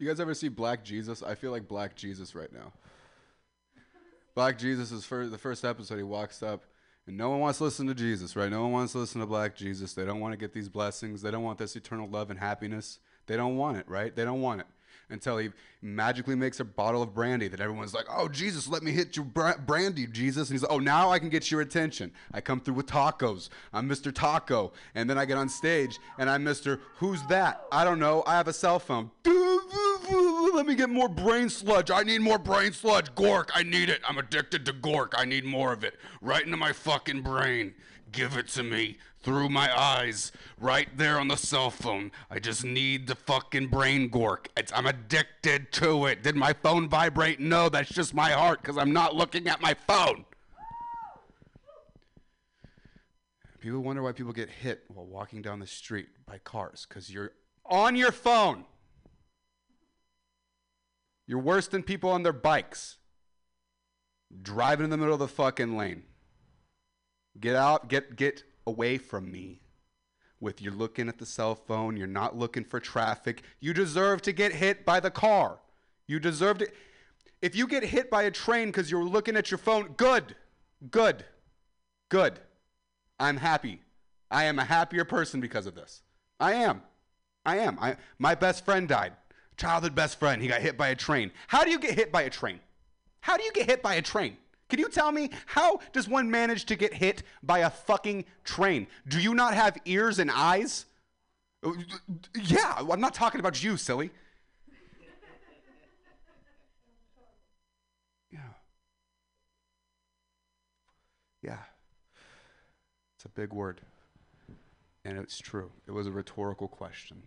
You 0.00 0.08
guys 0.08 0.18
ever 0.18 0.32
see 0.32 0.48
Black 0.48 0.82
Jesus? 0.82 1.22
I 1.22 1.34
feel 1.34 1.50
like 1.50 1.68
Black 1.68 1.94
Jesus 1.94 2.34
right 2.34 2.50
now. 2.52 2.72
Black 4.34 4.58
Jesus 4.58 4.92
is 4.92 5.04
for 5.04 5.26
the 5.26 5.36
first 5.36 5.62
episode. 5.62 5.98
He 5.98 6.02
walks 6.02 6.42
up, 6.42 6.64
and 7.10 7.18
no 7.18 7.28
one 7.28 7.40
wants 7.40 7.58
to 7.58 7.64
listen 7.64 7.88
to 7.88 7.94
Jesus, 7.94 8.36
right? 8.36 8.48
No 8.48 8.62
one 8.62 8.70
wants 8.70 8.92
to 8.92 8.98
listen 8.98 9.20
to 9.20 9.26
Black 9.26 9.56
Jesus. 9.56 9.94
They 9.94 10.04
don't 10.04 10.20
want 10.20 10.32
to 10.32 10.36
get 10.36 10.52
these 10.52 10.68
blessings. 10.68 11.22
They 11.22 11.32
don't 11.32 11.42
want 11.42 11.58
this 11.58 11.74
eternal 11.74 12.08
love 12.08 12.30
and 12.30 12.38
happiness. 12.38 13.00
They 13.26 13.36
don't 13.36 13.56
want 13.56 13.78
it, 13.78 13.88
right? 13.88 14.14
They 14.14 14.24
don't 14.24 14.40
want 14.40 14.60
it 14.60 14.68
until 15.08 15.36
he 15.38 15.50
magically 15.82 16.36
makes 16.36 16.60
a 16.60 16.64
bottle 16.64 17.02
of 17.02 17.12
brandy 17.12 17.48
that 17.48 17.58
everyone's 17.58 17.92
like, 17.92 18.06
"Oh, 18.08 18.28
Jesus, 18.28 18.68
let 18.68 18.84
me 18.84 18.92
hit 18.92 19.16
you 19.16 19.24
bra- 19.24 19.56
brandy, 19.56 20.06
Jesus." 20.06 20.50
And 20.50 20.54
he's 20.54 20.62
like, 20.62 20.70
"Oh, 20.70 20.78
now 20.78 21.10
I 21.10 21.18
can 21.18 21.30
get 21.30 21.50
your 21.50 21.60
attention. 21.60 22.12
I 22.32 22.40
come 22.40 22.60
through 22.60 22.74
with 22.74 22.86
tacos. 22.86 23.48
I'm 23.72 23.88
Mr. 23.88 24.14
Taco." 24.14 24.72
And 24.94 25.10
then 25.10 25.18
I 25.18 25.24
get 25.24 25.36
on 25.36 25.48
stage 25.48 25.98
and 26.16 26.30
I'm 26.30 26.44
Mr. 26.44 26.78
Who's 26.98 27.26
that? 27.26 27.64
I 27.72 27.82
don't 27.82 27.98
know. 27.98 28.22
I 28.24 28.36
have 28.36 28.46
a 28.46 28.52
cell 28.52 28.78
phone. 28.78 29.10
Let 30.60 30.66
me 30.66 30.74
get 30.74 30.90
more 30.90 31.08
brain 31.08 31.48
sludge. 31.48 31.90
I 31.90 32.02
need 32.02 32.20
more 32.20 32.38
brain 32.38 32.74
sludge. 32.74 33.14
Gork, 33.14 33.48
I 33.54 33.62
need 33.62 33.88
it. 33.88 34.02
I'm 34.06 34.18
addicted 34.18 34.66
to 34.66 34.74
Gork. 34.74 35.14
I 35.16 35.24
need 35.24 35.42
more 35.42 35.72
of 35.72 35.84
it. 35.84 35.94
Right 36.20 36.44
into 36.44 36.58
my 36.58 36.74
fucking 36.74 37.22
brain. 37.22 37.72
Give 38.12 38.36
it 38.36 38.48
to 38.48 38.62
me 38.62 38.98
through 39.22 39.48
my 39.48 39.74
eyes, 39.74 40.32
right 40.58 40.94
there 40.98 41.18
on 41.18 41.28
the 41.28 41.36
cell 41.38 41.70
phone. 41.70 42.12
I 42.30 42.40
just 42.40 42.62
need 42.62 43.06
the 43.06 43.14
fucking 43.14 43.68
brain 43.68 44.10
gork. 44.10 44.48
It's, 44.54 44.70
I'm 44.76 44.84
addicted 44.84 45.72
to 45.72 46.04
it. 46.04 46.22
Did 46.22 46.36
my 46.36 46.52
phone 46.52 46.90
vibrate? 46.90 47.40
No, 47.40 47.70
that's 47.70 47.88
just 47.88 48.12
my 48.12 48.32
heart 48.32 48.60
because 48.60 48.76
I'm 48.76 48.92
not 48.92 49.14
looking 49.16 49.48
at 49.48 49.62
my 49.62 49.74
phone. 49.86 50.26
People 53.60 53.80
wonder 53.80 54.02
why 54.02 54.12
people 54.12 54.34
get 54.34 54.50
hit 54.50 54.82
while 54.88 55.06
walking 55.06 55.40
down 55.40 55.58
the 55.58 55.66
street 55.66 56.08
by 56.26 56.36
cars 56.36 56.84
because 56.86 57.10
you're 57.10 57.32
on 57.64 57.96
your 57.96 58.12
phone. 58.12 58.66
You're 61.30 61.38
worse 61.38 61.68
than 61.68 61.84
people 61.84 62.10
on 62.10 62.24
their 62.24 62.32
bikes. 62.32 62.96
Driving 64.42 64.82
in 64.82 64.90
the 64.90 64.96
middle 64.96 65.14
of 65.14 65.20
the 65.20 65.28
fucking 65.28 65.76
lane. 65.76 66.02
Get 67.38 67.54
out, 67.54 67.88
get 67.88 68.16
get 68.16 68.42
away 68.66 68.98
from 68.98 69.30
me. 69.30 69.60
With 70.40 70.60
you're 70.60 70.72
looking 70.72 71.08
at 71.08 71.18
the 71.18 71.26
cell 71.26 71.54
phone, 71.54 71.96
you're 71.96 72.08
not 72.08 72.36
looking 72.36 72.64
for 72.64 72.80
traffic. 72.80 73.44
You 73.60 73.72
deserve 73.72 74.22
to 74.22 74.32
get 74.32 74.54
hit 74.54 74.84
by 74.84 74.98
the 74.98 75.12
car. 75.12 75.60
You 76.08 76.18
deserve 76.18 76.58
to 76.58 76.68
If 77.40 77.54
you 77.54 77.68
get 77.68 77.84
hit 77.84 78.10
by 78.10 78.24
a 78.24 78.32
train 78.32 78.66
because 78.66 78.90
you're 78.90 79.04
looking 79.04 79.36
at 79.36 79.52
your 79.52 79.58
phone, 79.58 79.94
good. 79.96 80.34
Good. 80.90 81.24
Good. 82.08 82.40
I'm 83.20 83.36
happy. 83.36 83.82
I 84.32 84.46
am 84.46 84.58
a 84.58 84.64
happier 84.64 85.04
person 85.04 85.40
because 85.40 85.66
of 85.66 85.76
this. 85.76 86.02
I 86.40 86.54
am. 86.54 86.82
I 87.46 87.58
am. 87.58 87.78
I 87.80 87.98
my 88.18 88.34
best 88.34 88.64
friend 88.64 88.88
died. 88.88 89.12
Childhood 89.60 89.94
best 89.94 90.18
friend. 90.18 90.40
He 90.40 90.48
got 90.48 90.62
hit 90.62 90.78
by 90.78 90.88
a 90.88 90.94
train. 90.94 91.30
How 91.46 91.64
do 91.64 91.70
you 91.70 91.78
get 91.78 91.94
hit 91.94 92.10
by 92.10 92.22
a 92.22 92.30
train? 92.30 92.60
How 93.20 93.36
do 93.36 93.44
you 93.44 93.52
get 93.52 93.66
hit 93.66 93.82
by 93.82 93.96
a 93.96 94.02
train? 94.02 94.38
Can 94.70 94.78
you 94.78 94.88
tell 94.88 95.12
me 95.12 95.28
how 95.44 95.80
does 95.92 96.08
one 96.08 96.30
manage 96.30 96.64
to 96.66 96.76
get 96.76 96.94
hit 96.94 97.24
by 97.42 97.58
a 97.58 97.68
fucking 97.68 98.24
train? 98.42 98.86
Do 99.06 99.20
you 99.20 99.34
not 99.34 99.52
have 99.52 99.76
ears 99.84 100.18
and 100.18 100.30
eyes? 100.30 100.86
Yeah, 102.42 102.72
I'm 102.78 103.02
not 103.02 103.12
talking 103.12 103.38
about 103.38 103.62
you, 103.62 103.76
silly. 103.76 104.10
Yeah. 108.32 108.38
Yeah. 111.42 111.58
It's 113.16 113.26
a 113.26 113.28
big 113.28 113.52
word. 113.52 113.82
And 115.04 115.18
it's 115.18 115.38
true. 115.38 115.70
It 115.86 115.90
was 115.90 116.06
a 116.06 116.10
rhetorical 116.10 116.66
question. 116.66 117.22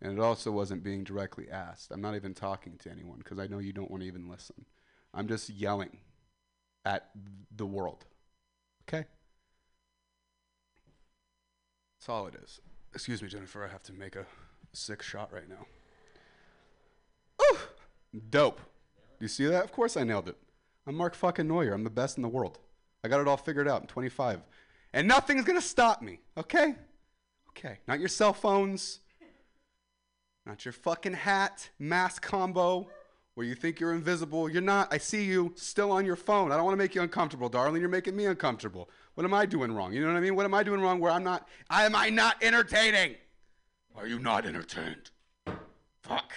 And 0.00 0.12
it 0.16 0.20
also 0.20 0.52
wasn't 0.52 0.84
being 0.84 1.02
directly 1.02 1.50
asked. 1.50 1.90
I'm 1.90 2.00
not 2.00 2.14
even 2.14 2.34
talking 2.34 2.76
to 2.78 2.90
anyone 2.90 3.18
because 3.18 3.38
I 3.38 3.48
know 3.48 3.58
you 3.58 3.72
don't 3.72 3.90
want 3.90 4.02
to 4.02 4.06
even 4.06 4.28
listen. 4.28 4.64
I'm 5.12 5.26
just 5.26 5.50
yelling 5.50 5.98
at 6.84 7.10
the 7.54 7.66
world. 7.66 8.04
Okay? 8.88 9.06
That's 11.98 12.08
all 12.08 12.26
it 12.28 12.36
is. 12.42 12.60
Excuse 12.94 13.22
me, 13.22 13.28
Jennifer. 13.28 13.64
I 13.64 13.68
have 13.68 13.82
to 13.84 13.92
make 13.92 14.14
a 14.14 14.26
sick 14.72 15.02
shot 15.02 15.32
right 15.32 15.48
now. 15.48 15.66
Ooh, 17.42 17.58
dope. 18.30 18.60
You 19.20 19.28
see 19.28 19.46
that? 19.46 19.64
Of 19.64 19.72
course 19.72 19.96
I 19.96 20.04
nailed 20.04 20.28
it. 20.28 20.36
I'm 20.86 20.94
Mark 20.94 21.14
fucking 21.14 21.48
Neuer. 21.48 21.74
I'm 21.74 21.84
the 21.84 21.90
best 21.90 22.16
in 22.16 22.22
the 22.22 22.28
world. 22.28 22.58
I 23.02 23.08
got 23.08 23.20
it 23.20 23.28
all 23.28 23.36
figured 23.36 23.68
out. 23.68 23.82
I'm 23.82 23.86
25. 23.88 24.40
And 24.92 25.06
nothing's 25.06 25.44
gonna 25.44 25.60
stop 25.60 26.02
me, 26.02 26.20
okay? 26.36 26.74
Okay. 27.50 27.78
Not 27.86 27.98
your 28.00 28.08
cell 28.08 28.32
phones, 28.32 29.00
not 30.48 30.64
your 30.64 30.72
fucking 30.72 31.12
hat, 31.12 31.68
mask 31.78 32.22
combo, 32.22 32.88
where 33.34 33.46
you 33.46 33.54
think 33.54 33.78
you're 33.78 33.92
invisible. 33.92 34.48
You're 34.48 34.62
not. 34.62 34.88
I 34.90 34.96
see 34.96 35.22
you 35.24 35.52
still 35.56 35.92
on 35.92 36.06
your 36.06 36.16
phone. 36.16 36.50
I 36.50 36.56
don't 36.56 36.64
wanna 36.64 36.78
make 36.78 36.94
you 36.94 37.02
uncomfortable, 37.02 37.50
darling. 37.50 37.80
You're 37.80 37.90
making 37.90 38.16
me 38.16 38.24
uncomfortable. 38.24 38.88
What 39.14 39.24
am 39.24 39.34
I 39.34 39.44
doing 39.44 39.72
wrong? 39.72 39.92
You 39.92 40.00
know 40.00 40.06
what 40.06 40.16
I 40.16 40.20
mean? 40.20 40.34
What 40.34 40.46
am 40.46 40.54
I 40.54 40.62
doing 40.62 40.80
wrong 40.80 41.00
where 41.00 41.12
I'm 41.12 41.22
not, 41.22 41.46
am 41.70 41.94
I 41.94 42.08
not 42.08 42.42
entertaining? 42.42 43.16
Are 43.94 44.06
you 44.06 44.18
not 44.18 44.46
entertained? 44.46 45.10
Fuck. 46.02 46.32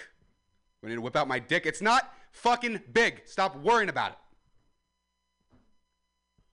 We 0.83 0.89
need 0.89 0.95
to 0.95 1.01
whip 1.01 1.15
out 1.15 1.29
my 1.29 1.39
dick. 1.39 1.65
It's 1.65 1.81
not 1.81 2.13
fucking 2.33 2.81
big. 2.91 3.21
Stop 3.25 3.55
worrying 3.57 3.89
about 3.89 4.11
it. 4.11 4.17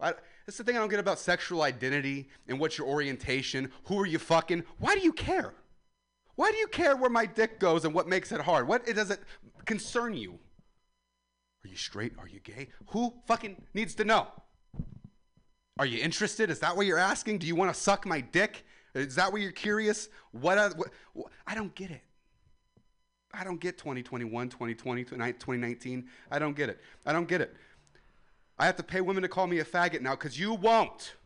I, 0.00 0.14
that's 0.46 0.58
the 0.58 0.64
thing 0.64 0.76
I 0.76 0.78
don't 0.78 0.90
get 0.90 1.00
about 1.00 1.18
sexual 1.18 1.62
identity 1.62 2.28
and 2.46 2.60
what's 2.60 2.78
your 2.78 2.86
orientation. 2.86 3.72
Who 3.84 3.98
are 3.98 4.06
you 4.06 4.20
fucking? 4.20 4.62
Why 4.78 4.94
do 4.94 5.00
you 5.00 5.12
care? 5.12 5.54
Why 6.38 6.52
do 6.52 6.56
you 6.56 6.68
care 6.68 6.94
where 6.94 7.10
my 7.10 7.26
dick 7.26 7.58
goes 7.58 7.84
and 7.84 7.92
what 7.92 8.06
makes 8.06 8.30
it 8.30 8.40
hard? 8.40 8.68
What 8.68 8.86
it 8.86 8.92
does 8.94 9.10
it 9.10 9.18
concern 9.64 10.14
you? 10.14 10.38
Are 11.64 11.68
you 11.68 11.74
straight? 11.74 12.12
Are 12.16 12.28
you 12.28 12.38
gay? 12.38 12.68
Who 12.90 13.12
fucking 13.26 13.60
needs 13.74 13.96
to 13.96 14.04
know? 14.04 14.28
Are 15.80 15.84
you 15.84 16.00
interested? 16.00 16.48
Is 16.48 16.60
that 16.60 16.76
what 16.76 16.86
you're 16.86 16.96
asking? 16.96 17.38
Do 17.38 17.48
you 17.48 17.56
want 17.56 17.74
to 17.74 17.80
suck 17.80 18.06
my 18.06 18.20
dick? 18.20 18.64
Is 18.94 19.16
that 19.16 19.32
what 19.32 19.40
you're 19.40 19.50
curious? 19.50 20.10
What, 20.30 20.58
I- 20.58 20.68
what, 20.68 20.90
what 21.12 21.32
I 21.44 21.56
don't 21.56 21.74
get 21.74 21.90
it. 21.90 22.02
I 23.34 23.42
don't 23.42 23.60
get 23.60 23.76
2021, 23.76 24.48
2020, 24.48 25.04
2019. 25.04 26.08
I 26.30 26.38
don't 26.38 26.54
get 26.56 26.68
it. 26.68 26.78
I 27.04 27.12
don't 27.12 27.26
get 27.26 27.40
it. 27.40 27.52
I 28.60 28.66
have 28.66 28.76
to 28.76 28.84
pay 28.84 29.00
women 29.00 29.24
to 29.24 29.28
call 29.28 29.48
me 29.48 29.58
a 29.58 29.64
faggot 29.64 30.02
now 30.02 30.12
because 30.12 30.38
you 30.38 30.54
won't. 30.54 31.16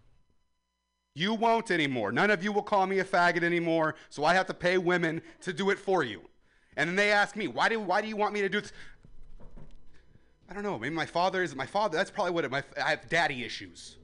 You 1.15 1.35
won't 1.35 1.71
anymore. 1.71 2.11
None 2.11 2.31
of 2.31 2.43
you 2.43 2.53
will 2.53 2.63
call 2.63 2.87
me 2.87 2.99
a 3.01 3.05
faggot 3.05 3.43
anymore, 3.43 3.95
so 4.09 4.25
I 4.25 4.35
have 4.35 4.47
to 4.47 4.55
pay 4.55 4.79
women 4.79 5.21
to 5.43 5.53
do 5.53 5.71
it 5.71 5.79
for 5.79 6.03
you. 6.03 6.23
And 6.77 6.89
then 6.89 6.97
they 6.97 7.13
ask 7.13 7.37
me, 7.37 7.49
why 7.49 7.69
do, 7.69 7.79
why 7.81 8.01
do 8.01 8.09
you 8.09 8.17
want 8.17 8.33
me 8.33 8.41
to 8.41 8.49
do 8.49 8.61
this? 8.61 8.73
I 10.49 10.55
don't 10.55 10.63
know. 10.63 10.79
Maybe 10.79 10.95
my 10.95 11.07
father 11.07 11.43
is 11.43 11.55
my 11.55 11.67
father. 11.67 11.97
That's 11.97 12.11
probably 12.11 12.33
what 12.33 12.45
it, 12.45 12.51
my, 12.51 12.63
I 12.83 12.91
have 12.91 13.09
daddy 13.09 13.45
issues. 13.45 13.97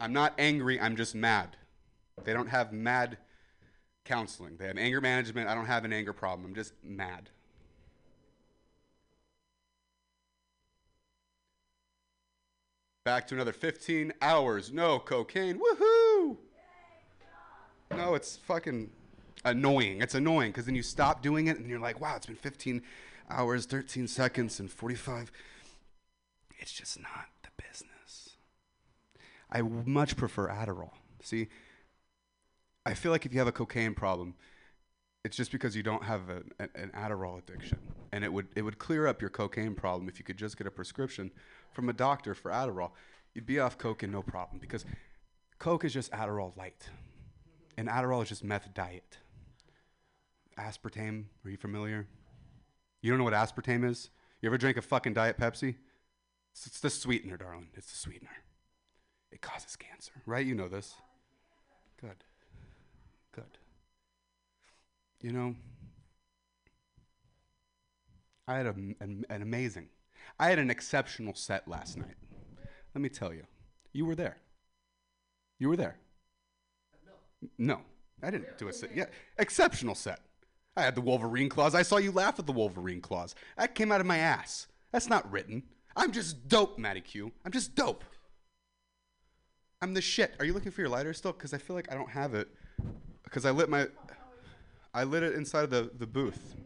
I'm 0.00 0.12
not 0.12 0.34
angry, 0.38 0.78
I'm 0.80 0.96
just 0.96 1.14
mad. 1.14 1.56
They 2.24 2.32
don't 2.32 2.48
have 2.48 2.72
mad 2.72 3.18
counseling. 4.04 4.56
They 4.56 4.66
have 4.66 4.78
anger 4.78 5.00
management. 5.00 5.48
I 5.48 5.54
don't 5.54 5.66
have 5.66 5.84
an 5.84 5.92
anger 5.92 6.12
problem. 6.12 6.46
I'm 6.46 6.54
just 6.54 6.72
mad. 6.82 7.30
Back 13.06 13.28
to 13.28 13.36
another 13.36 13.52
15 13.52 14.14
hours. 14.20 14.72
No 14.72 14.98
cocaine. 14.98 15.60
Woohoo! 15.60 16.36
No, 17.92 18.16
it's 18.16 18.36
fucking 18.36 18.90
annoying. 19.44 20.02
It's 20.02 20.16
annoying 20.16 20.50
because 20.50 20.66
then 20.66 20.74
you 20.74 20.82
stop 20.82 21.22
doing 21.22 21.46
it 21.46 21.56
and 21.56 21.70
you're 21.70 21.78
like, 21.78 22.00
wow, 22.00 22.16
it's 22.16 22.26
been 22.26 22.34
15 22.34 22.82
hours, 23.30 23.64
13 23.64 24.08
seconds, 24.08 24.58
and 24.58 24.68
45. 24.68 25.30
It's 26.58 26.72
just 26.72 27.00
not 27.00 27.26
the 27.44 27.50
business. 27.62 28.30
I 29.52 29.62
much 29.62 30.16
prefer 30.16 30.48
Adderall. 30.48 30.90
See, 31.22 31.46
I 32.84 32.94
feel 32.94 33.12
like 33.12 33.24
if 33.24 33.32
you 33.32 33.38
have 33.38 33.46
a 33.46 33.52
cocaine 33.52 33.94
problem, 33.94 34.34
it's 35.24 35.36
just 35.36 35.52
because 35.52 35.76
you 35.76 35.84
don't 35.84 36.02
have 36.02 36.22
a, 36.28 36.42
an 36.58 36.90
Adderall 36.92 37.38
addiction, 37.38 37.78
and 38.10 38.24
it 38.24 38.32
would 38.32 38.48
it 38.56 38.62
would 38.62 38.80
clear 38.80 39.06
up 39.06 39.20
your 39.20 39.30
cocaine 39.30 39.76
problem 39.76 40.08
if 40.08 40.18
you 40.18 40.24
could 40.24 40.36
just 40.36 40.58
get 40.58 40.66
a 40.66 40.72
prescription 40.72 41.30
from 41.76 41.88
a 41.90 41.92
doctor 41.92 42.34
for 42.34 42.50
Adderall. 42.50 42.90
You'd 43.34 43.46
be 43.46 43.60
off 43.60 43.76
coke 43.76 44.02
and 44.02 44.10
no 44.10 44.22
problem 44.22 44.58
because 44.58 44.86
coke 45.58 45.84
is 45.84 45.92
just 45.92 46.10
Adderall 46.10 46.56
light, 46.56 46.88
and 47.76 47.86
Adderall 47.86 48.22
is 48.22 48.30
just 48.30 48.42
meth 48.42 48.72
diet. 48.74 49.18
Aspartame, 50.58 51.24
are 51.44 51.50
you 51.50 51.58
familiar? 51.58 52.06
You 53.02 53.10
don't 53.10 53.18
know 53.18 53.24
what 53.24 53.34
aspartame 53.34 53.88
is? 53.88 54.08
You 54.40 54.48
ever 54.48 54.56
drink 54.56 54.78
a 54.78 54.82
fucking 54.82 55.12
diet 55.12 55.38
Pepsi? 55.38 55.74
It's, 56.52 56.66
it's 56.66 56.80
the 56.80 56.88
sweetener, 56.88 57.36
darling. 57.36 57.68
It's 57.74 57.90
the 57.92 57.98
sweetener. 57.98 58.30
It 59.30 59.42
causes 59.42 59.76
cancer, 59.76 60.12
right? 60.24 60.46
You 60.46 60.54
know 60.54 60.68
this. 60.68 60.94
Good. 62.00 62.24
Good. 63.32 63.58
You 65.20 65.32
know, 65.32 65.54
I 68.48 68.54
had 68.56 68.66
a, 68.66 68.70
an, 68.70 69.26
an 69.28 69.42
amazing, 69.42 69.88
I 70.38 70.50
had 70.50 70.58
an 70.58 70.70
exceptional 70.70 71.34
set 71.34 71.66
last 71.68 71.96
night. 71.96 72.16
Let 72.94 73.02
me 73.02 73.08
tell 73.08 73.32
you, 73.32 73.44
you 73.92 74.04
were 74.04 74.14
there. 74.14 74.38
You 75.58 75.68
were 75.68 75.76
there. 75.76 75.96
No, 77.58 77.80
I 78.22 78.30
didn't 78.30 78.58
do 78.58 78.68
a 78.68 78.72
set. 78.72 78.94
Yeah, 78.94 79.06
exceptional 79.38 79.94
set. 79.94 80.20
I 80.76 80.82
had 80.82 80.94
the 80.94 81.00
Wolverine 81.00 81.48
claws. 81.48 81.74
I 81.74 81.82
saw 81.82 81.96
you 81.96 82.12
laugh 82.12 82.38
at 82.38 82.46
the 82.46 82.52
Wolverine 82.52 83.00
claws. 83.00 83.34
That 83.56 83.74
came 83.74 83.90
out 83.90 84.00
of 84.00 84.06
my 84.06 84.18
ass. 84.18 84.66
That's 84.92 85.08
not 85.08 85.30
written. 85.30 85.62
I'm 85.96 86.12
just 86.12 86.48
dope, 86.48 86.78
Matty 86.78 87.00
Q. 87.00 87.32
I'm 87.44 87.52
just 87.52 87.74
dope. 87.74 88.04
I'm 89.80 89.94
the 89.94 90.02
shit. 90.02 90.34
Are 90.38 90.44
you 90.44 90.52
looking 90.52 90.72
for 90.72 90.82
your 90.82 90.90
lighter 90.90 91.12
still? 91.14 91.32
Because 91.32 91.54
I 91.54 91.58
feel 91.58 91.76
like 91.76 91.90
I 91.90 91.94
don't 91.94 92.10
have 92.10 92.34
it. 92.34 92.48
Because 93.24 93.46
I 93.46 93.50
lit 93.50 93.68
my, 93.68 93.86
I 94.92 95.04
lit 95.04 95.22
it 95.22 95.34
inside 95.34 95.64
of 95.64 95.70
the, 95.70 95.90
the 95.98 96.06
booth. 96.06 96.56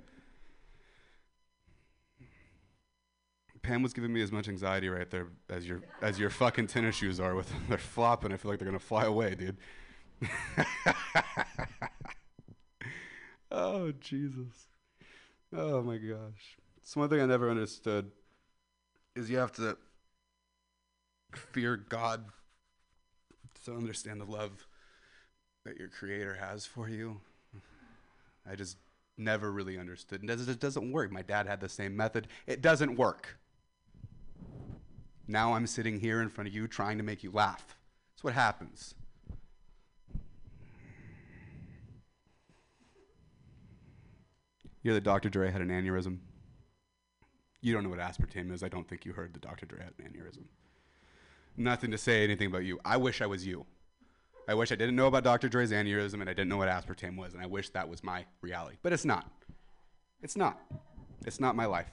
Pam 3.62 3.82
was 3.82 3.92
giving 3.92 4.12
me 4.12 4.22
as 4.22 4.32
much 4.32 4.48
anxiety 4.48 4.88
right 4.88 5.10
there 5.10 5.28
as 5.48 5.66
your 5.66 5.82
as 6.00 6.18
your 6.18 6.30
fucking 6.30 6.66
tennis 6.66 6.96
shoes 6.96 7.20
are 7.20 7.34
with 7.34 7.50
them. 7.50 7.62
they're 7.68 7.78
flopping. 7.78 8.32
I 8.32 8.36
feel 8.36 8.50
like 8.50 8.58
they're 8.58 8.68
gonna 8.68 8.78
fly 8.78 9.04
away, 9.04 9.34
dude. 9.34 9.58
oh 13.50 13.92
Jesus. 13.92 14.68
Oh 15.54 15.82
my 15.82 15.98
gosh. 15.98 16.56
It's 16.78 16.96
one 16.96 17.08
thing 17.08 17.20
I 17.20 17.26
never 17.26 17.50
understood 17.50 18.10
is 19.14 19.30
you 19.30 19.38
have 19.38 19.52
to 19.52 19.76
fear 21.34 21.76
God 21.76 22.24
to 23.64 23.74
understand 23.74 24.20
the 24.20 24.24
love 24.24 24.66
that 25.64 25.76
your 25.76 25.88
creator 25.88 26.34
has 26.34 26.64
for 26.66 26.88
you. 26.88 27.20
I 28.50 28.54
just 28.56 28.78
never 29.18 29.52
really 29.52 29.78
understood. 29.78 30.28
It 30.28 30.60
doesn't 30.60 30.92
work. 30.92 31.12
My 31.12 31.22
dad 31.22 31.46
had 31.46 31.60
the 31.60 31.68
same 31.68 31.96
method. 31.96 32.28
It 32.46 32.62
doesn't 32.62 32.96
work. 32.96 33.38
Now 35.30 35.54
I'm 35.54 35.68
sitting 35.68 36.00
here 36.00 36.20
in 36.20 36.28
front 36.28 36.48
of 36.48 36.54
you 36.54 36.66
trying 36.66 36.98
to 36.98 37.04
make 37.04 37.22
you 37.22 37.30
laugh. 37.30 37.76
That's 38.12 38.24
what 38.24 38.34
happens. 38.34 38.96
You 44.82 44.90
know 44.90 44.94
that 44.94 45.04
Dr. 45.04 45.28
Dre 45.28 45.52
had 45.52 45.60
an 45.60 45.68
aneurysm? 45.68 46.18
You 47.60 47.72
don't 47.72 47.84
know 47.84 47.90
what 47.90 48.00
aspartame 48.00 48.52
is. 48.52 48.64
I 48.64 48.68
don't 48.68 48.88
think 48.88 49.04
you 49.04 49.12
heard 49.12 49.32
that 49.34 49.42
Dr. 49.42 49.66
Dre 49.66 49.78
had 49.78 49.92
an 49.98 50.10
aneurysm. 50.10 50.46
Nothing 51.56 51.92
to 51.92 51.98
say 51.98 52.24
anything 52.24 52.48
about 52.48 52.64
you. 52.64 52.80
I 52.84 52.96
wish 52.96 53.22
I 53.22 53.26
was 53.26 53.46
you. 53.46 53.66
I 54.48 54.54
wish 54.54 54.72
I 54.72 54.74
didn't 54.74 54.96
know 54.96 55.06
about 55.06 55.22
Dr. 55.22 55.48
Dre's 55.48 55.70
aneurysm 55.70 56.14
and 56.14 56.28
I 56.28 56.32
didn't 56.32 56.48
know 56.48 56.56
what 56.56 56.68
aspartame 56.68 57.16
was, 57.16 57.34
and 57.34 57.42
I 57.42 57.46
wish 57.46 57.68
that 57.68 57.88
was 57.88 58.02
my 58.02 58.24
reality. 58.40 58.78
But 58.82 58.92
it's 58.92 59.04
not. 59.04 59.30
It's 60.22 60.36
not. 60.36 60.58
It's 61.24 61.38
not 61.38 61.54
my 61.54 61.66
life. 61.66 61.92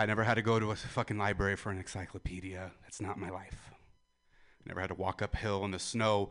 I 0.00 0.06
never 0.06 0.24
had 0.24 0.36
to 0.36 0.42
go 0.42 0.58
to 0.58 0.70
a 0.70 0.76
fucking 0.76 1.18
library 1.18 1.56
for 1.56 1.68
an 1.68 1.76
encyclopedia. 1.76 2.70
That's 2.84 3.02
not 3.02 3.18
my 3.18 3.28
life. 3.28 3.70
I 3.70 4.64
never 4.64 4.80
had 4.80 4.86
to 4.86 4.94
walk 4.94 5.20
uphill 5.20 5.62
in 5.66 5.72
the 5.72 5.78
snow. 5.78 6.30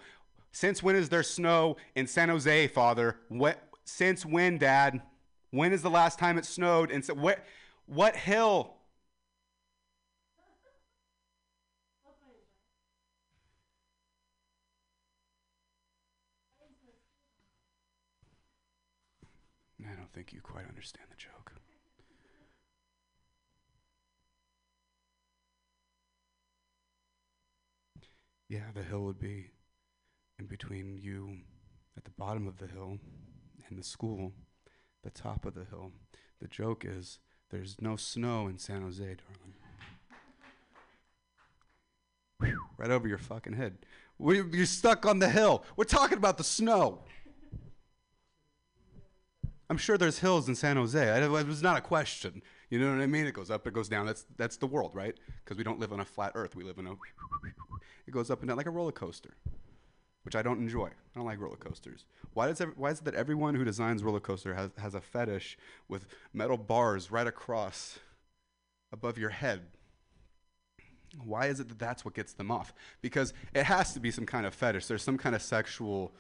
Since 0.52 0.82
when 0.82 0.96
is 0.96 1.10
there 1.10 1.22
snow 1.22 1.78
in 1.94 2.08
San 2.08 2.30
Jose, 2.30 2.68
Father? 2.70 3.18
What? 3.28 3.62
Since 3.86 4.26
when, 4.26 4.58
Dad? 4.58 5.04
When 5.52 5.72
is 5.72 5.84
the 5.84 5.90
last 5.92 6.18
time 6.18 6.40
it 6.40 6.46
snowed? 6.46 6.90
And 6.90 7.06
so, 7.06 7.14
what? 7.14 7.46
What 7.86 8.16
hill? 8.16 8.74
I 19.88 19.96
don't 19.96 20.12
think 20.12 20.34
you 20.34 20.42
quite 20.42 20.68
understand 20.68 21.06
the 21.12 21.18
joke. 21.18 21.29
Yeah, 28.50 28.72
the 28.74 28.82
hill 28.82 29.02
would 29.02 29.20
be 29.20 29.52
in 30.40 30.48
between 30.48 30.98
you 31.00 31.38
at 31.96 32.04
the 32.04 32.12
bottom 32.12 32.48
of 32.48 32.58
the 32.58 32.66
hill 32.66 32.98
and 33.68 33.78
the 33.78 33.84
school, 33.84 34.34
the 35.04 35.12
top 35.12 35.46
of 35.46 35.54
the 35.54 35.66
hill. 35.66 35.92
The 36.42 36.48
joke 36.48 36.84
is 36.84 37.20
there's 37.52 37.78
no 37.80 37.96
snow 37.96 38.48
in 38.48 38.58
San 38.58 38.82
Jose, 38.82 39.04
darling. 39.04 39.54
Whew, 42.40 42.66
right 42.78 42.90
over 42.90 43.08
your 43.08 43.20
fucking 43.20 43.54
head. 43.54 43.78
We, 44.18 44.42
you're 44.42 44.66
stuck 44.66 45.06
on 45.06 45.20
the 45.20 45.30
hill. 45.30 45.64
We're 45.76 45.84
talking 45.84 46.18
about 46.18 46.38
the 46.38 46.44
snow. 46.44 47.04
I'm 49.70 49.78
sure 49.78 49.98
there's 49.98 50.20
hills 50.20 50.50
in 50.50 50.56
San 50.56 50.78
Jose. 50.78 51.24
It 51.24 51.30
was 51.30 51.62
not 51.62 51.78
a 51.78 51.82
question. 51.82 52.42
You 52.70 52.80
know 52.80 52.92
what 52.94 53.02
I 53.02 53.08
mean? 53.08 53.26
It 53.26 53.34
goes 53.34 53.50
up, 53.50 53.66
it 53.66 53.74
goes 53.74 53.90
down. 53.90 54.06
That's 54.06 54.26
that's 54.38 54.58
the 54.58 54.68
world, 54.68 54.92
right? 54.94 55.16
Because 55.44 55.58
we 55.58 55.64
don't 55.64 55.80
live 55.80 55.92
on 55.92 56.00
a 56.00 56.06
flat 56.06 56.34
Earth. 56.36 56.56
We 56.56 56.64
live 56.64 56.78
in 56.78 56.88
a. 56.88 56.92
It 58.08 58.12
goes 58.12 58.30
up 58.30 58.40
and 58.42 58.48
down 58.48 58.58
like 58.58 58.68
a 58.68 58.72
roller 58.72 58.92
coaster, 58.92 59.34
which 60.24 60.36
I 60.36 60.42
don't 60.42 60.60
enjoy. 60.60 60.88
I 60.88 61.16
don't 61.16 61.26
like 61.26 61.40
roller 61.40 61.58
coasters. 61.58 62.06
Why 62.34 62.48
does 62.48 62.62
ev- 62.62 62.74
why 62.76 62.92
is 62.92 63.00
it 63.00 63.06
that 63.06 63.16
everyone 63.16 63.56
who 63.56 63.64
designs 63.64 64.04
roller 64.04 64.20
coaster 64.20 64.54
has 64.54 64.70
has 64.78 64.94
a 64.94 65.02
fetish 65.02 65.58
with 65.88 66.06
metal 66.32 66.58
bars 66.58 67.10
right 67.10 67.28
across 67.28 67.98
above 68.92 69.18
your 69.18 69.32
head? 69.32 69.62
Why 71.24 71.48
is 71.48 71.60
it 71.60 71.70
that 71.70 71.80
that's 71.80 72.06
what 72.06 72.14
gets 72.14 72.34
them 72.34 72.52
off? 72.52 72.72
Because 73.02 73.34
it 73.56 73.64
has 73.64 73.94
to 73.94 74.00
be 74.00 74.12
some 74.12 74.28
kind 74.28 74.46
of 74.46 74.54
fetish. 74.54 74.86
There's 74.86 75.02
some 75.02 75.18
kind 75.18 75.34
of 75.36 75.42
sexual. 75.42 76.12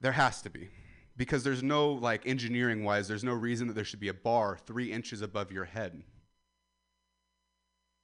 There 0.00 0.12
has 0.12 0.42
to 0.42 0.50
be 0.50 0.70
because 1.16 1.44
there's 1.44 1.62
no 1.62 1.92
like 1.92 2.26
engineering 2.26 2.84
wise 2.84 3.06
there's 3.08 3.24
no 3.24 3.32
reason 3.32 3.68
that 3.68 3.74
there 3.74 3.84
should 3.84 4.00
be 4.00 4.08
a 4.08 4.14
bar 4.14 4.58
three 4.66 4.92
inches 4.92 5.22
above 5.22 5.52
your 5.52 5.64
head. 5.64 6.02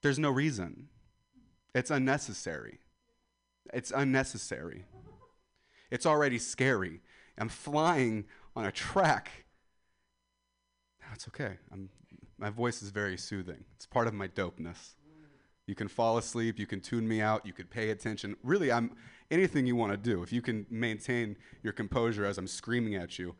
There's 0.02 0.18
no 0.18 0.30
reason. 0.30 0.88
It's 1.74 1.90
unnecessary. 1.90 2.80
It's 3.72 3.92
unnecessary. 3.94 4.84
It's 5.90 6.06
already 6.06 6.38
scary. 6.38 7.00
I'm 7.36 7.48
flying 7.48 8.24
on 8.56 8.64
a 8.64 8.72
track. 8.72 9.44
That's 11.08 11.28
okay. 11.28 11.58
I'm, 11.72 11.90
my 12.38 12.50
voice 12.50 12.82
is 12.82 12.90
very 12.90 13.16
soothing. 13.16 13.64
It's 13.76 13.86
part 13.86 14.06
of 14.06 14.14
my 14.14 14.28
dopeness 14.28 14.94
you 15.70 15.74
can 15.74 15.88
fall 15.88 16.18
asleep 16.18 16.58
you 16.58 16.66
can 16.66 16.80
tune 16.80 17.08
me 17.08 17.22
out 17.22 17.46
you 17.46 17.52
could 17.54 17.70
pay 17.70 17.90
attention 17.90 18.36
really 18.42 18.70
i'm 18.70 18.90
anything 19.30 19.66
you 19.66 19.76
want 19.76 19.92
to 19.92 19.96
do. 19.96 20.22
If 20.22 20.32
you 20.32 20.42
can 20.42 20.66
maintain 20.70 21.36
your 21.62 21.72
composure 21.72 22.24
as 22.24 22.38
I'm 22.38 22.46
screaming 22.46 22.94
at 22.96 23.18
you, 23.18 23.34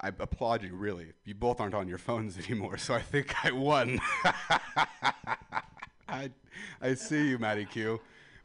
I 0.00 0.08
applaud 0.08 0.62
you, 0.62 0.74
really. 0.74 1.12
You 1.24 1.34
both 1.34 1.60
aren't 1.60 1.74
on 1.74 1.88
your 1.88 1.98
phones 1.98 2.38
anymore, 2.46 2.78
so 2.78 2.94
I 2.94 3.02
think 3.02 3.34
I 3.44 3.50
won. 3.52 4.00
I, 6.08 6.30
I 6.80 6.94
see 6.94 7.28
you, 7.28 7.38
Matty 7.38 7.66
Q. 7.66 8.00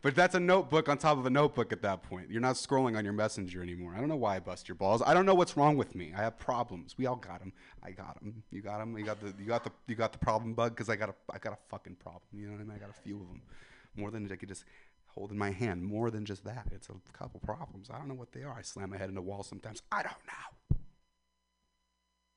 But 0.06 0.14
that's 0.14 0.36
a 0.36 0.40
notebook 0.40 0.88
on 0.88 1.00
top 1.00 1.18
of 1.18 1.26
a 1.26 1.32
notebook 1.32 1.74
at 1.74 1.82
that 1.82 2.04
point. 2.04 2.30
You're 2.30 2.40
not 2.40 2.58
scrolling 2.58 2.96
on 2.96 3.04
your 3.04 3.12
messenger 3.12 3.64
anymore. 3.64 3.96
I 3.96 4.00
don't 4.00 4.08
know 4.08 4.16
why 4.16 4.36
I 4.36 4.40
bust 4.40 4.68
your 4.68 4.76
balls. 4.76 5.02
I 5.04 5.16
don't 5.16 5.26
know 5.26 5.34
what's 5.34 5.58
wrong 5.58 5.78
with 5.78 5.96
me. 5.96 6.14
I 6.16 6.22
have 6.22 6.38
problems. 6.38 6.96
We 6.96 7.08
all 7.08 7.16
got 7.16 7.40
them. 7.40 7.52
I 7.82 7.90
got 7.90 8.20
them. 8.20 8.44
You 8.52 8.62
got 8.62 8.78
them. 8.78 8.96
You 8.96 9.04
got 9.04 9.20
the 9.20 9.34
you 9.40 9.48
got 9.48 9.64
the 9.64 9.72
you 9.88 9.96
got 9.96 10.12
the 10.12 10.20
problem 10.20 10.54
bug 10.54 10.76
because 10.76 10.90
I 10.90 10.96
got 10.96 11.10
a 11.10 11.16
I 11.34 11.40
got 11.40 11.54
a 11.54 11.58
fucking 11.70 11.96
problem. 11.96 12.22
You 12.34 12.46
know 12.46 12.52
what 12.52 12.62
I 12.62 12.66
mean? 12.66 12.74
I 12.76 12.78
got 12.78 12.92
a 12.92 13.02
few 13.02 13.20
of 13.20 13.28
them, 13.30 13.42
more 13.96 14.12
than 14.12 14.32
I 14.32 14.36
could 14.36 14.48
just 14.48 14.66
hold 15.08 15.32
in 15.32 15.40
my 15.40 15.50
hand. 15.50 15.84
More 15.84 16.12
than 16.12 16.24
just 16.24 16.44
that. 16.44 16.68
It's 16.72 16.88
a 16.88 16.94
couple 17.18 17.40
problems. 17.40 17.90
I 17.92 17.98
don't 17.98 18.08
know 18.08 18.14
what 18.14 18.32
they 18.32 18.44
are. 18.44 18.54
I 18.56 18.62
slam 18.62 18.92
my 18.92 18.98
head 18.98 19.10
in 19.10 19.16
the 19.16 19.24
wall 19.24 19.42
sometimes. 19.42 19.82
I 19.92 20.04
don't 20.04 20.14
know. 20.28 20.78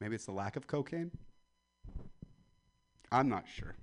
Maybe 0.01 0.14
it's 0.14 0.24
the 0.24 0.32
lack 0.32 0.56
of 0.56 0.66
cocaine. 0.66 1.10
I'm 3.12 3.28
not 3.28 3.44
sure. 3.47 3.76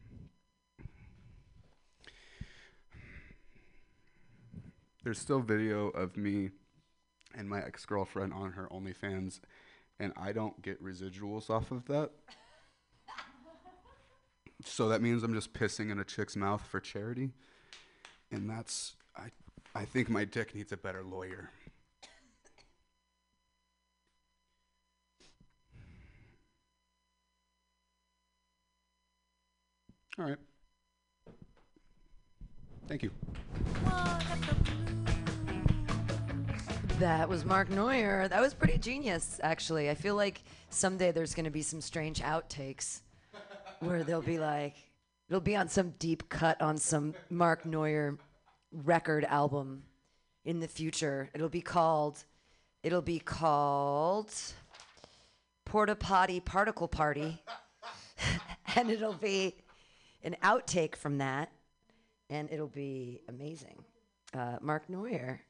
There's 5.06 5.20
still 5.20 5.40
video 5.40 5.90
of 5.90 6.18
me 6.18 6.50
and 7.36 7.48
my 7.48 7.60
ex 7.62 7.86
girlfriend 7.86 8.34
on 8.34 8.54
her 8.54 8.68
OnlyFans, 8.72 9.40
and 10.00 10.12
I 10.18 10.32
don't 10.32 10.60
get 10.64 10.84
residuals 10.84 11.48
off 11.48 11.70
of 11.70 11.86
that. 11.86 12.10
so 14.66 14.90
that 14.90 15.04
means 15.04 15.22
I'm 15.22 15.36
just 15.36 15.54
pissing 15.54 15.92
in 15.92 16.00
a 16.00 16.04
chick's 16.04 16.36
mouth 16.36 16.66
for 16.66 16.80
charity. 16.80 17.34
And 18.32 18.50
that's, 18.50 18.96
I, 19.16 19.28
I 19.76 19.86
think 19.86 20.10
my 20.10 20.26
dick 20.26 20.56
needs 20.56 20.72
a 20.72 20.78
better 20.78 21.04
lawyer. 21.04 21.52
All 30.18 30.26
right. 30.26 30.38
Thank 32.88 33.04
you. 33.04 33.12
That 37.00 37.28
was 37.28 37.44
Mark 37.44 37.70
Neuer. 37.70 38.28
That 38.30 38.40
was 38.40 38.54
pretty 38.54 38.78
genius, 38.78 39.40
actually. 39.44 39.90
I 39.90 39.96
feel 39.96 40.16
like 40.16 40.42
someday 40.70 41.12
there's 41.12 41.36
going 41.36 41.44
to 41.44 41.52
be 41.52 41.62
some 41.62 41.82
strange 41.82 42.22
outtakes 42.22 43.02
where 43.80 44.04
they'll 44.04 44.22
be 44.22 44.40
like, 44.40 44.76
it'll 45.28 45.42
be 45.42 45.58
on 45.58 45.68
some 45.68 45.94
deep 46.00 46.30
cut 46.30 46.62
on 46.62 46.78
some 46.78 47.14
Mark 47.30 47.66
Neuer 47.66 48.18
record 48.72 49.26
album 49.26 49.84
in 50.46 50.62
the 50.62 50.68
future. 50.68 51.30
It'll 51.34 51.50
be 51.50 51.62
called, 51.62 52.24
it'll 52.82 53.02
be 53.02 53.20
called 53.20 54.32
Porta 55.66 55.96
Potty 55.96 56.40
Particle 56.40 56.88
Party. 56.88 57.42
and 58.76 58.90
it'll 58.90 59.14
be 59.14 59.56
an 60.24 60.36
outtake 60.44 60.96
from 60.96 61.18
that. 61.18 61.52
And 62.30 62.50
it'll 62.52 62.68
be 62.68 63.22
amazing. 63.30 63.84
Uh, 64.34 64.58
Mark 64.62 64.90
Neuer. 64.90 65.42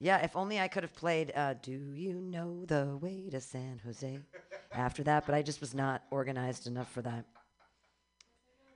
Yeah, 0.00 0.18
if 0.18 0.36
only 0.36 0.60
I 0.60 0.68
could 0.68 0.84
have 0.84 0.94
played 0.94 1.32
uh, 1.34 1.54
Do 1.60 1.72
You 1.72 2.14
Know 2.14 2.64
the 2.66 2.96
Way 3.00 3.28
to 3.30 3.40
San 3.40 3.80
Jose 3.84 4.18
after 4.72 5.02
that, 5.02 5.26
but 5.26 5.34
I 5.34 5.42
just 5.42 5.60
was 5.60 5.74
not 5.74 6.02
organized 6.10 6.66
enough 6.66 6.90
for 6.90 7.02
that. 7.02 7.24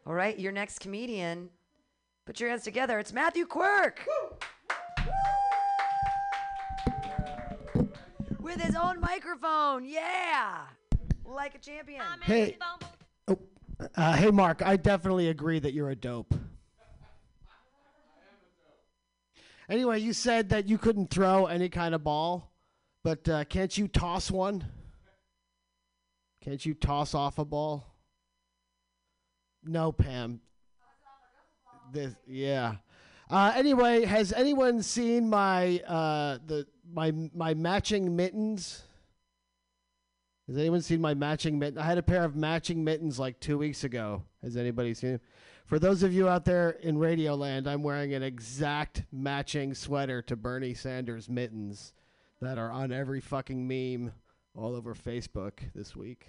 All 0.05 0.15
right, 0.15 0.37
your 0.39 0.51
next 0.51 0.81
comedian. 0.81 1.49
Put 2.27 2.41
your 2.41 2.51
hands 2.51 2.65
together. 2.65 2.99
It's 2.99 3.13
Matthew 3.13 3.47
Quirk. 3.47 4.01
With 8.41 8.61
his 8.61 8.75
own 8.75 9.01
microphone. 9.01 9.85
Yeah. 9.85 10.63
Like 11.25 11.55
a 11.55 11.59
champion. 11.59 12.03
Hey, 12.23 12.59
oh, 13.29 13.39
uh, 13.97 14.13
hey, 14.15 14.31
Mark. 14.31 14.61
I 14.63 14.77
definitely 14.77 15.29
agree 15.29 15.61
that 15.61 15.73
you're 15.73 15.91
a 15.91 15.97
dope. 15.97 16.35
Anyway, 19.69 20.01
you 20.01 20.13
said 20.13 20.49
that 20.51 20.67
you 20.67 20.79
couldn't 20.79 21.11
throw 21.11 21.47
any 21.47 21.69
kind 21.69 21.95
of 21.95 22.03
ball, 22.03 22.53
but 23.05 23.29
uh, 23.29 23.45
can't 23.45 23.77
you 23.77 23.89
toss 23.89 24.31
one? 24.31 24.65
Can't 26.43 26.65
you 26.65 26.75
toss 26.75 27.15
off 27.15 27.39
a 27.39 27.45
ball? 27.45 27.87
No, 29.65 29.93
Pam. 29.93 30.41
This, 31.93 32.15
yeah. 32.27 32.77
Uh, 33.31 33.53
anyway, 33.55 34.05
has 34.05 34.33
anyone 34.33 34.83
seen 34.83 35.29
my 35.31 35.79
uh, 35.87 36.39
the 36.47 36.67
my 36.93 37.13
my 37.35 37.55
matching 37.55 38.17
mittens? 38.17 38.83
Has 40.49 40.59
anyone 40.59 40.83
seen 40.83 41.01
my 41.01 41.15
matching 41.15 41.59
mitten? 41.59 41.79
I 41.79 41.85
had 41.85 41.99
a 41.99 42.03
pair 42.03 42.25
of 42.25 42.35
matching 42.35 42.83
mittens 42.83 43.19
like 43.19 43.39
two 43.39 43.57
weeks 43.57 43.85
ago. 43.85 44.25
Has 44.43 44.57
anybody 44.57 44.93
seen 44.95 45.13
them? 45.13 45.21
For 45.73 45.79
those 45.79 46.03
of 46.03 46.13
you 46.13 46.29
out 46.29 46.45
there 46.45 46.69
in 46.83 46.99
Radio 46.99 47.35
Land, 47.35 47.67
I'm 47.67 47.83
wearing 47.83 48.13
an 48.13 48.23
exact 48.23 49.05
matching 49.11 49.73
sweater 49.73 50.21
to 50.21 50.37
Bernie 50.37 50.75
Sanders 50.75 51.31
mittens 51.31 51.95
that 52.43 52.59
are 52.59 52.71
on 52.71 52.93
every 52.93 53.23
fucking 53.23 53.67
meme 53.67 54.13
all 54.55 54.75
over 54.75 54.95
Facebook 54.95 55.61
this 55.75 55.97
week. 55.97 56.27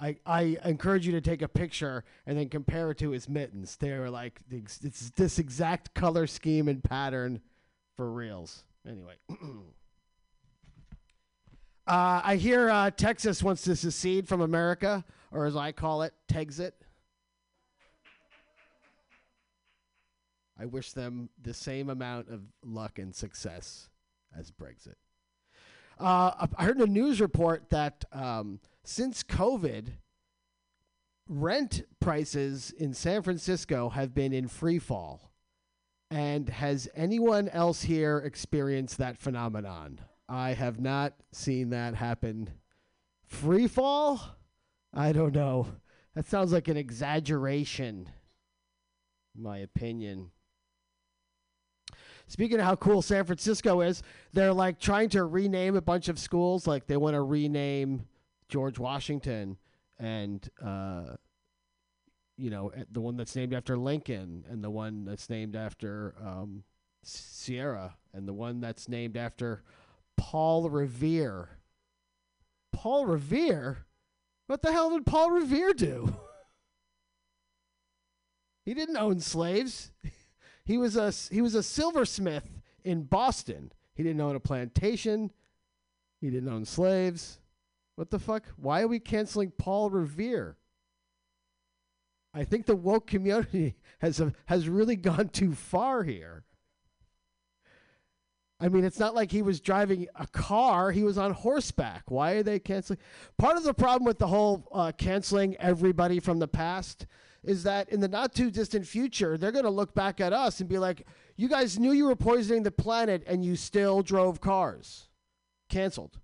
I, 0.00 0.16
I 0.26 0.58
encourage 0.64 1.06
you 1.06 1.12
to 1.12 1.20
take 1.20 1.42
a 1.42 1.48
picture 1.48 2.02
and 2.26 2.36
then 2.36 2.48
compare 2.48 2.90
it 2.90 2.98
to 2.98 3.10
his 3.10 3.28
mittens. 3.28 3.76
They're 3.76 4.10
like 4.10 4.40
it's 4.50 4.80
this 5.10 5.38
exact 5.38 5.94
color 5.94 6.26
scheme 6.26 6.66
and 6.66 6.82
pattern 6.82 7.40
for 7.96 8.10
reals. 8.10 8.64
Anyway, 8.84 9.14
uh, 9.30 9.36
I 11.86 12.34
hear 12.34 12.68
uh, 12.68 12.90
Texas 12.90 13.44
wants 13.44 13.62
to 13.62 13.76
secede 13.76 14.26
from 14.26 14.40
America, 14.40 15.04
or 15.30 15.46
as 15.46 15.54
I 15.54 15.70
call 15.70 16.02
it, 16.02 16.14
Texit. 16.26 16.72
I 20.58 20.64
wish 20.64 20.92
them 20.92 21.30
the 21.40 21.54
same 21.54 21.90
amount 21.90 22.28
of 22.28 22.42
luck 22.64 22.98
and 22.98 23.14
success 23.14 23.90
as 24.36 24.50
Brexit. 24.50 24.94
Uh, 25.98 26.46
I 26.56 26.64
heard 26.64 26.76
in 26.76 26.82
a 26.82 26.86
news 26.86 27.20
report 27.20 27.70
that 27.70 28.04
um, 28.12 28.60
since 28.84 29.22
COVID, 29.22 29.88
rent 31.28 31.82
prices 32.00 32.72
in 32.78 32.94
San 32.94 33.22
Francisco 33.22 33.88
have 33.90 34.14
been 34.14 34.32
in 34.32 34.48
free 34.48 34.78
fall. 34.78 35.32
And 36.10 36.48
has 36.48 36.88
anyone 36.94 37.48
else 37.48 37.82
here 37.82 38.18
experienced 38.18 38.98
that 38.98 39.18
phenomenon? 39.18 40.00
I 40.28 40.52
have 40.52 40.78
not 40.78 41.14
seen 41.32 41.70
that 41.70 41.94
happen. 41.94 42.50
Free 43.24 43.66
fall? 43.66 44.36
I 44.94 45.12
don't 45.12 45.34
know. 45.34 45.66
That 46.14 46.26
sounds 46.26 46.52
like 46.52 46.68
an 46.68 46.76
exaggeration, 46.76 48.08
in 49.34 49.42
my 49.42 49.58
opinion. 49.58 50.30
Speaking 52.28 52.58
of 52.58 52.64
how 52.64 52.76
cool 52.76 53.02
San 53.02 53.24
Francisco 53.24 53.80
is, 53.82 54.02
they're 54.32 54.52
like 54.52 54.80
trying 54.80 55.08
to 55.10 55.24
rename 55.24 55.76
a 55.76 55.80
bunch 55.80 56.08
of 56.08 56.18
schools. 56.18 56.66
Like 56.66 56.86
they 56.86 56.96
want 56.96 57.14
to 57.14 57.22
rename 57.22 58.06
George 58.48 58.78
Washington 58.78 59.56
and 59.98 60.48
uh, 60.64 61.16
you 62.36 62.50
know 62.50 62.68
eh, 62.68 62.84
the 62.90 63.00
one 63.00 63.16
that's 63.16 63.34
named 63.36 63.54
after 63.54 63.76
Lincoln 63.76 64.44
and 64.50 64.62
the 64.62 64.70
one 64.70 65.04
that's 65.04 65.30
named 65.30 65.54
after 65.54 66.14
um, 66.20 66.64
Serra 67.02 67.94
and 68.12 68.26
the 68.26 68.34
one 68.34 68.60
that's 68.60 68.88
named 68.88 69.16
after 69.16 69.62
Paul 70.16 70.68
Revere. 70.68 71.50
Paul 72.72 73.06
Revere? 73.06 73.86
What 74.48 74.62
the 74.62 74.72
hell 74.72 74.90
did 74.90 75.06
Paul 75.06 75.30
Revere 75.30 75.72
do? 75.72 76.16
he 78.64 78.74
didn't 78.74 78.96
own 78.96 79.20
slaves. 79.20 79.92
He 80.66 80.78
was 80.78 80.96
a 80.96 81.12
he 81.32 81.40
was 81.40 81.54
a 81.54 81.62
silversmith 81.62 82.60
in 82.84 83.04
Boston. 83.04 83.72
He 83.94 84.02
didn't 84.02 84.20
own 84.20 84.34
a 84.34 84.40
plantation. 84.40 85.30
He 86.20 86.28
didn't 86.28 86.48
own 86.48 86.64
slaves. 86.64 87.38
What 87.94 88.10
the 88.10 88.18
fuck? 88.18 88.44
Why 88.56 88.82
are 88.82 88.88
we 88.88 88.98
canceling 88.98 89.52
Paul 89.52 89.90
Revere? 89.90 90.56
I 92.34 92.44
think 92.44 92.66
the 92.66 92.76
woke 92.76 93.06
community 93.06 93.76
has 94.00 94.20
has 94.46 94.68
really 94.68 94.96
gone 94.96 95.28
too 95.28 95.54
far 95.54 96.02
here. 96.02 96.42
I 98.58 98.68
mean, 98.68 98.84
it's 98.84 98.98
not 98.98 99.14
like 99.14 99.30
he 99.30 99.42
was 99.42 99.60
driving 99.60 100.08
a 100.16 100.26
car; 100.26 100.90
he 100.90 101.04
was 101.04 101.16
on 101.16 101.30
horseback. 101.30 102.10
Why 102.10 102.32
are 102.32 102.42
they 102.42 102.58
canceling? 102.58 102.98
Part 103.38 103.56
of 103.56 103.62
the 103.62 103.72
problem 103.72 104.04
with 104.04 104.18
the 104.18 104.26
whole 104.26 104.66
uh, 104.72 104.90
canceling 104.98 105.56
everybody 105.58 106.18
from 106.18 106.40
the 106.40 106.48
past 106.48 107.06
is 107.46 107.62
that 107.62 107.88
in 107.90 108.00
the 108.00 108.08
not 108.08 108.34
too 108.34 108.50
distant 108.50 108.86
future, 108.86 109.38
they're 109.38 109.52
going 109.52 109.64
to 109.64 109.70
look 109.70 109.94
back 109.94 110.20
at 110.20 110.32
us 110.32 110.60
and 110.60 110.68
be 110.68 110.78
like, 110.78 111.06
"You 111.36 111.48
guys 111.48 111.78
knew 111.78 111.92
you 111.92 112.06
were 112.06 112.16
poisoning 112.16 112.64
the 112.64 112.72
planet, 112.72 113.22
and 113.26 113.44
you 113.44 113.56
still 113.56 114.02
drove 114.02 114.40
cars." 114.40 115.08
Canceled. 115.68 116.18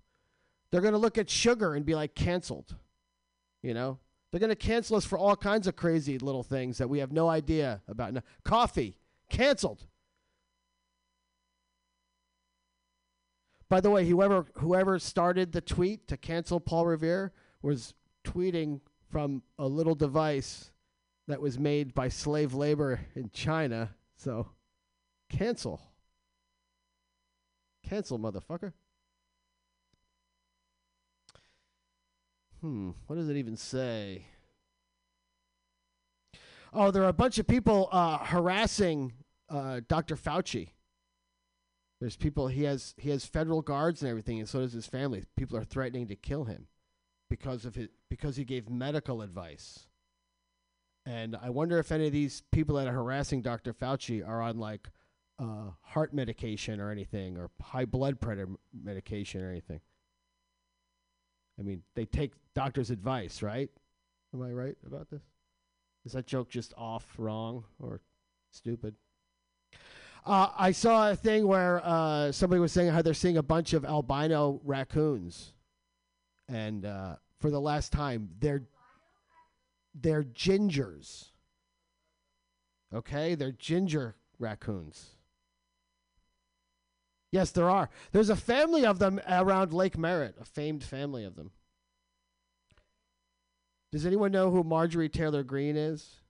They're 0.69 0.81
going 0.81 0.93
to 0.93 0.99
look 0.99 1.17
at 1.17 1.29
sugar 1.29 1.73
and 1.75 1.85
be 1.85 1.95
like, 1.95 2.13
"Canceled." 2.13 2.75
You 3.61 3.73
know, 3.73 3.99
they're 4.29 4.41
going 4.41 4.49
to 4.49 4.55
cancel 4.55 4.97
us 4.97 5.05
for 5.05 5.17
all 5.17 5.37
kinds 5.37 5.65
of 5.65 5.77
crazy 5.77 6.19
little 6.19 6.43
things 6.43 6.77
that 6.77 6.89
we 6.89 6.99
have 6.99 7.13
no 7.13 7.29
idea 7.29 7.81
about. 7.87 8.13
Coffee, 8.43 8.97
canceled. 9.29 9.87
By 13.69 13.79
the 13.79 13.89
way, 13.89 14.05
whoever 14.05 14.45
whoever 14.55 14.99
started 14.99 15.53
the 15.53 15.61
tweet 15.61 16.07
to 16.09 16.17
cancel 16.17 16.59
Paul 16.59 16.85
Revere 16.85 17.31
was 17.61 17.93
tweeting 18.25 18.81
from 19.09 19.41
a 19.57 19.67
little 19.67 19.95
device 19.95 20.72
that 21.27 21.41
was 21.41 21.57
made 21.57 21.93
by 21.93 22.09
slave 22.09 22.53
labor 22.53 22.99
in 23.15 23.29
China. 23.29 23.95
So, 24.15 24.49
cancel. 25.29 25.81
Cancel, 27.87 28.19
motherfucker. 28.19 28.73
Hmm, 32.61 32.91
what 33.07 33.17
does 33.17 33.29
it 33.29 33.37
even 33.37 33.57
say? 33.57 34.25
Oh, 36.71 36.91
there 36.91 37.03
are 37.03 37.09
a 37.09 37.13
bunch 37.13 37.37
of 37.37 37.45
people 37.45 37.89
uh, 37.91 38.19
harassing 38.19 39.13
uh, 39.49 39.81
Dr. 39.87 40.15
Fauci. 40.15 40.69
There's 41.99 42.15
people 42.15 42.47
he 42.47 42.63
has 42.63 42.95
he 42.97 43.11
has 43.11 43.25
federal 43.25 43.61
guards 43.61 44.01
and 44.01 44.09
everything, 44.09 44.39
and 44.39 44.49
so 44.49 44.59
does 44.59 44.73
his 44.73 44.87
family. 44.87 45.23
People 45.37 45.57
are 45.57 45.63
threatening 45.63 46.07
to 46.07 46.15
kill 46.15 46.45
him 46.45 46.67
because 47.29 47.63
of 47.63 47.75
his 47.75 47.89
because 48.09 48.35
he 48.35 48.43
gave 48.43 48.69
medical 48.69 49.21
advice. 49.21 49.87
And 51.05 51.35
I 51.41 51.49
wonder 51.49 51.79
if 51.79 51.91
any 51.91 52.07
of 52.07 52.13
these 52.13 52.43
people 52.51 52.75
that 52.77 52.87
are 52.87 52.93
harassing 52.93 53.41
Dr. 53.41 53.73
Fauci 53.73 54.25
are 54.25 54.41
on 54.41 54.57
like 54.57 54.87
uh, 55.39 55.71
heart 55.81 56.13
medication 56.13 56.79
or 56.79 56.91
anything, 56.91 57.37
or 57.37 57.49
high 57.61 57.85
blood 57.85 58.19
pressure 58.19 58.47
medication 58.73 59.41
or 59.41 59.49
anything. 59.49 59.81
I 61.59 61.63
mean, 61.63 61.83
they 61.95 62.05
take 62.05 62.33
doctor's 62.55 62.89
advice, 62.89 63.41
right? 63.41 63.69
Am 64.33 64.41
I 64.41 64.51
right 64.51 64.77
about 64.85 65.09
this? 65.09 65.21
Is 66.05 66.13
that 66.13 66.25
joke 66.25 66.49
just 66.49 66.73
off, 66.77 67.05
wrong, 67.17 67.65
or 67.79 68.01
stupid? 68.51 68.95
Uh, 70.25 70.49
I 70.57 70.71
saw 70.71 71.11
a 71.11 71.15
thing 71.15 71.47
where 71.47 71.81
uh, 71.83 72.31
somebody 72.31 72.59
was 72.59 72.71
saying 72.71 72.91
how 72.91 73.01
they're 73.01 73.13
seeing 73.13 73.37
a 73.37 73.43
bunch 73.43 73.73
of 73.73 73.83
albino 73.83 74.61
raccoons, 74.63 75.53
and 76.47 76.85
uh, 76.85 77.15
for 77.39 77.49
the 77.51 77.59
last 77.59 77.91
time, 77.91 78.29
they're 78.39 78.63
they're 79.93 80.23
gingers. 80.23 81.29
Okay, 82.93 83.35
they're 83.35 83.51
ginger 83.51 84.15
raccoons. 84.39 85.15
Yes, 87.31 87.49
there 87.49 87.69
are. 87.69 87.89
There's 88.11 88.29
a 88.29 88.35
family 88.35 88.85
of 88.85 88.99
them 88.99 89.19
around 89.27 89.73
Lake 89.73 89.97
Merritt, 89.97 90.35
a 90.39 90.45
famed 90.45 90.83
family 90.83 91.23
of 91.25 91.35
them. 91.35 91.51
Does 93.91 94.05
anyone 94.05 94.31
know 94.31 94.51
who 94.51 94.63
Marjorie 94.63 95.09
Taylor 95.09 95.43
Greene 95.43 95.77
is? 95.77 96.21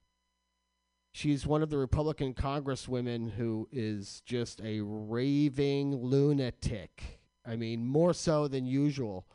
She's 1.12 1.46
one 1.46 1.62
of 1.62 1.70
the 1.70 1.78
Republican 1.78 2.34
congresswomen 2.34 3.32
who 3.32 3.68
is 3.70 4.22
just 4.26 4.60
a 4.62 4.80
raving 4.80 5.94
lunatic. 5.94 7.20
I 7.46 7.56
mean, 7.56 7.86
more 7.86 8.14
so 8.14 8.48
than 8.48 8.66
usual. 8.66 9.26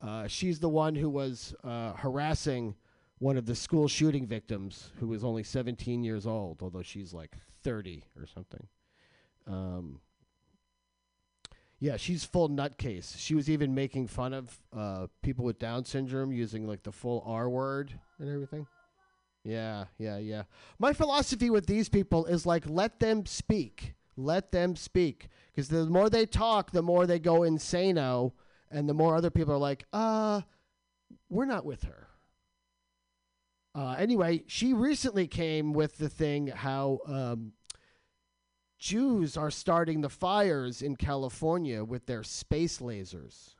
Uh, 0.00 0.26
she's 0.28 0.60
the 0.60 0.68
one 0.68 0.94
who 0.94 1.10
was 1.10 1.54
uh, 1.64 1.92
harassing 1.94 2.76
one 3.18 3.36
of 3.36 3.46
the 3.46 3.54
school 3.54 3.88
shooting 3.88 4.26
victims 4.26 4.90
who 5.00 5.08
was 5.08 5.24
only 5.24 5.42
17 5.42 6.04
years 6.04 6.26
old, 6.26 6.62
although 6.62 6.82
she's 6.82 7.12
like 7.12 7.36
30 7.62 8.04
or 8.18 8.26
something. 8.26 8.66
Um, 9.46 10.00
yeah, 11.80 11.96
she's 11.96 12.24
full 12.24 12.48
nutcase. 12.48 13.16
She 13.18 13.34
was 13.34 13.48
even 13.48 13.74
making 13.74 14.08
fun 14.08 14.34
of 14.34 14.58
uh, 14.76 15.06
people 15.22 15.44
with 15.44 15.58
Down 15.58 15.84
syndrome 15.84 16.32
using 16.32 16.66
like 16.66 16.82
the 16.82 16.92
full 16.92 17.22
R 17.26 17.48
word 17.48 17.92
and 18.18 18.28
everything. 18.28 18.66
Yeah, 19.44 19.84
yeah, 19.96 20.18
yeah. 20.18 20.42
My 20.78 20.92
philosophy 20.92 21.50
with 21.50 21.66
these 21.66 21.88
people 21.88 22.26
is 22.26 22.44
like 22.44 22.68
let 22.68 22.98
them 22.98 23.26
speak. 23.26 23.94
Let 24.16 24.50
them 24.50 24.74
speak. 24.74 25.28
Because 25.54 25.68
the 25.68 25.86
more 25.86 26.10
they 26.10 26.26
talk, 26.26 26.72
the 26.72 26.82
more 26.82 27.06
they 27.06 27.20
go 27.20 27.40
insano, 27.40 28.32
and 28.70 28.88
the 28.88 28.94
more 28.94 29.16
other 29.16 29.30
people 29.30 29.54
are 29.54 29.58
like, 29.58 29.84
uh, 29.92 30.42
we're 31.30 31.46
not 31.46 31.64
with 31.64 31.84
her. 31.84 32.07
Uh, 33.74 33.94
anyway, 33.98 34.42
she 34.46 34.72
recently 34.72 35.26
came 35.26 35.72
with 35.72 35.98
the 35.98 36.08
thing 36.08 36.48
how 36.48 37.00
um, 37.06 37.52
Jews 38.78 39.36
are 39.36 39.50
starting 39.50 40.00
the 40.00 40.08
fires 40.08 40.82
in 40.82 40.96
California 40.96 41.84
with 41.84 42.06
their 42.06 42.22
space 42.22 42.78
lasers. 42.78 43.54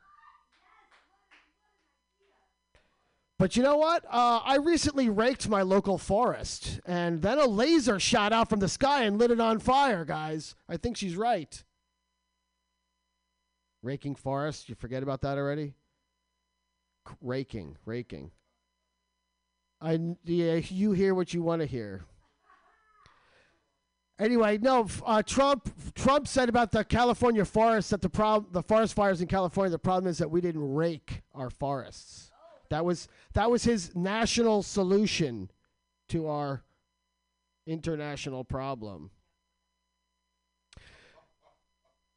But 3.38 3.56
you 3.56 3.62
know 3.62 3.76
what? 3.76 4.04
Uh, 4.06 4.40
I 4.44 4.56
recently 4.56 5.08
raked 5.08 5.48
my 5.48 5.62
local 5.62 5.96
forest, 5.96 6.80
and 6.84 7.22
then 7.22 7.38
a 7.38 7.46
laser 7.46 8.00
shot 8.00 8.32
out 8.32 8.48
from 8.48 8.58
the 8.58 8.68
sky 8.68 9.04
and 9.04 9.16
lit 9.16 9.30
it 9.30 9.40
on 9.40 9.60
fire, 9.60 10.04
guys. 10.04 10.56
I 10.68 10.76
think 10.76 10.96
she's 10.96 11.14
right. 11.14 11.62
Raking 13.80 14.16
forest, 14.16 14.68
you 14.68 14.74
forget 14.74 15.04
about 15.04 15.20
that 15.20 15.38
already? 15.38 15.74
Raking, 17.20 17.76
raking. 17.84 18.32
I, 19.80 19.98
yeah, 20.24 20.54
you 20.54 20.92
hear 20.92 21.14
what 21.14 21.32
you 21.32 21.42
want 21.42 21.60
to 21.62 21.66
hear. 21.66 22.04
Anyway, 24.18 24.58
no. 24.58 24.88
Uh, 25.06 25.22
Trump 25.22 25.70
Trump 25.94 26.26
said 26.26 26.48
about 26.48 26.72
the 26.72 26.84
California 26.84 27.44
forests 27.44 27.90
that 27.90 28.02
the 28.02 28.10
problem, 28.10 28.52
the 28.52 28.62
forest 28.62 28.94
fires 28.94 29.20
in 29.20 29.28
California, 29.28 29.70
the 29.70 29.78
problem 29.78 30.10
is 30.10 30.18
that 30.18 30.28
we 30.28 30.40
didn't 30.40 30.74
rake 30.74 31.22
our 31.34 31.50
forests. 31.50 32.32
That 32.70 32.84
was 32.84 33.06
that 33.34 33.48
was 33.48 33.62
his 33.62 33.94
national 33.94 34.64
solution 34.64 35.50
to 36.08 36.26
our 36.26 36.64
international 37.66 38.42
problem. 38.42 39.10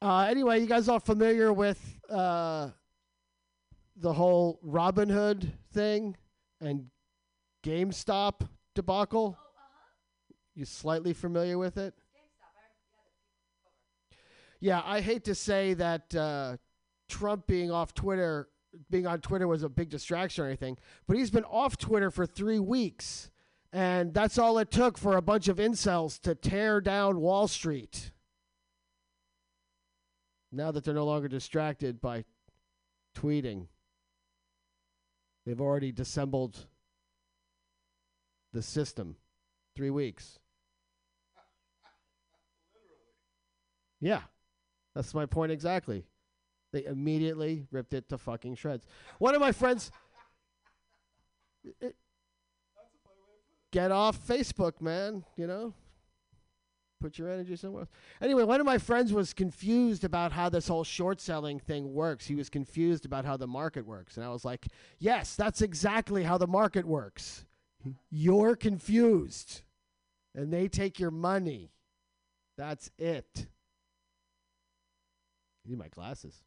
Uh, 0.00 0.26
anyway, 0.28 0.58
you 0.58 0.66
guys 0.66 0.88
all 0.88 0.98
familiar 0.98 1.52
with 1.52 2.00
uh, 2.10 2.70
the 3.96 4.12
whole 4.12 4.58
Robinhood 4.66 5.52
thing 5.72 6.16
and 6.60 6.86
GameStop 7.62 8.48
debacle? 8.74 9.36
You 10.54 10.64
slightly 10.64 11.12
familiar 11.12 11.58
with 11.58 11.78
it? 11.78 11.94
Yeah, 14.60 14.82
I 14.84 15.00
hate 15.00 15.24
to 15.24 15.34
say 15.34 15.74
that 15.74 16.14
uh, 16.14 16.56
Trump 17.08 17.46
being 17.46 17.70
off 17.70 17.94
Twitter, 17.94 18.48
being 18.90 19.06
on 19.06 19.20
Twitter 19.20 19.48
was 19.48 19.62
a 19.62 19.68
big 19.68 19.88
distraction 19.88 20.44
or 20.44 20.46
anything, 20.46 20.78
but 21.08 21.16
he's 21.16 21.30
been 21.30 21.44
off 21.44 21.76
Twitter 21.76 22.10
for 22.10 22.26
three 22.26 22.60
weeks, 22.60 23.30
and 23.72 24.14
that's 24.14 24.38
all 24.38 24.58
it 24.58 24.70
took 24.70 24.98
for 24.98 25.16
a 25.16 25.22
bunch 25.22 25.48
of 25.48 25.56
incels 25.56 26.20
to 26.20 26.34
tear 26.34 26.80
down 26.80 27.20
Wall 27.20 27.48
Street. 27.48 28.12
Now 30.52 30.70
that 30.70 30.84
they're 30.84 30.94
no 30.94 31.06
longer 31.06 31.28
distracted 31.28 32.00
by 32.00 32.24
tweeting, 33.16 33.66
they've 35.44 35.60
already 35.60 35.90
dissembled 35.90 36.66
the 38.52 38.62
system. 38.62 39.16
Three 39.74 39.90
weeks. 39.90 40.38
Yeah, 44.00 44.22
that's 44.94 45.14
my 45.14 45.26
point 45.26 45.52
exactly. 45.52 46.04
They 46.72 46.84
immediately 46.84 47.66
ripped 47.70 47.94
it 47.94 48.08
to 48.08 48.18
fucking 48.18 48.56
shreds. 48.56 48.86
One 49.18 49.34
of 49.34 49.40
my 49.40 49.52
friends. 49.52 49.90
It- 51.80 51.96
get 53.70 53.90
off 53.90 54.18
Facebook, 54.26 54.80
man. 54.80 55.24
You 55.36 55.46
know, 55.46 55.74
put 57.00 57.18
your 57.18 57.30
energy 57.30 57.56
somewhere 57.56 57.82
else. 57.82 57.90
Anyway, 58.20 58.42
one 58.42 58.60
of 58.60 58.66
my 58.66 58.78
friends 58.78 59.12
was 59.12 59.32
confused 59.32 60.04
about 60.04 60.32
how 60.32 60.48
this 60.48 60.68
whole 60.68 60.84
short 60.84 61.20
selling 61.20 61.58
thing 61.58 61.94
works. 61.94 62.26
He 62.26 62.34
was 62.34 62.48
confused 62.50 63.06
about 63.06 63.24
how 63.24 63.36
the 63.36 63.46
market 63.46 63.86
works, 63.86 64.16
and 64.16 64.26
I 64.26 64.30
was 64.30 64.44
like, 64.44 64.66
"Yes, 64.98 65.36
that's 65.36 65.62
exactly 65.62 66.24
how 66.24 66.36
the 66.38 66.46
market 66.46 66.84
works. 66.86 67.44
You're 68.10 68.56
confused, 68.56 69.62
and 70.34 70.52
they 70.52 70.68
take 70.68 70.98
your 70.98 71.10
money. 71.10 71.72
That's 72.56 72.90
it." 72.98 73.46
Need 75.64 75.78
my 75.78 75.88
glasses. 75.88 76.42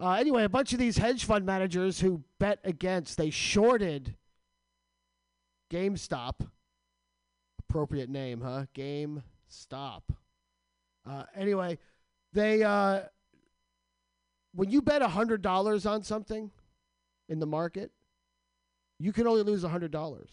Uh, 0.00 0.12
anyway, 0.12 0.44
a 0.44 0.48
bunch 0.48 0.72
of 0.72 0.78
these 0.78 0.96
hedge 0.96 1.24
fund 1.24 1.44
managers 1.44 2.00
who 2.00 2.22
bet 2.38 2.60
against, 2.62 3.18
they 3.18 3.30
shorted 3.30 4.14
GameStop. 5.70 6.48
Appropriate 7.58 8.08
name, 8.08 8.40
huh? 8.40 8.66
GameStop. 8.74 10.02
Uh, 11.04 11.24
anyway, 11.34 11.78
they 12.32 12.62
uh, 12.62 13.00
when 14.54 14.70
you 14.70 14.82
bet 14.82 15.02
hundred 15.02 15.42
dollars 15.42 15.86
on 15.86 16.02
something 16.02 16.50
in 17.28 17.38
the 17.38 17.46
market, 17.46 17.90
you 18.98 19.12
can 19.12 19.26
only 19.26 19.42
lose 19.42 19.62
hundred 19.62 19.90
dollars. 19.90 20.30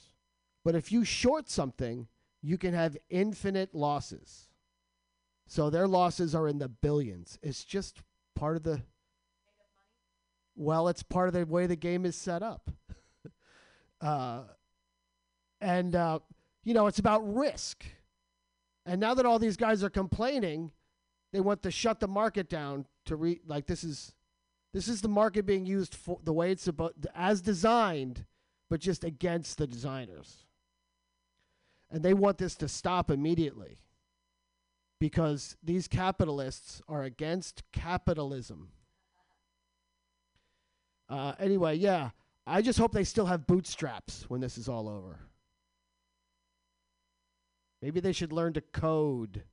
But 0.66 0.74
if 0.74 0.92
you 0.92 1.06
short 1.06 1.48
something, 1.48 2.08
you 2.42 2.58
can 2.58 2.74
have 2.74 2.98
infinite 3.10 3.76
losses. 3.76 4.50
So 5.48 5.70
their 5.70 5.88
losses 5.88 6.34
are 6.34 6.48
in 6.48 6.58
the 6.58 6.68
billions. 6.68 7.38
It's 7.44 7.64
just 7.64 8.02
part 8.36 8.58
of 8.58 8.64
the. 8.64 8.82
Well, 10.56 10.88
it's 10.88 11.04
part 11.04 11.28
of 11.28 11.36
the 11.36 11.46
way 11.46 11.68
the 11.68 11.76
game 11.76 12.04
is 12.04 12.16
set 12.16 12.42
up. 12.42 12.72
uh, 14.02 14.42
and 15.62 15.96
uh, 15.96 16.20
you 16.64 16.74
know 16.74 16.88
it's 16.88 17.00
about 17.00 17.22
risk. 17.32 17.86
And 18.88 19.00
now 19.00 19.14
that 19.14 19.26
all 19.26 19.38
these 19.38 19.58
guys 19.58 19.84
are 19.84 19.90
complaining, 19.90 20.72
they 21.32 21.42
want 21.42 21.62
to 21.64 21.72
shut 21.72 22.00
the 22.00 22.08
market 22.08 22.50
down 22.50 22.88
to 23.06 23.16
re 23.16 23.40
like 23.46 23.68
this 23.68 23.84
is 23.84 24.14
this 24.74 24.88
is 24.88 25.02
the 25.02 25.10
market 25.10 25.46
being 25.46 25.68
used 25.68 25.94
for 25.94 26.20
the 26.24 26.34
way 26.34 26.52
it's 26.52 26.68
about 26.68 26.96
as 27.14 27.42
designed, 27.42 28.26
but 28.68 28.80
just 28.80 29.04
against 29.04 29.60
the 29.60 29.68
designers. 29.68 30.45
And 31.92 32.04
they 32.04 32.14
want 32.14 32.38
this 32.38 32.56
to 32.56 32.68
stop 32.68 33.12
immediately 33.12 33.78
because 35.00 35.56
these 35.64 35.88
capitalists 35.88 36.82
are 36.88 37.04
against 37.04 37.64
capitalism. 37.72 38.70
Uh, 41.08 41.34
anyway, 41.40 41.76
yeah, 41.76 42.10
I 42.48 42.62
just 42.62 42.80
hope 42.80 42.92
they 42.92 43.04
still 43.04 43.28
have 43.28 43.48
bootstraps 43.48 44.26
when 44.30 44.42
this 44.42 44.58
is 44.58 44.68
all 44.68 44.90
over. 44.90 45.20
Maybe 47.82 48.00
they 48.00 48.14
should 48.14 48.32
learn 48.32 48.54
to 48.54 48.62
code. 48.62 49.44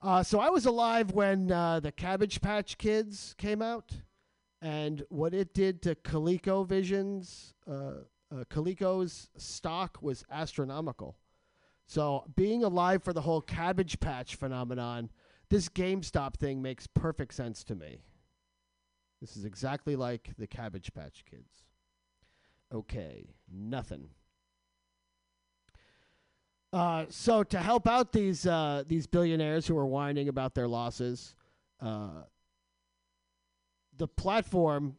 Uh, 0.00 0.22
so 0.22 0.38
I 0.38 0.50
was 0.50 0.66
alive 0.66 1.12
when 1.12 1.50
uh, 1.50 1.80
the 1.80 1.90
Cabbage 1.90 2.40
Patch 2.40 2.76
Kids 2.76 3.34
came 3.38 3.62
out, 3.62 3.90
and 4.60 5.02
what 5.08 5.32
it 5.32 5.54
did 5.54 5.80
to 5.82 5.94
ColecoVision's, 5.94 7.54
uh, 7.68 8.04
uh, 8.32 8.44
Coleco's 8.50 9.28
stock 9.36 9.98
was 10.00 10.24
astronomical. 10.30 11.16
So 11.86 12.24
being 12.34 12.64
alive 12.64 13.02
for 13.02 13.12
the 13.12 13.20
whole 13.20 13.40
Cabbage 13.40 14.00
Patch 14.00 14.36
phenomenon, 14.36 15.10
this 15.50 15.68
GameStop 15.68 16.36
thing 16.36 16.62
makes 16.62 16.86
perfect 16.86 17.34
sense 17.34 17.62
to 17.64 17.74
me. 17.74 18.02
This 19.20 19.36
is 19.36 19.44
exactly 19.44 19.96
like 19.96 20.30
the 20.38 20.46
Cabbage 20.46 20.92
Patch 20.94 21.24
Kids. 21.30 21.64
Okay, 22.72 23.26
nothing. 23.50 24.08
Uh, 26.72 27.04
so 27.08 27.44
to 27.44 27.58
help 27.58 27.86
out 27.86 28.12
these 28.12 28.46
uh, 28.46 28.82
these 28.88 29.06
billionaires 29.06 29.66
who 29.66 29.78
are 29.78 29.86
whining 29.86 30.28
about 30.28 30.54
their 30.54 30.66
losses, 30.66 31.36
uh, 31.80 32.22
the 33.96 34.08
platform 34.08 34.96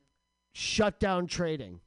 shut 0.53 0.99
down 1.01 1.27
trading. 1.27 1.81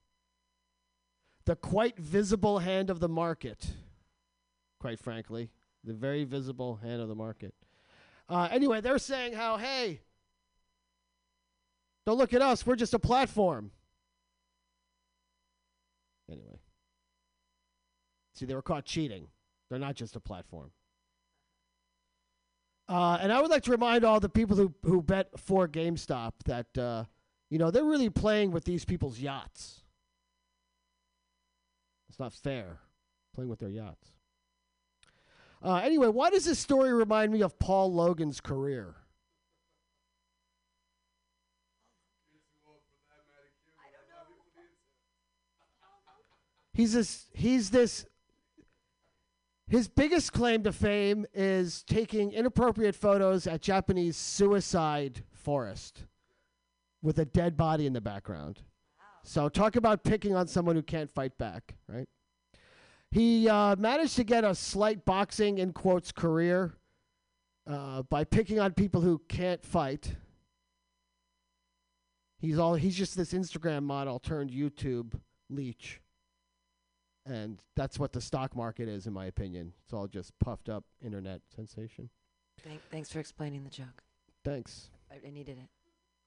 The 1.48 1.56
quite 1.56 1.98
visible 1.98 2.58
hand 2.58 2.90
of 2.90 3.00
the 3.00 3.08
market, 3.08 3.72
quite 4.78 5.00
frankly, 5.00 5.48
the 5.82 5.94
very 5.94 6.24
visible 6.24 6.76
hand 6.76 7.00
of 7.00 7.08
the 7.08 7.14
market. 7.14 7.54
Uh, 8.28 8.48
anyway, 8.50 8.82
they're 8.82 8.98
saying 8.98 9.32
how 9.32 9.56
hey, 9.56 10.02
don't 12.04 12.18
look 12.18 12.34
at 12.34 12.42
us, 12.42 12.66
we're 12.66 12.76
just 12.76 12.92
a 12.92 12.98
platform. 12.98 13.70
Anyway, 16.30 16.58
see, 18.34 18.44
they 18.44 18.54
were 18.54 18.60
caught 18.60 18.84
cheating. 18.84 19.28
They're 19.70 19.78
not 19.78 19.94
just 19.94 20.16
a 20.16 20.20
platform. 20.20 20.70
Uh, 22.90 23.16
and 23.22 23.32
I 23.32 23.40
would 23.40 23.50
like 23.50 23.62
to 23.62 23.70
remind 23.70 24.04
all 24.04 24.20
the 24.20 24.28
people 24.28 24.58
who, 24.58 24.74
who 24.84 25.00
bet 25.00 25.30
for 25.38 25.66
GameStop 25.66 26.32
that, 26.44 26.76
uh, 26.76 27.04
you 27.48 27.56
know, 27.56 27.70
they're 27.70 27.84
really 27.84 28.10
playing 28.10 28.50
with 28.50 28.64
these 28.64 28.84
people's 28.84 29.18
yachts. 29.18 29.84
It's 32.19 32.20
not 32.20 32.32
fair, 32.32 32.81
playing 33.32 33.49
with 33.49 33.61
their 33.61 33.69
yachts. 33.69 34.11
Uh, 35.62 35.77
anyway, 35.77 36.09
why 36.09 36.31
does 36.31 36.47
this 36.47 36.59
story 36.59 36.93
remind 36.93 37.32
me 37.32 37.43
of 37.43 37.57
Paul 37.61 37.93
Logan's 37.93 38.40
career? 38.40 38.97
He's 46.73 46.93
this. 46.93 47.27
He's 47.32 47.70
this 47.70 48.05
his 49.69 49.86
biggest 49.86 50.32
claim 50.32 50.65
to 50.65 50.73
fame 50.73 51.24
is 51.32 51.85
taking 51.85 52.32
inappropriate 52.32 52.97
photos 52.97 53.47
at 53.47 53.62
Japanese 53.62 54.16
suicide 54.16 55.23
forest 55.31 56.03
with 57.01 57.20
a 57.20 57.24
dead 57.24 57.57
body 57.57 57.86
in 57.86 57.93
the 57.93 58.01
background. 58.01 58.62
So 59.28 59.50
talk 59.50 59.76
about 59.76 60.05
picking 60.05 60.34
on 60.34 60.46
someone 60.46 60.74
who 60.74 60.80
can't 60.80 61.10
fight 61.10 61.36
back, 61.36 61.74
right? 61.86 62.09
He 63.10 63.46
uh, 63.46 63.76
managed 63.76 64.16
to 64.16 64.24
get 64.24 64.42
a 64.42 64.55
slight 64.55 65.05
boxing 65.05 65.59
in 65.59 65.74
quotes 65.74 66.12
career 66.12 66.72
uh, 67.66 68.05
by 68.05 68.24
picking 68.24 68.59
on 68.59 68.72
people 68.72 69.02
who 69.02 69.20
can't 69.28 69.62
fight. 69.62 70.14
He's 72.38 72.59
all 72.59 72.76
he's 72.76 72.96
just 72.96 73.18
this 73.18 73.34
Instagram 73.34 73.82
model 73.82 74.18
turned 74.18 74.50
YouTube 74.50 75.12
leech. 75.50 76.00
And 77.26 77.60
that's 77.76 77.98
what 77.98 78.14
the 78.14 78.22
stock 78.22 78.56
market 78.56 78.88
is, 78.88 79.06
in 79.06 79.12
my 79.12 79.26
opinion. 79.26 79.74
It's 79.84 79.92
all 79.92 80.09
just 80.09 80.32
puffed 80.38 80.70
up 80.70 80.84
internet 81.05 81.42
sensation. 81.55 82.09
Thank, 82.64 82.80
thanks 82.90 83.12
for 83.12 83.20
explaining 83.20 83.64
the 83.64 83.70
joke. 83.70 84.02
Thanks. 84.42 84.88
I, 85.10 85.16
I 85.26 85.30
needed 85.30 85.59
it. 85.59 85.68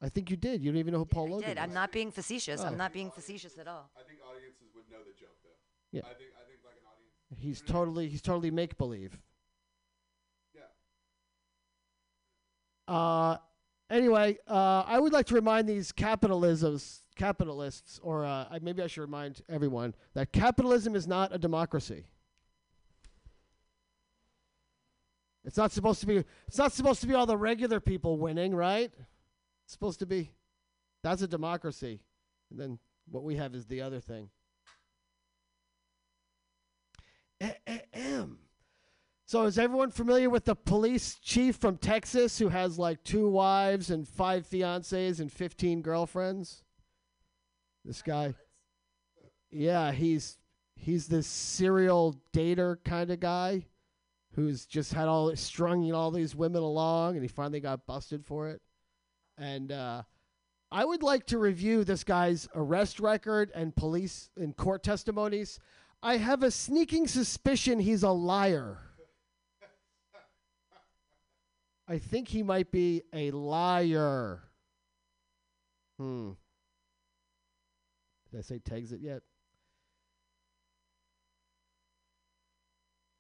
I 0.02 0.10
think 0.10 0.32
you 0.32 0.38
did. 0.38 0.64
You 0.64 0.72
don't 0.72 0.80
even 0.80 0.94
know 0.94 1.00
who 1.00 1.06
Paul 1.06 1.28
I 1.28 1.30
Logan 1.30 1.50
did. 1.50 1.58
is. 1.58 1.64
I'm 1.64 1.74
not 1.74 1.92
being 1.92 2.12
facetious. 2.12 2.62
Oh. 2.62 2.68
I'm 2.68 2.78
not 2.78 2.92
being 2.92 3.12
facetious 3.12 3.58
at 3.60 3.68
all. 3.68 3.90
I 3.96 4.04
think 4.08 4.20
audiences 4.28 4.70
would 4.76 4.90
know 4.90 4.98
the 5.06 5.14
joke 5.20 5.38
though. 5.44 5.50
Yeah. 5.92 6.02
I 6.06 6.14
think 6.14 6.32
I 6.36 6.48
think 6.48 6.60
like 6.66 6.76
an 6.76 6.88
audience. 6.88 7.40
He's 7.40 7.62
totally 7.62 8.08
he's 8.08 8.22
totally 8.22 8.50
make 8.50 8.78
believe. 8.78 9.20
Yeah. 10.56 10.62
Uh, 12.94 13.38
anyway, 13.92 14.40
uh, 14.48 14.84
I 14.88 15.00
would 15.00 15.14
like 15.14 15.28
to 15.28 15.36
remind 15.36 15.70
these 15.70 15.92
capitalisms, 15.92 17.02
capitalists, 17.16 18.00
or 18.02 18.26
uh, 18.26 18.46
maybe 18.62 18.82
I 18.82 18.88
should 18.88 19.02
remind 19.02 19.42
everyone 19.48 19.94
that 20.16 20.32
capitalism 20.32 20.96
is 20.96 21.06
not 21.08 21.34
a 21.34 21.38
democracy. 21.38 22.06
It's 25.44 25.58
not 25.58 25.72
supposed 25.72 26.00
to 26.02 26.08
be. 26.08 26.24
It's 26.48 26.58
not 26.58 26.72
supposed 26.72 27.02
to 27.02 27.08
be 27.08 27.14
all 27.14 27.26
the 27.26 27.38
regular 27.38 27.80
people 27.80 28.18
winning, 28.18 28.56
right? 28.56 28.92
Supposed 29.72 30.00
to 30.00 30.06
be. 30.06 30.32
That's 31.02 31.22
a 31.22 31.28
democracy, 31.28 32.02
and 32.50 32.60
then 32.60 32.80
what 33.10 33.24
we 33.24 33.38
have 33.38 33.56
is 33.56 33.66
the 33.66 33.80
other 33.80 34.02
thing. 34.02 34.30
Ahem. 37.42 38.38
So 39.26 39.44
is 39.46 39.58
everyone 39.58 39.92
familiar 39.92 40.30
with 40.30 40.44
the 40.44 40.58
police 40.58 41.16
chief 41.16 41.56
from 41.56 41.78
Texas 41.78 42.38
who 42.38 42.50
has 42.50 42.78
like 42.78 43.02
two 43.06 43.30
wives 43.30 43.90
and 43.90 44.06
five 44.06 44.46
fiancées 44.46 45.22
and 45.22 45.32
15 45.32 45.82
girlfriends? 45.82 46.66
This 47.86 48.02
guy. 48.02 48.34
Yeah, 49.52 49.94
he's 49.94 50.38
he's 50.76 51.08
this 51.08 51.28
serial 51.28 52.20
dater 52.34 52.76
kind 52.84 53.10
of 53.10 53.22
guy 53.22 53.68
who's 54.34 54.66
just 54.66 54.94
had 54.94 55.08
all 55.08 55.34
strung 55.38 55.90
all 55.94 56.12
these 56.12 56.36
women 56.36 56.62
along 56.62 57.14
and 57.14 57.22
he 57.22 57.30
finally 57.30 57.62
got 57.62 57.88
busted 57.88 58.26
for 58.26 58.50
it. 58.50 58.62
And 59.42 59.72
uh 59.72 60.04
I 60.72 60.86
would 60.86 61.04
like 61.04 61.26
to 61.28 61.38
review 61.38 61.84
this 61.84 62.06
guy's 62.06 62.48
arrest 62.56 63.02
record 63.02 63.52
and 63.54 63.76
police 63.76 64.30
and 64.38 64.56
court 64.56 64.84
testimonies. 64.84 65.60
I 66.02 66.16
have 66.16 66.44
a 66.44 66.52
sneaking 66.52 67.08
suspicion 67.08 67.80
he's 67.80 68.04
a 68.04 68.12
liar. 68.12 68.78
I 71.90 71.98
think 71.98 72.30
he 72.30 72.42
might 72.42 72.72
be 72.72 73.02
a 73.12 73.32
liar. 73.32 74.44
Hmm. 76.00 76.32
Did 78.32 78.40
I 78.40 78.42
say 78.42 78.60
Texit 78.60 79.04
yet? 79.04 79.24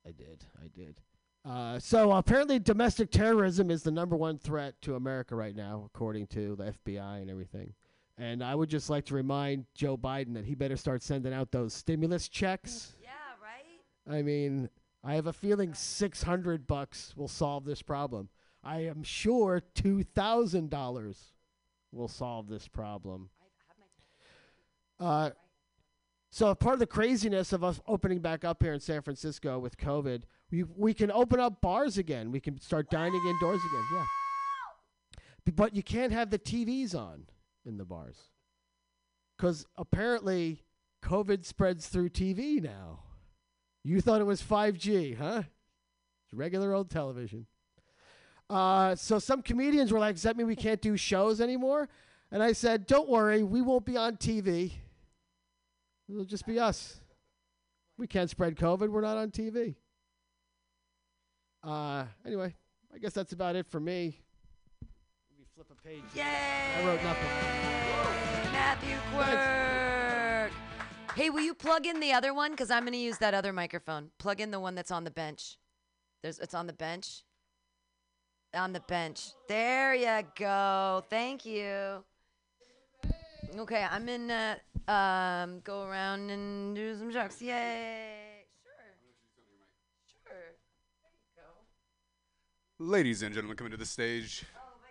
I 0.07 0.11
did. 0.11 0.45
I 0.63 0.67
did. 0.73 1.01
Uh, 1.43 1.79
so 1.79 2.11
apparently, 2.11 2.59
domestic 2.59 3.09
terrorism 3.09 3.71
is 3.71 3.83
the 3.83 3.91
number 3.91 4.15
one 4.15 4.37
threat 4.37 4.75
to 4.81 4.95
America 4.95 5.35
right 5.35 5.55
now, 5.55 5.83
according 5.85 6.27
to 6.27 6.55
the 6.55 6.75
FBI 6.85 7.21
and 7.21 7.31
everything. 7.31 7.73
And 8.17 8.43
I 8.43 8.53
would 8.53 8.69
just 8.69 8.89
like 8.89 9.05
to 9.05 9.15
remind 9.15 9.65
Joe 9.73 9.97
Biden 9.97 10.35
that 10.35 10.45
he 10.45 10.53
better 10.53 10.77
start 10.77 11.01
sending 11.01 11.33
out 11.33 11.51
those 11.51 11.73
stimulus 11.73 12.27
checks. 12.29 12.95
Yeah, 13.01 13.09
right? 13.41 14.15
I 14.15 14.21
mean, 14.21 14.69
I 15.03 15.15
have 15.15 15.25
a 15.25 15.33
feeling 15.33 15.73
600 15.73 16.67
bucks 16.67 17.13
will 17.17 17.27
solve 17.27 17.65
this 17.65 17.81
problem. 17.81 18.29
I 18.63 18.81
am 18.81 19.01
sure 19.01 19.63
$2,000 19.75 21.15
will 21.91 22.07
solve 22.07 22.47
this 22.47 22.67
problem. 22.67 23.29
Uh, 24.99 25.31
so 26.29 26.53
part 26.53 26.73
of 26.73 26.79
the 26.79 26.85
craziness 26.85 27.51
of 27.51 27.63
us 27.63 27.81
opening 27.87 28.19
back 28.19 28.45
up 28.45 28.61
here 28.61 28.73
in 28.73 28.79
San 28.79 29.01
Francisco 29.01 29.57
with 29.57 29.77
COVID, 29.77 30.23
we 30.51 30.63
we 30.63 30.93
can 30.93 31.11
open 31.11 31.39
up 31.39 31.61
bars 31.61 31.97
again. 31.97 32.31
We 32.31 32.39
can 32.39 32.59
start 32.59 32.89
dining 32.89 33.21
indoors 33.25 33.61
again. 33.69 33.85
Yeah. 33.93 35.53
But 35.55 35.75
you 35.75 35.81
can't 35.81 36.11
have 36.11 36.29
the 36.29 36.39
TVs 36.39 36.93
on 36.93 37.25
in 37.65 37.77
the 37.77 37.85
bars. 37.85 38.17
Cuz 39.37 39.65
apparently 39.77 40.63
COVID 41.03 41.45
spreads 41.45 41.87
through 41.87 42.09
TV 42.09 42.61
now. 42.61 42.99
You 43.83 44.01
thought 44.01 44.21
it 44.21 44.25
was 44.25 44.43
5G, 44.43 45.17
huh? 45.17 45.43
It's 46.25 46.33
regular 46.33 46.73
old 46.73 46.91
television. 46.91 47.47
Uh, 48.49 48.95
so 48.95 49.17
some 49.17 49.41
comedians 49.41 49.91
were 49.91 49.99
like, 49.99 50.15
"Does 50.15 50.23
that 50.23 50.35
mean 50.35 50.45
we 50.45 50.57
can't 50.57 50.81
do 50.81 50.97
shows 50.97 51.39
anymore?" 51.39 51.89
And 52.29 52.43
I 52.43 52.51
said, 52.51 52.85
"Don't 52.85 53.09
worry, 53.09 53.43
we 53.43 53.61
won't 53.61 53.85
be 53.85 53.97
on 53.97 54.17
TV. 54.17 54.73
It'll 56.07 56.25
just 56.25 56.45
be 56.45 56.59
us. 56.59 56.99
We 57.97 58.07
can't 58.07 58.29
spread 58.29 58.57
COVID. 58.57 58.89
We're 58.89 59.01
not 59.01 59.17
on 59.17 59.31
TV." 59.31 59.77
Uh, 61.63 62.05
anyway, 62.25 62.53
I 62.93 62.97
guess 62.97 63.13
that's 63.13 63.33
about 63.33 63.55
it 63.55 63.67
for 63.67 63.79
me. 63.79 64.17
Let 64.81 65.39
me 65.39 65.45
flip 65.53 65.67
a 65.71 65.87
page. 65.87 66.03
Yay! 66.15 66.23
I 66.23 66.85
wrote 66.85 67.03
nothing. 67.03 68.51
Matthew 68.51 68.97
Quirk. 69.13 70.51
Hey, 71.15 71.29
will 71.29 71.41
you 71.41 71.53
plug 71.53 71.85
in 71.85 71.99
the 71.99 72.13
other 72.13 72.33
one? 72.33 72.51
Because 72.51 72.71
I'm 72.71 72.83
going 72.83 72.93
to 72.93 72.99
use 72.99 73.17
that 73.19 73.33
other 73.33 73.53
microphone. 73.53 74.11
Plug 74.17 74.39
in 74.39 74.49
the 74.49 74.59
one 74.59 74.75
that's 74.75 74.91
on 74.91 75.03
the 75.03 75.11
bench. 75.11 75.57
There's, 76.23 76.39
it's 76.39 76.53
on 76.53 76.67
the 76.67 76.73
bench. 76.73 77.23
On 78.53 78.73
the 78.73 78.79
bench. 78.81 79.31
There 79.47 79.93
you 79.93 80.23
go. 80.35 81.03
Thank 81.09 81.45
you. 81.45 82.03
Okay, 83.57 83.85
I'm 83.89 84.07
in. 84.07 84.31
Uh, 84.31 84.55
um, 84.87 85.59
go 85.63 85.83
around 85.83 86.29
and 86.29 86.75
do 86.75 86.95
some 86.97 87.11
jokes. 87.11 87.41
Yay! 87.41 88.30
Ladies 92.83 93.21
and 93.21 93.31
gentlemen, 93.31 93.55
coming 93.55 93.69
to 93.69 93.77
the 93.77 93.85
stage 93.85 94.43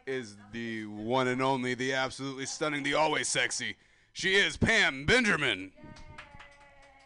is 0.06 0.36
the 0.52 0.86
one 0.86 1.26
and 1.26 1.42
only, 1.42 1.74
the 1.74 1.92
absolutely 1.92 2.46
stunning, 2.46 2.84
the 2.84 2.94
always 2.94 3.26
sexy. 3.26 3.74
She 4.12 4.36
is 4.36 4.56
Pam 4.56 5.06
Benjamin. 5.06 5.72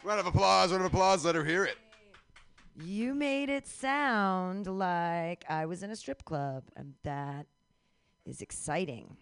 Round 0.03 0.19
of 0.19 0.27
applause, 0.27 0.69
round 0.69 0.85
of 0.85 0.93
applause, 0.93 1.25
let 1.25 1.33
her 1.33 1.43
hear 1.43 1.65
it. 1.65 1.79
You 2.79 3.15
made 3.15 3.49
it 3.49 3.67
sound 3.67 4.67
like 4.67 5.43
I 5.49 5.65
was 5.65 5.81
in 5.81 5.89
a 5.89 5.95
strip 5.95 6.23
club, 6.23 6.65
and 6.75 6.93
that 7.01 7.47
is 8.23 8.43
exciting. 8.43 9.17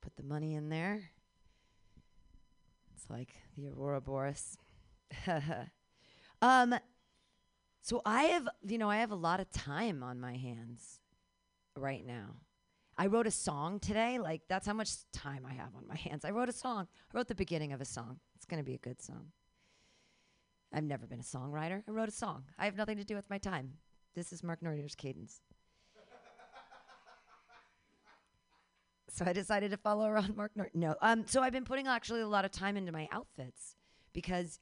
Put 0.00 0.16
the 0.16 0.22
money 0.22 0.54
in 0.54 0.70
there. 0.70 1.10
It's 2.96 3.10
like 3.10 3.34
the 3.54 3.68
Aurora 3.68 4.00
Boris. 4.00 4.56
um, 6.40 6.74
so 7.88 8.02
I 8.04 8.24
have, 8.24 8.46
you 8.66 8.76
know, 8.76 8.90
I 8.90 8.98
have 8.98 9.12
a 9.12 9.14
lot 9.14 9.40
of 9.40 9.50
time 9.50 10.02
on 10.02 10.20
my 10.20 10.36
hands 10.36 11.00
right 11.74 12.04
now. 12.04 12.34
I 12.98 13.06
wrote 13.06 13.26
a 13.26 13.30
song 13.30 13.80
today. 13.80 14.18
Like 14.18 14.42
that's 14.46 14.66
how 14.66 14.74
much 14.74 14.90
time 15.14 15.46
I 15.48 15.54
have 15.54 15.74
on 15.74 15.86
my 15.88 15.96
hands. 15.96 16.26
I 16.26 16.32
wrote 16.32 16.50
a 16.50 16.52
song. 16.52 16.86
I 17.10 17.16
wrote 17.16 17.28
the 17.28 17.34
beginning 17.34 17.72
of 17.72 17.80
a 17.80 17.86
song. 17.86 18.20
It's 18.36 18.44
gonna 18.44 18.62
be 18.62 18.74
a 18.74 18.78
good 18.78 19.00
song. 19.00 19.28
I've 20.70 20.84
never 20.84 21.06
been 21.06 21.20
a 21.20 21.22
songwriter. 21.22 21.82
I 21.88 21.90
wrote 21.90 22.10
a 22.10 22.12
song. 22.12 22.44
I 22.58 22.66
have 22.66 22.76
nothing 22.76 22.98
to 22.98 23.04
do 23.04 23.14
with 23.14 23.30
my 23.30 23.38
time. 23.38 23.72
This 24.14 24.34
is 24.34 24.42
Mark 24.42 24.60
Norrier's 24.60 24.94
cadence. 24.94 25.40
so 29.08 29.24
I 29.24 29.32
decided 29.32 29.70
to 29.70 29.78
follow 29.78 30.06
around 30.06 30.36
Mark 30.36 30.52
Nor- 30.54 30.70
No. 30.74 30.94
Um, 31.00 31.24
so 31.26 31.40
I've 31.40 31.54
been 31.54 31.64
putting 31.64 31.86
actually 31.86 32.20
a 32.20 32.28
lot 32.28 32.44
of 32.44 32.50
time 32.50 32.76
into 32.76 32.92
my 32.92 33.08
outfits 33.10 33.76
because 34.12 34.60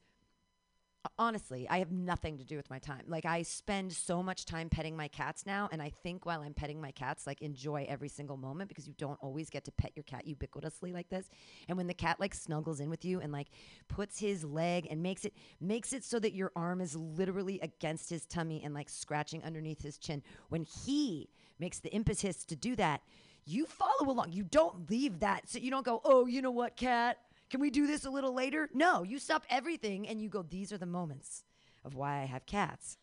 honestly, 1.17 1.67
I 1.69 1.79
have 1.79 1.91
nothing 1.91 2.37
to 2.37 2.43
do 2.43 2.55
with 2.57 2.69
my 2.69 2.79
time. 2.79 3.03
Like 3.07 3.25
I 3.25 3.41
spend 3.41 3.91
so 3.93 4.23
much 4.23 4.45
time 4.45 4.69
petting 4.69 4.95
my 4.95 5.07
cats 5.07 5.45
now, 5.45 5.69
and 5.71 5.81
I 5.81 5.91
think 6.03 6.25
while 6.25 6.41
I'm 6.41 6.53
petting 6.53 6.81
my 6.81 6.91
cats, 6.91 7.27
like 7.27 7.41
enjoy 7.41 7.85
every 7.87 8.09
single 8.09 8.37
moment 8.37 8.69
because 8.69 8.87
you 8.87 8.93
don't 8.97 9.19
always 9.21 9.49
get 9.49 9.65
to 9.65 9.71
pet 9.71 9.91
your 9.95 10.03
cat 10.03 10.25
ubiquitously 10.27 10.93
like 10.93 11.09
this. 11.09 11.29
And 11.67 11.77
when 11.77 11.87
the 11.87 11.93
cat 11.93 12.19
like 12.19 12.33
snuggles 12.33 12.79
in 12.79 12.89
with 12.89 13.05
you 13.05 13.19
and 13.19 13.31
like 13.31 13.47
puts 13.87 14.19
his 14.19 14.43
leg 14.43 14.87
and 14.89 15.01
makes 15.03 15.25
it 15.25 15.33
makes 15.59 15.93
it 15.93 16.03
so 16.03 16.19
that 16.19 16.33
your 16.33 16.51
arm 16.55 16.81
is 16.81 16.95
literally 16.95 17.59
against 17.61 18.09
his 18.09 18.25
tummy 18.25 18.61
and 18.63 18.73
like 18.73 18.89
scratching 18.89 19.43
underneath 19.43 19.81
his 19.81 19.97
chin, 19.97 20.23
when 20.49 20.63
he 20.63 21.29
makes 21.59 21.79
the 21.79 21.89
impetus 21.91 22.43
to 22.45 22.55
do 22.55 22.75
that, 22.75 23.01
you 23.45 23.65
follow 23.65 24.11
along. 24.11 24.31
You 24.31 24.43
don't 24.43 24.89
leave 24.89 25.19
that. 25.19 25.49
So 25.49 25.59
you 25.59 25.71
don't 25.71 25.85
go, 25.85 26.01
oh, 26.03 26.25
you 26.25 26.41
know 26.41 26.51
what, 26.51 26.75
cat? 26.75 27.17
Can 27.49 27.61
we 27.61 27.69
do 27.69 27.87
this 27.87 28.05
a 28.05 28.09
little 28.09 28.33
later? 28.33 28.69
No, 28.73 29.03
you 29.03 29.19
stop 29.19 29.45
everything 29.49 30.07
and 30.07 30.21
you 30.21 30.29
go, 30.29 30.43
these 30.43 30.73
are 30.73 30.77
the 30.77 30.85
moments 30.85 31.43
of 31.85 31.95
why 31.95 32.21
I 32.21 32.25
have 32.25 32.45
cats. 32.45 32.97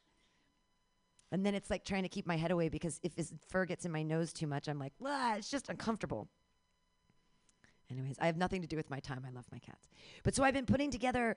And 1.32 1.44
then 1.44 1.54
it's 1.54 1.70
like 1.70 1.84
trying 1.84 2.02
to 2.02 2.08
keep 2.08 2.26
my 2.26 2.36
head 2.36 2.50
away 2.50 2.68
because 2.68 3.00
if 3.02 3.16
his 3.16 3.32
fur 3.48 3.64
gets 3.64 3.84
in 3.84 3.90
my 3.90 4.02
nose 4.02 4.32
too 4.32 4.46
much, 4.46 4.68
I'm 4.68 4.78
like, 4.78 4.92
it's 5.00 5.50
just 5.50 5.68
uncomfortable. 5.68 6.28
Anyways, 7.90 8.16
I 8.20 8.26
have 8.26 8.36
nothing 8.36 8.62
to 8.62 8.68
do 8.68 8.76
with 8.76 8.90
my 8.90 9.00
time. 9.00 9.24
I 9.26 9.30
love 9.30 9.46
my 9.50 9.58
cats. 9.58 9.88
But 10.22 10.34
so 10.34 10.44
I've 10.44 10.54
been 10.54 10.66
putting 10.66 10.90
together 10.90 11.36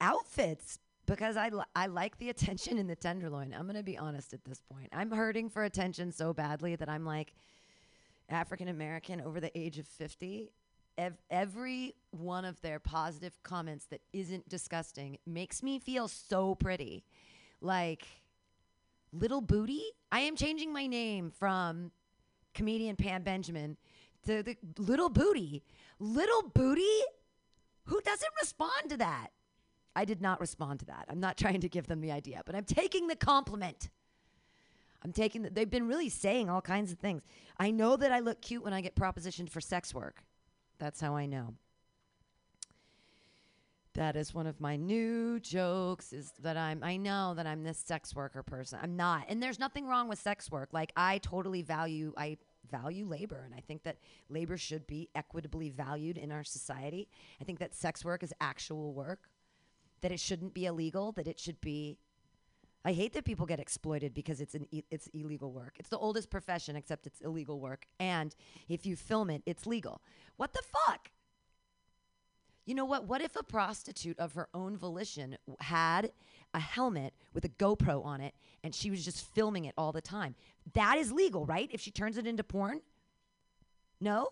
outfits 0.00 0.78
because 1.06 1.36
I, 1.36 1.48
li- 1.48 1.64
I 1.74 1.86
like 1.86 2.18
the 2.18 2.30
attention 2.30 2.78
in 2.78 2.86
the 2.86 2.96
tenderloin. 2.96 3.54
I'm 3.54 3.64
going 3.64 3.76
to 3.76 3.82
be 3.82 3.98
honest 3.98 4.32
at 4.32 4.44
this 4.44 4.60
point. 4.72 4.88
I'm 4.92 5.10
hurting 5.10 5.50
for 5.50 5.64
attention 5.64 6.12
so 6.12 6.32
badly 6.32 6.76
that 6.76 6.88
I'm 6.88 7.04
like 7.04 7.34
African 8.28 8.68
American 8.68 9.20
over 9.20 9.40
the 9.40 9.56
age 9.58 9.78
of 9.78 9.86
50. 9.86 10.52
Ev- 10.98 11.22
every 11.30 11.94
one 12.10 12.44
of 12.44 12.60
their 12.60 12.80
positive 12.80 13.40
comments 13.42 13.86
that 13.86 14.00
isn't 14.12 14.48
disgusting 14.48 15.16
makes 15.26 15.62
me 15.62 15.78
feel 15.78 16.08
so 16.08 16.56
pretty. 16.56 17.04
Like, 17.60 18.04
Little 19.12 19.40
Booty? 19.40 19.82
I 20.10 20.20
am 20.20 20.36
changing 20.36 20.72
my 20.72 20.86
name 20.86 21.30
from 21.30 21.92
comedian 22.52 22.96
Pam 22.96 23.22
Benjamin 23.22 23.76
to 24.26 24.42
the 24.42 24.56
Little 24.76 25.08
Booty. 25.08 25.62
Little 26.00 26.42
Booty? 26.42 27.00
Who 27.84 28.00
doesn't 28.00 28.32
respond 28.40 28.90
to 28.90 28.96
that? 28.98 29.28
I 29.94 30.04
did 30.04 30.20
not 30.20 30.40
respond 30.40 30.80
to 30.80 30.86
that. 30.86 31.06
I'm 31.08 31.20
not 31.20 31.36
trying 31.38 31.60
to 31.60 31.68
give 31.68 31.86
them 31.86 32.00
the 32.00 32.12
idea, 32.12 32.42
but 32.44 32.54
I'm 32.54 32.64
taking 32.64 33.06
the 33.06 33.16
compliment. 33.16 33.88
I'm 35.02 35.12
taking 35.12 35.42
the, 35.42 35.50
they've 35.50 35.70
been 35.70 35.86
really 35.86 36.08
saying 36.08 36.50
all 36.50 36.60
kinds 36.60 36.90
of 36.90 36.98
things. 36.98 37.22
I 37.56 37.70
know 37.70 37.96
that 37.96 38.10
I 38.10 38.18
look 38.18 38.42
cute 38.42 38.64
when 38.64 38.72
I 38.72 38.80
get 38.80 38.96
propositioned 38.96 39.48
for 39.48 39.60
sex 39.60 39.94
work. 39.94 40.24
That's 40.78 41.00
how 41.00 41.16
I 41.16 41.26
know. 41.26 41.54
That 43.94 44.14
is 44.14 44.32
one 44.32 44.46
of 44.46 44.60
my 44.60 44.76
new 44.76 45.40
jokes 45.40 46.12
is 46.12 46.32
that 46.42 46.56
I'm 46.56 46.84
I 46.84 46.96
know 46.96 47.34
that 47.34 47.48
I'm 47.48 47.64
this 47.64 47.78
sex 47.78 48.14
worker 48.14 48.44
person. 48.44 48.78
I'm 48.80 48.96
not. 48.96 49.24
And 49.28 49.42
there's 49.42 49.58
nothing 49.58 49.88
wrong 49.88 50.08
with 50.08 50.20
sex 50.20 50.50
work. 50.52 50.68
Like 50.72 50.92
I 50.96 51.18
totally 51.18 51.62
value 51.62 52.12
I 52.16 52.38
value 52.70 53.06
labor 53.06 53.42
and 53.44 53.54
I 53.54 53.60
think 53.60 53.82
that 53.82 53.96
labor 54.28 54.56
should 54.56 54.86
be 54.86 55.08
equitably 55.16 55.70
valued 55.70 56.16
in 56.16 56.30
our 56.30 56.44
society. 56.44 57.08
I 57.40 57.44
think 57.44 57.58
that 57.58 57.74
sex 57.74 58.04
work 58.04 58.22
is 58.22 58.32
actual 58.40 58.92
work. 58.92 59.28
That 60.02 60.12
it 60.12 60.20
shouldn't 60.20 60.54
be 60.54 60.66
illegal, 60.66 61.10
that 61.12 61.26
it 61.26 61.40
should 61.40 61.60
be 61.60 61.98
I 62.84 62.92
hate 62.92 63.12
that 63.14 63.24
people 63.24 63.44
get 63.44 63.60
exploited 63.60 64.14
because 64.14 64.40
it's 64.40 64.54
an 64.54 64.66
e- 64.70 64.84
it's 64.90 65.08
illegal 65.08 65.52
work. 65.52 65.76
It's 65.78 65.88
the 65.88 65.98
oldest 65.98 66.30
profession 66.30 66.76
except 66.76 67.06
it's 67.06 67.20
illegal 67.20 67.60
work 67.60 67.86
and 67.98 68.34
if 68.68 68.86
you 68.86 68.96
film 68.96 69.30
it, 69.30 69.42
it's 69.46 69.66
legal. 69.66 70.00
What 70.36 70.52
the 70.52 70.62
fuck? 70.86 71.10
You 72.64 72.74
know 72.74 72.84
what? 72.84 73.04
What 73.08 73.22
if 73.22 73.34
a 73.34 73.42
prostitute 73.42 74.18
of 74.18 74.34
her 74.34 74.48
own 74.52 74.76
volition 74.76 75.38
had 75.60 76.12
a 76.54 76.60
helmet 76.60 77.14
with 77.32 77.44
a 77.44 77.48
GoPro 77.48 78.04
on 78.04 78.20
it 78.20 78.34
and 78.62 78.74
she 78.74 78.90
was 78.90 79.04
just 79.04 79.26
filming 79.34 79.64
it 79.64 79.74
all 79.76 79.90
the 79.90 80.02
time? 80.02 80.34
That 80.74 80.98
is 80.98 81.10
legal, 81.10 81.46
right? 81.46 81.68
If 81.72 81.80
she 81.80 81.90
turns 81.90 82.18
it 82.18 82.26
into 82.26 82.44
porn? 82.44 82.80
No? 84.00 84.28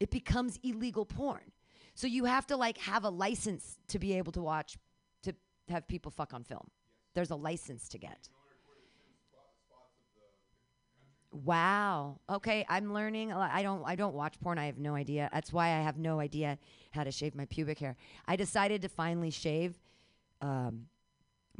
It 0.00 0.10
becomes 0.10 0.58
illegal 0.62 1.04
porn. 1.04 1.52
So 1.94 2.06
you 2.06 2.26
have 2.26 2.46
to 2.46 2.56
like 2.56 2.78
have 2.78 3.04
a 3.04 3.10
license 3.10 3.78
to 3.88 3.98
be 3.98 4.16
able 4.16 4.32
to 4.32 4.40
watch 4.40 4.78
to 5.24 5.34
have 5.68 5.88
people 5.88 6.12
fuck 6.12 6.32
on 6.32 6.44
film. 6.44 6.70
There's 7.14 7.30
a 7.30 7.36
license 7.36 7.88
to 7.88 7.98
get. 7.98 8.28
Wow. 11.30 12.20
Okay, 12.28 12.64
I'm 12.68 12.94
learning. 12.94 13.32
a 13.32 13.38
lot. 13.38 13.50
I 13.52 13.62
don't. 13.62 13.82
I 13.84 13.96
don't 13.96 14.14
watch 14.14 14.40
porn. 14.40 14.58
I 14.58 14.66
have 14.66 14.78
no 14.78 14.94
idea. 14.94 15.28
That's 15.32 15.52
why 15.52 15.66
I 15.66 15.80
have 15.82 15.98
no 15.98 16.20
idea 16.20 16.58
how 16.92 17.04
to 17.04 17.10
shave 17.10 17.34
my 17.34 17.44
pubic 17.44 17.78
hair. 17.78 17.96
I 18.26 18.36
decided 18.36 18.82
to 18.82 18.88
finally 18.88 19.30
shave, 19.30 19.78
um, 20.40 20.86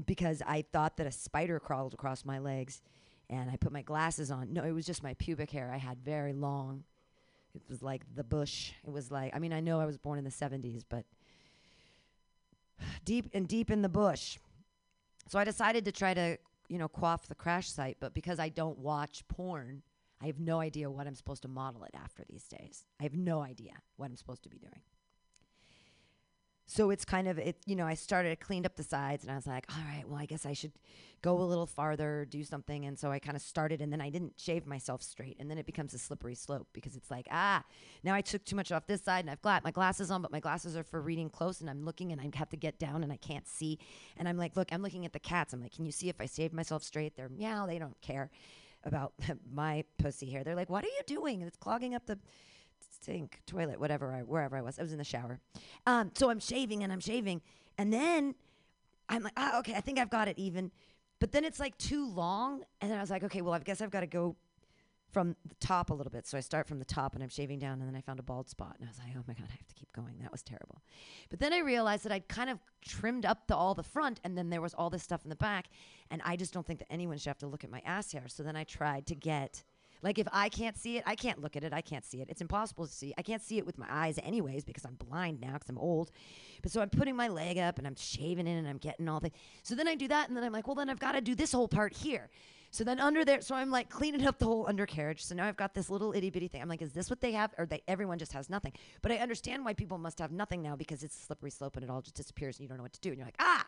because 0.06 0.42
I 0.46 0.64
thought 0.72 0.96
that 0.96 1.06
a 1.06 1.12
spider 1.12 1.60
crawled 1.60 1.92
across 1.92 2.24
my 2.24 2.38
legs, 2.38 2.80
and 3.28 3.50
I 3.50 3.56
put 3.56 3.70
my 3.70 3.82
glasses 3.82 4.30
on. 4.30 4.54
No, 4.54 4.64
it 4.64 4.72
was 4.72 4.86
just 4.86 5.02
my 5.02 5.14
pubic 5.14 5.50
hair. 5.50 5.70
I 5.72 5.78
had 5.78 5.98
very 5.98 6.32
long. 6.32 6.84
It 7.54 7.62
was 7.68 7.82
like 7.82 8.02
the 8.14 8.24
bush. 8.24 8.72
It 8.86 8.90
was 8.90 9.10
like. 9.10 9.36
I 9.36 9.38
mean, 9.38 9.52
I 9.52 9.60
know 9.60 9.80
I 9.80 9.86
was 9.86 9.98
born 9.98 10.18
in 10.18 10.24
the 10.24 10.30
'70s, 10.30 10.82
but 10.88 11.04
deep 13.04 13.28
and 13.34 13.46
deep 13.46 13.70
in 13.70 13.82
the 13.82 13.88
bush. 13.90 14.38
So 15.28 15.38
I 15.38 15.44
decided 15.44 15.84
to 15.84 15.92
try 15.92 16.14
to, 16.14 16.38
you 16.68 16.78
know, 16.78 16.88
quaff 16.88 17.26
the 17.26 17.34
crash 17.34 17.70
site, 17.70 17.98
but 18.00 18.14
because 18.14 18.38
I 18.38 18.48
don't 18.48 18.78
watch 18.78 19.22
porn, 19.28 19.82
I 20.22 20.26
have 20.26 20.40
no 20.40 20.60
idea 20.60 20.90
what 20.90 21.06
I'm 21.06 21.14
supposed 21.14 21.42
to 21.42 21.48
model 21.48 21.84
it 21.84 21.94
after 21.94 22.24
these 22.28 22.44
days. 22.44 22.84
I 22.98 23.05
have 23.05 23.14
no 23.14 23.40
idea 23.40 23.74
what 23.96 24.06
I'm 24.06 24.16
supposed 24.16 24.42
to 24.44 24.48
be 24.48 24.59
doing. 24.59 24.80
So 26.70 26.90
it's 26.90 27.07
kind 27.07 27.28
of 27.28 27.39
it, 27.39 27.57
you 27.65 27.74
know, 27.74 27.86
I 27.86 27.95
started 27.95 28.39
cleaned 28.40 28.66
up 28.66 28.77
the 28.77 28.82
sides 28.82 29.24
and 29.24 29.32
I 29.32 29.36
was 29.36 29.47
like, 29.47 29.65
all 29.70 29.82
right, 29.90 30.07
well, 30.07 30.20
I 30.20 30.27
guess 30.27 30.45
I 30.45 30.53
should 30.53 30.73
go 31.23 31.39
a 31.39 31.43
little 31.43 31.65
farther, 31.65 32.27
do 32.28 32.45
something. 32.45 32.85
And 32.85 32.99
so 32.99 33.11
I 33.11 33.19
kind 33.19 33.36
of 33.36 33.43
started 33.43 33.81
and 33.81 33.90
then 33.90 34.03
I 34.03 34.11
didn't 34.11 34.35
shave 34.36 34.66
myself 34.66 35.03
straight. 35.03 35.39
And 35.40 35.51
then 35.51 35.57
it 35.57 35.65
becomes 35.65 35.95
a 35.95 35.99
slippery 35.99 36.35
slope 36.35 36.69
because 36.74 36.95
it's 36.95 37.11
like, 37.11 37.27
ah, 37.31 37.65
now 38.05 38.15
I 38.15 38.20
took 38.20 38.45
too 38.45 38.55
much 38.55 38.70
off 38.70 38.86
this 38.86 39.03
side 39.03 39.20
and 39.20 39.31
I've 39.31 39.40
got 39.40 39.65
my 39.65 39.70
glasses 39.70 40.11
on, 40.11 40.20
but 40.20 40.31
my 40.31 40.40
glasses 40.40 40.77
are 40.77 40.85
for 40.85 41.01
reading 41.01 41.31
close 41.31 41.62
and 41.62 41.70
I'm 41.70 41.86
looking 41.86 42.12
and 42.12 42.20
I 42.20 42.28
have 42.36 42.51
to 42.51 42.57
get 42.59 42.78
down 42.78 43.03
and 43.03 43.11
I 43.11 43.16
can't 43.16 43.49
see. 43.49 43.78
And 44.19 44.28
I'm 44.28 44.36
like, 44.36 44.55
look, 44.55 44.69
I'm 44.70 44.82
looking 44.82 45.07
at 45.07 45.15
the 45.15 45.20
cats. 45.20 45.55
I'm 45.55 45.62
like, 45.62 45.74
can 45.74 45.86
you 45.86 45.93
see 45.93 46.11
if 46.11 46.20
I 46.20 46.27
shaved 46.27 46.53
myself 46.53 46.82
straight? 46.82 47.16
They're 47.16 47.31
meow, 47.31 47.65
they 47.65 47.78
don't 47.78 47.99
care 48.03 48.31
about 48.85 49.15
my 49.51 49.85
pussy 49.97 50.28
hair. 50.28 50.45
They're 50.45 50.55
like, 50.55 50.69
what 50.69 50.85
are 50.85 50.89
you 50.89 51.03
doing? 51.07 51.40
It's 51.40 51.57
clogging 51.57 51.95
up 51.95 52.05
the 52.05 52.19
sink, 53.02 53.40
toilet, 53.46 53.80
whatever 53.80 54.12
I 54.12 54.20
wherever 54.20 54.56
I 54.56 54.62
was. 54.62 54.78
I 54.78 54.82
was 54.82 54.92
in 54.92 54.98
the 54.98 55.05
shower. 55.05 55.40
Um, 55.86 56.10
so 56.14 56.30
I'm 56.30 56.40
shaving 56.40 56.82
and 56.82 56.92
I'm 56.92 57.00
shaving, 57.00 57.40
and 57.76 57.92
then 57.92 58.34
I'm 59.09 59.22
like, 59.22 59.34
ah, 59.36 59.59
okay, 59.60 59.74
I 59.74 59.80
think 59.80 59.98
I've 59.98 60.10
got 60.10 60.28
it 60.28 60.38
even. 60.38 60.70
But 61.20 61.32
then 61.32 61.44
it's 61.44 61.59
like 61.59 61.76
too 61.78 62.09
long, 62.09 62.62
and 62.80 62.90
then 62.90 62.98
I 62.98 63.00
was 63.00 63.10
like, 63.10 63.24
okay, 63.24 63.42
well, 63.42 63.55
I 63.55 63.59
guess 63.59 63.80
I've 63.80 63.90
got 63.90 64.00
to 64.00 64.06
go 64.06 64.36
from 65.10 65.34
the 65.48 65.55
top 65.55 65.90
a 65.90 65.94
little 65.94 66.10
bit. 66.10 66.26
So 66.26 66.36
I 66.36 66.40
start 66.40 66.68
from 66.68 66.78
the 66.78 66.84
top 66.84 67.14
and 67.14 67.22
I'm 67.22 67.30
shaving 67.30 67.59
down, 67.59 67.80
and 67.80 67.88
then 67.88 67.96
I 67.96 68.00
found 68.02 68.18
a 68.18 68.22
bald 68.22 68.48
spot, 68.48 68.76
and 68.78 68.86
I 68.86 68.90
was 68.90 68.98
like, 68.98 69.09
oh 69.16 69.24
my 69.26 69.34
god, 69.34 69.46
I 69.48 69.56
have 69.56 69.66
to 69.66 69.74
keep 69.74 69.92
going. 69.92 70.18
That 70.20 70.30
was 70.30 70.42
terrible. 70.42 70.82
But 71.30 71.40
then 71.40 71.52
I 71.52 71.59
realized 71.59 72.05
that 72.05 72.12
I'd 72.12 72.28
kind 72.28 72.50
of 72.50 72.59
trimmed 72.82 73.24
up 73.24 73.46
the 73.46 73.56
all 73.56 73.74
the 73.74 73.82
front, 73.82 74.20
and 74.22 74.36
then 74.36 74.50
there 74.50 74.60
was 74.60 74.74
all 74.74 74.90
this 74.90 75.02
stuff 75.02 75.24
in 75.24 75.30
the 75.30 75.36
back, 75.36 75.68
and 76.10 76.20
I 76.24 76.36
just 76.36 76.52
don't 76.52 76.66
think 76.66 76.80
that 76.80 76.92
anyone 76.92 77.16
should 77.18 77.28
have 77.28 77.38
to 77.38 77.46
look 77.46 77.64
at 77.64 77.70
my 77.70 77.82
ass 77.84 78.12
hair. 78.12 78.24
So 78.28 78.42
then 78.42 78.55
I 78.55 78.64
tried 78.64 79.06
to 79.06 79.14
get 79.14 79.64
like 80.02 80.18
if 80.18 80.26
I 80.32 80.48
can't 80.48 80.76
see 80.76 80.96
it, 80.96 81.04
I 81.06 81.14
can't 81.14 81.40
look 81.40 81.56
at 81.56 81.64
it. 81.64 81.72
I 81.72 81.80
can't 81.80 82.04
see 82.04 82.20
it. 82.20 82.28
It's 82.30 82.40
impossible 82.40 82.86
to 82.86 82.92
see. 82.92 83.14
I 83.18 83.22
can't 83.22 83.42
see 83.42 83.58
it 83.58 83.66
with 83.66 83.78
my 83.78 83.86
eyes 83.90 84.18
anyways 84.22 84.64
because 84.64 84.84
I'm 84.84 84.94
blind 84.94 85.40
now 85.40 85.54
because 85.54 85.68
I'm 85.68 85.78
old. 85.78 86.10
But 86.62 86.70
so 86.70 86.80
I'm 86.80 86.90
putting 86.90 87.16
my 87.16 87.28
leg 87.28 87.58
up 87.58 87.78
and 87.78 87.86
I'm 87.86 87.96
shaving 87.96 88.46
it 88.46 88.58
and 88.58 88.68
I'm 88.68 88.78
getting 88.78 89.08
all 89.08 89.20
the. 89.20 89.32
So 89.62 89.74
then 89.74 89.88
I 89.88 89.94
do 89.94 90.08
that 90.08 90.28
and 90.28 90.36
then 90.36 90.44
I'm 90.44 90.52
like, 90.52 90.66
well 90.66 90.76
then 90.76 90.88
I've 90.88 91.00
got 91.00 91.12
to 91.12 91.20
do 91.20 91.34
this 91.34 91.52
whole 91.52 91.68
part 91.68 91.92
here. 91.92 92.30
So 92.70 92.84
then 92.84 93.00
under 93.00 93.24
there, 93.24 93.40
so 93.40 93.54
I'm 93.54 93.70
like 93.70 93.88
cleaning 93.88 94.26
up 94.26 94.38
the 94.38 94.44
whole 94.44 94.66
undercarriage. 94.66 95.24
So 95.24 95.34
now 95.34 95.46
I've 95.46 95.56
got 95.56 95.74
this 95.74 95.88
little 95.88 96.12
itty 96.12 96.30
bitty 96.30 96.48
thing. 96.48 96.60
I'm 96.60 96.68
like, 96.68 96.82
is 96.82 96.92
this 96.92 97.08
what 97.08 97.20
they 97.20 97.32
have, 97.32 97.54
or 97.56 97.64
they 97.66 97.82
everyone 97.88 98.18
just 98.18 98.32
has 98.32 98.50
nothing? 98.50 98.72
But 99.00 99.12
I 99.12 99.16
understand 99.16 99.64
why 99.64 99.72
people 99.72 99.96
must 99.96 100.18
have 100.18 100.32
nothing 100.32 100.62
now 100.62 100.76
because 100.76 101.02
it's 101.02 101.16
a 101.16 101.20
slippery 101.26 101.50
slope 101.50 101.76
and 101.76 101.84
it 101.84 101.90
all 101.90 102.02
just 102.02 102.14
disappears 102.16 102.58
and 102.58 102.64
you 102.64 102.68
don't 102.68 102.76
know 102.76 102.82
what 102.82 102.92
to 102.92 103.00
do. 103.00 103.08
And 103.08 103.18
you're 103.18 103.26
like, 103.26 103.36
ah. 103.38 103.64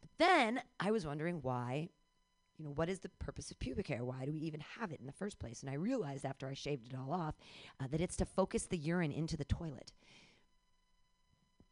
But 0.00 0.10
then 0.18 0.60
I 0.80 0.90
was 0.90 1.06
wondering 1.06 1.38
why 1.42 1.90
you 2.60 2.66
know, 2.66 2.72
what 2.72 2.90
is 2.90 2.98
the 2.98 3.08
purpose 3.08 3.50
of 3.50 3.58
pubic 3.58 3.88
hair? 3.88 4.04
Why 4.04 4.26
do 4.26 4.32
we 4.32 4.40
even 4.40 4.60
have 4.78 4.92
it 4.92 5.00
in 5.00 5.06
the 5.06 5.12
first 5.12 5.38
place? 5.38 5.62
And 5.62 5.70
I 5.70 5.74
realized 5.74 6.26
after 6.26 6.46
I 6.46 6.52
shaved 6.52 6.92
it 6.92 6.94
all 6.94 7.10
off 7.10 7.34
uh, 7.80 7.86
that 7.90 8.02
it's 8.02 8.16
to 8.16 8.26
focus 8.26 8.66
the 8.66 8.76
urine 8.76 9.12
into 9.12 9.34
the 9.38 9.46
toilet. 9.46 9.92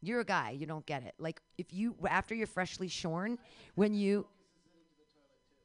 You're 0.00 0.20
a 0.20 0.24
guy, 0.24 0.50
you 0.50 0.64
don't 0.64 0.86
get 0.86 1.02
it. 1.02 1.12
Like 1.18 1.42
if 1.58 1.74
you 1.74 1.94
after 2.08 2.34
you're 2.34 2.46
freshly 2.46 2.88
shorn, 2.88 3.38
when 3.74 3.92
you 3.92 4.26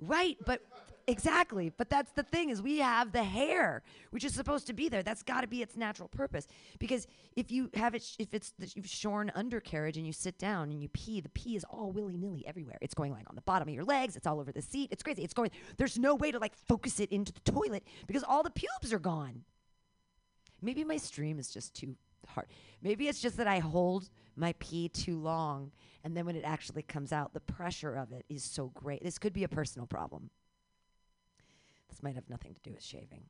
Right, 0.05 0.37
but 0.45 0.61
exactly. 1.07 1.71
But 1.75 1.89
that's 1.89 2.11
the 2.11 2.23
thing 2.23 2.49
is 2.49 2.61
we 2.61 2.79
have 2.79 3.11
the 3.11 3.23
hair, 3.23 3.83
which 4.11 4.23
is 4.23 4.33
supposed 4.33 4.67
to 4.67 4.73
be 4.73 4.89
there. 4.89 5.03
That's 5.03 5.23
got 5.23 5.41
to 5.41 5.47
be 5.47 5.61
its 5.61 5.75
natural 5.75 6.07
purpose. 6.07 6.47
Because 6.79 7.07
if 7.35 7.51
you 7.51 7.69
have 7.73 7.95
it, 7.95 8.03
sh- 8.03 8.15
if 8.19 8.33
it's 8.33 8.53
the, 8.59 8.71
you've 8.75 8.87
shorn 8.87 9.31
undercarriage 9.35 9.97
and 9.97 10.05
you 10.05 10.13
sit 10.13 10.37
down 10.37 10.71
and 10.71 10.81
you 10.81 10.89
pee, 10.89 11.21
the 11.21 11.29
pee 11.29 11.55
is 11.55 11.63
all 11.65 11.91
willy 11.91 12.17
nilly 12.17 12.45
everywhere. 12.47 12.77
It's 12.81 12.93
going 12.93 13.11
like 13.11 13.29
on 13.29 13.35
the 13.35 13.41
bottom 13.41 13.67
of 13.67 13.73
your 13.73 13.85
legs. 13.85 14.15
It's 14.15 14.27
all 14.27 14.39
over 14.39 14.51
the 14.51 14.61
seat. 14.61 14.89
It's 14.91 15.03
crazy. 15.03 15.23
It's 15.23 15.33
going. 15.33 15.51
There's 15.77 15.97
no 15.97 16.15
way 16.15 16.31
to 16.31 16.39
like 16.39 16.55
focus 16.55 16.99
it 16.99 17.11
into 17.11 17.33
the 17.33 17.51
toilet 17.51 17.83
because 18.07 18.23
all 18.23 18.43
the 18.43 18.51
pubes 18.51 18.93
are 18.93 18.99
gone. 18.99 19.43
Maybe 20.61 20.83
my 20.83 20.97
stream 20.97 21.39
is 21.39 21.49
just 21.49 21.73
too 21.73 21.95
hard. 22.27 22.47
Maybe 22.81 23.07
it's 23.07 23.21
just 23.21 23.37
that 23.37 23.47
I 23.47 23.59
hold 23.59 24.09
my 24.35 24.53
pee 24.59 24.89
too 24.89 25.19
long, 25.19 25.71
and 26.03 26.15
then 26.17 26.25
when 26.25 26.35
it 26.35 26.43
actually 26.43 26.81
comes 26.81 27.11
out, 27.11 27.33
the 27.33 27.39
pressure 27.39 27.95
of 27.95 28.11
it 28.11 28.25
is 28.29 28.43
so 28.43 28.71
great. 28.73 29.03
This 29.03 29.17
could 29.17 29.33
be 29.33 29.43
a 29.43 29.49
personal 29.49 29.87
problem. 29.87 30.29
This 31.89 32.01
might 32.01 32.15
have 32.15 32.29
nothing 32.29 32.53
to 32.55 32.61
do 32.61 32.71
with 32.73 32.83
shaving. 32.83 33.23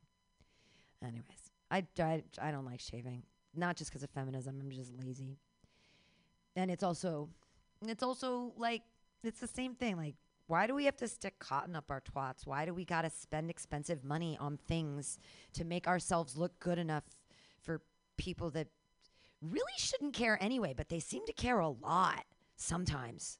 Anyways, 1.02 1.50
I, 1.70 1.84
I, 1.98 2.22
I 2.40 2.50
don't 2.50 2.64
like 2.64 2.80
shaving. 2.80 3.22
Not 3.54 3.76
just 3.76 3.90
because 3.90 4.02
of 4.02 4.10
feminism. 4.10 4.58
I'm 4.60 4.70
just 4.70 4.92
lazy. 4.98 5.38
And 6.56 6.70
it's 6.70 6.82
also, 6.82 7.28
it's 7.86 8.02
also 8.02 8.52
like, 8.56 8.82
it's 9.22 9.40
the 9.40 9.46
same 9.46 9.74
thing. 9.74 9.96
Like, 9.96 10.14
why 10.46 10.66
do 10.66 10.74
we 10.74 10.84
have 10.86 10.96
to 10.96 11.08
stick 11.08 11.38
cotton 11.38 11.76
up 11.76 11.84
our 11.90 12.00
twats? 12.00 12.46
Why 12.46 12.64
do 12.64 12.74
we 12.74 12.84
got 12.84 13.02
to 13.02 13.10
spend 13.10 13.50
expensive 13.50 14.04
money 14.04 14.36
on 14.40 14.58
things 14.68 15.18
to 15.52 15.64
make 15.64 15.86
ourselves 15.86 16.36
look 16.36 16.58
good 16.58 16.78
enough 16.78 17.04
for 17.62 17.80
people 18.16 18.50
that 18.50 18.68
really 19.50 19.72
shouldn't 19.78 20.14
care 20.14 20.38
anyway, 20.40 20.74
but 20.76 20.88
they 20.88 21.00
seem 21.00 21.24
to 21.26 21.32
care 21.32 21.58
a 21.58 21.68
lot 21.68 22.24
sometimes. 22.56 23.38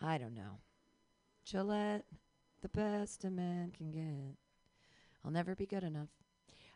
I 0.00 0.18
don't 0.18 0.34
know. 0.34 0.60
Gillette, 1.44 2.04
the 2.62 2.68
best 2.68 3.24
a 3.24 3.30
man 3.30 3.72
can 3.76 3.90
get. 3.90 4.36
I'll 5.24 5.30
never 5.30 5.54
be 5.54 5.66
good 5.66 5.84
enough. 5.84 6.08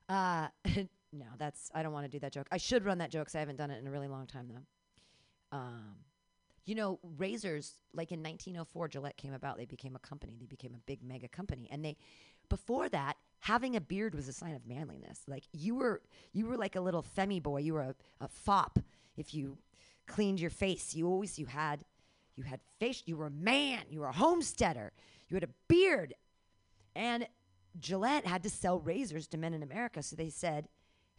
Uh, 0.08 0.48
no, 1.12 1.26
that's 1.38 1.70
I 1.74 1.82
don't 1.82 1.92
want 1.92 2.04
to 2.04 2.10
do 2.10 2.18
that 2.20 2.32
joke. 2.32 2.48
I 2.50 2.56
should 2.56 2.84
run 2.84 2.98
that 2.98 3.10
joke 3.10 3.22
because 3.22 3.34
I 3.34 3.40
haven't 3.40 3.56
done 3.56 3.70
it 3.70 3.80
in 3.80 3.86
a 3.86 3.90
really 3.90 4.08
long 4.08 4.26
time 4.26 4.48
though. 4.48 5.56
Um, 5.56 5.96
you 6.64 6.74
know, 6.74 6.98
razors 7.18 7.74
like 7.94 8.12
in 8.12 8.20
1904, 8.20 8.88
Gillette 8.88 9.16
came 9.16 9.32
about. 9.32 9.56
They 9.56 9.64
became 9.64 9.96
a 9.96 10.00
company. 10.00 10.36
They 10.38 10.46
became 10.46 10.74
a 10.74 10.80
big 10.86 11.02
mega 11.02 11.28
company, 11.28 11.68
and 11.70 11.84
they 11.84 11.96
before 12.48 12.88
that 12.90 13.16
having 13.40 13.74
a 13.76 13.80
beard 13.80 14.14
was 14.14 14.28
a 14.28 14.32
sign 14.32 14.54
of 14.54 14.66
manliness. 14.66 15.20
Like 15.26 15.44
you 15.52 15.74
were 15.74 16.02
you 16.32 16.46
were 16.46 16.56
like 16.56 16.76
a 16.76 16.80
little 16.80 17.04
femi 17.16 17.42
boy. 17.42 17.58
You 17.58 17.74
were 17.74 17.80
a, 17.80 17.94
a 18.20 18.28
fop. 18.28 18.78
If 19.16 19.34
you 19.34 19.58
cleaned 20.06 20.40
your 20.40 20.50
face 20.50 20.94
you 20.94 21.06
always 21.06 21.38
you 21.38 21.46
had 21.46 21.84
you 22.34 22.42
had 22.44 22.60
face 22.78 23.02
you 23.06 23.16
were 23.16 23.26
a 23.26 23.30
man. 23.30 23.80
You 23.88 24.00
were 24.00 24.08
a 24.08 24.12
homesteader. 24.12 24.92
You 25.28 25.34
had 25.34 25.44
a 25.44 25.50
beard. 25.68 26.14
And 26.94 27.26
gillette 27.78 28.26
had 28.26 28.42
to 28.42 28.50
sell 28.50 28.80
razors 28.80 29.26
to 29.28 29.38
men 29.38 29.54
in 29.54 29.62
america. 29.62 30.02
So 30.02 30.16
they 30.16 30.30
said 30.30 30.68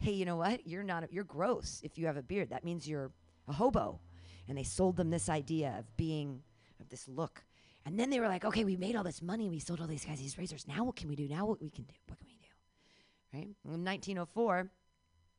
hey 0.00 0.12
you 0.12 0.24
know 0.24 0.36
what? 0.36 0.66
You're 0.66 0.82
not 0.82 1.04
a, 1.04 1.08
you're 1.10 1.24
gross 1.24 1.80
if 1.84 1.96
you 1.98 2.06
have 2.06 2.16
a 2.16 2.22
beard. 2.22 2.50
That 2.50 2.64
means 2.64 2.88
you're 2.88 3.10
a 3.48 3.52
hobo. 3.52 4.00
And 4.48 4.58
they 4.58 4.64
sold 4.64 4.96
them 4.96 5.10
this 5.10 5.28
idea 5.28 5.76
of 5.78 5.96
being 5.96 6.42
of 6.80 6.88
this 6.88 7.08
look 7.08 7.44
and 7.84 7.98
then 7.98 8.10
they 8.10 8.20
were 8.20 8.28
like, 8.28 8.44
okay, 8.44 8.64
we 8.64 8.76
made 8.76 8.96
all 8.96 9.04
this 9.04 9.22
money. 9.22 9.48
We 9.48 9.58
sold 9.58 9.80
all 9.80 9.86
these 9.86 10.04
guys 10.04 10.20
these 10.20 10.38
razors. 10.38 10.66
Now 10.68 10.84
what 10.84 10.96
can 10.96 11.08
we 11.08 11.16
do? 11.16 11.28
Now 11.28 11.46
what 11.46 11.60
we 11.60 11.70
can 11.70 11.84
do? 11.84 11.94
What 12.06 12.18
can 12.18 12.28
we 12.28 12.38
do? 12.38 13.38
Right? 13.38 13.56
In 13.64 13.84
1904, 13.84 14.70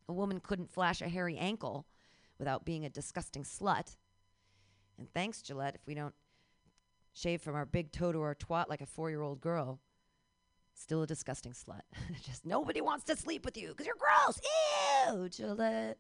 a 0.10 0.14
woman 0.14 0.40
couldn't 0.42 0.72
flash 0.72 1.02
a 1.02 1.08
hairy 1.08 1.38
ankle 1.38 1.86
without 2.38 2.66
being 2.66 2.86
a 2.86 2.90
disgusting 2.90 3.44
slut. 3.44 3.96
And 4.98 5.08
thanks, 5.14 5.42
Gillette, 5.42 5.76
if 5.76 5.88
we 5.88 5.94
don't 5.94 6.14
shave 7.14 7.42
from 7.42 7.56
our 7.56 7.66
big 7.66 7.92
toe 7.92 8.12
to 8.12 8.22
our 8.22 8.36
twat 8.36 8.68
like 8.68 8.82
a 8.82 8.86
four-year-old 8.86 9.40
girl, 9.40 9.80
still 10.74 11.04
a 11.04 11.08
disgusting 11.08 11.54
slut. 11.54 11.82
Just 12.24 12.46
nobody 12.46 12.82
wants 12.82 13.06
to 13.06 13.16
sleep 13.16 13.46
with 13.46 13.58
you 13.58 13.70
because 13.70 13.86
you're 13.86 13.96
gross. 13.96 14.40
Ew, 15.08 15.30
Gillette, 15.30 15.98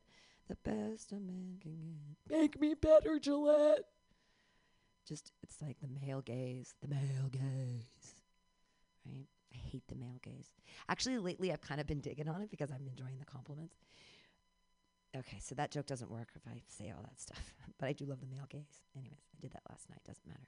the 0.49 0.55
best 0.63 1.11
a 1.13 1.15
man 1.15 1.57
can 1.61 1.77
get. 2.27 2.37
Make 2.37 2.59
me 2.59 2.73
better, 2.73 3.19
Gillette 3.19 3.85
just 5.07 5.31
it's 5.41 5.61
like 5.61 5.77
the 5.79 5.87
male 6.05 6.21
gaze, 6.21 6.75
the 6.81 6.87
male 6.87 7.29
gaze, 7.31 8.15
right? 9.05 9.27
I 9.53 9.57
hate 9.57 9.83
the 9.87 9.95
male 9.95 10.19
gaze. 10.21 10.51
Actually, 10.89 11.17
lately 11.19 11.51
I've 11.51 11.61
kind 11.61 11.79
of 11.79 11.87
been 11.87 11.99
digging 11.99 12.27
on 12.27 12.41
it 12.41 12.49
because 12.49 12.71
I'm 12.71 12.87
enjoying 12.87 13.19
the 13.19 13.25
compliments. 13.25 13.75
Okay, 15.15 15.37
so 15.39 15.53
that 15.55 15.69
joke 15.69 15.85
doesn't 15.85 16.09
work 16.09 16.29
if 16.35 16.41
I 16.47 16.61
say 16.67 16.91
all 16.95 17.03
that 17.03 17.19
stuff, 17.19 17.53
but 17.79 17.87
I 17.87 17.93
do 17.93 18.05
love 18.05 18.19
the 18.19 18.27
male 18.27 18.47
gaze. 18.49 18.81
Anyways, 18.95 19.21
I 19.37 19.41
did 19.41 19.51
that 19.53 19.61
last 19.69 19.89
night. 19.89 19.99
Doesn't 20.05 20.27
matter. 20.27 20.47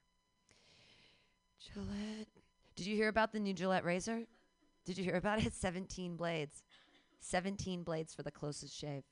Gillette. 1.59 2.27
Did 2.75 2.87
you 2.87 2.95
hear 2.95 3.07
about 3.07 3.31
the 3.31 3.39
new 3.39 3.53
Gillette 3.53 3.85
razor? 3.85 4.23
Did 4.85 4.97
you 4.97 5.03
hear 5.03 5.15
about 5.15 5.45
it? 5.45 5.53
17 5.55 6.15
blades. 6.15 6.63
17 7.19 7.83
blades 7.83 8.13
for 8.13 8.23
the 8.23 8.31
closest 8.31 8.75
shave. 8.75 9.03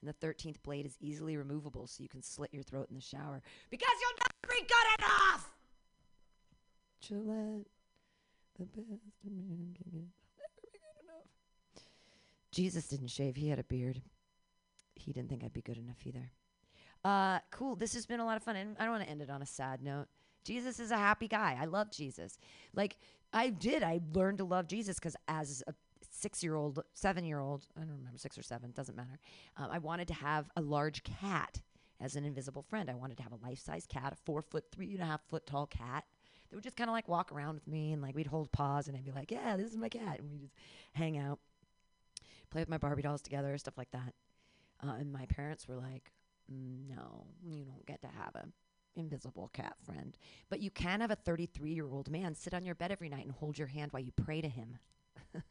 And 0.00 0.12
the 0.12 0.26
13th 0.26 0.62
blade 0.62 0.86
is 0.86 0.96
easily 1.00 1.36
removable 1.36 1.86
so 1.86 2.02
you 2.02 2.08
can 2.08 2.22
slit 2.22 2.52
your 2.52 2.62
throat 2.62 2.88
in 2.90 2.94
the 2.94 3.00
shower 3.00 3.40
because 3.70 3.94
you'll 4.00 4.26
be 4.48 4.60
good 4.60 5.04
enough. 5.04 5.50
Gillette, 7.00 7.66
the 8.58 8.64
best 8.64 8.88
a 9.26 9.30
man 9.30 9.74
can 9.74 9.90
get. 9.90 10.08
Never 10.38 10.60
be 10.62 10.68
good 10.72 11.28
Jesus 12.52 12.86
didn't 12.86 13.08
shave. 13.08 13.36
He 13.36 13.48
had 13.48 13.58
a 13.58 13.64
beard. 13.64 14.00
He 14.94 15.12
didn't 15.12 15.28
think 15.28 15.44
I'd 15.44 15.52
be 15.52 15.62
good 15.62 15.76
enough 15.76 15.98
either. 16.04 16.30
Uh, 17.04 17.40
cool. 17.50 17.76
This 17.76 17.94
has 17.94 18.06
been 18.06 18.20
a 18.20 18.24
lot 18.24 18.36
of 18.36 18.42
fun. 18.42 18.56
And 18.56 18.76
I 18.78 18.84
don't 18.84 18.92
want 18.92 19.04
to 19.04 19.10
end 19.10 19.20
it 19.20 19.30
on 19.30 19.42
a 19.42 19.46
sad 19.46 19.82
note. 19.82 20.06
Jesus 20.44 20.78
is 20.78 20.90
a 20.90 20.96
happy 20.96 21.28
guy. 21.28 21.58
I 21.60 21.64
love 21.64 21.90
Jesus. 21.90 22.38
Like, 22.74 22.96
I 23.32 23.50
did. 23.50 23.82
I 23.82 24.00
learned 24.12 24.38
to 24.38 24.44
love 24.44 24.68
Jesus 24.68 24.98
because 24.98 25.16
as 25.26 25.62
a 25.66 25.74
six 26.10 26.42
year 26.42 26.54
old, 26.54 26.82
seven 26.94 27.24
year 27.24 27.40
old, 27.40 27.66
I 27.76 27.80
don't 27.80 27.96
remember, 27.98 28.18
six 28.18 28.38
or 28.38 28.42
seven, 28.42 28.70
doesn't 28.72 28.96
matter. 28.96 29.18
Um, 29.56 29.68
I 29.70 29.78
wanted 29.78 30.08
to 30.08 30.14
have 30.14 30.48
a 30.56 30.60
large 30.60 31.02
cat 31.02 31.60
as 32.00 32.16
an 32.16 32.24
invisible 32.24 32.62
friend. 32.62 32.90
I 32.90 32.94
wanted 32.94 33.16
to 33.18 33.22
have 33.22 33.32
a 33.32 33.46
life 33.46 33.58
size 33.58 33.86
cat, 33.86 34.12
a 34.12 34.16
four 34.16 34.42
foot, 34.42 34.64
three 34.72 34.92
and 34.94 35.02
a 35.02 35.06
half 35.06 35.22
foot 35.28 35.46
tall 35.46 35.66
cat 35.66 36.04
that 36.50 36.56
would 36.56 36.64
just 36.64 36.76
kind 36.76 36.90
of 36.90 36.94
like 36.94 37.08
walk 37.08 37.32
around 37.32 37.54
with 37.54 37.66
me 37.68 37.92
and 37.92 38.02
like 38.02 38.14
we'd 38.14 38.26
hold 38.26 38.52
paws 38.52 38.88
and 38.88 38.96
I'd 38.96 39.04
be 39.04 39.12
like, 39.12 39.30
yeah, 39.30 39.56
this 39.56 39.70
is 39.70 39.76
my 39.76 39.88
cat. 39.88 40.18
And 40.20 40.30
we 40.30 40.38
just 40.38 40.54
hang 40.92 41.18
out, 41.18 41.38
play 42.50 42.62
with 42.62 42.68
my 42.68 42.78
Barbie 42.78 43.02
dolls 43.02 43.22
together, 43.22 43.56
stuff 43.58 43.78
like 43.78 43.90
that. 43.92 44.14
Uh, 44.82 44.94
and 44.98 45.12
my 45.12 45.24
parents 45.26 45.66
were 45.66 45.76
like, 45.76 46.12
"Mm, 46.52 46.88
no, 46.88 47.26
you 47.42 47.64
don't 47.64 47.86
get 47.86 48.02
to 48.02 48.08
have 48.08 48.34
a 48.34 48.48
invisible 48.96 49.50
cat 49.52 49.74
friend. 49.84 50.16
But 50.50 50.60
you 50.60 50.70
can 50.70 51.00
have 51.00 51.10
a 51.10 51.16
33 51.16 51.72
year 51.72 51.88
old 51.88 52.10
man 52.10 52.34
sit 52.34 52.54
on 52.54 52.64
your 52.64 52.74
bed 52.74 52.92
every 52.92 53.08
night 53.08 53.24
and 53.24 53.32
hold 53.32 53.58
your 53.58 53.68
hand 53.68 53.92
while 53.92 54.02
you 54.02 54.12
pray 54.12 54.40
to 54.40 54.48
him 54.48 54.78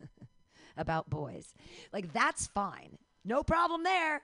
about 0.78 1.10
boys. 1.10 1.54
Like, 1.92 2.14
that's 2.14 2.48
fine. 2.48 2.98
No 3.26 3.44
problem 3.44 3.84
there. 3.84 4.22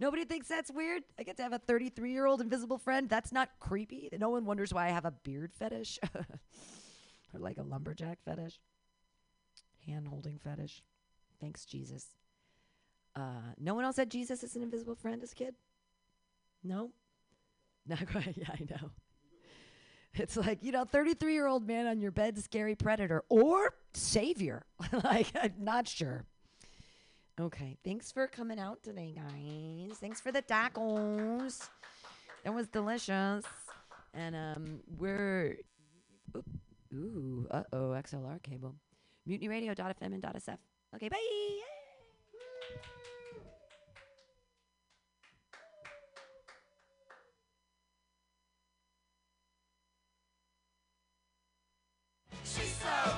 Nobody 0.00 0.24
thinks 0.24 0.46
that's 0.46 0.70
weird. 0.70 1.02
I 1.18 1.24
get 1.24 1.36
to 1.38 1.42
have 1.42 1.52
a 1.52 1.58
33 1.58 2.12
year 2.12 2.26
old 2.26 2.40
invisible 2.40 2.78
friend. 2.78 3.08
That's 3.08 3.32
not 3.32 3.50
creepy. 3.58 4.08
No 4.18 4.30
one 4.30 4.44
wonders 4.44 4.72
why 4.72 4.86
I 4.86 4.90
have 4.90 5.04
a 5.04 5.10
beard 5.10 5.52
fetish 5.52 5.98
or 6.14 7.40
like 7.40 7.58
a 7.58 7.62
lumberjack 7.62 8.18
fetish, 8.24 8.60
hand 9.86 10.06
holding 10.08 10.38
fetish. 10.38 10.82
Thanks, 11.40 11.64
Jesus. 11.64 12.06
Uh, 13.16 13.52
no 13.58 13.74
one 13.74 13.84
else 13.84 13.96
had 13.96 14.10
Jesus 14.10 14.44
as 14.44 14.54
an 14.54 14.62
invisible 14.62 14.94
friend 14.94 15.22
as 15.22 15.32
a 15.32 15.34
kid? 15.34 15.54
No? 16.62 16.90
Not 17.86 18.06
quite. 18.10 18.36
Yeah, 18.36 18.50
I 18.50 18.66
know. 18.70 18.90
It's 20.14 20.36
like, 20.36 20.62
you 20.62 20.72
know, 20.72 20.84
33 20.84 21.32
year 21.32 21.46
old 21.46 21.66
man 21.66 21.86
on 21.86 22.00
your 22.00 22.10
bed, 22.10 22.38
scary 22.38 22.74
predator, 22.74 23.24
or 23.28 23.74
savior. 23.92 24.64
like, 25.04 25.28
I'm 25.34 25.54
not 25.58 25.88
sure. 25.88 26.24
Okay. 27.40 27.76
Thanks 27.84 28.10
for 28.10 28.26
coming 28.26 28.58
out 28.58 28.82
today, 28.82 29.14
guys. 29.14 29.96
Thanks 29.98 30.20
for 30.20 30.32
the 30.32 30.42
tacos. 30.42 31.68
That 32.44 32.52
was 32.52 32.66
delicious. 32.68 33.44
And 34.12 34.34
um, 34.34 34.80
we're. 34.98 35.58
Ooh, 36.92 37.46
uh 37.50 37.62
oh, 37.72 37.90
XLR 37.90 38.42
cable. 38.42 38.74
MutinyRadio.fm 39.28 40.02
and 40.02 40.22
.sf. 40.22 40.56
Okay, 40.96 41.08
bye. 41.08 41.18
She's 52.42 52.74
so 52.74 53.17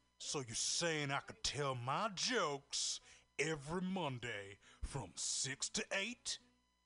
So 0.23 0.37
you're 0.47 0.53
saying 0.53 1.09
I 1.09 1.17
could 1.25 1.43
tell 1.43 1.73
my 1.73 2.07
jokes 2.13 3.01
every 3.39 3.81
Monday 3.81 4.59
from 4.83 5.09
6 5.15 5.69
to 5.69 5.83
8? 5.91 6.37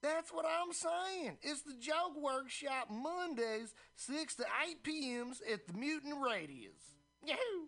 That's 0.02 0.32
what 0.32 0.46
I'm 0.46 0.72
saying. 0.72 1.38
It's 1.42 1.62
the 1.64 1.76
Joke 1.78 2.16
Workshop 2.18 2.90
Mondays, 2.90 3.76
6 3.98 4.36
to 4.36 4.46
8 4.70 4.84
p.m.s 4.84 5.42
at 5.52 5.68
the 5.68 5.74
Mutant 5.74 6.16
Radius. 6.26 6.80
Yahoo! 7.26 7.68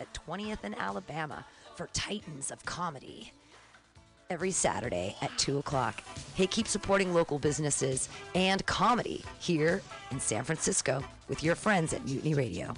at 0.00 0.12
20th 0.26 0.58
and 0.62 0.74
Alabama 0.78 1.44
for 1.76 1.88
Titans 1.92 2.50
of 2.50 2.64
Comedy 2.64 3.32
every 4.30 4.50
Saturday 4.50 5.16
at 5.22 5.36
2 5.38 5.58
o'clock. 5.58 6.02
Hey, 6.34 6.46
keep 6.46 6.68
supporting 6.68 7.14
local 7.14 7.38
businesses 7.38 8.08
and 8.34 8.64
comedy 8.66 9.24
here 9.38 9.80
in 10.10 10.20
San 10.20 10.44
Francisco 10.44 11.02
with 11.28 11.42
your 11.42 11.54
friends 11.54 11.92
at 11.92 12.04
Mutiny 12.04 12.34
Radio. 12.34 12.74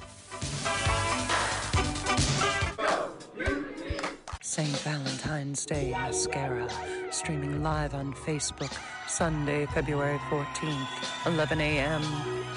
St. 4.43 4.69
Valentine's 4.79 5.65
Day 5.65 5.93
Mascara, 5.93 6.69
streaming 7.11 7.63
live 7.63 7.95
on 7.95 8.13
Facebook, 8.13 8.77
Sunday, 9.09 9.67
February 9.67 10.19
14th, 10.29 11.27
11 11.27 11.61
a.m. 11.61 12.03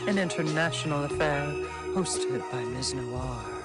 An 0.07 0.18
international 0.18 1.03
affair 1.03 1.45
hosted 1.94 2.41
by 2.52 2.64
Ms. 2.64 2.95
Noir. 2.95 3.62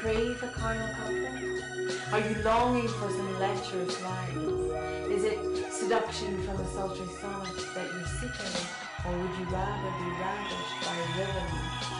Crave 0.00 0.42
a 0.42 0.48
carnal 0.48 0.88
couplet? 0.94 1.94
Are 2.10 2.20
you 2.20 2.42
longing 2.42 2.88
for 2.88 3.10
some 3.10 3.38
lecherous 3.38 4.02
lines? 4.02 4.72
Is 5.12 5.24
it 5.24 5.70
seduction 5.70 6.42
from 6.42 6.56
a 6.56 6.66
sultry 6.72 7.04
sonnet 7.20 7.54
that 7.74 7.84
you're 7.84 8.06
seeking? 8.06 8.64
Or 9.04 9.12
would 9.12 9.38
you 9.38 9.44
rather 9.52 9.92
be 10.00 10.08
ravished 10.16 10.80
by 10.80 10.96
rhythm 11.18 11.50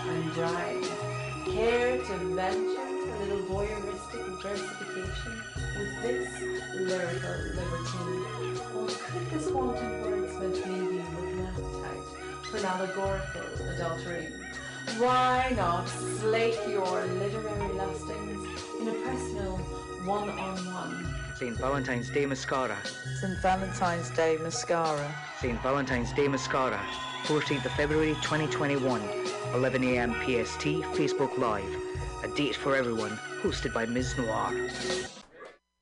and 0.08 0.36
rhyme? 0.38 1.54
Care 1.54 1.98
to 1.98 2.16
venture 2.34 2.80
a 2.80 3.18
little 3.20 3.44
voyeuristic 3.52 4.42
versification 4.42 5.42
with 5.76 5.92
this 6.00 6.40
lyrical 6.80 7.36
libertine? 7.52 8.56
Or 8.76 8.86
could 8.88 9.30
this 9.30 9.50
wanton 9.50 9.90
wordsmith 10.04 10.56
leave 10.64 10.92
you 10.94 11.04
with 11.16 11.34
an 11.34 11.46
appetite 11.48 12.46
for 12.46 12.56
an 12.56 12.64
allegorical 12.64 13.42
adultering? 13.76 14.59
Why 14.98 15.52
not 15.56 15.88
slake 15.88 16.58
your 16.68 17.04
literary 17.06 17.72
lustings 17.74 18.62
in 18.80 18.88
a 18.88 18.92
personal 18.92 19.56
one-on-one? 20.04 21.14
St. 21.36 21.56
Valentine's 21.56 22.10
Day 22.10 22.26
Mascara. 22.26 22.76
St. 23.20 23.38
Valentine's 23.38 24.10
Day 24.10 24.36
Mascara. 24.36 25.14
St. 25.40 25.60
Valentine's 25.62 26.12
Day 26.12 26.28
Mascara. 26.28 26.80
14th 27.24 27.64
of 27.64 27.72
February 27.72 28.14
2021. 28.22 29.02
11 29.54 29.84
a.m. 29.84 30.12
PST. 30.14 30.64
Facebook 30.96 31.36
Live. 31.38 31.76
A 32.24 32.28
date 32.36 32.56
for 32.56 32.76
everyone. 32.76 33.18
Hosted 33.42 33.72
by 33.72 33.86
Ms. 33.86 34.16
Noir. 34.18 35.19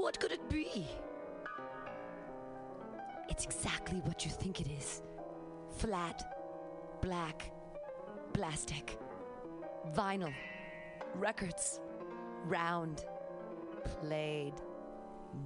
What 0.00 0.18
could 0.18 0.32
it 0.32 0.48
be? 0.48 0.86
It's 3.28 3.44
exactly 3.44 3.98
what 4.00 4.24
you 4.24 4.30
think 4.30 4.60
it 4.62 4.66
is 4.66 5.02
flat, 5.76 6.24
black, 7.02 7.52
plastic, 8.32 8.98
vinyl, 9.94 10.32
records, 11.14 11.80
round, 12.46 13.04
played, 14.00 14.54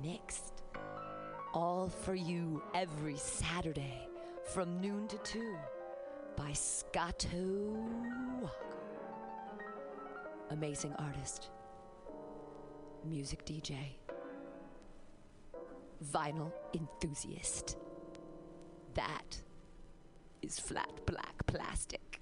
mixed. 0.04 0.62
All 1.52 1.88
for 1.88 2.14
you 2.14 2.62
every 2.74 3.16
Saturday 3.16 4.08
from 4.52 4.80
noon 4.80 5.08
to 5.08 5.18
2. 5.18 5.56
by 6.36 6.52
Scotto 6.52 7.76
Walker. 8.40 8.76
Amazing 10.50 10.94
artist, 10.98 11.50
music 13.04 13.44
DJ, 13.44 13.76
vinyl 16.02 16.52
enthusiast. 16.74 17.76
That 18.94 19.42
is 20.42 20.58
flat 20.58 20.92
black 21.06 21.46
plastic. 21.46 22.20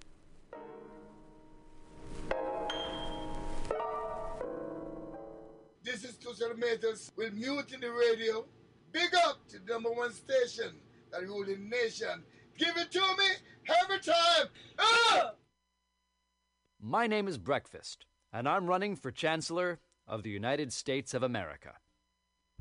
This 5.82 6.04
is 6.04 6.16
Tushar 6.16 6.56
Metals 6.56 7.10
with 7.16 7.34
Mutiny 7.34 7.88
Radio. 7.88 8.46
Big 8.92 9.10
up 9.26 9.46
to 9.48 9.58
the 9.58 9.72
number 9.72 9.90
one 9.90 10.12
station 10.12 10.72
that 11.10 11.22
rule 11.22 11.44
the 11.44 11.56
nation. 11.56 12.22
Give 12.56 12.76
it 12.76 12.90
to 12.92 13.00
me 13.00 13.74
every 13.82 13.98
time. 13.98 14.46
Ah! 14.78 15.32
My 16.80 17.06
name 17.06 17.28
is 17.28 17.38
Breakfast, 17.38 18.06
and 18.32 18.48
I'm 18.48 18.66
running 18.66 18.96
for 18.96 19.10
Chancellor 19.10 19.80
of 20.06 20.22
the 20.22 20.30
United 20.30 20.72
States 20.72 21.14
of 21.14 21.22
America. 21.22 21.74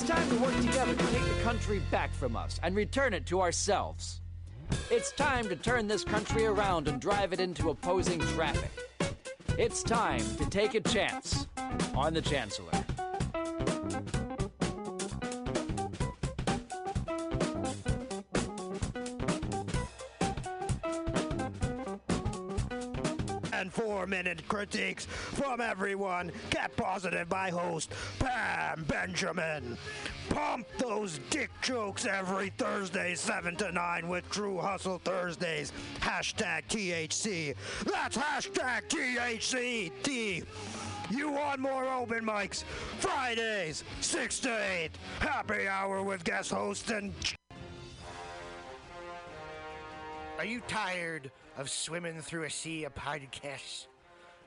It's 0.00 0.08
time 0.08 0.28
to 0.30 0.36
work 0.36 0.54
together 0.60 0.94
to 0.94 1.06
take 1.08 1.24
the 1.24 1.42
country 1.42 1.80
back 1.90 2.12
from 2.14 2.36
us 2.36 2.60
and 2.62 2.76
return 2.76 3.12
it 3.12 3.26
to 3.26 3.40
ourselves. 3.40 4.20
It's 4.92 5.10
time 5.10 5.48
to 5.48 5.56
turn 5.56 5.88
this 5.88 6.04
country 6.04 6.46
around 6.46 6.86
and 6.86 7.00
drive 7.00 7.32
it 7.32 7.40
into 7.40 7.70
opposing 7.70 8.20
traffic. 8.20 8.70
It's 9.58 9.82
time 9.82 10.22
to 10.36 10.48
take 10.48 10.76
a 10.76 10.80
chance 10.80 11.48
on 11.96 12.14
the 12.14 12.22
Chancellor. 12.22 12.70
Minute 24.08 24.46
critiques 24.48 25.06
from 25.06 25.60
everyone. 25.60 26.32
Kept 26.50 26.76
positive 26.76 27.28
by 27.28 27.50
host 27.50 27.92
Pam 28.18 28.84
Benjamin. 28.84 29.76
Pump 30.30 30.66
those 30.78 31.20
dick 31.30 31.50
jokes 31.62 32.06
every 32.06 32.50
Thursday, 32.50 33.14
7 33.14 33.56
to 33.56 33.72
9 33.72 34.08
with 34.08 34.28
True 34.30 34.58
Hustle 34.58 35.00
Thursdays. 35.04 35.72
Hashtag 36.00 36.62
THC. 36.68 37.54
That's 37.84 38.16
hashtag 38.16 38.88
THC. 38.88 39.90
T. 40.02 40.42
You 41.10 41.30
want 41.30 41.60
more 41.60 41.88
open 41.88 42.24
mics? 42.24 42.64
Fridays, 42.98 43.82
6 44.00 44.40
to 44.40 44.82
8. 44.82 44.90
Happy 45.20 45.66
hour 45.66 46.02
with 46.02 46.24
guest 46.24 46.50
host 46.50 46.90
and. 46.90 47.14
Are 50.38 50.44
you 50.44 50.60
tired 50.68 51.30
of 51.56 51.70
swimming 51.70 52.20
through 52.20 52.44
a 52.44 52.50
sea 52.50 52.84
of 52.84 52.94
podcasts? 52.94 53.86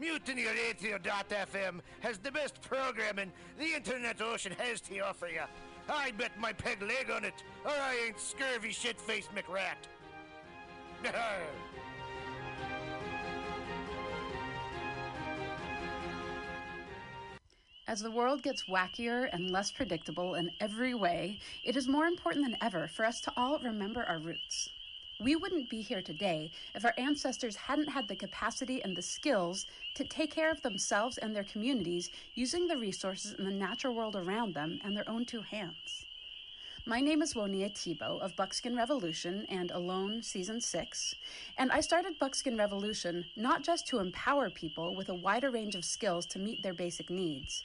MutinyRadio.fm 0.00 1.80
has 2.00 2.18
the 2.18 2.32
best 2.32 2.60
programming 2.62 3.32
the 3.58 3.74
internet 3.74 4.20
ocean 4.20 4.52
has 4.58 4.80
to 4.82 4.98
offer 5.00 5.28
you. 5.28 5.42
I 5.88 6.10
bet 6.12 6.32
my 6.38 6.52
peg 6.52 6.82
leg 6.82 7.10
on 7.10 7.24
it, 7.24 7.44
or 7.64 7.70
I 7.70 7.96
ain't 8.06 8.18
scurvy 8.18 8.70
shit-faced 8.70 9.30
McRat. 9.34 9.76
As 17.86 18.00
the 18.00 18.10
world 18.10 18.42
gets 18.42 18.64
wackier 18.64 19.28
and 19.32 19.50
less 19.50 19.70
predictable 19.70 20.34
in 20.34 20.50
every 20.58 20.94
way, 20.94 21.38
it 21.64 21.76
is 21.76 21.86
more 21.86 22.06
important 22.06 22.46
than 22.46 22.56
ever 22.62 22.88
for 22.88 23.04
us 23.04 23.20
to 23.20 23.32
all 23.36 23.58
remember 23.58 24.02
our 24.04 24.18
roots. 24.18 24.70
We 25.20 25.36
wouldn't 25.36 25.70
be 25.70 25.80
here 25.80 26.02
today 26.02 26.50
if 26.74 26.84
our 26.84 26.94
ancestors 26.98 27.54
hadn't 27.54 27.88
had 27.88 28.08
the 28.08 28.16
capacity 28.16 28.82
and 28.82 28.96
the 28.96 29.02
skills 29.02 29.66
to 29.94 30.02
take 30.02 30.34
care 30.34 30.50
of 30.50 30.62
themselves 30.62 31.18
and 31.18 31.34
their 31.34 31.44
communities 31.44 32.10
using 32.34 32.66
the 32.66 32.76
resources 32.76 33.32
in 33.32 33.44
the 33.44 33.52
natural 33.52 33.94
world 33.94 34.16
around 34.16 34.54
them 34.54 34.80
and 34.82 34.96
their 34.96 35.08
own 35.08 35.24
two 35.24 35.42
hands. 35.42 36.04
My 36.84 37.00
name 37.00 37.22
is 37.22 37.34
Woniya 37.34 37.74
Thibeault 37.74 38.18
of 38.18 38.36
Buckskin 38.36 38.76
Revolution 38.76 39.46
and 39.48 39.70
Alone 39.70 40.22
Season 40.22 40.60
6, 40.60 41.14
and 41.56 41.70
I 41.70 41.80
started 41.80 42.18
Buckskin 42.18 42.58
Revolution 42.58 43.24
not 43.36 43.62
just 43.62 43.86
to 43.88 44.00
empower 44.00 44.50
people 44.50 44.94
with 44.94 45.08
a 45.08 45.14
wider 45.14 45.50
range 45.50 45.76
of 45.76 45.84
skills 45.84 46.26
to 46.26 46.38
meet 46.38 46.62
their 46.62 46.74
basic 46.74 47.08
needs, 47.08 47.64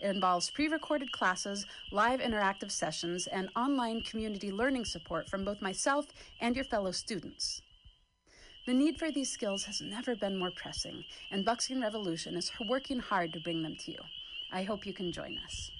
It 0.00 0.08
involves 0.08 0.50
pre 0.50 0.68
recorded 0.68 1.12
classes, 1.12 1.64
live 1.90 2.20
interactive 2.20 2.70
sessions, 2.70 3.26
and 3.26 3.48
online 3.56 4.02
community 4.02 4.52
learning 4.52 4.84
support 4.84 5.28
from 5.28 5.44
both 5.44 5.62
myself 5.62 6.06
and 6.40 6.54
your 6.54 6.64
fellow 6.64 6.92
students. 6.92 7.62
The 8.66 8.74
need 8.74 8.98
for 8.98 9.10
these 9.10 9.30
skills 9.30 9.64
has 9.64 9.80
never 9.80 10.14
been 10.16 10.36
more 10.36 10.50
pressing, 10.50 11.04
and 11.30 11.44
Buckskin 11.44 11.80
Revolution 11.80 12.36
is 12.36 12.50
working 12.68 12.98
hard 12.98 13.32
to 13.32 13.40
bring 13.40 13.62
them 13.62 13.76
to 13.84 13.92
you. 13.92 13.98
I 14.52 14.64
hope 14.64 14.86
you 14.86 14.92
can 14.92 15.12
join 15.12 15.38
us. 15.44 15.70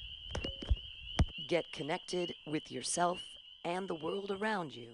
Get 1.48 1.64
connected 1.72 2.34
with 2.47 2.70
yourself 2.70 3.20
and 3.64 3.88
the 3.88 3.94
world 3.94 4.30
around 4.30 4.74
you 4.74 4.88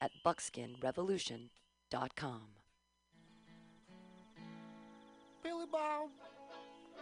at 0.00 0.10
buckskinrevolution.com. 0.24 2.42
Billy 5.42 5.66
Bob, 5.70 6.08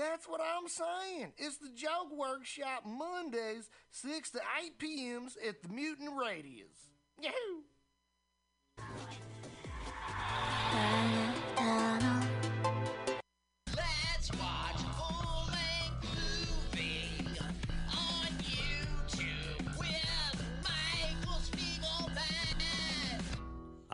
That's 0.00 0.26
what 0.26 0.40
I'm 0.40 0.66
saying. 0.66 1.34
It's 1.36 1.58
the 1.58 1.68
Joke 1.76 2.10
Workshop 2.16 2.86
Mondays, 2.86 3.68
6 3.90 4.30
to 4.30 4.40
8 4.64 4.78
p.m.s 4.78 5.36
at 5.46 5.62
the 5.62 5.68
Mutant 5.68 6.12
Radius. 6.18 6.72
Yahoo! 7.20 7.64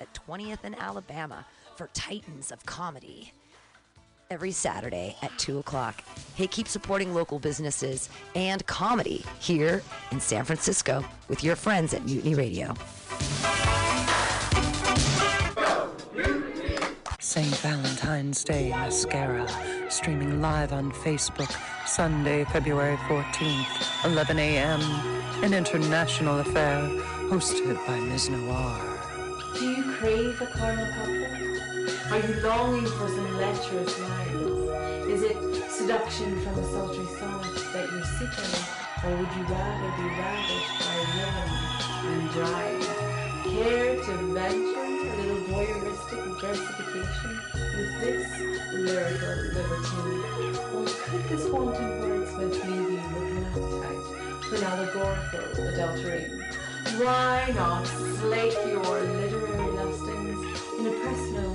at 0.00 0.12
20th 0.28 0.60
and 0.64 0.78
Alabama 0.78 1.44
for 1.76 1.88
Titans 1.94 2.50
of 2.50 2.64
Comedy 2.66 3.32
every 4.30 4.50
Saturday 4.50 5.16
at 5.22 5.36
2 5.38 5.58
o'clock. 5.58 6.02
Hey, 6.34 6.46
keep 6.46 6.68
supporting 6.68 7.14
local 7.14 7.38
businesses 7.38 8.08
and 8.34 8.64
comedy 8.66 9.24
here 9.40 9.82
in 10.10 10.20
San 10.20 10.44
Francisco 10.44 11.04
with 11.28 11.42
your 11.42 11.56
friends 11.56 11.94
at 11.94 12.04
Mutiny 12.04 12.34
Radio. 12.34 12.74
St. 17.20 17.54
Valentine's 17.56 18.42
Day 18.42 18.70
Mascara, 18.70 19.46
streaming 19.90 20.40
live 20.40 20.72
on 20.72 20.90
Facebook, 20.90 21.54
Sunday, 21.86 22.44
February 22.46 22.96
14th, 22.96 24.04
11 24.06 24.38
a.m. 24.38 24.80
An 25.44 25.54
international 25.54 26.40
affair 26.40 26.80
hosted 27.30 27.76
by 27.86 27.98
Ms. 28.00 28.30
Noir. 28.30 28.97
Crave 29.98 30.40
a 30.40 30.46
carnal 30.46 30.86
couplet? 30.94 32.12
Are 32.12 32.20
you 32.20 32.40
longing 32.40 32.86
for 32.86 33.08
some 33.08 33.36
lecherous 33.36 33.98
lines? 33.98 35.10
Is 35.10 35.22
it 35.22 35.36
seduction 35.68 36.40
from 36.40 36.56
a 36.56 36.64
sultry 36.70 37.04
song 37.18 37.42
that 37.72 37.90
you're 37.90 38.04
seeking? 38.04 38.62
Or 39.02 39.10
would 39.16 39.32
you 39.34 39.42
rather 39.50 39.90
be 39.98 40.06
ravished 40.14 40.78
by 40.78 40.94
a 40.94 41.06
rhythm 41.18 41.50
and 42.06 42.30
drive? 42.30 42.86
Care 43.42 43.96
to 44.04 44.12
venture 44.34 44.86
a 44.86 45.16
little 45.18 45.42
voyeuristic 45.50 46.24
versification 46.42 47.32
with 47.58 47.92
this 48.00 48.28
lyrical 48.74 49.36
libertine? 49.52 50.22
Or 50.76 50.86
could 50.86 51.24
this 51.28 51.44
wanton 51.48 51.90
wordsmith 52.02 52.54
leave 52.54 52.88
you 52.88 53.02
with 53.02 53.32
an 53.32 53.42
appetite 53.46 54.04
for 54.44 54.54
an 54.54 54.62
allegorical 54.62 55.66
adultery? 55.66 56.67
Why 56.96 57.52
not 57.54 57.86
slake 57.86 58.56
your 58.66 58.80
literary 58.80 59.70
lustings 59.72 60.62
in 60.78 60.86
a 60.86 60.90
personal 60.90 61.52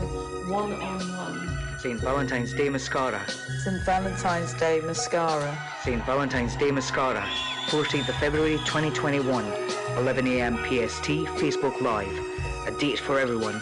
one-on-one? 0.48 1.80
St. 1.80 2.00
Valentine's 2.00 2.54
Day 2.54 2.70
Mascara. 2.70 3.28
St. 3.64 3.82
Valentine's 3.84 4.54
Day 4.54 4.80
Mascara. 4.82 5.58
St. 5.82 6.06
Valentine's 6.06 6.56
Day 6.56 6.70
Mascara. 6.70 7.28
14th 7.68 8.10
of 8.10 8.16
February 8.18 8.58
2021. 8.60 9.44
11am 9.44 10.56
PST, 10.68 11.08
Facebook 11.42 11.82
Live. 11.82 12.20
A 12.68 12.80
date 12.80 13.00
for 13.00 13.20
everyone 13.20 13.60